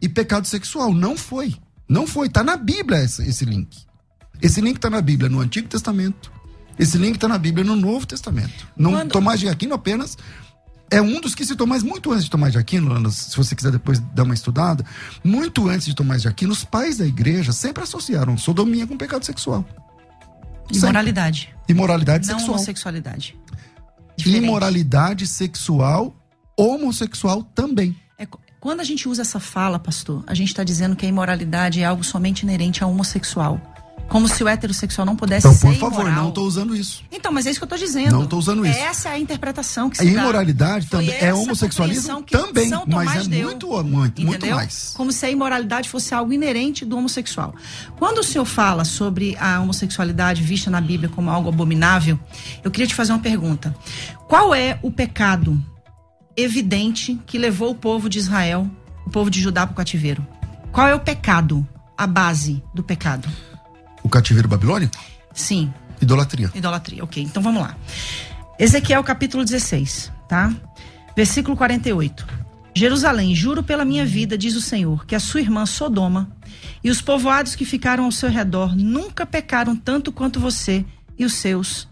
e 0.00 0.08
pecado 0.08 0.46
sexual. 0.46 0.92
Não 0.92 1.16
foi. 1.16 1.56
Não 1.88 2.06
foi. 2.06 2.28
Está 2.28 2.42
na 2.42 2.56
Bíblia 2.56 3.02
esse, 3.02 3.22
esse 3.28 3.44
link. 3.44 3.76
Esse 4.42 4.60
link 4.60 4.76
está 4.76 4.90
na 4.90 5.00
Bíblia 5.00 5.28
no 5.30 5.40
Antigo 5.40 5.68
Testamento 5.68 6.33
esse 6.78 6.98
link 6.98 7.16
está 7.16 7.28
na 7.28 7.38
Bíblia 7.38 7.64
no 7.64 7.76
Novo 7.76 8.06
Testamento. 8.06 8.68
Não, 8.76 8.92
Quando... 8.92 9.12
Tomás 9.12 9.40
de 9.40 9.48
Aquino 9.48 9.74
apenas 9.74 10.16
é 10.90 11.00
um 11.00 11.20
dos 11.20 11.34
que 11.34 11.44
citou, 11.44 11.66
mas 11.66 11.82
muito 11.82 12.12
antes 12.12 12.24
de 12.24 12.30
Tomás 12.30 12.52
de 12.52 12.58
Aquino, 12.58 13.10
se 13.10 13.36
você 13.36 13.54
quiser 13.54 13.72
depois 13.72 13.98
dar 13.98 14.22
uma 14.22 14.34
estudada, 14.34 14.84
muito 15.22 15.68
antes 15.68 15.86
de 15.86 15.94
Tomás 15.94 16.22
de 16.22 16.28
Aquino, 16.28 16.52
os 16.52 16.64
pais 16.64 16.98
da 16.98 17.06
igreja 17.06 17.52
sempre 17.52 17.82
associaram 17.82 18.36
sodomia 18.36 18.86
com 18.86 18.96
pecado 18.96 19.24
sexual. 19.24 19.64
Imoralidade. 20.72 21.54
Imoralidade 21.68 22.26
Não 22.26 22.34
sexual. 22.38 22.56
homossexualidade. 22.56 23.36
Diferente. 24.16 24.44
Imoralidade 24.44 25.26
sexual, 25.26 26.14
homossexual 26.56 27.42
também. 27.42 27.96
É, 28.18 28.26
quando 28.60 28.80
a 28.80 28.84
gente 28.84 29.08
usa 29.08 29.22
essa 29.22 29.40
fala, 29.40 29.78
pastor, 29.78 30.22
a 30.26 30.34
gente 30.34 30.48
está 30.48 30.62
dizendo 30.62 30.94
que 30.96 31.04
a 31.04 31.08
imoralidade 31.08 31.80
é 31.80 31.84
algo 31.84 32.04
somente 32.04 32.42
inerente 32.42 32.84
ao 32.84 32.90
homossexual. 32.90 33.60
Como 34.08 34.28
se 34.28 34.44
o 34.44 34.48
heterossexual 34.48 35.04
não 35.04 35.16
pudesse 35.16 35.46
Então, 35.46 35.58
ser 35.58 35.66
por 35.66 35.90
favor, 35.90 36.02
imoral. 36.02 36.22
não 36.22 36.28
estou 36.28 36.46
usando 36.46 36.76
isso. 36.76 37.02
Então, 37.10 37.32
mas 37.32 37.46
é 37.46 37.50
isso 37.50 37.58
que 37.58 37.64
eu 37.64 37.66
estou 37.74 37.78
dizendo. 37.78 38.12
Não 38.12 38.26
tô 38.26 38.36
usando 38.38 38.64
isso. 38.64 38.78
Essa 38.78 39.08
é 39.08 39.12
a 39.12 39.18
interpretação 39.18 39.90
que 39.90 40.00
A 40.00 40.04
se 40.04 40.10
dá. 40.12 40.20
imoralidade 40.20 40.86
também 40.86 41.10
é 41.18 41.34
homossexualismo 41.34 42.22
também, 42.22 42.70
mas 42.86 43.26
é 43.26 43.28
deu, 43.28 43.48
muito, 43.48 43.66
muito, 43.84 44.22
muito 44.22 44.46
mais. 44.46 44.92
Como 44.96 45.10
se 45.10 45.24
a 45.26 45.30
imoralidade 45.30 45.88
fosse 45.88 46.14
algo 46.14 46.32
inerente 46.32 46.84
do 46.84 46.96
homossexual. 46.96 47.54
Quando 47.96 48.18
o 48.18 48.22
senhor 48.22 48.44
fala 48.44 48.84
sobre 48.84 49.36
a 49.40 49.60
homossexualidade 49.60 50.42
vista 50.42 50.70
na 50.70 50.80
Bíblia 50.80 51.08
como 51.08 51.30
algo 51.30 51.48
abominável, 51.48 52.18
eu 52.62 52.70
queria 52.70 52.86
te 52.86 52.94
fazer 52.94 53.12
uma 53.12 53.18
pergunta. 53.18 53.74
Qual 54.28 54.54
é 54.54 54.78
o 54.82 54.90
pecado 54.90 55.60
evidente 56.36 57.18
que 57.26 57.38
levou 57.38 57.70
o 57.70 57.74
povo 57.74 58.08
de 58.08 58.18
Israel, 58.18 58.68
o 59.06 59.10
povo 59.10 59.30
de 59.30 59.40
Judá 59.40 59.66
para 59.66 59.72
o 59.72 59.76
cativeiro? 59.76 60.24
Qual 60.72 60.86
é 60.86 60.94
o 60.94 61.00
pecado, 61.00 61.66
a 61.96 62.06
base 62.06 62.62
do 62.74 62.82
pecado? 62.82 63.28
O 64.04 64.08
cativeiro 64.08 64.46
babilônico? 64.46 64.94
Sim, 65.32 65.72
Idolatria. 66.00 66.50
Idolatria, 66.54 67.02
ok. 67.02 67.22
Então 67.22 67.42
vamos 67.42 67.62
lá. 67.62 67.76
Ezequiel 68.58 69.02
capítulo 69.02 69.44
16, 69.44 70.12
tá? 70.28 70.54
Versículo 71.16 71.56
48. 71.56 72.26
Jerusalém, 72.76 73.34
juro 73.34 73.62
pela 73.62 73.84
minha 73.84 74.04
vida, 74.04 74.36
diz 74.36 74.54
o 74.56 74.60
Senhor, 74.60 75.06
que 75.06 75.14
a 75.14 75.20
sua 75.20 75.40
irmã 75.40 75.64
Sodoma 75.64 76.28
e 76.82 76.90
os 76.90 77.00
povoados 77.00 77.54
que 77.54 77.64
ficaram 77.64 78.04
ao 78.04 78.12
seu 78.12 78.28
redor 78.28 78.76
nunca 78.76 79.24
pecaram 79.24 79.76
tanto 79.76 80.12
quanto 80.12 80.40
você 80.40 80.84
e 81.16 81.24
os 81.24 81.34
seus 81.34 81.88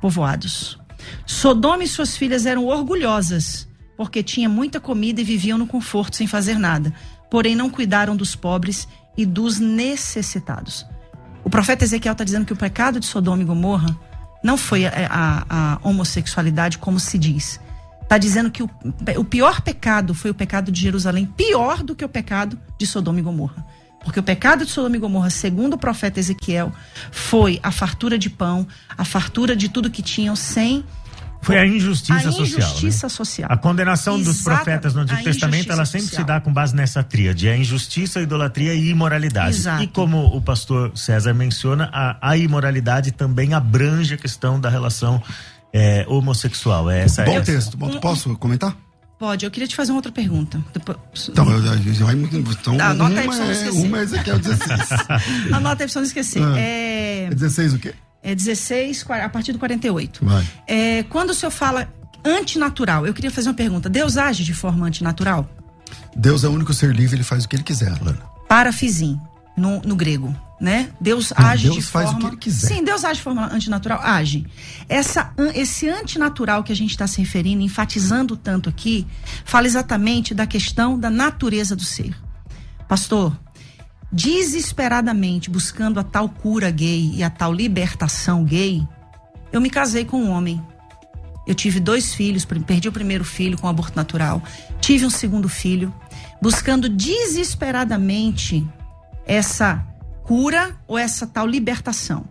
povoados. 0.00 0.78
Sodoma 1.26 1.82
e 1.82 1.88
suas 1.88 2.16
filhas 2.16 2.46
eram 2.46 2.66
orgulhosas, 2.66 3.66
porque 3.96 4.22
tinha 4.22 4.48
muita 4.48 4.78
comida 4.78 5.20
e 5.20 5.24
viviam 5.24 5.58
no 5.58 5.66
conforto 5.66 6.16
sem 6.16 6.26
fazer 6.26 6.58
nada, 6.58 6.94
porém 7.30 7.56
não 7.56 7.70
cuidaram 7.70 8.14
dos 8.14 8.36
pobres 8.36 8.86
e 9.16 9.24
dos 9.24 9.58
necessitados. 9.58 10.86
O 11.44 11.50
profeta 11.50 11.84
Ezequiel 11.84 12.12
está 12.12 12.24
dizendo 12.24 12.44
que 12.46 12.52
o 12.52 12.56
pecado 12.56 13.00
de 13.00 13.06
Sodoma 13.06 13.42
e 13.42 13.44
Gomorra 13.46 13.96
não 14.42 14.56
foi 14.56 14.86
a, 14.86 14.90
a- 15.10 15.44
a 15.48 15.88
homossexualidade, 15.88 16.78
como 16.78 16.98
se 16.98 17.18
diz. 17.18 17.60
Está 18.02 18.18
dizendo 18.18 18.50
que 18.50 18.62
o, 18.62 18.70
o 19.16 19.24
pior 19.24 19.60
pecado 19.62 20.14
foi 20.14 20.30
o 20.30 20.34
pecado 20.34 20.70
de 20.70 20.80
Jerusalém, 20.80 21.26
pior 21.26 21.82
do 21.82 21.94
que 21.94 22.04
o 22.04 22.08
pecado 22.08 22.58
de 22.78 22.86
Sodoma 22.86 23.18
e 23.18 23.22
Gomorra. 23.22 23.64
Porque 24.04 24.18
o 24.18 24.22
pecado 24.22 24.64
de 24.64 24.70
Sodoma 24.70 24.96
e 24.96 24.98
Gomorra, 24.98 25.30
segundo 25.30 25.74
o 25.74 25.78
profeta 25.78 26.18
Ezequiel, 26.18 26.72
foi 27.12 27.60
a 27.62 27.70
fartura 27.70 28.18
de 28.18 28.28
pão, 28.28 28.66
a 28.98 29.04
fartura 29.04 29.54
de 29.54 29.68
tudo 29.68 29.90
que 29.90 30.02
tinham, 30.02 30.34
sem 30.34 30.84
Foi 31.42 31.58
a 31.58 31.66
injustiça 31.66 32.28
a 32.28 32.32
social. 32.32 32.60
injustiça 32.70 33.06
né? 33.06 33.10
social. 33.10 33.48
A 33.52 33.56
condenação 33.56 34.20
dos 34.22 34.42
profetas 34.42 34.94
no 34.94 35.00
Antigo 35.02 35.20
a 35.20 35.22
Testamento, 35.24 35.72
ela 35.72 35.84
sempre 35.84 36.06
social. 36.06 36.22
se 36.22 36.26
dá 36.26 36.40
com 36.40 36.52
base 36.52 36.74
nessa 36.74 37.02
tríade: 37.02 37.48
a 37.48 37.56
injustiça, 37.56 38.20
a 38.20 38.22
idolatria 38.22 38.72
e 38.74 38.88
a 38.88 38.90
imoralidade. 38.92 39.56
Exato. 39.56 39.82
E 39.82 39.88
como 39.88 40.24
o 40.26 40.40
pastor 40.40 40.92
César 40.96 41.34
menciona, 41.34 41.90
a, 41.92 42.16
a 42.30 42.36
imoralidade 42.36 43.10
também 43.10 43.54
abrange 43.54 44.14
a 44.14 44.16
questão 44.16 44.60
da 44.60 44.70
relação 44.70 45.20
eh, 45.72 46.04
homossexual. 46.08 46.88
É 46.90 47.00
essa 47.02 47.24
Bom 47.24 47.36
é 47.36 47.40
texto. 47.40 47.76
Bom, 47.76 47.98
posso 47.98 48.36
comentar? 48.36 48.76
Pode, 49.18 49.44
eu 49.44 49.50
queria 49.52 49.68
te 49.68 49.76
fazer 49.76 49.92
uma 49.92 49.98
outra 49.98 50.10
pergunta. 50.10 50.60
Depois- 50.74 50.98
Então, 51.28 51.48
eu, 51.48 51.64
eu, 51.64 51.74
eu, 51.74 52.40
então 52.50 52.76
Tá, 52.76 52.88
anota 52.90 53.20
aí 53.20 53.26
uma, 53.26 53.36
pra 53.36 53.36
você 53.36 53.40
não 53.42 53.48
é, 53.48 53.52
esquecer. 53.52 53.86
uma 53.86 53.98
é 53.98 54.02
Ezequiel 54.02 54.38
16. 54.40 54.90
Anota 55.52 55.70
aí 55.70 55.76
pra 55.76 55.88
você 55.88 55.98
não 56.00 56.06
esquecer. 56.06 56.42
Ah. 56.42 56.58
É, 56.58 57.24
É 57.26 57.30
16 57.30 57.74
o 57.74 57.78
quê? 57.78 57.94
É 58.22 58.34
16, 58.34 59.02
quar- 59.02 59.22
a 59.24 59.28
partir 59.28 59.52
do 59.52 59.58
48. 59.58 60.24
Vai. 60.24 60.46
É, 60.66 61.02
quando 61.04 61.30
o 61.30 61.34
senhor 61.34 61.50
fala 61.50 61.88
antinatural, 62.24 63.06
eu 63.06 63.12
queria 63.14 63.30
fazer 63.30 63.48
uma 63.48 63.54
pergunta. 63.54 63.88
Deus 63.88 64.16
age 64.16 64.44
de 64.44 64.54
forma 64.54 64.86
antinatural? 64.86 65.48
Deus 66.16 66.44
é 66.44 66.48
o 66.48 66.52
único 66.52 66.72
ser 66.72 66.94
livre, 66.94 67.16
ele 67.16 67.24
faz 67.24 67.44
o 67.44 67.48
que 67.48 67.56
ele 67.56 67.62
quiser, 67.62 67.90
Lana. 68.00 68.20
Parafizim, 68.48 69.18
no, 69.56 69.80
no 69.82 69.96
grego, 69.96 70.34
né? 70.60 70.90
Deus 71.00 71.32
age 71.36 71.64
Deus 71.64 71.76
de 71.76 71.82
faz 71.82 72.08
o 72.08 72.12
forma... 72.12 72.20
que 72.28 72.34
ele 72.34 72.36
quiser. 72.36 72.68
Sim, 72.68 72.84
Deus 72.84 73.04
age 73.04 73.16
de 73.16 73.22
forma 73.22 73.52
antinatural? 73.52 74.00
Age. 74.00 74.46
Essa, 74.88 75.32
esse 75.54 75.88
antinatural 75.88 76.62
que 76.62 76.70
a 76.72 76.76
gente 76.76 76.90
está 76.90 77.06
se 77.06 77.18
referindo, 77.20 77.62
enfatizando 77.62 78.36
tanto 78.36 78.68
aqui, 78.68 79.06
fala 79.44 79.66
exatamente 79.66 80.34
da 80.34 80.46
questão 80.46 80.98
da 80.98 81.10
natureza 81.10 81.74
do 81.74 81.82
ser. 81.84 82.14
Pastor, 82.86 83.36
desesperadamente 84.12 85.48
buscando 85.48 85.98
a 85.98 86.04
tal 86.04 86.28
cura 86.28 86.70
gay 86.70 87.12
e 87.14 87.22
a 87.22 87.30
tal 87.30 87.52
libertação 87.52 88.44
gay, 88.44 88.86
eu 89.50 89.60
me 89.60 89.70
casei 89.70 90.04
com 90.04 90.22
um 90.22 90.30
homem. 90.30 90.60
Eu 91.46 91.54
tive 91.54 91.80
dois 91.80 92.14
filhos, 92.14 92.44
perdi 92.44 92.88
o 92.88 92.92
primeiro 92.92 93.24
filho 93.24 93.58
com 93.58 93.66
aborto 93.66 93.96
natural, 93.96 94.42
tive 94.80 95.04
um 95.04 95.10
segundo 95.10 95.48
filho, 95.48 95.92
buscando 96.40 96.88
desesperadamente 96.88 98.64
essa 99.26 99.84
cura 100.22 100.76
ou 100.86 100.96
essa 100.96 101.26
tal 101.26 101.46
libertação, 101.46 102.24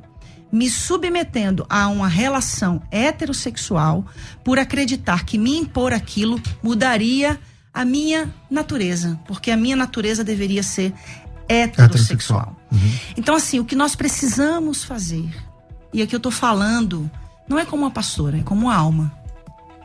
me 0.52 0.70
submetendo 0.70 1.66
a 1.70 1.88
uma 1.90 2.08
relação 2.08 2.82
heterossexual 2.90 4.06
por 4.44 4.60
acreditar 4.60 5.26
que 5.26 5.38
me 5.38 5.58
impor 5.58 5.92
aquilo 5.92 6.42
mudaria 6.64 7.38
a 7.74 7.86
minha 7.86 8.34
natureza, 8.50 9.20
porque 9.26 9.50
a 9.50 9.58
minha 9.58 9.76
natureza 9.76 10.24
deveria 10.24 10.62
ser 10.62 10.94
heterossexual. 11.52 12.56
Então, 13.18 13.36
assim, 13.36 13.60
o 13.60 13.66
que 13.66 13.76
nós 13.76 13.96
precisamos 13.96 14.84
fazer, 14.84 15.30
e 15.94 16.02
aqui 16.02 16.16
eu 16.16 16.20
tô 16.20 16.32
falando, 16.32 17.10
não 17.48 17.60
é 17.60 17.66
como 17.66 17.84
uma 17.84 17.92
pastora, 17.92 18.38
é 18.40 18.44
como 18.44 18.68
uma 18.68 18.76
alma. 18.76 19.12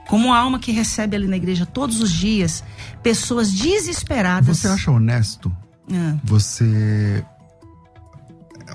Como 0.09 0.29
uma 0.29 0.39
alma 0.39 0.61
que 0.61 0.71
recebe 0.71 1.17
ali 1.17 1.27
na 1.27 1.37
igreja 1.37 1.67
todos 1.67 2.01
os 2.01 2.13
dias 2.13 2.63
pessoas 3.03 3.51
desesperadas. 3.51 4.59
Você 4.59 4.69
acha 4.69 4.91
honesto 4.91 5.51
Ah, 5.93 6.17
você 6.23 7.25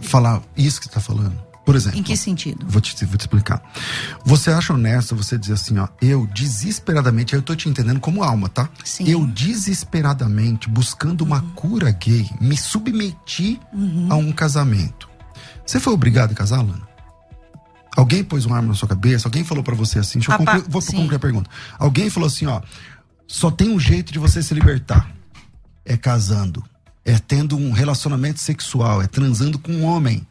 falar 0.02 0.42
isso 0.58 0.80
que 0.80 0.86
você 0.86 0.90
está 0.90 1.00
falando? 1.00 1.51
Por 1.66 1.76
exemplo. 1.76 2.00
em 2.00 2.04
que 2.04 2.18
sentido? 2.18 2.66
Vou 2.68 2.82
te, 2.82 3.06
vou 3.06 3.18
te 3.18 3.22
explicar. 3.22 3.62
Você 4.26 4.50
acha 4.52 4.74
honesto 4.74 5.16
você 5.16 5.38
dizer 5.38 5.54
assim, 5.54 5.78
ó, 5.78 5.88
eu 6.02 6.26
desesperadamente, 6.34 7.36
eu 7.36 7.42
tô 7.42 7.56
te 7.56 7.70
entendendo 7.70 8.00
como 8.00 8.24
alma, 8.24 8.50
tá? 8.50 8.68
Sim. 8.84 9.08
Eu 9.08 9.26
desesperadamente, 9.28 10.68
buscando 10.70 11.22
uma 11.22 11.42
cura 11.56 11.92
gay, 11.92 12.28
me 12.40 12.58
submeti 12.58 13.60
Uhum. 13.74 14.08
a 14.10 14.16
um 14.16 14.32
casamento. 14.32 15.10
Você 15.66 15.80
foi 15.80 15.94
obrigado 15.94 16.32
a 16.32 16.36
casar, 16.36 16.58
Lana? 16.62 16.90
Alguém 17.96 18.24
pôs 18.24 18.46
uma 18.46 18.56
arma 18.56 18.70
na 18.70 18.74
sua 18.74 18.88
cabeça? 18.88 19.28
Alguém 19.28 19.44
falou 19.44 19.64
pra 19.64 19.76
você 19.76 20.00
assim? 20.00 20.20
Deixa 20.20 20.32
eu 20.34 20.38
concluir, 20.38 20.64
vou 20.68 20.82
sim. 20.82 20.96
concluir 20.96 21.16
a 21.18 21.20
pergunta. 21.20 21.50
Alguém 21.78 22.10
falou 22.10 22.28
assim, 22.28 22.46
ó, 22.46 22.62
só 23.28 23.52
tem 23.52 23.70
um 23.70 23.80
jeito 23.80 24.12
de 24.12 24.20
você 24.20 24.42
se 24.42 24.54
libertar. 24.54 25.10
É 25.86 25.98
casando. 25.98 26.64
É 27.04 27.18
tendo 27.20 27.58
um 27.58 27.72
relacionamento 27.72 28.40
sexual. 28.40 29.02
É 29.02 29.08
transando 29.08 29.60
com 29.60 29.72
um 29.74 29.84
homem. 29.84 30.26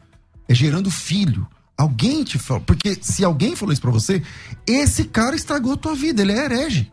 É 0.51 0.55
gerando 0.55 0.89
filho. 0.91 1.47
Alguém 1.77 2.23
te 2.23 2.37
falou. 2.37 2.61
Porque 2.63 2.97
se 3.01 3.23
alguém 3.25 3.55
falou 3.55 3.71
isso 3.73 3.81
pra 3.81 3.91
você, 3.91 4.21
esse 4.67 5.05
cara 5.05 5.35
estragou 5.35 5.73
a 5.73 5.77
tua 5.77 5.95
vida. 5.95 6.21
Ele 6.21 6.31
é 6.33 6.45
herege. 6.45 6.91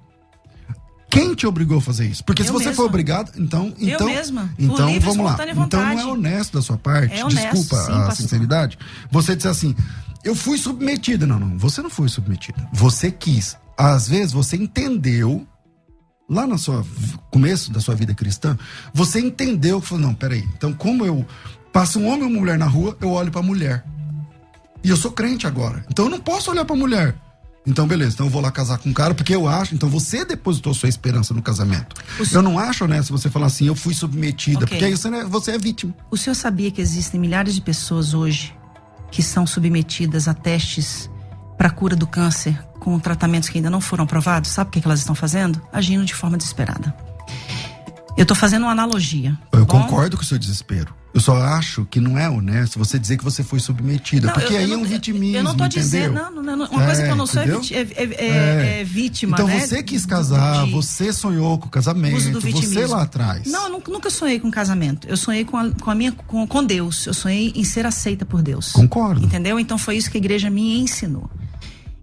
Quem 1.10 1.34
te 1.34 1.46
obrigou 1.46 1.78
a 1.78 1.80
fazer 1.80 2.06
isso? 2.06 2.22
Porque 2.22 2.42
se 2.42 2.50
Eu 2.50 2.52
você 2.52 2.66
mesma. 2.66 2.76
foi 2.76 2.84
obrigado, 2.86 3.32
então. 3.40 3.74
Eu 3.78 3.88
então 3.94 4.06
mesma, 4.08 4.50
por 4.56 4.62
Então 4.62 4.88
livre 4.88 5.08
vamos 5.08 5.24
lá. 5.24 5.30
espontânea 5.32 5.52
Então 5.64 5.80
não 5.80 5.86
é 5.88 5.94
vontade. 5.94 6.10
honesto 6.10 6.52
da 6.52 6.62
sua 6.62 6.76
parte. 6.76 7.14
É 7.14 7.24
honesto, 7.24 7.54
Desculpa 7.54 7.76
sim, 7.84 7.92
a 7.92 7.96
pastor. 7.96 8.16
sinceridade. 8.16 8.78
Você 9.10 9.34
disse 9.34 9.48
assim: 9.48 9.74
eu 10.22 10.34
fui 10.34 10.58
submetida. 10.58 11.26
Não, 11.26 11.38
não. 11.40 11.56
Você 11.58 11.80
não 11.80 11.88
foi 11.90 12.08
submetida. 12.08 12.68
Você 12.72 13.10
quis. 13.10 13.56
Às 13.76 14.06
vezes 14.08 14.32
você 14.32 14.56
entendeu. 14.56 15.46
Lá 16.30 16.46
no 16.46 16.56
começo 17.30 17.72
da 17.72 17.80
sua 17.80 17.94
vida 17.94 18.12
cristã, 18.14 18.58
você 18.92 19.18
entendeu 19.18 19.80
que 19.80 19.88
falou: 19.88 20.04
não, 20.08 20.14
peraí. 20.14 20.46
Então, 20.58 20.74
como 20.74 21.06
eu 21.06 21.26
passo 21.72 21.98
um 21.98 22.06
homem 22.06 22.22
ou 22.24 22.28
uma 22.30 22.40
mulher 22.40 22.58
na 22.58 22.66
rua, 22.66 22.96
eu 23.00 23.10
olho 23.10 23.30
pra 23.30 23.42
mulher. 23.42 23.84
E 24.82 24.90
eu 24.90 24.96
sou 24.96 25.10
crente 25.10 25.46
agora. 25.46 25.84
Então 25.90 26.06
eu 26.06 26.10
não 26.10 26.20
posso 26.20 26.50
olhar 26.50 26.64
pra 26.64 26.76
mulher. 26.76 27.14
Então, 27.66 27.86
beleza, 27.86 28.14
então 28.14 28.26
eu 28.26 28.30
vou 28.30 28.40
lá 28.40 28.50
casar 28.50 28.78
com 28.78 28.88
um 28.88 28.92
cara, 28.94 29.12
porque 29.12 29.34
eu 29.34 29.46
acho. 29.46 29.74
Então 29.74 29.90
você 29.90 30.24
depositou 30.24 30.72
sua 30.72 30.88
esperança 30.88 31.34
no 31.34 31.42
casamento. 31.42 31.94
Eu 32.32 32.40
não 32.40 32.58
acho 32.58 32.84
honesto 32.84 33.10
você 33.10 33.28
falar 33.28 33.46
assim, 33.46 33.66
eu 33.66 33.74
fui 33.74 33.92
submetida, 33.92 34.58
Ok. 34.64 34.68
porque 34.68 34.84
aí 34.86 34.96
você, 34.96 35.08
é- 35.08 35.24
você 35.24 35.50
é 35.52 35.58
vítima. 35.58 35.94
O 36.10 36.16
senhor 36.16 36.34
sabia 36.34 36.70
que 36.70 36.80
existem 36.80 37.20
milhares 37.20 37.54
de 37.54 37.60
pessoas 37.60 38.14
hoje 38.14 38.54
que 39.10 39.22
são 39.22 39.46
submetidas 39.46 40.28
a 40.28 40.34
testes 40.34 41.10
para 41.58 41.68
cura 41.68 41.94
do 41.96 42.06
câncer 42.06 42.58
com 42.78 42.98
tratamentos 42.98 43.48
que 43.50 43.58
ainda 43.58 43.68
não 43.68 43.80
foram 43.82 44.04
aprovados? 44.04 44.50
Sabe 44.50 44.68
o 44.68 44.70
que 44.72 44.80
que 44.80 44.86
elas 44.86 45.00
estão 45.00 45.14
fazendo? 45.14 45.60
Agindo 45.70 46.06
de 46.06 46.14
forma 46.14 46.38
desesperada. 46.38 46.94
Eu 48.18 48.26
tô 48.26 48.34
fazendo 48.34 48.64
uma 48.64 48.72
analogia. 48.72 49.38
Eu 49.52 49.64
bom? 49.64 49.80
concordo 49.80 50.16
com 50.16 50.22
o 50.24 50.26
seu 50.26 50.36
desespero. 50.36 50.92
Eu 51.14 51.20
só 51.20 51.36
acho 51.36 51.86
que 51.86 52.00
não 52.00 52.18
é 52.18 52.28
honesto 52.28 52.78
você 52.78 52.98
dizer 52.98 53.16
que 53.16 53.24
você 53.24 53.42
foi 53.42 53.60
submetida, 53.60 54.26
não, 54.26 54.34
porque 54.34 54.52
eu, 54.52 54.58
aí 54.58 54.70
eu 54.70 54.78
é 54.78 54.82
um 54.82 54.84
vitimismo. 54.84 55.36
Eu 55.36 55.42
não 55.42 55.56
tô 55.56 55.64
entendeu? 55.64 55.82
dizendo, 55.82 56.14
não, 56.14 56.30
não, 56.30 56.56
não, 56.56 56.66
uma 56.66 56.82
é, 56.82 56.86
coisa 56.86 57.02
que 57.04 57.10
eu 57.10 57.16
não 57.16 57.26
sou 57.26 57.42
é, 57.42 57.46
é, 57.46 58.04
é, 58.04 58.80
é, 58.80 58.84
vítima. 58.84 59.36
Então 59.36 59.46
né? 59.46 59.60
você 59.60 59.82
quis 59.82 60.04
casar, 60.04 60.66
de, 60.66 60.72
você 60.72 61.12
sonhou 61.12 61.58
com 61.58 61.66
o 61.66 61.70
casamento, 61.70 62.40
você 62.40 62.86
lá 62.86 63.02
atrás. 63.02 63.46
Não, 63.46 63.68
eu 63.68 63.82
nunca 63.88 64.10
sonhei 64.10 64.38
com 64.38 64.50
casamento. 64.50 65.08
Eu 65.08 65.16
sonhei 65.16 65.44
com 65.44 65.56
a, 65.56 65.70
com 65.70 65.90
a 65.90 65.94
minha 65.94 66.12
com, 66.12 66.46
com 66.46 66.64
Deus. 66.64 67.06
Eu 67.06 67.14
sonhei 67.14 67.52
em 67.54 67.64
ser 67.64 67.86
aceita 67.86 68.26
por 68.26 68.42
Deus. 68.42 68.72
Concordo. 68.72 69.24
Entendeu? 69.24 69.58
Então 69.58 69.78
foi 69.78 69.96
isso 69.96 70.10
que 70.10 70.18
a 70.18 70.20
igreja 70.20 70.50
me 70.50 70.80
ensinou. 70.80 71.30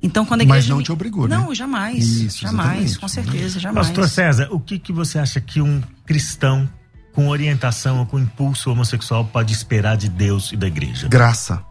Então, 0.06 0.24
quando 0.24 0.42
a 0.42 0.44
igreja. 0.44 0.60
Mas 0.60 0.70
não 0.70 0.78
me... 0.78 0.84
te 0.84 0.92
obrigou, 0.92 1.28
né? 1.28 1.36
Não, 1.36 1.54
jamais. 1.54 2.06
Isso, 2.06 2.42
jamais, 2.42 2.92
exatamente. 2.92 3.00
com 3.00 3.08
certeza, 3.08 3.60
jamais. 3.60 3.88
Pastor 3.88 4.08
César, 4.08 4.48
o 4.52 4.60
que, 4.60 4.78
que 4.78 4.94
você 4.94 5.18
acha 5.18 5.42
que 5.42 5.60
um 5.60 5.82
cristão 6.06 6.70
com 7.12 7.28
orientação 7.28 8.00
ou 8.00 8.06
com 8.06 8.20
impulso 8.20 8.70
homossexual 8.70 9.26
pode 9.26 9.52
esperar 9.52 9.98
de 9.98 10.08
Deus 10.08 10.52
e 10.52 10.58
da 10.58 10.68
igreja? 10.68 11.08
Graça. 11.08 11.64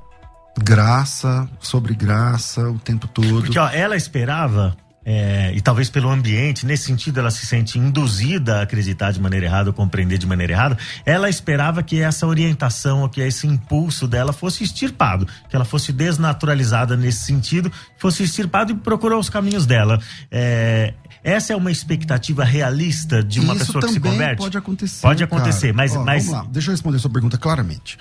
Graça 0.58 1.48
sobre 1.60 1.94
graça 1.94 2.68
o 2.68 2.78
tempo 2.78 3.06
todo. 3.06 3.42
Porque 3.42 3.58
ó, 3.58 3.68
ela 3.68 3.96
esperava 3.96 4.76
é, 5.04 5.52
e 5.54 5.60
talvez 5.60 5.90
pelo 5.90 6.08
ambiente, 6.08 6.64
nesse 6.64 6.84
sentido, 6.84 7.20
ela 7.20 7.30
se 7.30 7.46
sente 7.46 7.78
induzida 7.78 8.60
a 8.60 8.62
acreditar 8.62 9.12
de 9.12 9.20
maneira 9.20 9.46
errada, 9.46 9.70
ou 9.70 9.74
compreender 9.74 10.16
de 10.16 10.26
maneira 10.26 10.52
errada. 10.54 10.78
Ela 11.04 11.28
esperava 11.28 11.82
que 11.82 12.00
essa 12.00 12.26
orientação, 12.26 13.06
que 13.08 13.20
esse 13.20 13.46
impulso 13.46 14.08
dela 14.08 14.32
fosse 14.32 14.64
extirpado, 14.64 15.26
que 15.48 15.54
ela 15.54 15.64
fosse 15.64 15.92
desnaturalizada 15.92 16.96
nesse 16.96 17.24
sentido, 17.24 17.70
fosse 17.98 18.22
extirpado 18.22 18.72
e 18.72 18.74
procurou 18.76 19.20
os 19.20 19.28
caminhos 19.28 19.66
dela. 19.66 20.00
É, 20.30 20.94
essa 21.22 21.52
é 21.52 21.56
uma 21.56 21.70
expectativa 21.70 22.44
realista 22.44 23.22
de 23.22 23.40
uma 23.40 23.54
Isso 23.54 23.66
pessoa 23.66 23.86
que 23.86 23.92
se 23.92 24.00
converte? 24.00 24.38
Pode 24.38 24.56
acontecer. 24.56 25.02
Pode 25.02 25.22
acontecer, 25.22 25.66
cara. 25.68 25.76
mas. 25.76 25.96
Ó, 25.96 26.04
mas... 26.04 26.26
Vamos 26.26 26.40
lá, 26.40 26.48
deixa 26.50 26.70
eu 26.70 26.72
responder 26.72 26.96
a 26.96 27.00
sua 27.00 27.10
pergunta 27.10 27.36
claramente. 27.36 27.98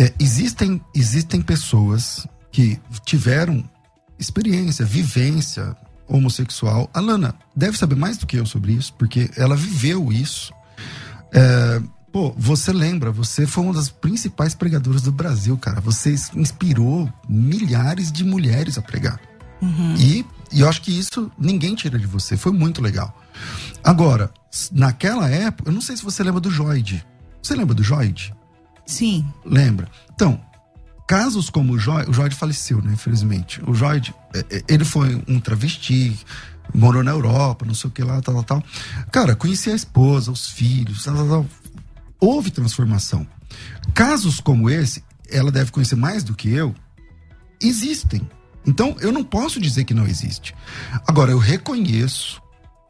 É, 0.00 0.12
existem, 0.18 0.80
existem 0.94 1.40
pessoas 1.40 2.26
que 2.50 2.80
tiveram 3.04 3.62
experiência, 4.18 4.84
vivência, 4.84 5.76
homossexual. 6.08 6.90
A 6.92 7.00
Lana 7.00 7.34
deve 7.54 7.76
saber 7.76 7.96
mais 7.96 8.16
do 8.18 8.26
que 8.26 8.36
eu 8.36 8.46
sobre 8.46 8.72
isso, 8.72 8.92
porque 8.94 9.30
ela 9.36 9.56
viveu 9.56 10.12
isso. 10.12 10.52
É, 11.32 11.82
pô, 12.12 12.34
você 12.36 12.72
lembra, 12.72 13.10
você 13.10 13.46
foi 13.46 13.64
uma 13.64 13.74
das 13.74 13.88
principais 13.88 14.54
pregadoras 14.54 15.02
do 15.02 15.12
Brasil, 15.12 15.56
cara. 15.56 15.80
Você 15.80 16.14
inspirou 16.34 17.12
milhares 17.28 18.12
de 18.12 18.24
mulheres 18.24 18.78
a 18.78 18.82
pregar. 18.82 19.20
Uhum. 19.60 19.94
E, 19.96 20.24
e 20.52 20.60
eu 20.60 20.68
acho 20.68 20.82
que 20.82 20.96
isso 20.96 21.30
ninguém 21.38 21.74
tira 21.74 21.98
de 21.98 22.06
você. 22.06 22.36
Foi 22.36 22.52
muito 22.52 22.82
legal. 22.82 23.20
Agora, 23.82 24.30
naquela 24.72 25.28
época, 25.28 25.70
eu 25.70 25.74
não 25.74 25.80
sei 25.80 25.96
se 25.96 26.04
você 26.04 26.22
lembra 26.22 26.40
do 26.40 26.50
Joide. 26.50 27.04
Você 27.42 27.54
lembra 27.54 27.74
do 27.74 27.82
Joide? 27.82 28.34
Sim. 28.86 29.26
Lembra? 29.44 29.88
Então, 30.14 30.40
casos 31.06 31.50
como 31.50 31.74
o 31.74 31.78
Joy, 31.78 32.04
o 32.08 32.12
Joyd 32.12 32.34
faleceu, 32.34 32.80
né, 32.82 32.92
infelizmente. 32.92 33.62
O 33.66 33.74
Joyd, 33.74 34.14
é, 34.34 34.38
é, 34.50 34.64
ele 34.68 34.84
foi 34.84 35.22
um 35.28 35.40
travesti, 35.40 36.18
morou 36.74 37.02
na 37.02 37.10
Europa, 37.10 37.64
não 37.64 37.74
sei 37.74 37.88
o 37.88 37.92
que 37.92 38.02
lá, 38.02 38.20
tal, 38.20 38.42
tal. 38.42 38.62
Cara, 39.10 39.36
conhecia 39.36 39.72
a 39.72 39.76
esposa, 39.76 40.30
os 40.30 40.48
filhos, 40.48 41.04
tal, 41.04 41.14
tal, 41.14 41.26
tal. 41.28 41.46
Houve 42.20 42.50
transformação. 42.50 43.26
Casos 43.92 44.40
como 44.40 44.70
esse, 44.70 45.04
ela 45.30 45.50
deve 45.50 45.70
conhecer 45.70 45.96
mais 45.96 46.24
do 46.24 46.34
que 46.34 46.48
eu, 46.48 46.74
existem. 47.62 48.28
Então, 48.66 48.96
eu 49.00 49.12
não 49.12 49.22
posso 49.22 49.60
dizer 49.60 49.84
que 49.84 49.92
não 49.92 50.06
existe. 50.06 50.54
Agora, 51.06 51.30
eu 51.30 51.38
reconheço 51.38 52.40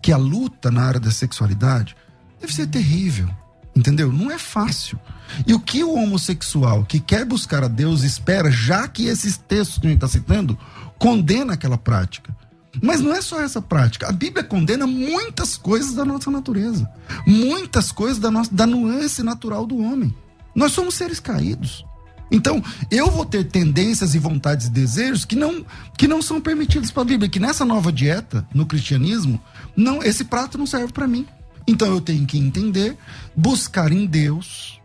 que 0.02 0.12
a 0.12 0.16
luta 0.16 0.70
na 0.70 0.84
área 0.84 1.00
da 1.00 1.10
sexualidade 1.10 1.96
deve 2.40 2.54
ser 2.54 2.66
terrível. 2.68 3.28
Entendeu? 3.74 4.12
Não 4.12 4.30
é 4.30 4.38
fácil. 4.38 4.98
E 5.46 5.54
o 5.54 5.60
que 5.60 5.82
o 5.82 5.94
homossexual 5.94 6.84
que 6.84 7.00
quer 7.00 7.24
buscar 7.24 7.64
a 7.64 7.68
Deus 7.68 8.02
espera, 8.02 8.50
já 8.50 8.86
que 8.86 9.06
esses 9.06 9.36
textos 9.36 9.78
que 9.78 9.86
a 9.86 9.90
gente 9.90 10.04
está 10.04 10.08
citando, 10.08 10.58
condena 10.98 11.54
aquela 11.54 11.76
prática. 11.76 12.34
Mas 12.82 13.00
não 13.00 13.14
é 13.14 13.20
só 13.20 13.40
essa 13.40 13.62
prática. 13.62 14.08
A 14.08 14.12
Bíblia 14.12 14.44
condena 14.44 14.86
muitas 14.86 15.56
coisas 15.56 15.94
da 15.94 16.04
nossa 16.04 16.30
natureza. 16.30 16.88
Muitas 17.26 17.92
coisas 17.92 18.18
da, 18.18 18.30
nossa, 18.30 18.52
da 18.52 18.66
nuance 18.66 19.22
natural 19.22 19.66
do 19.66 19.78
homem. 19.78 20.14
Nós 20.54 20.72
somos 20.72 20.94
seres 20.94 21.20
caídos. 21.20 21.84
Então, 22.30 22.62
eu 22.90 23.10
vou 23.10 23.24
ter 23.24 23.44
tendências 23.44 24.14
e 24.14 24.18
vontades 24.18 24.66
e 24.66 24.70
desejos 24.70 25.24
que 25.24 25.36
não, 25.36 25.64
que 25.96 26.08
não 26.08 26.20
são 26.20 26.40
permitidos 26.40 26.90
para 26.90 27.02
a 27.02 27.06
Bíblia. 27.06 27.28
Que 27.28 27.38
nessa 27.38 27.64
nova 27.64 27.92
dieta, 27.92 28.46
no 28.52 28.66
cristianismo, 28.66 29.40
não 29.76 30.02
esse 30.02 30.24
prato 30.24 30.58
não 30.58 30.66
serve 30.66 30.92
para 30.92 31.06
mim. 31.06 31.26
Então 31.66 31.88
eu 31.88 32.00
tenho 32.00 32.26
que 32.26 32.38
entender, 32.38 32.96
buscar 33.34 33.92
em 33.92 34.06
Deus. 34.06 34.80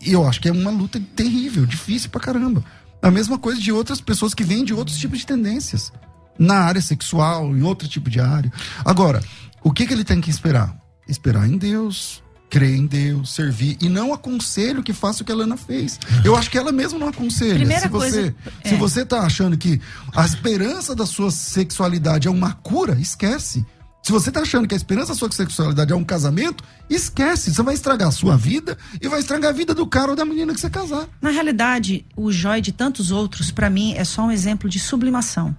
E 0.00 0.12
eu 0.12 0.26
acho 0.26 0.40
que 0.40 0.48
é 0.48 0.52
uma 0.52 0.70
luta 0.70 1.00
terrível, 1.14 1.66
difícil 1.66 2.10
pra 2.10 2.20
caramba. 2.20 2.64
A 3.02 3.10
mesma 3.10 3.38
coisa 3.38 3.60
de 3.60 3.70
outras 3.70 4.00
pessoas 4.00 4.32
que 4.34 4.42
vêm 4.42 4.64
de 4.64 4.72
outros 4.72 4.96
tipos 4.96 5.18
de 5.18 5.26
tendências. 5.26 5.92
Na 6.38 6.60
área 6.60 6.80
sexual, 6.80 7.54
em 7.54 7.62
outro 7.62 7.86
tipo 7.86 8.10
de 8.10 8.18
área. 8.18 8.52
Agora, 8.84 9.22
o 9.62 9.70
que, 9.72 9.86
que 9.86 9.92
ele 9.92 10.04
tem 10.04 10.20
que 10.20 10.30
esperar? 10.30 10.76
Esperar 11.06 11.46
em 11.46 11.56
Deus, 11.56 12.22
crer 12.54 12.76
em 12.76 12.86
Deus, 12.86 13.34
servir. 13.34 13.76
E 13.80 13.88
não 13.88 14.14
aconselho 14.14 14.82
que 14.82 14.92
faça 14.92 15.22
o 15.22 15.26
que 15.26 15.32
a 15.32 15.34
Lana 15.34 15.56
fez. 15.56 15.98
Eu 16.24 16.36
acho 16.36 16.50
que 16.50 16.56
ela 16.56 16.70
mesma 16.70 16.98
não 16.98 17.08
aconselha. 17.08 17.56
Primeira 17.56 17.82
se 17.82 17.88
você, 17.88 18.10
coisa, 18.10 18.34
é. 18.62 18.68
se 18.68 18.74
você 18.76 19.04
tá 19.04 19.20
achando 19.20 19.58
que 19.58 19.80
a 20.14 20.24
esperança 20.24 20.94
da 20.94 21.04
sua 21.04 21.30
sexualidade 21.30 22.28
é 22.28 22.30
uma 22.30 22.52
cura, 22.52 22.96
esquece. 23.00 23.66
Se 24.04 24.12
você 24.12 24.30
tá 24.30 24.40
achando 24.40 24.68
que 24.68 24.74
a 24.74 24.76
esperança 24.76 25.08
da 25.08 25.14
sua 25.14 25.32
sexualidade 25.32 25.90
é 25.90 25.96
um 25.96 26.04
casamento, 26.04 26.62
esquece. 26.90 27.54
Você 27.54 27.62
vai 27.62 27.72
estragar 27.72 28.08
a 28.08 28.10
sua 28.10 28.36
vida 28.36 28.76
e 29.00 29.08
vai 29.08 29.18
estragar 29.18 29.48
a 29.48 29.54
vida 29.54 29.74
do 29.74 29.86
cara 29.86 30.10
ou 30.10 30.16
da 30.16 30.26
menina 30.26 30.52
que 30.52 30.60
você 30.60 30.68
casar. 30.68 31.08
Na 31.22 31.30
realidade, 31.30 32.04
o 32.14 32.30
Joy 32.30 32.60
de 32.60 32.70
tantos 32.70 33.10
outros, 33.10 33.50
para 33.50 33.70
mim, 33.70 33.94
é 33.94 34.04
só 34.04 34.26
um 34.26 34.30
exemplo 34.30 34.68
de 34.68 34.78
sublimação. 34.78 35.56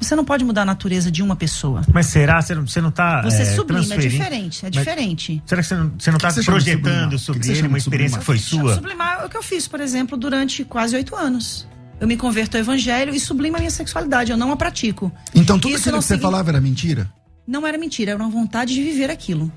Você 0.00 0.16
não 0.16 0.24
pode 0.24 0.46
mudar 0.46 0.62
a 0.62 0.64
natureza 0.64 1.10
de 1.10 1.22
uma 1.22 1.36
pessoa. 1.36 1.82
Mas 1.92 2.06
será? 2.06 2.40
Você 2.40 2.54
não, 2.54 2.66
você 2.66 2.80
não 2.80 2.90
tá. 2.90 3.20
Você 3.20 3.42
é, 3.42 3.44
sublima, 3.44 3.94
é 3.94 3.98
diferente. 3.98 4.64
É 4.64 4.70
diferente. 4.70 5.42
será 5.44 5.60
que 5.60 5.68
você 5.68 5.74
não, 5.74 5.92
você 5.98 6.10
não 6.10 6.18
tá 6.18 6.32
projetando 6.32 7.18
sobre 7.18 7.50
ele 7.50 7.68
uma 7.68 7.76
experiência 7.76 8.18
que 8.18 8.24
foi 8.24 8.38
sua? 8.38 8.76
Sublimar 8.76 9.20
é 9.20 9.26
o 9.26 9.28
que 9.28 9.36
eu 9.36 9.42
fiz, 9.42 9.68
por 9.68 9.80
exemplo, 9.82 10.16
durante 10.16 10.64
quase 10.64 10.96
oito 10.96 11.14
anos. 11.14 11.68
Eu 12.00 12.08
me 12.08 12.16
converto 12.16 12.56
ao 12.56 12.62
evangelho 12.62 13.14
e 13.14 13.20
sublimo 13.20 13.56
a 13.56 13.58
minha 13.58 13.70
sexualidade. 13.70 14.32
Eu 14.32 14.38
não 14.38 14.50
a 14.50 14.56
pratico. 14.56 15.12
Então 15.34 15.58
tudo 15.58 15.74
Isso 15.74 15.90
aquilo 15.90 15.98
que 15.98 16.04
você 16.04 16.18
falava 16.18 16.50
era 16.50 16.62
mentira? 16.62 17.12
Não 17.46 17.66
era 17.66 17.76
mentira, 17.78 18.12
era 18.12 18.22
uma 18.22 18.30
vontade 18.30 18.74
de 18.74 18.82
viver 18.82 19.10
aquilo. 19.10 19.50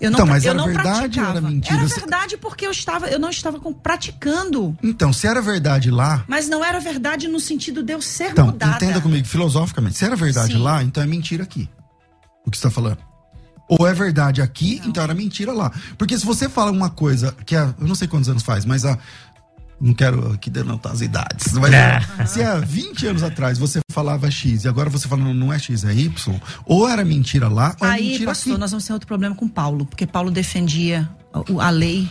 Eu 0.00 0.10
não, 0.10 0.20
então, 0.20 0.26
mas 0.26 0.44
eu 0.44 0.50
era 0.50 0.58
não 0.58 0.66
verdade 0.66 0.98
praticava. 0.98 1.30
era 1.38 1.40
mentira? 1.42 1.76
Era 1.76 1.86
verdade 1.86 2.36
porque 2.38 2.66
eu 2.66 2.70
estava, 2.70 3.08
eu 3.08 3.18
não 3.18 3.28
estava 3.28 3.60
praticando. 3.82 4.76
Então, 4.82 5.12
se 5.12 5.26
era 5.26 5.42
verdade 5.42 5.90
lá. 5.90 6.24
Mas 6.26 6.48
não 6.48 6.64
era 6.64 6.80
verdade 6.80 7.28
no 7.28 7.38
sentido 7.38 7.82
de 7.82 7.92
eu 7.92 8.00
ser 8.00 8.30
então, 8.30 8.46
mudada. 8.46 8.76
Entenda 8.76 9.00
comigo, 9.00 9.26
filosoficamente. 9.26 9.98
Se 9.98 10.04
era 10.06 10.16
verdade 10.16 10.54
Sim. 10.54 10.62
lá, 10.62 10.82
então 10.82 11.02
é 11.02 11.06
mentira 11.06 11.42
aqui. 11.42 11.68
O 12.46 12.50
que 12.50 12.56
você 12.56 12.66
está 12.66 12.70
falando? 12.70 12.98
Ou 13.68 13.86
é 13.86 13.92
verdade 13.92 14.40
aqui, 14.40 14.80
não. 14.80 14.88
então 14.88 15.04
era 15.04 15.14
mentira 15.14 15.52
lá. 15.52 15.70
Porque 15.98 16.18
se 16.18 16.24
você 16.24 16.48
fala 16.48 16.70
uma 16.70 16.88
coisa 16.88 17.36
que 17.44 17.54
é, 17.54 17.60
eu 17.60 17.86
não 17.86 17.94
sei 17.94 18.08
quantos 18.08 18.28
anos 18.28 18.42
faz, 18.42 18.64
mas 18.64 18.86
a 18.86 18.98
não 19.80 19.94
quero 19.94 20.32
aqui 20.32 20.50
denotar 20.50 20.92
as 20.92 21.00
idades. 21.00 21.52
Mas 21.54 21.72
é. 21.72 22.00
se 22.26 22.42
há 22.42 22.58
20 22.58 23.06
anos 23.06 23.22
atrás 23.22 23.58
você 23.58 23.80
falava 23.90 24.30
X 24.30 24.64
e 24.64 24.68
agora 24.68 24.90
você 24.90 25.08
fala 25.08 25.32
não 25.32 25.52
é 25.52 25.58
X, 25.58 25.84
é 25.84 25.94
Y, 25.94 26.40
ou 26.66 26.88
era 26.88 27.04
mentira 27.04 27.48
lá, 27.48 27.74
ou 27.80 27.86
Aí, 27.86 28.00
é 28.00 28.10
mentira 28.10 28.30
pastor, 28.30 28.52
aqui. 28.52 28.60
nós 28.60 28.70
vamos 28.70 28.84
ter 28.84 28.92
outro 28.92 29.06
problema 29.06 29.34
com 29.34 29.48
Paulo, 29.48 29.86
porque 29.86 30.06
Paulo 30.06 30.30
defendia 30.30 31.08
a 31.58 31.70
lei 31.70 32.08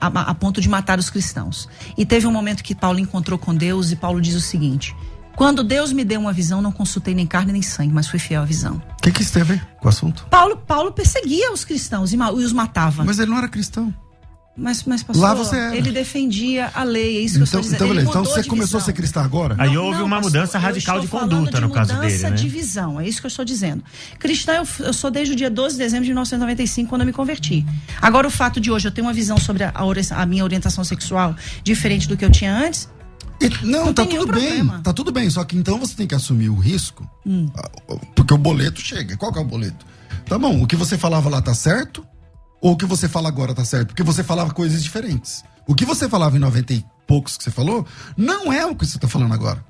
a, 0.00 0.06
a, 0.06 0.34
ponto 0.34 0.60
de 0.60 0.68
matar 0.68 0.98
os 0.98 1.08
cristãos. 1.08 1.68
E 1.96 2.04
teve 2.04 2.26
um 2.26 2.32
momento 2.32 2.62
que 2.62 2.74
Paulo 2.74 2.98
encontrou 2.98 3.38
com 3.38 3.54
Deus 3.54 3.92
e 3.92 3.96
Paulo 3.96 4.20
diz 4.20 4.34
o 4.34 4.40
seguinte: 4.40 4.94
quando 5.36 5.62
Deus 5.62 5.92
me 5.92 6.04
deu 6.04 6.20
uma 6.20 6.32
visão, 6.32 6.60
não 6.60 6.72
consultei 6.72 7.14
nem 7.14 7.26
carne 7.26 7.52
nem 7.52 7.62
sangue, 7.62 7.92
mas 7.92 8.08
fui 8.08 8.18
fiel 8.18 8.42
à 8.42 8.44
visão. 8.44 8.82
O 8.98 9.02
que, 9.02 9.12
que 9.12 9.22
isso 9.22 9.32
tem 9.32 9.42
a 9.42 9.44
ver 9.44 9.66
com 9.78 9.86
o 9.86 9.88
assunto? 9.88 10.26
Paulo, 10.30 10.56
Paulo 10.56 10.92
perseguia 10.92 11.52
os 11.52 11.64
cristãos 11.64 12.12
e, 12.12 12.16
e 12.16 12.44
os 12.44 12.52
matava. 12.52 13.04
Mas 13.04 13.18
ele 13.18 13.30
não 13.30 13.38
era 13.38 13.48
cristão. 13.48 13.94
Mas, 14.56 14.84
mas 14.84 15.02
pastor, 15.02 15.22
Lá 15.22 15.34
você 15.34 15.54
era. 15.54 15.76
ele 15.76 15.92
defendia 15.92 16.70
a 16.72 16.82
lei, 16.82 17.18
é 17.18 17.20
isso 17.20 17.38
que 17.38 17.44
então, 17.44 17.60
eu 17.60 17.60
estou 17.60 17.60
dizendo. 17.60 17.76
Então, 17.76 17.88
beleza. 17.88 18.08
Então 18.08 18.24
você 18.24 18.44
começou 18.44 18.78
a 18.78 18.82
ser 18.82 18.94
cristão 18.94 19.22
agora? 19.22 19.54
Aí 19.58 19.74
não, 19.74 19.84
houve 19.84 19.98
não, 19.98 20.06
uma 20.06 20.16
pastor, 20.16 20.32
mudança 20.32 20.58
radical 20.58 21.00
de 21.00 21.08
conduta 21.08 21.58
de 21.58 21.60
no 21.60 21.70
caso 21.70 21.94
dele, 22.00 22.18
né? 22.18 22.30
de 22.30 22.48
visão, 22.48 22.98
é 22.98 23.06
isso 23.06 23.20
que 23.20 23.26
eu 23.26 23.28
estou 23.28 23.44
dizendo. 23.44 23.84
Cristã 24.18 24.54
eu, 24.54 24.86
eu, 24.86 24.92
sou 24.94 25.10
desde 25.10 25.34
o 25.34 25.36
dia 25.36 25.50
12 25.50 25.74
de 25.74 25.78
dezembro 25.78 26.04
de 26.04 26.10
1995, 26.10 26.88
quando 26.88 27.02
eu 27.02 27.06
me 27.06 27.12
converti. 27.12 27.66
Agora, 28.00 28.26
o 28.26 28.30
fato 28.30 28.58
de 28.58 28.70
hoje 28.70 28.88
eu 28.88 28.92
ter 28.92 29.02
uma 29.02 29.12
visão 29.12 29.36
sobre 29.36 29.64
a, 29.64 29.72
a, 29.74 30.22
a 30.22 30.26
minha 30.26 30.42
orientação 30.42 30.82
sexual 30.84 31.36
diferente 31.62 32.08
do 32.08 32.16
que 32.16 32.24
eu 32.24 32.30
tinha 32.30 32.56
antes, 32.56 32.88
e, 33.38 33.50
não, 33.66 33.86
não, 33.86 33.92
tá 33.92 34.06
tudo 34.06 34.26
problema. 34.26 34.72
bem. 34.74 34.82
Tá 34.82 34.92
tudo 34.94 35.12
bem. 35.12 35.28
Só 35.28 35.44
que 35.44 35.58
então 35.58 35.78
você 35.78 35.94
tem 35.94 36.06
que 36.06 36.14
assumir 36.14 36.48
o 36.48 36.56
risco. 36.56 37.06
Hum. 37.26 37.50
Porque 38.14 38.32
o 38.32 38.38
boleto 38.38 38.80
chega. 38.80 39.14
Qual 39.18 39.30
que 39.30 39.38
é 39.38 39.42
o 39.42 39.44
boleto? 39.44 39.84
Tá 40.24 40.38
bom, 40.38 40.62
o 40.62 40.66
que 40.66 40.74
você 40.74 40.98
falava 40.98 41.28
lá 41.28 41.40
tá 41.40 41.54
certo, 41.54 42.04
ou 42.60 42.72
o 42.72 42.76
que 42.76 42.86
você 42.86 43.08
fala 43.08 43.28
agora 43.28 43.54
tá 43.54 43.64
certo? 43.64 43.88
Porque 43.88 44.02
você 44.02 44.22
falava 44.22 44.52
coisas 44.52 44.82
diferentes. 44.82 45.44
O 45.66 45.74
que 45.74 45.84
você 45.84 46.08
falava 46.08 46.36
em 46.36 46.40
90 46.40 46.74
e 46.74 46.84
poucos 47.06 47.36
que 47.36 47.44
você 47.44 47.50
falou, 47.50 47.86
não 48.16 48.52
é 48.52 48.64
o 48.66 48.74
que 48.74 48.86
você 48.86 48.98
tá 48.98 49.08
falando 49.08 49.34
agora. 49.34 49.64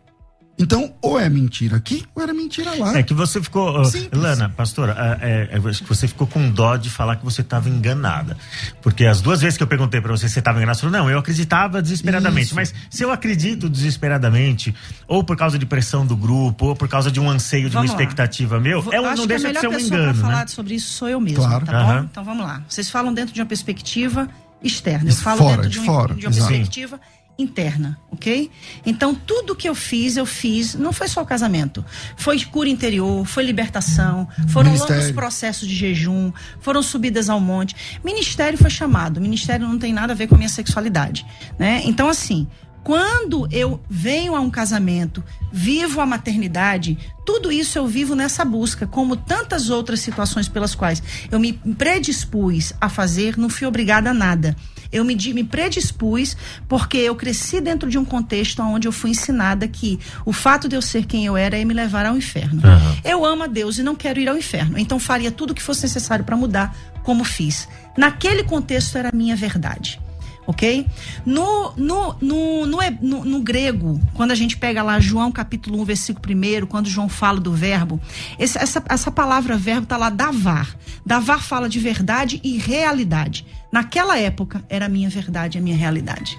Então, 0.59 0.95
ou 1.03 1.21
é 1.21 1.29
mentira 1.29 1.77
aqui, 1.77 2.05
ou 2.15 2.23
era 2.23 2.33
mentira 2.33 2.75
lá. 2.75 2.97
É 2.97 3.03
que 3.03 3.13
você 3.13 3.43
ficou. 3.43 3.83
Uh, 3.83 3.91
Lana, 4.13 4.49
pastora, 4.49 5.19
é, 5.21 5.51
é, 5.53 5.59
você 5.59 6.09
ficou 6.09 6.27
com 6.27 6.51
dó 6.51 6.77
de 6.77 6.89
falar 6.89 7.17
que 7.17 7.25
você 7.25 7.43
estava 7.43 7.69
enganada. 7.69 8.37
Porque 8.81 9.05
as 9.05 9.21
duas 9.21 9.43
vezes 9.43 9.59
que 9.59 9.63
eu 9.63 9.67
perguntei 9.67 10.01
para 10.01 10.11
você 10.11 10.29
se 10.29 10.35
você 10.35 10.39
estava 10.39 10.57
enganada, 10.57 10.79
você 10.79 10.87
falou, 10.87 10.99
não, 10.99 11.11
eu 11.11 11.19
acreditava 11.19 11.83
desesperadamente. 11.83 12.47
Isso. 12.47 12.55
Mas 12.55 12.75
se 12.89 13.03
eu 13.03 13.11
acredito 13.11 13.69
desesperadamente, 13.69 14.75
ou 15.07 15.23
por 15.23 15.37
causa 15.37 15.59
de 15.59 15.67
pressão 15.67 16.07
do 16.07 16.17
grupo, 16.17 16.67
ou 16.69 16.77
por 16.77 16.89
causa 16.89 17.11
de 17.11 17.21
um 17.21 17.29
anseio, 17.29 17.69
de 17.69 17.75
vamos 17.75 17.91
uma 17.91 17.95
expectativa 17.95 18.57
lá. 18.57 18.63
meu, 18.63 18.83
é, 18.93 19.01
não 19.15 19.27
deixa 19.27 19.53
de 19.53 19.61
ser 19.61 19.69
um 19.69 19.79
engano. 19.79 19.89
Pra 19.91 20.13
né? 20.13 20.15
falar 20.15 20.49
sobre 20.49 20.75
isso 20.75 20.93
sou 20.95 21.09
eu 21.09 21.21
mesmo, 21.21 21.45
claro. 21.45 21.67
tá 21.67 21.85
bom? 21.85 22.09
Então 22.11 22.25
vamos 22.25 22.47
lá. 22.47 22.63
Vocês 22.67 22.89
falam 22.89 23.13
dentro 23.13 23.35
de 23.35 23.41
uma 23.43 23.47
perspectiva 23.47 24.27
externa. 24.63 25.11
Eu 25.11 25.17
falo 25.17 25.39
fora, 25.39 25.57
dentro 25.57 25.71
de, 25.71 25.79
um, 25.79 25.83
de 25.83 25.87
fora, 25.87 26.15
de 26.15 26.27
uma 26.27 26.33
perspectiva 26.35 27.01
interna, 27.39 27.99
ok? 28.11 28.51
Então, 28.85 29.15
tudo 29.15 29.55
que 29.55 29.69
eu 29.69 29.75
fiz, 29.75 30.17
eu 30.17 30.25
fiz, 30.25 30.75
não 30.75 30.93
foi 30.93 31.07
só 31.09 31.23
o 31.23 31.27
casamento. 31.27 31.85
Foi 32.17 32.43
cura 32.45 32.69
interior, 32.69 33.27
foi 33.27 33.45
libertação, 33.45 34.27
foram 34.49 34.71
Ministério. 34.71 35.03
longos 35.03 35.15
processos 35.15 35.69
de 35.69 35.75
jejum, 35.75 36.33
foram 36.61 36.83
subidas 36.83 37.29
ao 37.29 37.41
monte. 37.41 37.77
Ministério 38.03 38.59
foi 38.59 38.71
chamado. 38.71 39.21
Ministério 39.21 39.69
não 39.69 39.79
tem 39.79 39.93
nada 39.93 40.13
a 40.13 40.17
ver 40.17 40.27
com 40.27 40.35
a 40.35 40.39
minha 40.39 40.49
sexualidade, 40.49 41.27
né? 41.59 41.83
Então, 41.85 42.09
assim, 42.09 42.47
quando 42.87 43.49
eu 43.51 43.81
venho 43.91 44.37
a 44.37 44.41
um 44.41 44.49
casamento, 44.49 45.23
vivo 45.53 46.01
a 46.01 46.07
maternidade, 46.07 46.97
tudo 47.25 47.51
isso 47.51 47.77
eu 47.77 47.87
vivo 47.87 48.15
nessa 48.15 48.45
busca, 48.45 48.87
como 48.87 49.17
tantas 49.17 49.71
outras 49.71 49.99
situações 49.99 50.49
pelas 50.49 50.73
quais 50.75 51.03
eu 51.29 51.41
me 51.41 51.53
predispus 51.53 52.73
a 52.81 52.89
fazer, 52.89 53.37
não 53.37 53.49
fui 53.49 53.67
obrigada 53.67 54.11
a 54.11 54.15
nada. 54.15 54.57
Eu 54.93 55.05
me, 55.05 55.15
me 55.15 55.45
predispus 55.45 56.37
porque 56.69 56.97
eu 56.99 57.15
cresci 57.15 57.61
dentro 57.61 57.89
de 57.89 57.99
um 57.99 58.05
contexto 58.05 58.63
onde 58.63 58.89
eu 58.89 58.93
fui 58.93 59.11
ensinada 59.11 59.67
que 59.69 59.99
o 60.25 60.33
fato 60.33 60.69
de 60.69 60.77
eu 60.77 60.83
ser 60.83 61.07
quem 61.07 61.27
eu 61.27 61.37
era 61.37 61.59
é 61.59 61.65
me 61.65 61.75
levar 61.75 62.07
ao 62.07 62.17
inferno. 62.17 62.63
Uhum. 62.65 62.97
Eu 63.05 63.25
amo 63.25 63.45
a 63.45 63.47
Deus 63.47 63.79
e 63.79 63.83
não 63.83 63.95
quero 63.95 64.21
ir 64.21 64.29
ao 64.29 64.37
inferno. 64.37 64.79
Então 64.79 64.99
faria 64.99 65.31
tudo 65.31 65.51
o 65.51 65.55
que 65.55 65.63
fosse 65.63 65.83
necessário 65.83 66.25
para 66.25 66.37
mudar, 66.37 66.75
como 67.03 67.25
fiz. 67.25 67.69
Naquele 67.97 68.45
contexto 68.45 68.97
era 68.99 69.11
a 69.11 69.17
minha 69.17 69.37
verdade 69.37 70.01
ok? 70.47 70.87
No, 71.25 71.73
no, 71.77 72.17
no, 72.21 72.67
no, 72.67 73.25
no, 73.25 73.41
grego, 73.41 74.01
quando 74.15 74.31
a 74.31 74.35
gente 74.35 74.57
pega 74.57 74.83
lá 74.83 75.01
João 75.01 75.33
capítulo 75.33 75.81
1, 75.81 75.85
versículo 75.85 76.35
1, 76.35 76.67
quando 76.67 76.89
João 76.89 77.09
fala 77.09 77.41
do 77.41 77.53
verbo, 77.53 78.01
esse, 78.39 78.57
essa, 78.59 78.83
essa 78.89 79.11
palavra 79.11 79.57
verbo 79.57 79.83
está 79.83 79.97
lá, 79.97 80.11
davar. 80.11 80.77
Davar 81.05 81.43
fala 81.43 81.69
de 81.69 81.79
verdade 81.79 82.41
e 82.43 82.59
realidade. 82.59 83.47
Naquela 83.71 84.19
época, 84.19 84.65
era 84.69 84.87
a 84.87 84.89
minha 84.89 85.09
verdade, 85.09 85.59
a 85.59 85.61
minha 85.61 85.77
realidade. 85.77 86.39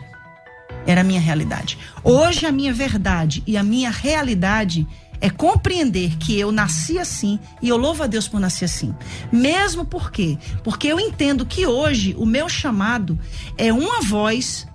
Era 0.86 1.02
a 1.02 1.04
minha 1.04 1.20
realidade. 1.20 1.78
Hoje, 2.04 2.46
a 2.46 2.52
minha 2.52 2.74
verdade 2.74 3.44
e 3.46 3.58
a 3.58 3.64
minha 3.64 3.90
realidade 3.90 4.88
é 5.20 5.30
compreender 5.30 6.18
que 6.18 6.40
eu 6.40 6.52
nasci 6.52 7.00
assim 7.00 7.40
e 7.62 7.70
eu 7.70 7.78
louvo 7.78 8.04
a 8.04 8.08
Deus 8.08 8.28
por 8.28 8.40
nascer 8.40 8.66
assim. 8.66 8.94
Mesmo 9.32 9.86
porque, 9.86 10.38
porque 10.64 10.88
eu 10.88 11.00
entendo 11.00 11.46
que 11.46 11.66
hoje 11.66 12.16
o 12.18 12.26
meu 12.26 12.48
chamado 12.48 13.18
é 13.58 13.72
uma 13.72 14.02
voz 14.02 14.68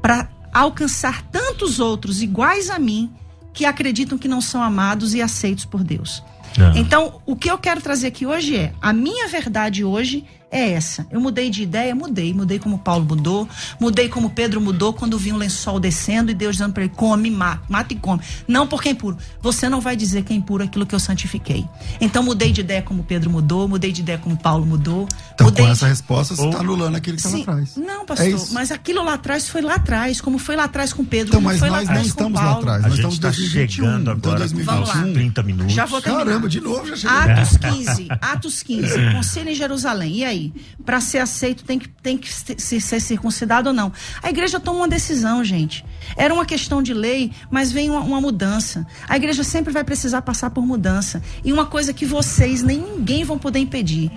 para 0.00 0.28
alcançar 0.52 1.22
tantos 1.22 1.78
outros 1.78 2.22
iguais 2.22 2.70
a 2.70 2.78
mim 2.78 3.12
que 3.52 3.64
acreditam 3.64 4.18
que 4.18 4.28
não 4.28 4.40
são 4.40 4.62
amados 4.62 5.14
e 5.14 5.22
aceitos 5.22 5.64
por 5.64 5.82
Deus. 5.82 6.22
Uhum. 6.58 6.76
Então, 6.76 7.20
o 7.26 7.36
que 7.36 7.50
eu 7.50 7.58
quero 7.58 7.80
trazer 7.80 8.08
aqui 8.08 8.26
hoje 8.26 8.56
é 8.56 8.72
a 8.80 8.92
minha 8.92 9.28
verdade 9.28 9.84
hoje 9.84 10.24
é 10.50 10.72
essa. 10.72 11.06
Eu 11.10 11.20
mudei 11.20 11.48
de 11.48 11.62
ideia, 11.62 11.94
mudei. 11.94 12.34
Mudei 12.34 12.58
como 12.58 12.78
Paulo 12.78 13.04
mudou, 13.04 13.48
mudei 13.78 14.08
como 14.08 14.30
Pedro 14.30 14.60
mudou 14.60 14.92
quando 14.92 15.16
vi 15.16 15.32
um 15.32 15.36
lençol 15.36 15.78
descendo 15.78 16.30
e 16.30 16.34
Deus 16.34 16.56
dizendo 16.56 16.72
para 16.72 16.84
ele: 16.84 16.92
come, 16.94 17.30
mata, 17.30 17.62
mata 17.68 17.92
e 17.92 17.96
come. 17.96 18.20
Não 18.48 18.66
porque 18.66 18.88
é 18.88 18.92
impuro. 18.92 19.16
Você 19.40 19.68
não 19.68 19.80
vai 19.80 19.96
dizer 19.96 20.24
que 20.24 20.32
é 20.32 20.36
impuro 20.36 20.64
aquilo 20.64 20.84
que 20.84 20.94
eu 20.94 21.00
santifiquei. 21.00 21.64
Então 22.00 22.22
mudei 22.22 22.50
de 22.50 22.62
ideia 22.62 22.82
como 22.82 23.04
Pedro 23.04 23.30
mudou, 23.30 23.68
mudei 23.68 23.92
de 23.92 24.00
ideia 24.00 24.18
como 24.18 24.36
Paulo 24.36 24.66
mudou. 24.66 25.06
Então, 25.34 25.46
mudei 25.46 25.64
com 25.64 25.70
essa 25.70 25.86
de... 25.86 25.90
resposta, 25.90 26.34
você 26.34 26.46
está 26.46 26.58
anulando 26.58 26.96
aquilo 26.96 27.16
que 27.16 27.26
estava 27.26 27.42
atrás. 27.42 27.76
Não, 27.76 28.04
pastor, 28.04 28.26
é 28.26 28.52
mas 28.52 28.72
aquilo 28.72 29.04
lá 29.04 29.14
atrás 29.14 29.48
foi 29.48 29.62
lá 29.62 29.74
atrás, 29.74 30.20
como 30.20 30.38
foi 30.38 30.56
lá 30.56 30.64
atrás 30.64 30.92
com 30.92 31.04
Pedro. 31.04 31.28
Então, 31.28 31.40
mas 31.40 31.60
foi 31.60 31.70
nós 31.70 31.88
não 31.88 32.02
estamos 32.02 32.40
lá 32.40 32.52
atrás. 32.52 32.82
Nós 32.82 32.94
estamos 32.94 33.18
tá 33.18 33.32
chegando 33.32 34.10
agora. 34.10 34.46
Então, 34.46 34.62
2021, 34.64 35.12
30 35.12 35.42
minutos. 35.42 35.72
Já 35.72 35.86
vou 35.86 36.00
terminar. 36.00 36.24
Caramba, 36.24 36.48
de 36.48 36.60
novo 36.60 36.86
já 36.86 36.96
chegou. 36.96 37.16
Atos 37.16 37.56
15, 37.56 38.08
Atos 38.20 38.62
15, 38.62 39.12
conselho 39.12 39.50
em 39.50 39.54
Jerusalém. 39.54 40.16
E 40.16 40.24
aí? 40.24 40.39
Para 40.84 41.00
ser 41.00 41.18
aceito 41.18 41.64
tem 41.64 41.78
que, 41.78 41.88
tem 41.88 42.16
que 42.16 42.32
se, 42.32 42.80
ser 42.80 43.00
circuncidado 43.00 43.68
ou 43.70 43.74
não. 43.74 43.92
A 44.22 44.30
igreja 44.30 44.58
toma 44.58 44.78
uma 44.80 44.88
decisão, 44.88 45.44
gente. 45.44 45.84
Era 46.16 46.32
uma 46.32 46.46
questão 46.46 46.82
de 46.82 46.94
lei, 46.94 47.32
mas 47.50 47.70
vem 47.72 47.90
uma, 47.90 48.00
uma, 48.00 48.20
mudança. 48.20 48.86
A 49.08 49.16
igreja 49.16 49.44
sempre 49.44 49.72
vai 49.72 49.84
precisar 49.84 50.22
passar 50.22 50.50
por 50.50 50.64
mudança. 50.64 51.22
E 51.44 51.52
uma 51.52 51.66
coisa 51.66 51.92
que 51.92 52.06
vocês 52.06 52.62
nem 52.62 52.78
ninguém 52.78 53.24
vão 53.24 53.38
poder 53.38 53.58
impedir. 53.58 54.10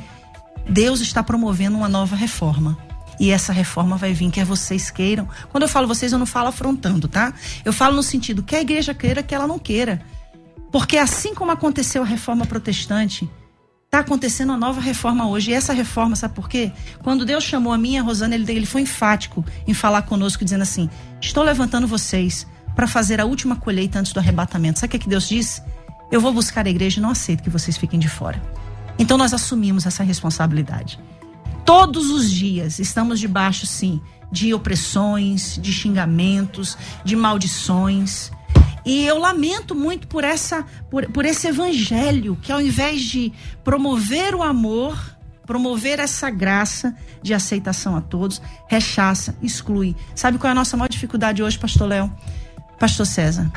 Deus 0.69 1.01
está 1.01 1.21
promovendo 1.21 1.77
uma 1.77 1.89
nova 1.89 2.15
reforma. 2.15 2.77
E 3.19 3.29
essa 3.29 3.53
reforma 3.53 3.95
vai 3.95 4.13
vir, 4.13 4.31
quer 4.31 4.45
vocês 4.45 4.89
queiram. 4.89 5.27
Quando 5.51 5.63
eu 5.63 5.69
falo 5.69 5.87
vocês, 5.87 6.11
eu 6.11 6.19
não 6.19 6.25
falo 6.25 6.47
afrontando, 6.47 7.07
tá? 7.07 7.33
Eu 7.63 7.71
falo 7.71 7.95
no 7.95 8.03
sentido 8.03 8.43
que 8.43 8.55
a 8.55 8.61
igreja 8.61 8.93
queira, 8.93 9.21
que 9.21 9.35
ela 9.35 9.47
não 9.47 9.59
queira. 9.59 10.01
Porque 10.71 10.97
assim 10.97 11.35
como 11.35 11.51
aconteceu 11.51 12.01
a 12.01 12.05
reforma 12.05 12.45
protestante, 12.45 13.29
Está 13.93 14.01
acontecendo 14.01 14.49
uma 14.49 14.57
nova 14.57 14.81
reforma 14.81 15.29
hoje. 15.29 15.51
E 15.51 15.53
essa 15.53 15.71
reforma, 15.71 16.15
sabe 16.15 16.33
por 16.33 16.49
quê? 16.49 16.71
Quando 17.03 17.23
Deus 17.23 17.43
chamou 17.43 17.71
a 17.71 17.77
minha, 17.77 18.01
a 18.01 18.03
Rosana, 18.03 18.33
ele, 18.33 18.51
ele 18.51 18.65
foi 18.65 18.81
enfático 18.81 19.45
em 19.67 19.73
falar 19.75 20.01
conosco, 20.01 20.43
dizendo 20.43 20.63
assim: 20.63 20.89
Estou 21.21 21.43
levantando 21.43 21.85
vocês 21.85 22.47
para 22.75 22.87
fazer 22.87 23.21
a 23.21 23.25
última 23.25 23.55
colheita 23.55 23.99
antes 23.99 24.11
do 24.11 24.19
arrebatamento. 24.19 24.79
Sabe 24.79 24.87
o 24.87 24.89
que, 24.89 24.97
é 24.97 24.99
que 25.01 25.07
Deus 25.07 25.29
disse? 25.29 25.61
Eu 26.11 26.19
vou 26.19 26.33
buscar 26.33 26.65
a 26.65 26.71
igreja 26.71 26.99
e 26.99 27.03
não 27.03 27.11
aceito 27.11 27.43
que 27.43 27.51
vocês 27.51 27.77
fiquem 27.77 27.99
de 27.99 28.09
fora. 28.09 28.41
Então 28.97 29.15
nós 29.15 29.31
assumimos 29.31 29.85
essa 29.85 30.01
responsabilidade. 30.01 30.99
Todos 31.63 32.09
os 32.09 32.31
dias 32.31 32.79
estamos 32.79 33.19
debaixo, 33.19 33.67
sim, 33.67 34.01
de 34.31 34.55
opressões, 34.55 35.59
de 35.61 35.71
xingamentos, 35.71 36.75
de 37.05 37.15
maldições. 37.15 38.31
E 38.85 39.05
eu 39.05 39.17
lamento 39.17 39.73
muito 39.73 40.07
por 40.07 40.23
essa 40.23 40.65
por, 40.89 41.09
por 41.11 41.25
esse 41.25 41.47
evangelho 41.47 42.37
que 42.41 42.51
ao 42.51 42.61
invés 42.61 43.01
de 43.01 43.31
promover 43.63 44.35
o 44.35 44.43
amor, 44.43 44.97
promover 45.45 45.99
essa 45.99 46.29
graça 46.29 46.95
de 47.21 47.33
aceitação 47.33 47.95
a 47.95 48.01
todos, 48.01 48.41
rechaça, 48.67 49.35
exclui. 49.41 49.95
Sabe 50.15 50.37
qual 50.37 50.49
é 50.49 50.51
a 50.51 50.55
nossa 50.55 50.75
maior 50.75 50.89
dificuldade 50.89 51.41
hoje, 51.41 51.57
pastor 51.57 51.87
Léo? 51.87 52.13
Pastor 52.79 53.05
César? 53.05 53.51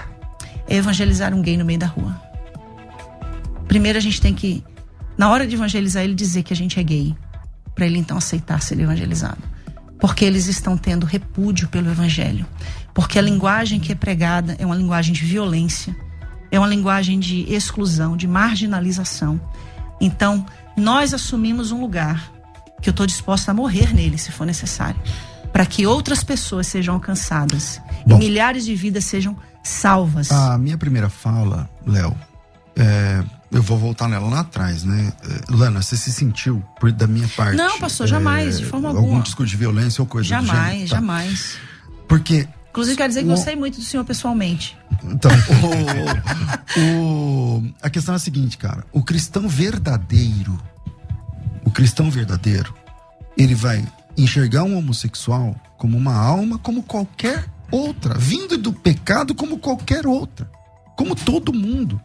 É 0.68 0.76
evangelizar 0.76 1.34
um 1.34 1.42
gay 1.42 1.56
no 1.56 1.64
meio 1.64 1.78
da 1.78 1.86
rua. 1.86 2.20
Primeiro 3.66 3.98
a 3.98 4.02
gente 4.02 4.20
tem 4.20 4.34
que 4.34 4.64
na 5.16 5.30
hora 5.30 5.46
de 5.46 5.54
evangelizar 5.54 6.04
ele 6.04 6.14
dizer 6.14 6.42
que 6.42 6.52
a 6.52 6.56
gente 6.56 6.78
é 6.78 6.82
gay, 6.82 7.16
para 7.74 7.86
ele 7.86 7.98
então 7.98 8.18
aceitar 8.18 8.60
ser 8.62 8.78
evangelizado. 8.78 9.42
Porque 9.98 10.24
eles 10.24 10.46
estão 10.46 10.76
tendo 10.76 11.06
repúdio 11.06 11.68
pelo 11.68 11.90
evangelho. 11.90 12.46
Porque 12.96 13.18
a 13.18 13.22
linguagem 13.22 13.78
que 13.78 13.92
é 13.92 13.94
pregada 13.94 14.56
é 14.58 14.64
uma 14.64 14.74
linguagem 14.74 15.12
de 15.12 15.22
violência, 15.22 15.94
é 16.50 16.58
uma 16.58 16.66
linguagem 16.66 17.20
de 17.20 17.42
exclusão, 17.42 18.16
de 18.16 18.26
marginalização. 18.26 19.38
Então, 20.00 20.46
nós 20.74 21.12
assumimos 21.12 21.70
um 21.72 21.82
lugar 21.82 22.32
que 22.80 22.88
eu 22.88 22.92
estou 22.92 23.06
disposta 23.06 23.50
a 23.50 23.54
morrer 23.54 23.92
nele, 23.92 24.16
se 24.16 24.32
for 24.32 24.46
necessário, 24.46 24.98
para 25.52 25.66
que 25.66 25.86
outras 25.86 26.24
pessoas 26.24 26.68
sejam 26.68 26.94
alcançadas 26.94 27.82
Bom, 28.06 28.16
e 28.16 28.18
milhares 28.18 28.64
de 28.64 28.74
vidas 28.74 29.04
sejam 29.04 29.36
salvas. 29.62 30.30
A 30.30 30.56
minha 30.56 30.78
primeira 30.78 31.10
fala, 31.10 31.68
Léo, 31.86 32.16
é, 32.74 33.22
eu 33.52 33.62
vou 33.62 33.76
voltar 33.76 34.08
nela 34.08 34.26
lá 34.26 34.40
atrás, 34.40 34.84
né? 34.84 35.12
É, 35.22 35.52
Lana, 35.52 35.82
você 35.82 35.98
se 35.98 36.10
sentiu, 36.10 36.64
por, 36.80 36.90
da 36.90 37.06
minha 37.06 37.28
parte. 37.28 37.56
Não, 37.56 37.78
pastor, 37.78 38.06
jamais, 38.06 38.54
é, 38.54 38.58
de 38.60 38.64
forma 38.64 38.88
alguma. 38.88 39.06
Algum 39.06 39.20
discurso 39.20 39.50
de 39.50 39.56
violência 39.58 40.00
ou 40.00 40.06
coisa 40.06 40.26
jamais, 40.26 40.48
do 40.48 40.54
gênero? 40.54 40.86
Jamais, 40.86 40.90
tá. 40.90 40.96
jamais. 40.96 41.56
Porque 42.08 42.48
Inclusive, 42.76 42.94
quero 42.98 43.08
dizer 43.08 43.20
que 43.20 43.28
o... 43.28 43.30
gostei 43.30 43.56
muito 43.56 43.78
do 43.78 43.82
senhor 43.82 44.04
pessoalmente. 44.04 44.76
Então, 45.02 45.30
o, 46.76 47.62
o, 47.62 47.72
a 47.80 47.88
questão 47.88 48.12
é 48.12 48.16
a 48.16 48.18
seguinte, 48.18 48.58
cara. 48.58 48.84
O 48.92 49.02
cristão 49.02 49.48
verdadeiro, 49.48 50.60
o 51.64 51.70
cristão 51.70 52.10
verdadeiro, 52.10 52.74
ele 53.34 53.54
vai 53.54 53.82
enxergar 54.14 54.64
um 54.64 54.76
homossexual 54.76 55.58
como 55.78 55.96
uma 55.96 56.14
alma 56.14 56.58
como 56.58 56.82
qualquer 56.82 57.46
outra, 57.70 58.12
vindo 58.18 58.58
do 58.58 58.74
pecado 58.74 59.34
como 59.34 59.56
qualquer 59.58 60.06
outra, 60.06 60.46
como 60.98 61.16
todo 61.16 61.54
mundo. 61.54 61.98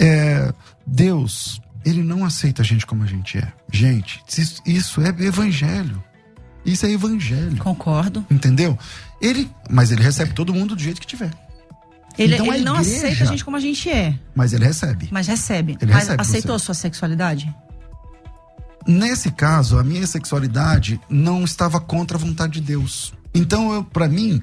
É, 0.00 0.52
Deus, 0.84 1.62
ele 1.84 2.02
não 2.02 2.24
aceita 2.24 2.62
a 2.62 2.64
gente 2.64 2.84
como 2.84 3.04
a 3.04 3.06
gente 3.06 3.38
é. 3.38 3.52
Gente, 3.72 4.20
isso, 4.36 4.60
isso 4.66 5.00
é 5.00 5.10
evangelho. 5.10 6.02
Isso 6.64 6.86
é 6.86 6.90
evangelho. 6.90 7.56
Concordo. 7.58 8.24
Entendeu? 8.30 8.78
Ele, 9.20 9.50
mas 9.68 9.90
ele 9.90 10.02
recebe 10.02 10.32
todo 10.32 10.52
mundo 10.52 10.74
do 10.74 10.82
jeito 10.82 11.00
que 11.00 11.06
tiver. 11.06 11.30
Ele, 12.18 12.34
então, 12.34 12.46
ele 12.52 12.64
não 12.64 12.80
igreja, 12.80 12.96
aceita 12.96 13.24
a 13.24 13.26
gente 13.26 13.44
como 13.44 13.56
a 13.56 13.60
gente 13.60 13.88
é. 13.88 14.18
Mas 14.34 14.52
ele 14.52 14.64
recebe. 14.64 15.08
Mas 15.10 15.26
recebe. 15.26 15.78
Ele 15.80 15.92
recebe 15.92 16.20
aceitou 16.20 16.58
você. 16.58 16.62
a 16.62 16.66
sua 16.66 16.74
sexualidade? 16.74 17.54
Nesse 18.86 19.30
caso, 19.30 19.78
a 19.78 19.84
minha 19.84 20.06
sexualidade 20.06 21.00
não 21.08 21.44
estava 21.44 21.80
contra 21.80 22.16
a 22.16 22.20
vontade 22.20 22.54
de 22.54 22.60
Deus. 22.60 23.12
Então, 23.34 23.82
para 23.84 24.08
mim, 24.08 24.40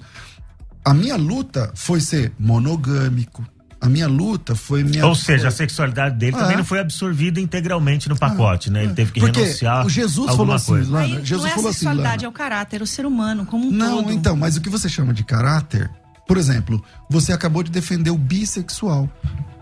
a 0.83 0.93
minha 0.93 1.17
luta 1.17 1.71
foi 1.75 1.99
ser 1.99 2.31
monogâmico, 2.39 3.45
A 3.79 3.87
minha 3.87 4.07
luta 4.07 4.55
foi 4.55 4.83
minha. 4.83 5.05
Ou 5.05 5.13
seja, 5.13 5.49
a 5.49 5.51
sexualidade 5.51 6.15
dele 6.15 6.35
É. 6.35 6.39
também 6.39 6.57
não 6.57 6.65
foi 6.65 6.79
absorvida 6.79 7.39
integralmente 7.39 8.09
no 8.09 8.17
pacote, 8.17 8.71
né? 8.71 8.83
Ele 8.85 8.93
teve 8.93 9.11
que 9.11 9.19
Porque 9.19 9.39
renunciar. 9.41 9.85
o 9.85 9.89
Jesus 9.89 10.29
a 10.29 10.31
falou 10.31 10.41
alguma 10.41 10.55
assim, 10.55 10.65
coisa. 10.71 10.91
Lana, 10.91 11.05
Aí, 11.05 11.25
Jesus 11.25 11.41
não 11.43 11.45
é 11.47 11.51
a 11.51 11.55
falou 11.55 11.69
assim, 11.69 11.79
sexualidade, 11.79 12.15
Lana, 12.17 12.25
é 12.25 12.27
o 12.27 12.31
caráter, 12.31 12.81
o 12.81 12.87
ser 12.87 13.05
humano 13.05 13.45
como 13.45 13.67
um 13.67 13.71
Não, 13.71 13.97
todo. 14.03 14.11
então, 14.11 14.35
mas 14.35 14.57
o 14.57 14.61
que 14.61 14.69
você 14.69 14.89
chama 14.89 15.13
de 15.13 15.23
caráter, 15.23 15.89
por 16.27 16.37
exemplo, 16.37 16.83
você 17.09 17.31
acabou 17.31 17.61
de 17.61 17.69
defender 17.71 18.09
o 18.09 18.17
bissexual. 18.17 19.07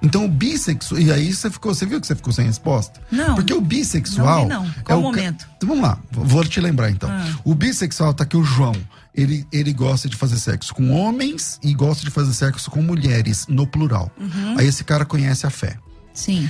Então 0.01 0.23
o 0.25 0.29
bissexual. 0.29 1.01
E 1.01 1.11
aí 1.11 1.33
você 1.33 1.49
ficou. 1.49 1.73
Você 1.73 1.85
viu 1.85 1.99
que 1.99 2.05
você 2.07 2.15
ficou 2.15 2.31
sem 2.31 2.45
resposta? 2.45 3.01
Não. 3.11 3.35
Porque 3.35 3.53
o 3.53 3.59
bissexual. 3.61 4.47
Não 4.47 4.63
vi, 4.63 4.67
não. 4.67 4.83
Qual 4.83 4.97
é 4.99 5.01
o 5.01 5.03
ca- 5.03 5.17
momento? 5.17 5.47
Então, 5.57 5.69
vamos 5.69 5.83
lá, 5.83 5.97
vou 6.11 6.43
te 6.45 6.61
lembrar 6.61 6.89
então. 6.91 7.09
Ah. 7.09 7.25
O 7.43 7.53
bissexual 7.55 8.13
tá 8.13 8.23
aqui 8.23 8.37
o 8.37 8.43
João. 8.43 8.75
Ele, 9.15 9.47
ele 9.51 9.71
gosta 9.71 10.09
de 10.09 10.15
fazer 10.15 10.37
sexo 10.37 10.73
com 10.73 10.91
homens 10.91 11.59
e 11.63 11.73
gosta 11.73 12.03
de 12.03 12.11
fazer 12.11 12.33
sexo 12.33 12.69
com 12.69 12.81
mulheres, 12.81 13.45
no 13.47 13.65
plural. 13.65 14.11
Uhum. 14.19 14.57
Aí 14.57 14.67
esse 14.67 14.83
cara 14.83 15.05
conhece 15.05 15.47
a 15.47 15.49
fé. 15.49 15.77
Sim. 16.13 16.49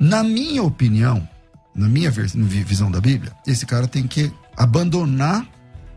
Na 0.00 0.22
minha 0.22 0.62
opinião, 0.62 1.28
na 1.74 1.88
minha 1.88 2.10
visão 2.10 2.90
da 2.90 3.00
Bíblia, 3.00 3.32
esse 3.46 3.66
cara 3.66 3.86
tem 3.86 4.06
que 4.06 4.32
abandonar 4.56 5.46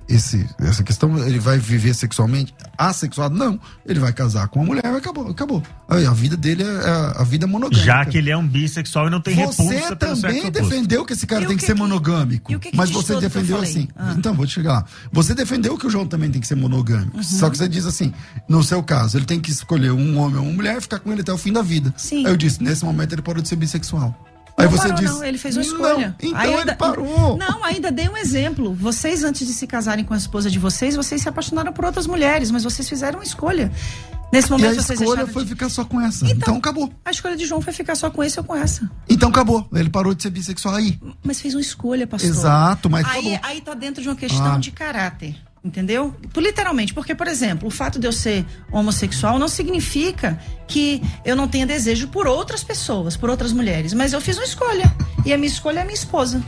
esse, 0.10 0.46
essa 0.60 0.84
questão. 0.84 1.18
Ele 1.26 1.40
vai 1.40 1.58
viver 1.58 1.94
sexualmente 1.94 2.54
assexuado? 2.78 3.36
Não. 3.36 3.60
Ele 3.86 4.00
vai 4.00 4.12
casar 4.12 4.48
com 4.48 4.60
uma 4.60 4.66
mulher 4.66 4.84
e 4.86 4.88
acabou. 4.98 5.30
acabou. 5.30 5.64
Aí, 5.88 6.06
a 6.06 6.12
vida 6.14 6.36
dele 6.36 6.64
é 6.64 6.66
a, 6.90 7.12
a 7.22 7.24
vida 7.24 7.46
monogâmica. 7.48 7.86
Já 7.86 8.06
que 8.06 8.18
ele 8.18 8.30
é 8.30 8.38
um 8.38 8.48
bissexual 8.48 9.08
e 9.08 9.10
não 9.10 9.22
tem 9.22 9.36
Você 9.36 9.64
sexo 9.68 9.96
também 9.96 10.40
oposto. 10.48 10.52
defendeu 10.52 11.06
que 11.06 11.14
esse 11.14 11.26
cara 11.28 11.44
E 11.44 11.48
tem 11.48 11.56
que, 11.56 11.62
que 11.62 11.68
ser 11.68 11.74
que- 11.74 11.80
monogâmico. 11.80 12.60
que 12.60 12.72
que 12.72 12.78
mas 12.78 12.90
você 12.90 13.20
defendeu 13.20 13.58
assim. 13.62 13.88
Ah. 13.96 14.14
Então, 14.18 14.34
vou 14.34 14.46
te 14.46 14.54
chegar 14.54 14.74
lá. 14.74 14.86
Você 15.12 15.34
defendeu 15.34 15.78
que 15.78 15.86
o 15.88 15.90
João 15.90 16.08
também 16.08 16.30
tem 16.32 16.42
que 16.42 16.48
ser 16.48 16.56
monogâmico. 16.56 17.16
Uhum. 17.18 17.24
Só 17.24 17.50
que 17.50 17.58
você 17.58 17.68
diz 17.68 17.86
assim: 17.86 18.14
no 18.48 18.64
seu 18.64 18.82
caso, 18.84 19.18
ele 19.18 19.26
tem 19.26 19.40
que 19.40 19.52
escolher 19.52 19.92
um 19.92 20.18
homem 20.18 20.38
ou 20.38 20.44
uma 20.46 20.54
mulher 20.54 20.78
e 20.78 20.82
ficar 20.82 21.00
com 21.00 21.12
ele 21.12 21.22
até 21.22 21.32
o 21.32 21.38
fim 21.38 21.54
da 21.54 21.62
vida. 21.62 21.94
Sim. 21.98 22.26
Aí 22.26 22.32
eu 22.32 22.38
disse: 22.38 22.62
nesse 22.64 22.84
momento 22.84 23.14
ele 23.14 23.22
parou 23.22 23.42
de 23.42 23.48
ser 23.48 23.56
bissexual. 23.56 24.16
Aí 24.60 24.66
não 24.66 24.72
você 24.72 24.88
parou, 24.90 24.96
disse. 25.02 25.14
não, 25.14 25.24
ele 25.24 25.38
fez 25.38 25.56
uma 25.58 25.64
"Não, 25.64 25.72
escolha. 25.72 26.16
então 26.22 26.40
Aí 26.40 26.54
ele 26.54 26.76
parou. 26.76 27.38
Não, 27.38 27.64
ainda 27.64 27.92
dei 27.92 28.08
um 28.10 28.18
exemplo. 28.18 28.74
Vocês, 28.74 29.24
antes 29.24 29.48
de 29.48 29.54
se 29.54 29.66
casarem 29.66 30.04
com 30.06 30.14
a 30.14 30.18
esposa 30.18 30.50
de 30.52 30.60
vocês, 30.60 30.96
vocês 30.96 31.22
se 31.22 31.30
apaixonaram 31.30 31.72
por 31.74 31.86
outras 31.86 32.06
mulheres, 32.06 32.52
mas 32.52 32.64
vocês 32.64 32.88
fizeram 32.88 33.20
uma 33.20 33.24
escolha. 33.26 33.72
Nesse 34.32 34.48
E 34.48 34.52
momento 34.52 34.80
a 34.80 34.84
vocês 34.84 35.02
escolha 35.02 35.26
foi 35.26 35.44
de... 35.44 35.50
ficar 35.50 35.70
só 35.70 35.84
com 35.84 36.00
essa. 36.00 36.28
Então, 36.30 36.56
acabou. 36.58 36.92
A 37.04 37.10
escolha 37.10 37.36
de 37.36 37.46
João 37.48 37.62
foi 37.62 37.74
ficar 37.74 37.96
só 37.96 38.12
com 38.12 38.24
esse 38.24 38.38
ou 38.40 38.44
com 38.46 38.56
essa. 38.56 38.88
Então 39.10 39.30
acabou. 39.30 39.68
Ele 39.74 39.90
parou 39.90 40.14
de 40.14 40.22
ser 40.22 40.30
bissexual 40.30 40.76
aí. 40.76 41.00
Mas 41.24 41.42
fez 41.42 41.56
uma 41.56 41.62
escolha, 41.62 42.06
pastor. 42.06 42.30
Exato, 42.30 42.90
mas 42.92 43.08
aí, 43.08 43.34
acabou. 43.34 43.50
aí 43.50 43.62
tá 43.62 43.74
dentro 43.74 44.04
de 44.04 44.08
uma 44.10 44.16
questão 44.16 44.54
Ah. 44.54 44.58
de 44.60 44.70
caráter. 44.72 45.36
Entendeu? 45.64 46.16
Literalmente, 46.38 46.94
porque, 46.94 47.14
por 47.14 47.28
exemplo, 47.28 47.68
o 47.68 47.72
fato 47.72 48.00
de 48.00 48.08
eu 48.08 48.14
ser 48.14 48.46
homossexual 48.72 49.38
não 49.38 49.48
significa 49.50 50.40
que 50.68 51.02
eu 51.26 51.36
não 51.36 51.50
tenha 51.50 51.66
desejo 51.68 52.08
por 52.08 52.28
outras 52.28 52.64
pessoas, 52.64 53.18
por 53.18 53.30
outras 53.30 53.52
mulheres. 53.52 53.94
Mas 53.94 54.14
eu 54.14 54.22
fiz 54.22 54.38
uma 54.38 54.46
escolha. 54.46 54.90
E 55.26 55.34
a 55.34 55.38
minha 55.38 55.50
escolha 55.50 55.80
é 55.80 55.82
a 55.82 55.86
minha 55.86 55.96
esposa. 55.96 56.42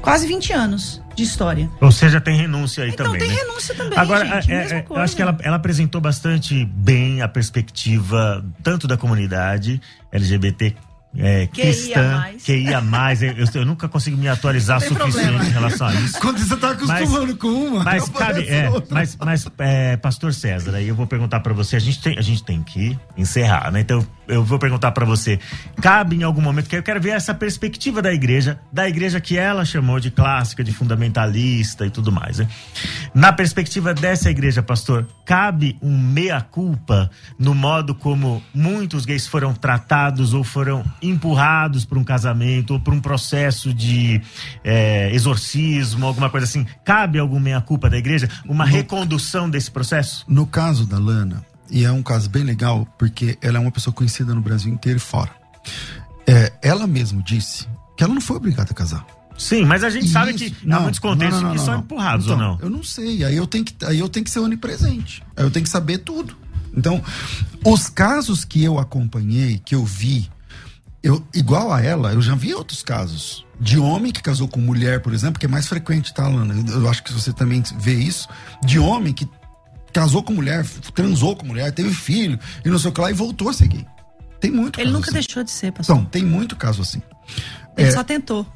Quase 0.00 0.28
20 0.28 0.52
anos 0.52 1.02
de 1.16 1.24
história. 1.24 1.68
Ou 1.80 1.90
seja, 1.90 2.20
tem 2.20 2.36
renúncia 2.36 2.84
aí 2.84 2.90
Então 2.90 3.06
também. 3.06 3.20
tem 3.26 3.30
né? 3.30 3.34
renúncia 3.42 3.74
também, 3.74 3.98
Agora, 3.98 4.24
gente, 4.42 4.52
é- 4.52 4.58
mesma 4.58 4.78
é- 4.78 4.84
eu 4.88 4.96
acho 4.96 5.16
que 5.16 5.22
ela, 5.22 5.36
ela 5.42 5.56
apresentou 5.56 6.00
bastante 6.00 6.64
bem 6.66 7.22
a 7.22 7.28
perspectiva 7.28 8.44
tanto 8.62 8.86
da 8.86 8.96
comunidade 8.96 9.80
LGBT. 10.12 10.76
É, 11.18 11.46
QIA+. 11.46 11.64
cristã, 11.64 12.24
que 12.44 12.56
ia 12.56 12.80
mais, 12.80 13.22
eu, 13.22 13.32
eu- 13.32 13.46
eu 13.54 13.64
nunca 13.64 13.88
consigo 13.88 14.16
me 14.16 14.28
atualizar 14.28 14.80
suficiente 14.80 15.12
problema. 15.12 15.44
em 15.44 15.50
relação 15.50 15.86
a 15.86 15.94
isso. 15.94 16.18
Quando 16.20 16.38
você 16.38 16.56
tá 16.56 16.70
acostumando 16.70 17.36
com 17.36 17.48
uma, 17.48 17.84
Mas 17.84 18.08
cabe, 18.08 18.46
é, 18.48 18.68
outra. 18.70 18.94
mas, 18.94 19.16
mas 19.16 19.46
é, 19.58 19.96
Pastor 19.96 20.34
César, 20.34 20.74
aí 20.76 20.88
eu 20.88 20.94
vou 20.94 21.06
perguntar 21.06 21.40
pra 21.40 21.52
você. 21.54 21.76
A 21.76 21.78
gente 21.78 22.00
tem, 22.02 22.18
a 22.18 22.22
gente 22.22 22.42
tem 22.44 22.62
que 22.62 22.98
encerrar, 23.16 23.70
né? 23.72 23.80
Então 23.80 24.06
eu 24.28 24.44
vou 24.44 24.58
perguntar 24.58 24.90
pra 24.92 25.04
você. 25.06 25.38
Cabe 25.80 26.16
em 26.16 26.22
algum 26.22 26.40
momento 26.42 26.68
que 26.68 26.76
eu 26.76 26.82
quero 26.82 27.00
ver 27.00 27.10
essa 27.10 27.32
perspectiva 27.32 28.02
da 28.02 28.12
igreja, 28.12 28.58
da 28.72 28.88
igreja 28.88 29.20
que 29.20 29.38
ela 29.38 29.64
chamou 29.64 29.98
de 30.00 30.10
clássica, 30.10 30.62
de 30.64 30.72
fundamentalista 30.72 31.86
e 31.86 31.90
tudo 31.90 32.10
mais, 32.12 32.38
né? 32.38 32.48
Na 33.14 33.32
perspectiva 33.32 33.94
dessa 33.94 34.30
igreja, 34.30 34.62
Pastor, 34.62 35.06
cabe 35.24 35.78
um 35.80 35.96
meia 35.96 36.40
culpa 36.40 37.10
no 37.38 37.54
modo 37.54 37.94
como 37.94 38.42
muitos 38.54 39.04
gays 39.06 39.26
foram 39.26 39.54
tratados 39.54 40.34
ou 40.34 40.42
foram 40.44 40.84
empurrados 41.08 41.84
para 41.84 41.98
um 41.98 42.04
casamento 42.04 42.74
ou 42.74 42.80
para 42.80 42.94
um 42.94 43.00
processo 43.00 43.72
de 43.72 44.20
é, 44.64 45.14
exorcismo, 45.14 46.06
alguma 46.06 46.30
coisa 46.30 46.44
assim. 46.44 46.66
Cabe 46.84 47.18
algum 47.18 47.40
meia 47.40 47.60
culpa 47.60 47.88
da 47.88 47.96
igreja? 47.96 48.28
Uma 48.46 48.64
recondução 48.64 49.48
desse 49.48 49.70
processo? 49.70 50.24
No 50.28 50.46
caso 50.46 50.86
da 50.86 50.98
Lana, 50.98 51.44
e 51.70 51.84
é 51.84 51.92
um 51.92 52.02
caso 52.02 52.30
bem 52.30 52.44
legal, 52.44 52.86
porque 52.98 53.38
ela 53.40 53.58
é 53.58 53.60
uma 53.60 53.70
pessoa 53.70 53.92
conhecida 53.92 54.34
no 54.34 54.40
Brasil 54.40 54.72
inteiro 54.72 54.98
e 54.98 55.00
fora. 55.00 55.30
É, 56.26 56.52
ela 56.62 56.86
mesmo 56.86 57.22
disse 57.22 57.66
que 57.96 58.04
ela 58.04 58.12
não 58.12 58.20
foi 58.20 58.36
obrigada 58.36 58.70
a 58.70 58.74
casar. 58.74 59.06
Sim, 59.38 59.64
mas 59.64 59.84
a 59.84 59.90
gente 59.90 60.08
sabe 60.08 60.32
que 60.32 60.54
há 60.70 60.80
muitos 60.80 60.98
contextos 60.98 61.42
não, 61.42 61.48
não, 61.48 61.52
que 61.52 61.58
não, 61.58 61.64
são 61.64 61.74
não. 61.74 61.80
empurrados 61.80 62.26
Então, 62.26 62.38
ou 62.38 62.42
não. 62.42 62.58
Eu 62.60 62.70
não 62.70 62.82
sei. 62.82 63.22
Aí 63.22 63.36
eu 63.36 63.46
tenho 63.46 63.64
que, 63.64 63.84
aí 63.84 63.98
eu 63.98 64.08
tenho 64.08 64.24
que 64.24 64.30
ser 64.30 64.40
onipresente. 64.40 65.22
Aí 65.36 65.44
eu 65.44 65.50
tenho 65.50 65.64
que 65.64 65.70
saber 65.70 65.98
tudo. 65.98 66.36
Então, 66.74 67.02
os 67.64 67.88
casos 67.88 68.44
que 68.44 68.62
eu 68.62 68.78
acompanhei, 68.78 69.58
que 69.64 69.74
eu 69.74 69.84
vi, 69.84 70.30
eu 71.02 71.24
igual 71.34 71.72
a 71.72 71.80
ela, 71.82 72.12
eu 72.12 72.20
já 72.22 72.34
vi 72.34 72.52
outros 72.54 72.82
casos 72.82 73.44
de 73.60 73.78
homem 73.78 74.12
que 74.12 74.22
casou 74.22 74.48
com 74.48 74.60
mulher, 74.60 75.00
por 75.00 75.14
exemplo, 75.14 75.38
que 75.38 75.46
é 75.46 75.48
mais 75.48 75.66
frequente, 75.66 76.12
tá, 76.12 76.28
Lana? 76.28 76.54
Eu 76.70 76.82
eu 76.82 76.88
acho 76.90 77.02
que 77.02 77.12
você 77.12 77.32
também 77.32 77.62
vê 77.78 77.94
isso, 77.94 78.28
de 78.64 78.78
homem 78.78 79.12
que 79.12 79.28
casou 79.92 80.22
com 80.22 80.32
mulher, 80.34 80.66
transou 80.94 81.34
com 81.36 81.46
mulher, 81.46 81.72
teve 81.72 81.92
filho 81.94 82.38
e 82.64 82.68
não 82.68 82.78
sei 82.78 82.90
o 82.90 82.92
que 82.92 83.00
lá 83.00 83.10
e 83.10 83.14
voltou 83.14 83.48
a 83.48 83.52
ser 83.52 83.68
gay. 83.68 83.86
Tem 84.40 84.50
muito 84.50 84.78
Ele 84.78 84.90
nunca 84.90 85.06
assim. 85.06 85.14
deixou 85.14 85.42
de 85.42 85.50
ser, 85.50 85.72
pastor. 85.72 85.96
Então, 85.96 86.06
tem 86.10 86.22
muito 86.22 86.54
caso 86.56 86.82
assim. 86.82 87.00
Ele 87.78 87.88
É, 87.88 87.92
só 87.92 88.04
tentou. 88.04 88.46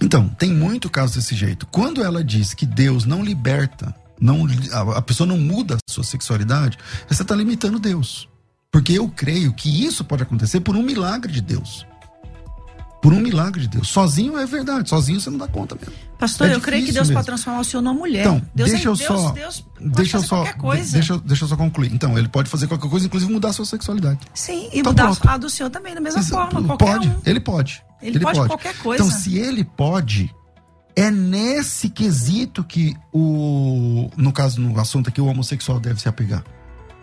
então, 0.00 0.26
tem 0.30 0.50
muito 0.50 0.88
caso 0.88 1.14
desse 1.16 1.34
jeito. 1.34 1.66
Quando 1.66 2.02
ela 2.02 2.24
diz 2.24 2.54
que 2.54 2.64
Deus 2.64 3.04
não 3.04 3.22
liberta, 3.22 3.94
não, 4.18 4.46
a, 4.72 4.98
a 4.98 5.02
pessoa 5.02 5.26
não 5.26 5.36
muda 5.36 5.74
a 5.76 5.92
sua 5.92 6.02
sexualidade, 6.04 6.78
você 7.06 7.20
está 7.20 7.34
limitando 7.36 7.78
Deus. 7.78 8.26
Porque 8.70 8.92
eu 8.92 9.08
creio 9.08 9.52
que 9.52 9.84
isso 9.84 10.04
pode 10.04 10.22
acontecer 10.22 10.60
por 10.60 10.76
um 10.76 10.82
milagre 10.82 11.32
de 11.32 11.40
Deus. 11.40 11.84
Por 13.02 13.12
um 13.14 13.18
milagre 13.18 13.62
de 13.62 13.68
Deus. 13.68 13.88
Sozinho 13.88 14.38
é 14.38 14.44
verdade, 14.46 14.88
sozinho 14.88 15.18
você 15.20 15.30
não 15.30 15.38
dá 15.38 15.48
conta 15.48 15.74
mesmo. 15.74 15.94
Pastor, 16.18 16.50
É 16.50 16.54
eu 16.54 16.60
creio 16.60 16.84
que 16.84 16.92
Deus 16.92 17.08
mesmo. 17.08 17.14
pode 17.14 17.26
transformar 17.26 17.60
o 17.60 17.64
senhor 17.64 17.82
numa 17.82 17.94
mulher. 17.94 18.20
Então, 18.20 18.42
Deus 18.54 18.70
deixa 18.70 18.88
é, 18.88 18.92
eu 18.92 18.96
Deus, 18.96 19.08
só. 19.20 19.30
Deus 19.32 19.60
pode 19.60 19.90
deixa 19.94 20.16
eu 20.18 20.20
fazer 20.20 20.28
só. 20.28 20.36
qualquer 20.36 20.56
coisa. 20.58 20.92
Deixa, 20.92 21.12
eu- 21.14 21.20
deixa 21.20 21.44
eu 21.44 21.48
só 21.48 21.56
concluir. 21.56 21.92
Então, 21.94 22.16
ele 22.18 22.28
pode 22.28 22.50
fazer 22.50 22.66
qualquer 22.66 22.90
coisa, 22.90 23.06
inclusive 23.06 23.32
mudar 23.32 23.48
a 23.48 23.52
sua 23.54 23.64
sexualidade. 23.64 24.20
Sim, 24.34 24.68
e 24.72 24.80
Então, 24.80 24.92
mudar 24.92 25.04
pronto. 25.06 25.28
a 25.28 25.36
do 25.38 25.48
senhor 25.48 25.70
também, 25.70 25.94
da 25.94 26.00
mesma 26.00 26.20
Isso, 26.20 26.30
forma. 26.30 26.62
Qualquer 26.62 26.84
pode, 26.84 27.08
um. 27.08 27.20
ele 27.24 27.40
pode. 27.40 27.82
Ele 28.02 28.20
pode 28.20 28.38
qualquer 28.46 28.76
coisa. 28.76 29.02
Então, 29.02 29.18
se 29.18 29.38
ele 29.38 29.64
pode, 29.64 30.30
é 30.94 31.10
nesse 31.10 31.88
quesito 31.88 32.62
que 32.62 32.94
o. 33.14 34.10
No 34.14 34.30
caso, 34.30 34.60
no 34.60 34.78
assunto 34.78 35.08
aqui, 35.08 35.22
o 35.22 35.26
homossexual 35.26 35.80
deve 35.80 36.00
se 36.02 36.08
apegar. 36.08 36.44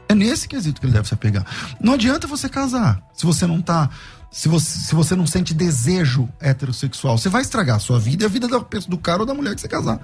É 0.10 0.16
nesse 0.16 0.48
quesito 0.48 0.80
que 0.80 0.88
ele 0.88 0.94
deve 0.94 1.08
se 1.08 1.14
apegar. 1.14 1.46
Não 1.82 1.94
adianta 1.94 2.28
você 2.28 2.48
casar 2.48 3.02
se 3.14 3.26
você 3.26 3.46
não 3.46 3.62
tá. 3.62 3.90
Se 4.32 4.48
você, 4.48 4.80
se 4.80 4.96
você 4.96 5.16
não 5.16 5.26
sente 5.26 5.54
desejo 5.54 6.30
heterossexual. 6.40 7.18
Você 7.18 7.30
vai 7.30 7.42
estragar 7.42 7.78
a 7.78 7.80
sua 7.80 8.00
vida 8.00 8.24
e 8.24 8.26
a 8.26 8.30
vida 8.30 8.48
da, 8.48 8.60
pessoa- 8.60 8.90
do 8.90 8.98
cara 8.98 9.22
ou 9.22 9.26
da 9.26 9.34
mulher 9.34 9.56
que 9.56 9.62
você 9.62 9.68
casar. 9.68 10.00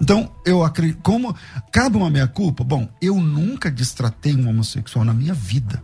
Então, 0.00 0.32
eu 0.44 0.64
acredito. 0.64 1.00
Como. 1.02 1.34
Cabe 1.70 1.96
uma 1.96 2.10
meia-culpa? 2.10 2.64
Bom, 2.64 2.88
eu 3.00 3.20
nunca 3.20 3.70
destratei 3.70 4.34
um 4.34 4.48
homossexual 4.48 5.04
na 5.04 5.14
minha 5.14 5.34
vida. 5.34 5.82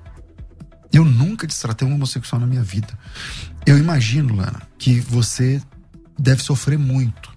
Eu 0.92 1.04
nunca 1.04 1.46
destratei 1.46 1.86
um 1.86 1.94
homossexual 1.94 2.40
na 2.40 2.46
minha 2.46 2.62
vida. 2.62 2.88
Eu 3.66 3.78
imagino, 3.78 4.34
Lana, 4.34 4.62
que 4.78 4.98
você 5.00 5.62
deve 6.18 6.42
sofrer 6.42 6.78
muito 6.78 7.30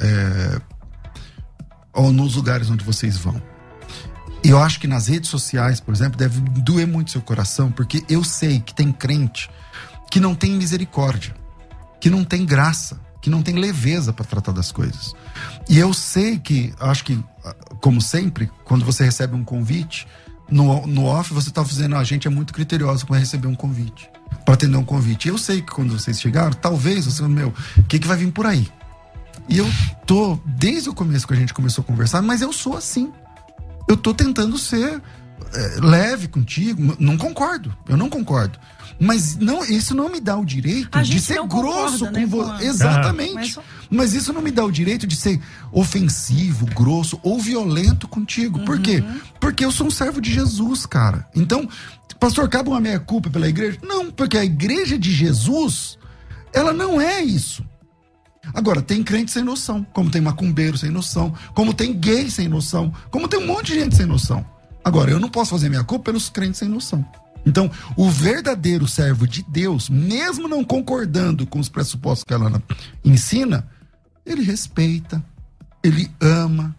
é, 0.00 0.60
ou 1.94 2.12
nos 2.12 2.34
lugares 2.34 2.68
onde 2.68 2.84
vocês 2.84 3.16
vão. 3.16 3.40
E 4.42 4.50
eu 4.50 4.58
acho 4.58 4.78
que 4.78 4.86
nas 4.86 5.08
redes 5.08 5.30
sociais, 5.30 5.80
por 5.80 5.92
exemplo, 5.92 6.16
deve 6.16 6.40
doer 6.40 6.86
muito 6.86 7.10
seu 7.10 7.20
coração, 7.20 7.70
porque 7.70 8.04
eu 8.08 8.22
sei 8.22 8.60
que 8.60 8.74
tem 8.74 8.92
crente 8.92 9.50
que 10.10 10.20
não 10.20 10.34
tem 10.34 10.52
misericórdia, 10.52 11.34
que 12.00 12.08
não 12.08 12.24
tem 12.24 12.46
graça, 12.46 12.98
que 13.20 13.28
não 13.28 13.42
tem 13.42 13.56
leveza 13.56 14.12
para 14.12 14.24
tratar 14.24 14.52
das 14.52 14.72
coisas. 14.72 15.14
E 15.68 15.78
eu 15.78 15.92
sei 15.92 16.38
que, 16.38 16.72
acho 16.80 17.04
que, 17.04 17.22
como 17.80 18.00
sempre, 18.00 18.50
quando 18.64 18.84
você 18.84 19.04
recebe 19.04 19.34
um 19.34 19.44
convite, 19.44 20.06
no, 20.50 20.86
no 20.86 21.04
off 21.04 21.34
você 21.34 21.50
tá 21.50 21.62
dizendo, 21.62 21.94
"Ah, 21.96 21.98
a 21.98 22.04
gente 22.04 22.26
é 22.26 22.30
muito 22.30 22.54
criterioso 22.54 23.06
para 23.06 23.18
receber 23.18 23.48
um 23.48 23.54
convite, 23.54 24.08
para 24.44 24.54
atender 24.54 24.76
um 24.76 24.84
convite. 24.84 25.28
Eu 25.28 25.36
sei 25.36 25.60
que 25.60 25.72
quando 25.72 25.98
vocês 25.98 26.20
chegaram, 26.20 26.52
talvez 26.52 27.04
você, 27.04 27.22
meu, 27.22 27.52
o 27.76 27.82
que, 27.82 27.98
que 27.98 28.06
vai 28.06 28.16
vir 28.16 28.32
por 28.32 28.46
aí? 28.46 28.66
E 29.48 29.58
eu 29.58 29.66
tô, 30.06 30.38
desde 30.44 30.88
o 30.88 30.94
começo 30.94 31.26
que 31.26 31.34
a 31.34 31.36
gente 31.36 31.52
começou 31.52 31.82
a 31.82 31.84
conversar, 31.84 32.22
mas 32.22 32.40
eu 32.40 32.52
sou 32.52 32.76
assim. 32.76 33.12
Eu 33.88 33.96
tô 33.96 34.12
tentando 34.14 34.56
ser 34.58 35.00
é, 35.54 35.80
leve 35.80 36.28
contigo. 36.28 36.94
Não 37.00 37.16
concordo, 37.16 37.74
eu 37.88 37.96
não 37.96 38.08
concordo. 38.10 38.58
Mas 39.00 39.36
não, 39.36 39.64
isso 39.64 39.94
não 39.94 40.08
me 40.10 40.20
dá 40.20 40.36
o 40.36 40.44
direito 40.44 40.90
de 41.02 41.20
ser 41.20 41.34
grosso 41.46 41.98
concorda, 42.04 42.10
né, 42.10 42.26
com 42.26 42.30
com 42.30 42.44
você. 42.58 42.66
Exatamente. 42.66 43.34
Mas 43.34 43.52
só- 43.52 43.62
Mas 43.88 44.12
isso 44.14 44.32
não 44.32 44.42
me 44.42 44.50
dá 44.50 44.64
o 44.64 44.72
direito 44.72 45.06
de 45.06 45.14
ser 45.16 45.40
ofensivo, 45.70 46.66
grosso 46.66 47.18
ou 47.22 47.38
violento 47.40 48.06
contigo. 48.08 48.58
Por 48.64 48.80
quê? 48.80 48.98
Uhum. 48.98 49.20
Porque 49.40 49.64
eu 49.64 49.70
sou 49.72 49.86
um 49.86 49.90
servo 49.90 50.20
de 50.20 50.32
Jesus, 50.32 50.84
cara. 50.84 51.26
Então, 51.34 51.68
Pastor, 52.20 52.48
cabe 52.48 52.68
uma 52.68 52.80
meia 52.80 52.98
culpa 52.98 53.30
pela 53.30 53.48
igreja? 53.48 53.78
Não, 53.82 54.10
porque 54.10 54.36
a 54.36 54.44
igreja 54.44 54.98
de 54.98 55.12
Jesus, 55.12 55.96
ela 56.52 56.72
não 56.72 57.00
é 57.00 57.22
isso. 57.22 57.64
Agora, 58.54 58.82
tem 58.82 59.02
crente 59.02 59.30
sem 59.30 59.42
noção, 59.42 59.86
como 59.92 60.10
tem 60.10 60.20
macumbeiro 60.20 60.76
sem 60.76 60.90
noção, 60.90 61.34
como 61.54 61.74
tem 61.74 61.94
gay 61.94 62.30
sem 62.30 62.48
noção, 62.48 62.92
como 63.10 63.28
tem 63.28 63.40
um 63.40 63.46
monte 63.46 63.72
de 63.72 63.80
gente 63.80 63.96
sem 63.96 64.06
noção. 64.06 64.44
Agora, 64.84 65.10
eu 65.10 65.20
não 65.20 65.28
posso 65.28 65.50
fazer 65.50 65.68
minha 65.68 65.84
culpa 65.84 66.06
pelos 66.06 66.28
crentes 66.28 66.58
sem 66.58 66.68
noção. 66.68 67.04
Então, 67.44 67.70
o 67.96 68.10
verdadeiro 68.10 68.86
servo 68.86 69.26
de 69.26 69.42
Deus, 69.42 69.88
mesmo 69.88 70.48
não 70.48 70.64
concordando 70.64 71.46
com 71.46 71.58
os 71.58 71.68
pressupostos 71.68 72.24
que 72.24 72.34
ela 72.34 72.62
ensina, 73.04 73.66
ele 74.24 74.42
respeita, 74.42 75.22
ele 75.82 76.10
ama, 76.20 76.76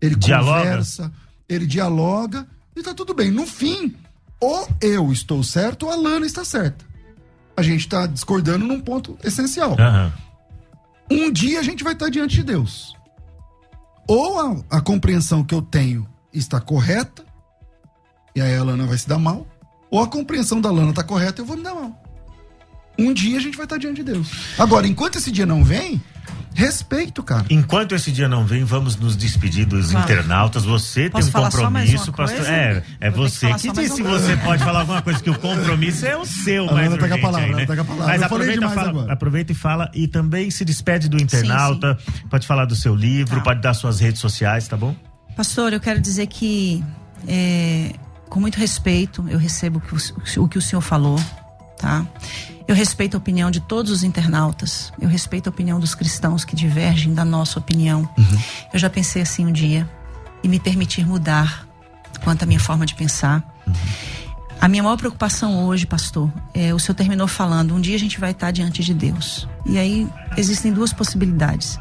ele 0.00 0.14
dialoga. 0.14 0.58
conversa, 0.60 1.12
ele 1.48 1.66
dialoga 1.66 2.46
e 2.74 2.82
tá 2.82 2.94
tudo 2.94 3.14
bem. 3.14 3.30
No 3.30 3.46
fim, 3.46 3.94
ou 4.40 4.68
eu 4.80 5.12
estou 5.12 5.42
certo 5.42 5.86
ou 5.86 5.92
a 5.92 5.96
Lana 5.96 6.26
está 6.26 6.44
certa. 6.44 6.84
A 7.56 7.62
gente 7.62 7.80
está 7.80 8.06
discordando 8.06 8.66
num 8.66 8.80
ponto 8.80 9.18
essencial. 9.24 9.70
Uhum. 9.70 10.12
Um 11.10 11.30
dia 11.30 11.60
a 11.60 11.62
gente 11.62 11.84
vai 11.84 11.92
estar 11.92 12.08
diante 12.08 12.36
de 12.36 12.42
Deus. 12.42 12.96
Ou 14.08 14.38
a, 14.38 14.78
a 14.78 14.80
compreensão 14.80 15.44
que 15.44 15.54
eu 15.54 15.62
tenho 15.62 16.08
está 16.32 16.60
correta, 16.60 17.24
e 18.34 18.40
aí 18.40 18.54
a 18.54 18.62
Lana 18.62 18.86
vai 18.86 18.98
se 18.98 19.08
dar 19.08 19.18
mal, 19.18 19.46
ou 19.90 20.02
a 20.02 20.06
compreensão 20.06 20.60
da 20.60 20.70
Lana 20.70 20.90
está 20.90 21.02
correta 21.02 21.40
e 21.40 21.42
eu 21.42 21.46
vou 21.46 21.56
me 21.56 21.62
dar 21.62 21.74
mal. 21.74 22.02
Um 22.98 23.12
dia 23.12 23.38
a 23.38 23.40
gente 23.40 23.56
vai 23.56 23.66
estar 23.66 23.78
diante 23.78 23.96
de 23.96 24.12
Deus. 24.12 24.28
Agora, 24.58 24.86
enquanto 24.86 25.16
esse 25.16 25.30
dia 25.30 25.46
não 25.46 25.62
vem, 25.62 26.02
Respeito, 26.56 27.22
cara. 27.22 27.44
Enquanto 27.50 27.94
esse 27.94 28.10
dia 28.10 28.26
não 28.26 28.46
vem, 28.46 28.64
vamos 28.64 28.96
nos 28.96 29.14
despedir 29.14 29.66
dos 29.66 29.90
claro. 29.90 30.06
internautas. 30.06 30.64
Você 30.64 31.10
Posso 31.10 31.30
tem 31.30 31.40
um 31.40 31.44
compromisso, 31.44 32.10
pastor. 32.14 32.46
É, 32.46 32.82
é 32.98 33.10
você 33.10 33.52
que, 33.52 33.68
que 33.68 33.72
diz 33.72 33.92
se 33.92 34.02
você 34.02 34.38
pode 34.38 34.64
falar 34.64 34.80
alguma 34.80 35.02
coisa, 35.02 35.22
que 35.22 35.28
o 35.28 35.38
compromisso 35.38 36.06
é 36.06 36.16
o 36.16 36.24
seu, 36.26 36.64
mais 36.64 36.90
urgente 36.90 37.12
a 37.12 37.18
palavra, 37.18 37.46
aí, 37.46 37.54
né? 37.54 37.62
a 37.64 37.84
palavra. 37.84 38.06
Mas 38.06 38.22
aproveita, 38.22 38.68
fala, 38.70 39.12
aproveita 39.12 39.52
e 39.52 39.54
fala 39.54 39.90
e 39.92 40.08
também 40.08 40.50
se 40.50 40.64
despede 40.64 41.10
do 41.10 41.20
internauta. 41.20 41.98
Sim, 42.00 42.12
sim. 42.12 42.28
Pode 42.28 42.46
falar 42.46 42.64
do 42.64 42.74
seu 42.74 42.94
livro, 42.94 43.36
tá. 43.36 43.42
pode 43.42 43.60
dar 43.60 43.74
suas 43.74 44.00
redes 44.00 44.22
sociais, 44.22 44.66
tá 44.66 44.78
bom? 44.78 44.96
Pastor, 45.36 45.74
eu 45.74 45.80
quero 45.80 46.00
dizer 46.00 46.26
que 46.26 46.82
é, 47.28 47.92
com 48.30 48.40
muito 48.40 48.56
respeito 48.56 49.26
eu 49.28 49.38
recebo 49.38 49.82
o 50.38 50.48
que 50.48 50.56
o 50.56 50.62
senhor 50.62 50.80
falou, 50.80 51.20
tá? 51.76 52.06
Eu 52.68 52.74
respeito 52.74 53.16
a 53.16 53.18
opinião 53.18 53.50
de 53.50 53.60
todos 53.60 53.92
os 53.92 54.02
internautas. 54.02 54.92
Eu 55.00 55.08
respeito 55.08 55.46
a 55.48 55.50
opinião 55.50 55.78
dos 55.78 55.94
cristãos 55.94 56.44
que 56.44 56.56
divergem 56.56 57.14
da 57.14 57.24
nossa 57.24 57.58
opinião. 57.58 58.08
Uhum. 58.18 58.38
Eu 58.72 58.78
já 58.78 58.90
pensei 58.90 59.22
assim 59.22 59.46
um 59.46 59.52
dia 59.52 59.88
e 60.42 60.48
me 60.48 60.58
permitir 60.58 61.06
mudar 61.06 61.66
quanto 62.24 62.42
à 62.42 62.46
minha 62.46 62.58
forma 62.58 62.84
de 62.84 62.94
pensar. 62.94 63.44
Uhum. 63.66 63.74
A 64.60 64.68
minha 64.68 64.82
maior 64.82 64.96
preocupação 64.96 65.64
hoje, 65.66 65.86
pastor, 65.86 66.32
é 66.52 66.74
o 66.74 66.78
senhor 66.78 66.94
terminou 66.96 67.28
falando, 67.28 67.74
um 67.74 67.80
dia 67.80 67.94
a 67.94 67.98
gente 67.98 68.18
vai 68.18 68.30
estar 68.30 68.50
diante 68.50 68.82
de 68.82 68.94
Deus. 68.94 69.46
E 69.64 69.78
aí 69.78 70.08
existem 70.36 70.72
duas 70.72 70.92
possibilidades. 70.92 71.78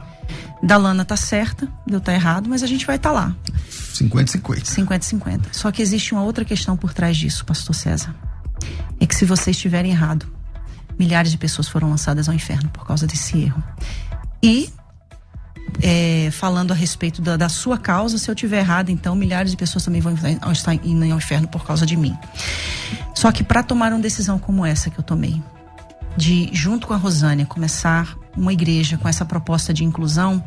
Da 0.62 0.78
Lana 0.78 1.06
tá 1.06 1.16
certa, 1.16 1.68
eu 1.90 2.02
tá 2.02 2.14
errado, 2.14 2.50
mas 2.50 2.64
a 2.64 2.68
gente 2.68 2.86
vai 2.86 2.98
estar 2.98 3.12
lá. 3.12 3.34
50-50. 3.94 4.64
50-50. 4.64 5.42
Só 5.52 5.72
que 5.72 5.82
existe 5.82 6.14
uma 6.14 6.24
outra 6.24 6.44
questão 6.44 6.76
por 6.76 6.94
trás 6.94 7.16
disso, 7.16 7.46
pastor 7.46 7.74
César. 7.74 8.14
É 9.00 9.06
que 9.06 9.16
se 9.16 9.26
você 9.26 9.52
estiver 9.52 9.86
errado, 9.86 10.26
milhares 10.98 11.32
de 11.32 11.38
pessoas 11.38 11.68
foram 11.68 11.90
lançadas 11.90 12.28
ao 12.28 12.36
inferno 12.36 12.70
por 12.70 12.86
causa 12.86 13.06
desse 13.06 13.38
erro. 13.38 13.64
E 14.42 14.70
é, 15.82 16.30
falando 16.32 16.72
a 16.72 16.76
respeito 16.76 17.22
da, 17.22 17.36
da, 17.38 17.50
sua 17.50 17.78
causa, 17.78 18.18
se 18.18 18.30
eu 18.30 18.36
tiver 18.36 18.60
errado, 18.60 18.90
então 18.90 19.16
milhares 19.16 19.52
de 19.52 19.58
pessoas 19.58 19.84
também 19.84 20.02
vão 20.02 20.14
estar 20.52 20.74
indo 20.74 21.04
ao 21.06 21.18
inferno 21.18 21.48
por 21.48 21.66
causa 21.66 21.86
de 21.86 21.96
mim. 21.96 22.16
Só 23.14 23.32
que 23.32 23.44
para 23.44 23.64
tomar 23.64 23.92
uma 23.92 24.00
decisão 24.00 24.38
como 24.38 24.66
essa 24.66 24.90
que 24.90 25.00
eu 25.00 25.04
tomei, 25.04 25.42
de 26.16 26.50
junto 26.54 26.88
com 26.88 26.94
a 26.94 26.98
Rosânia 26.98 27.46
começar 27.46 28.16
uma 28.36 28.54
igreja 28.54 28.98
com 28.98 29.08
essa 29.08 29.26
proposta 29.26 29.74
de 29.74 29.84
inclusão, 29.84 30.44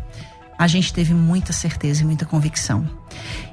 a 0.59 0.67
gente 0.67 0.93
teve 0.93 1.15
muita 1.15 1.53
certeza 1.53 2.03
e 2.03 2.05
muita 2.05 2.25
convicção. 2.25 2.89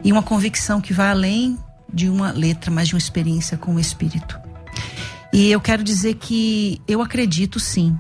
E 0.04 0.12
uma 0.12 0.24
convicção 0.24 0.82
que 0.82 0.94
vai 0.94 1.10
além 1.10 1.58
de 1.94 2.10
uma 2.10 2.32
letra, 2.32 2.72
mas 2.72 2.88
de 2.88 2.96
uma 2.96 3.00
experiência 3.00 3.58
com 3.58 3.76
o 3.76 3.80
Espírito. 3.80 4.40
E 5.34 5.52
eu 5.52 5.60
quero 5.60 5.84
dizer 5.84 6.16
que 6.16 6.82
eu 6.88 7.02
acredito 7.02 7.60
sim 7.60 7.98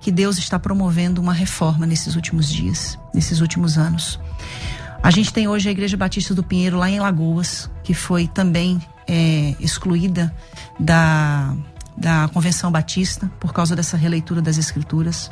que 0.00 0.12
Deus 0.12 0.38
está 0.38 0.58
promovendo 0.58 1.20
uma 1.20 1.32
reforma 1.32 1.86
nesses 1.86 2.14
últimos 2.14 2.48
dias, 2.48 2.98
nesses 3.12 3.40
últimos 3.40 3.76
anos. 3.76 4.18
A 5.02 5.10
gente 5.10 5.32
tem 5.32 5.48
hoje 5.48 5.68
a 5.68 5.72
Igreja 5.72 5.96
Batista 5.96 6.34
do 6.34 6.42
Pinheiro 6.42 6.76
lá 6.76 6.90
em 6.90 7.00
Lagoas, 7.00 7.70
que 7.82 7.94
foi 7.94 8.26
também 8.26 8.80
é, 9.06 9.54
excluída 9.60 10.34
da, 10.78 11.54
da 11.96 12.28
Convenção 12.28 12.70
Batista 12.70 13.30
por 13.40 13.52
causa 13.52 13.74
dessa 13.74 13.96
releitura 13.96 14.42
das 14.42 14.58
Escrituras. 14.58 15.30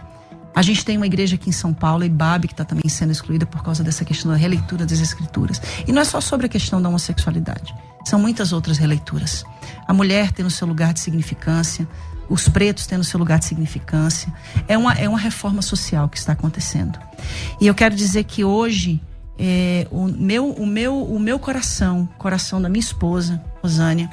A 0.54 0.62
gente 0.62 0.84
tem 0.84 0.96
uma 0.96 1.06
igreja 1.06 1.34
aqui 1.34 1.50
em 1.50 1.52
São 1.52 1.74
Paulo, 1.74 2.02
Ibabe, 2.02 2.48
que 2.48 2.54
está 2.54 2.64
também 2.64 2.88
sendo 2.88 3.12
excluída 3.12 3.44
por 3.44 3.62
causa 3.62 3.84
dessa 3.84 4.04
questão 4.06 4.30
da 4.30 4.38
releitura 4.38 4.86
das 4.86 5.00
Escrituras. 5.00 5.60
E 5.86 5.92
não 5.92 6.00
é 6.00 6.04
só 6.04 6.20
sobre 6.20 6.46
a 6.46 6.48
questão 6.48 6.80
da 6.80 6.88
homossexualidade, 6.88 7.74
são 8.08 8.18
muitas 8.18 8.52
outras 8.52 8.78
releituras 8.78 9.44
a 9.86 9.92
mulher 9.92 10.32
tendo 10.32 10.50
seu 10.50 10.66
lugar 10.66 10.92
de 10.92 11.00
significância, 11.00 11.88
os 12.28 12.48
pretos 12.48 12.86
tendo 12.86 13.04
seu 13.04 13.18
lugar 13.18 13.38
de 13.38 13.44
significância. 13.44 14.32
É 14.66 14.76
uma, 14.76 14.92
é 14.94 15.08
uma 15.08 15.18
reforma 15.18 15.62
social 15.62 16.08
que 16.08 16.18
está 16.18 16.32
acontecendo. 16.32 16.98
E 17.60 17.66
eu 17.66 17.74
quero 17.74 17.94
dizer 17.94 18.24
que 18.24 18.44
hoje 18.44 19.00
é, 19.38 19.86
o, 19.90 20.08
meu, 20.08 20.50
o, 20.50 20.66
meu, 20.66 21.02
o 21.02 21.20
meu 21.20 21.38
coração, 21.38 22.08
coração 22.18 22.60
da 22.60 22.68
minha 22.68 22.80
esposa, 22.80 23.40
Rosânia, 23.62 24.10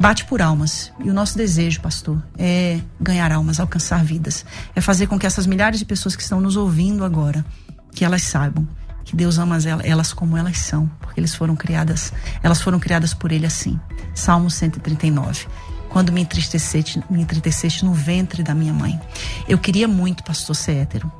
bate 0.00 0.24
por 0.24 0.42
almas. 0.42 0.92
E 1.04 1.08
o 1.08 1.14
nosso 1.14 1.36
desejo, 1.36 1.80
pastor, 1.80 2.20
é 2.36 2.80
ganhar 3.00 3.30
almas, 3.30 3.60
alcançar 3.60 4.04
vidas. 4.04 4.44
É 4.74 4.80
fazer 4.80 5.06
com 5.06 5.16
que 5.16 5.26
essas 5.26 5.46
milhares 5.46 5.78
de 5.78 5.84
pessoas 5.84 6.16
que 6.16 6.22
estão 6.22 6.40
nos 6.40 6.56
ouvindo 6.56 7.04
agora, 7.04 7.44
que 7.92 8.04
elas 8.04 8.22
saibam 8.22 8.66
que 9.08 9.16
Deus 9.16 9.38
ama 9.38 9.56
elas 9.84 10.12
como 10.12 10.36
elas 10.36 10.58
são, 10.58 10.86
porque 11.00 11.18
eles 11.18 11.34
foram 11.34 11.56
criadas, 11.56 12.12
elas 12.42 12.60
foram 12.60 12.78
criadas 12.78 13.14
por 13.14 13.32
ele 13.32 13.46
assim. 13.46 13.80
Salmo 14.14 14.50
139. 14.50 15.46
Quando 15.88 16.12
me 16.12 16.20
entristeceste, 16.20 17.02
me 17.08 17.22
entristeceste 17.22 17.86
no 17.86 17.94
ventre 17.94 18.42
da 18.42 18.54
minha 18.54 18.74
mãe. 18.74 19.00
Eu 19.48 19.56
queria 19.56 19.88
muito, 19.88 20.22
pastor, 20.22 20.54
ser 20.54 20.72
hétero, 20.72 21.10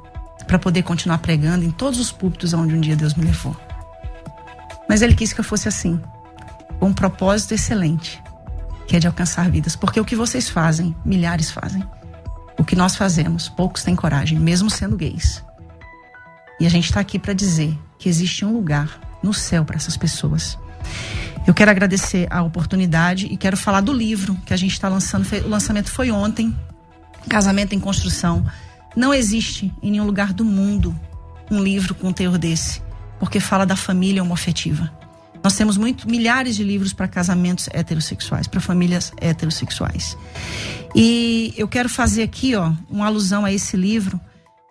para 0.47 0.59
poder 0.59 0.82
continuar 0.82 1.16
pregando 1.16 1.65
em 1.65 1.70
todos 1.70 1.98
os 1.98 2.12
púlpitos 2.12 2.52
onde 2.52 2.74
um 2.74 2.81
dia 2.81 2.94
Deus 2.94 3.15
me 3.15 3.24
levou. 3.24 3.56
Mas 4.86 5.01
ele 5.01 5.15
quis 5.15 5.32
que 5.32 5.40
eu 5.40 5.44
fosse 5.44 5.66
assim, 5.66 5.98
com 6.78 6.89
um 6.89 6.93
propósito 6.93 7.55
excelente, 7.55 8.23
que 8.86 8.97
é 8.97 8.98
de 8.98 9.06
alcançar 9.06 9.51
vidas, 9.51 9.74
porque 9.74 9.98
o 9.98 10.05
que 10.05 10.15
vocês 10.15 10.47
fazem, 10.47 10.94
milhares 11.06 11.51
fazem. 11.51 11.82
O 12.59 12.65
que 12.65 12.77
nós 12.77 12.97
fazemos, 12.97 13.48
poucos 13.48 13.82
têm 13.82 13.97
coragem, 13.97 14.39
mesmo 14.39 14.69
sendo 14.69 14.94
gays. 14.94 15.43
E 16.61 16.67
a 16.67 16.69
gente 16.69 16.85
está 16.85 17.01
aqui 17.01 17.19
para 17.19 17.33
dizer 17.33 17.77
que 17.99 18.09
existe 18.09 18.45
um 18.45 18.53
lugar 18.53 19.19
no 19.23 19.33
céu 19.33 19.65
para 19.65 19.77
essas 19.77 19.97
pessoas. 19.97 20.59
Eu 21.47 21.55
quero 21.55 21.71
agradecer 21.71 22.27
a 22.31 22.43
oportunidade 22.43 23.27
e 23.27 23.37
quero 23.37 23.57
falar 23.57 23.81
do 23.81 23.93
livro 23.93 24.37
que 24.45 24.53
a 24.53 24.57
gente 24.57 24.73
está 24.73 24.89
lançando. 24.89 25.27
O 25.45 25.49
lançamento 25.49 25.91
foi 25.91 26.11
ontem, 26.11 26.55
Casamento 27.29 27.75
em 27.75 27.81
Construção. 27.81 28.45
Não 28.97 29.15
existe 29.15 29.73
em 29.83 29.91
nenhum 29.93 30.05
lugar 30.05 30.33
do 30.33 30.45
mundo 30.45 30.99
um 31.51 31.63
livro 31.63 31.95
com 31.95 32.09
um 32.09 32.13
teor 32.13 32.37
desse, 32.37 32.83
porque 33.19 33.41
fala 33.41 33.65
da 33.65 33.77
família 33.77 34.23
homoafetiva. 34.23 34.91
Nós 35.43 35.57
temos 35.57 35.77
muito, 35.77 36.09
milhares 36.09 36.57
de 36.57 36.65
livros 36.65 36.93
para 36.93 37.07
casamentos 37.07 37.69
heterossexuais, 37.73 38.47
para 38.47 38.61
famílias 38.61 39.13
heterossexuais. 39.19 40.17
E 40.95 41.55
eu 41.57 41.69
quero 41.69 41.89
fazer 41.89 42.25
aqui, 42.25 42.57
ó, 42.57 42.73
uma 42.91 43.07
alusão 43.07 43.45
a 43.45 43.53
esse 43.53 43.77
livro, 43.77 44.21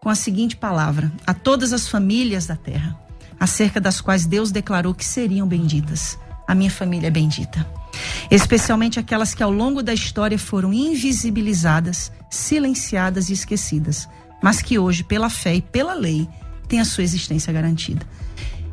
com 0.08 0.12
a 0.12 0.16
seguinte 0.16 0.56
palavra: 0.56 1.12
a 1.26 1.34
todas 1.34 1.74
as 1.74 1.90
famílias 1.90 2.46
da 2.46 2.56
terra, 2.56 2.98
acerca 3.38 3.78
das 3.78 4.00
quais 4.00 4.26
Deus 4.26 4.52
declarou 4.52 4.94
que 4.94 5.04
seriam 5.04 5.46
benditas. 5.46 6.18
A 6.48 6.56
minha 6.56 6.72
família 6.72 7.08
é 7.08 7.12
bendita. 7.12 7.68
Especialmente 8.32 9.02
aquelas 9.02 9.34
que 9.34 9.44
ao 9.44 9.52
longo 9.52 9.84
da 9.84 9.94
história 9.94 10.40
foram 10.40 10.72
invisibilizadas, 10.72 12.10
silenciadas 12.30 13.30
e 13.30 13.34
esquecidas, 13.34 14.08
mas 14.42 14.62
que 14.62 14.80
hoje, 14.80 15.04
pela 15.04 15.30
fé 15.30 15.56
e 15.56 15.62
pela 15.62 15.94
lei, 15.94 16.26
têm 16.70 16.80
a 16.80 16.86
sua 16.86 17.04
existência 17.04 17.52
garantida. 17.52 18.06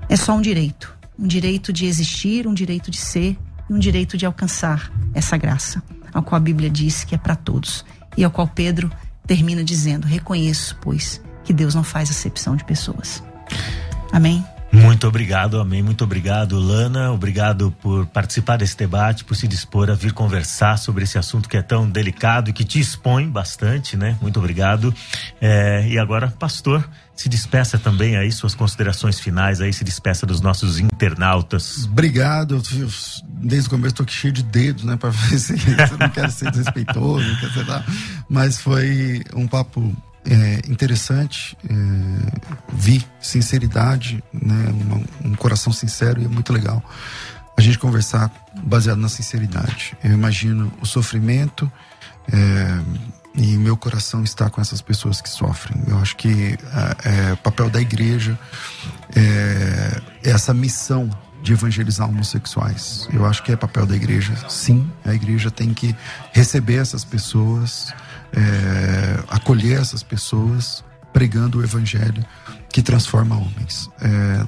É 0.08 0.14
só 0.14 0.36
um 0.36 0.40
direito, 0.40 0.96
um 1.18 1.26
direito 1.26 1.72
de 1.72 1.86
existir, 1.86 2.46
um 2.46 2.54
direito 2.54 2.92
de 2.92 2.98
ser 2.98 3.36
e 3.68 3.72
um 3.72 3.78
direito 3.80 4.16
de 4.16 4.24
alcançar 4.24 4.88
essa 5.12 5.36
graça, 5.36 5.82
ao 6.12 6.22
qual 6.22 6.36
a 6.36 6.40
Bíblia 6.40 6.70
diz 6.70 7.02
que 7.02 7.16
é 7.16 7.18
para 7.18 7.34
todos 7.34 7.84
e 8.16 8.22
ao 8.22 8.30
qual 8.30 8.46
Pedro 8.46 8.88
termina 9.26 9.64
dizendo: 9.64 10.06
Reconheço, 10.06 10.76
pois, 10.80 11.20
que 11.44 11.52
Deus 11.52 11.74
não 11.74 11.84
faz 11.84 12.10
acepção 12.10 12.56
de 12.56 12.64
pessoas. 12.64 13.22
Amém? 14.12 14.44
Muito 14.74 15.06
obrigado, 15.06 15.60
amém. 15.60 15.82
Muito 15.82 16.02
obrigado, 16.02 16.58
Lana. 16.58 17.12
Obrigado 17.12 17.70
por 17.80 18.06
participar 18.06 18.56
desse 18.56 18.76
debate, 18.76 19.24
por 19.24 19.36
se 19.36 19.46
dispor 19.46 19.88
a 19.88 19.94
vir 19.94 20.12
conversar 20.12 20.76
sobre 20.78 21.04
esse 21.04 21.16
assunto 21.16 21.48
que 21.48 21.56
é 21.56 21.62
tão 21.62 21.88
delicado 21.88 22.50
e 22.50 22.52
que 22.52 22.64
te 22.64 22.80
expõe 22.80 23.28
bastante, 23.28 23.96
né? 23.96 24.18
Muito 24.20 24.38
obrigado. 24.38 24.92
É, 25.40 25.86
e 25.88 25.96
agora, 25.96 26.28
pastor, 26.28 26.88
se 27.14 27.28
despeça 27.28 27.78
também 27.78 28.16
aí, 28.16 28.32
suas 28.32 28.54
considerações 28.54 29.20
finais 29.20 29.60
aí, 29.60 29.72
se 29.72 29.84
despeça 29.84 30.26
dos 30.26 30.40
nossos 30.40 30.80
internautas. 30.80 31.84
Obrigado. 31.84 32.60
Desde 33.28 33.68
o 33.68 33.70
começo 33.70 33.92
estou 33.92 34.08
cheio 34.08 34.32
de 34.32 34.42
dedos, 34.42 34.82
né? 34.82 34.96
Para 34.96 35.10
ver 35.30 35.38
se 35.38 35.52
eu 35.52 35.98
não 35.98 36.08
quero 36.08 36.30
ser 36.32 36.50
desrespeitoso, 36.50 37.24
não 37.24 37.36
quero 37.36 37.52
ser 37.52 37.66
nada. 37.66 37.84
Mas 38.28 38.60
foi 38.60 39.22
um 39.34 39.46
papo 39.46 39.94
é, 40.24 40.70
interessante, 40.70 41.56
é, 41.68 41.74
vi 42.72 43.04
sinceridade, 43.20 44.22
né, 44.32 44.72
um, 45.22 45.28
um, 45.28 45.34
coração 45.34 45.72
sincero 45.72 46.20
e 46.20 46.24
é 46.24 46.28
muito 46.28 46.52
legal 46.52 46.82
a 47.56 47.60
gente 47.60 47.78
conversar 47.78 48.32
baseado 48.64 48.98
na 48.98 49.08
sinceridade. 49.08 49.96
Eu 50.02 50.12
imagino 50.12 50.72
o 50.80 50.86
sofrimento 50.86 51.70
é, 52.32 52.80
e 53.34 53.56
meu 53.56 53.76
coração 53.76 54.24
está 54.24 54.50
com 54.50 54.60
essas 54.60 54.80
pessoas 54.80 55.20
que 55.20 55.28
sofrem. 55.28 55.80
Eu 55.86 55.98
acho 55.98 56.16
que 56.16 56.58
é, 57.04 57.32
o 57.32 57.36
papel 57.36 57.70
da 57.70 57.80
igreja 57.80 58.38
é, 59.14 60.00
é 60.24 60.30
essa 60.30 60.52
missão 60.52 61.10
de 61.42 61.52
evangelizar 61.52 62.08
homossexuais. 62.08 63.06
Eu 63.12 63.26
acho 63.26 63.42
que 63.42 63.52
é 63.52 63.56
papel 63.56 63.86
da 63.86 63.94
igreja. 63.94 64.34
Sim, 64.48 64.90
a 65.04 65.12
igreja 65.12 65.50
tem 65.50 65.74
que 65.74 65.94
receber 66.32 66.76
essas 66.76 67.04
pessoas 67.04 67.92
é, 68.34 69.24
acolher 69.28 69.80
essas 69.80 70.02
pessoas 70.02 70.84
pregando 71.12 71.58
o 71.58 71.62
evangelho 71.62 72.24
que 72.70 72.82
transforma 72.82 73.36
homens. 73.36 73.88
É, 74.00 74.46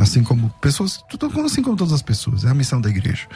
assim 0.00 0.22
como 0.22 0.50
pessoas, 0.60 1.04
assim 1.44 1.62
como 1.62 1.76
todas 1.76 1.92
as 1.92 2.02
pessoas, 2.02 2.44
é 2.44 2.48
a 2.48 2.54
missão 2.54 2.80
da 2.80 2.88
igreja. 2.88 3.26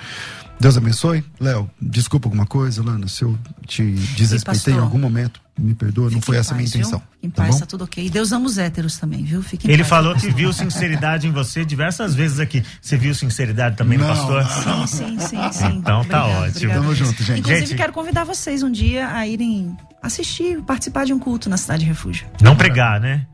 Deus 0.61 0.77
abençoe. 0.77 1.25
Léo, 1.41 1.71
desculpa 1.81 2.29
alguma 2.29 2.45
coisa, 2.45 2.85
Lana, 2.85 3.09
se 3.09 3.25
eu 3.25 3.37
te 3.67 3.83
desrespeitei 4.15 4.75
em 4.75 4.79
algum 4.79 4.99
momento, 4.99 5.41
me 5.59 5.75
perdoa, 5.75 6.11
não 6.11 6.21
foi 6.21 6.37
essa 6.37 6.53
a 6.53 6.57
minha 6.57 6.69
intenção. 6.69 7.03
Em 7.23 7.31
tá 7.31 7.45
paz, 7.45 7.59
tá 7.59 7.67
tudo 7.67 7.85
ok. 7.85 8.09
Deus 8.11 8.31
ama 8.31 8.47
os 8.47 8.59
héteros 8.59 8.99
também, 8.99 9.25
viu? 9.25 9.43
Fique 9.43 9.67
Ele 9.67 9.79
paz, 9.79 9.89
falou 9.89 10.15
que 10.15 10.31
viu 10.31 10.53
sinceridade 10.53 11.27
em 11.27 11.33
você 11.33 11.65
diversas 11.65 12.15
vezes 12.15 12.39
aqui. 12.39 12.63
Você 12.81 12.97
viu 12.99 13.15
sinceridade 13.15 13.77
também 13.77 13.97
não, 13.97 14.07
no 14.07 14.15
pastor? 14.15 14.45
Sim, 14.47 14.87
sim, 14.87 15.19
sim, 15.19 15.53
sim. 15.53 15.77
Então 15.79 16.05
tá 16.05 16.27
ótimo. 16.27 16.49
Obrigado. 16.49 16.83
Tamo 16.83 16.95
junto, 16.95 17.23
gente. 17.23 17.41
Inclusive, 17.41 17.67
gente, 17.67 17.77
quero 17.77 17.93
convidar 17.93 18.25
vocês 18.25 18.63
um 18.63 18.71
dia 18.71 19.09
a 19.09 19.27
irem 19.27 19.75
assistir, 20.03 20.61
participar 20.63 21.07
de 21.07 21.15
um 21.15 21.19
culto 21.19 21.49
na 21.49 21.57
cidade 21.57 21.81
de 21.85 21.87
refúgio. 21.87 22.27
Não 22.43 22.55
pregar, 22.55 23.01
né? 23.01 23.27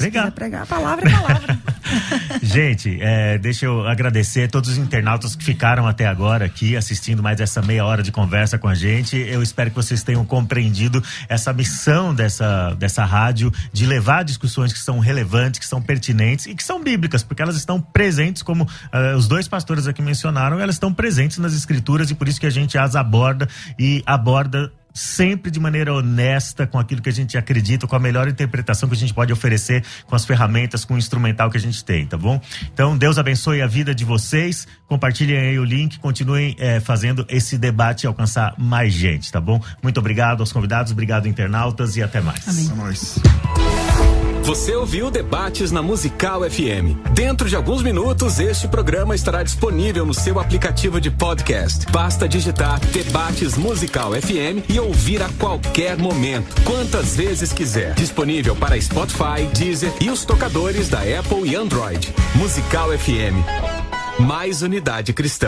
Pregar. 0.00 0.30
pregar, 0.32 0.66
palavra 0.66 1.08
é 1.08 1.12
palavra. 1.12 1.58
Gente, 2.42 2.98
é, 3.00 3.38
deixa 3.38 3.66
eu 3.66 3.86
agradecer 3.86 4.48
todos 4.48 4.70
os 4.70 4.78
internautas 4.78 5.34
que 5.34 5.44
ficaram 5.44 5.86
até 5.86 6.06
agora 6.06 6.44
aqui 6.44 6.76
assistindo 6.76 7.22
mais 7.22 7.40
essa 7.40 7.60
meia 7.60 7.84
hora 7.84 8.02
de 8.02 8.12
conversa 8.12 8.58
com 8.58 8.68
a 8.68 8.74
gente. 8.74 9.16
Eu 9.16 9.42
espero 9.42 9.70
que 9.70 9.76
vocês 9.76 10.02
tenham 10.02 10.24
compreendido 10.24 11.02
essa 11.28 11.52
missão 11.52 12.14
dessa, 12.14 12.74
dessa 12.74 13.04
rádio 13.04 13.52
de 13.72 13.86
levar 13.86 14.24
discussões 14.24 14.72
que 14.72 14.78
são 14.78 14.98
relevantes, 14.98 15.58
que 15.58 15.66
são 15.66 15.82
pertinentes 15.82 16.46
e 16.46 16.54
que 16.54 16.62
são 16.62 16.82
bíblicas, 16.82 17.22
porque 17.22 17.42
elas 17.42 17.56
estão 17.56 17.80
presentes, 17.80 18.42
como 18.42 18.64
uh, 18.64 19.16
os 19.16 19.26
dois 19.26 19.48
pastores 19.48 19.86
aqui 19.86 20.02
mencionaram, 20.02 20.60
elas 20.60 20.76
estão 20.76 20.92
presentes 20.92 21.38
nas 21.38 21.54
escrituras 21.54 22.10
e 22.10 22.14
por 22.14 22.28
isso 22.28 22.40
que 22.40 22.46
a 22.46 22.50
gente 22.50 22.78
as 22.78 22.94
aborda 22.94 23.48
e 23.78 24.02
aborda 24.06 24.72
sempre 24.92 25.50
de 25.50 25.60
maneira 25.60 25.92
honesta 25.94 26.66
com 26.66 26.78
aquilo 26.78 27.00
que 27.00 27.08
a 27.08 27.12
gente 27.12 27.36
acredita, 27.36 27.86
com 27.86 27.96
a 27.96 27.98
melhor 27.98 28.28
interpretação 28.28 28.88
que 28.88 28.94
a 28.94 28.98
gente 28.98 29.14
pode 29.14 29.32
oferecer, 29.32 29.84
com 30.06 30.14
as 30.14 30.24
ferramentas, 30.24 30.84
com 30.84 30.94
o 30.94 30.98
instrumental 30.98 31.50
que 31.50 31.56
a 31.56 31.60
gente 31.60 31.84
tem, 31.84 32.06
tá 32.06 32.16
bom? 32.16 32.40
Então, 32.72 32.96
Deus 32.96 33.18
abençoe 33.18 33.62
a 33.62 33.66
vida 33.66 33.94
de 33.94 34.04
vocês, 34.04 34.66
compartilhem 34.86 35.38
aí 35.38 35.58
o 35.58 35.64
link, 35.64 35.98
continuem 35.98 36.56
é, 36.58 36.80
fazendo 36.80 37.24
esse 37.28 37.56
debate 37.58 38.06
alcançar 38.06 38.54
mais 38.58 38.92
gente, 38.92 39.30
tá 39.30 39.40
bom? 39.40 39.60
Muito 39.82 39.98
obrigado 39.98 40.40
aos 40.40 40.52
convidados, 40.52 40.92
obrigado 40.92 41.26
internautas 41.28 41.96
e 41.96 42.02
até 42.02 42.20
mais. 42.20 42.46
Amém. 42.48 42.68
Você 44.50 44.74
ouviu 44.74 45.12
Debates 45.12 45.70
na 45.70 45.80
Musical 45.80 46.40
FM. 46.42 46.98
Dentro 47.14 47.48
de 47.48 47.54
alguns 47.54 47.84
minutos, 47.84 48.40
este 48.40 48.66
programa 48.66 49.14
estará 49.14 49.44
disponível 49.44 50.04
no 50.04 50.12
seu 50.12 50.40
aplicativo 50.40 51.00
de 51.00 51.08
podcast. 51.08 51.86
Basta 51.92 52.28
digitar 52.28 52.80
Debates 52.86 53.56
Musical 53.56 54.10
FM 54.10 54.68
e 54.68 54.80
ouvir 54.80 55.22
a 55.22 55.28
qualquer 55.38 55.96
momento, 55.96 56.62
quantas 56.64 57.14
vezes 57.14 57.52
quiser. 57.52 57.94
Disponível 57.94 58.56
para 58.56 58.80
Spotify, 58.80 59.46
Deezer 59.56 59.92
e 60.00 60.10
os 60.10 60.24
tocadores 60.24 60.88
da 60.88 60.98
Apple 60.98 61.48
e 61.48 61.54
Android. 61.54 62.12
Musical 62.34 62.88
FM. 62.98 64.18
Mais 64.18 64.62
unidade 64.62 65.12
cristã. 65.12 65.46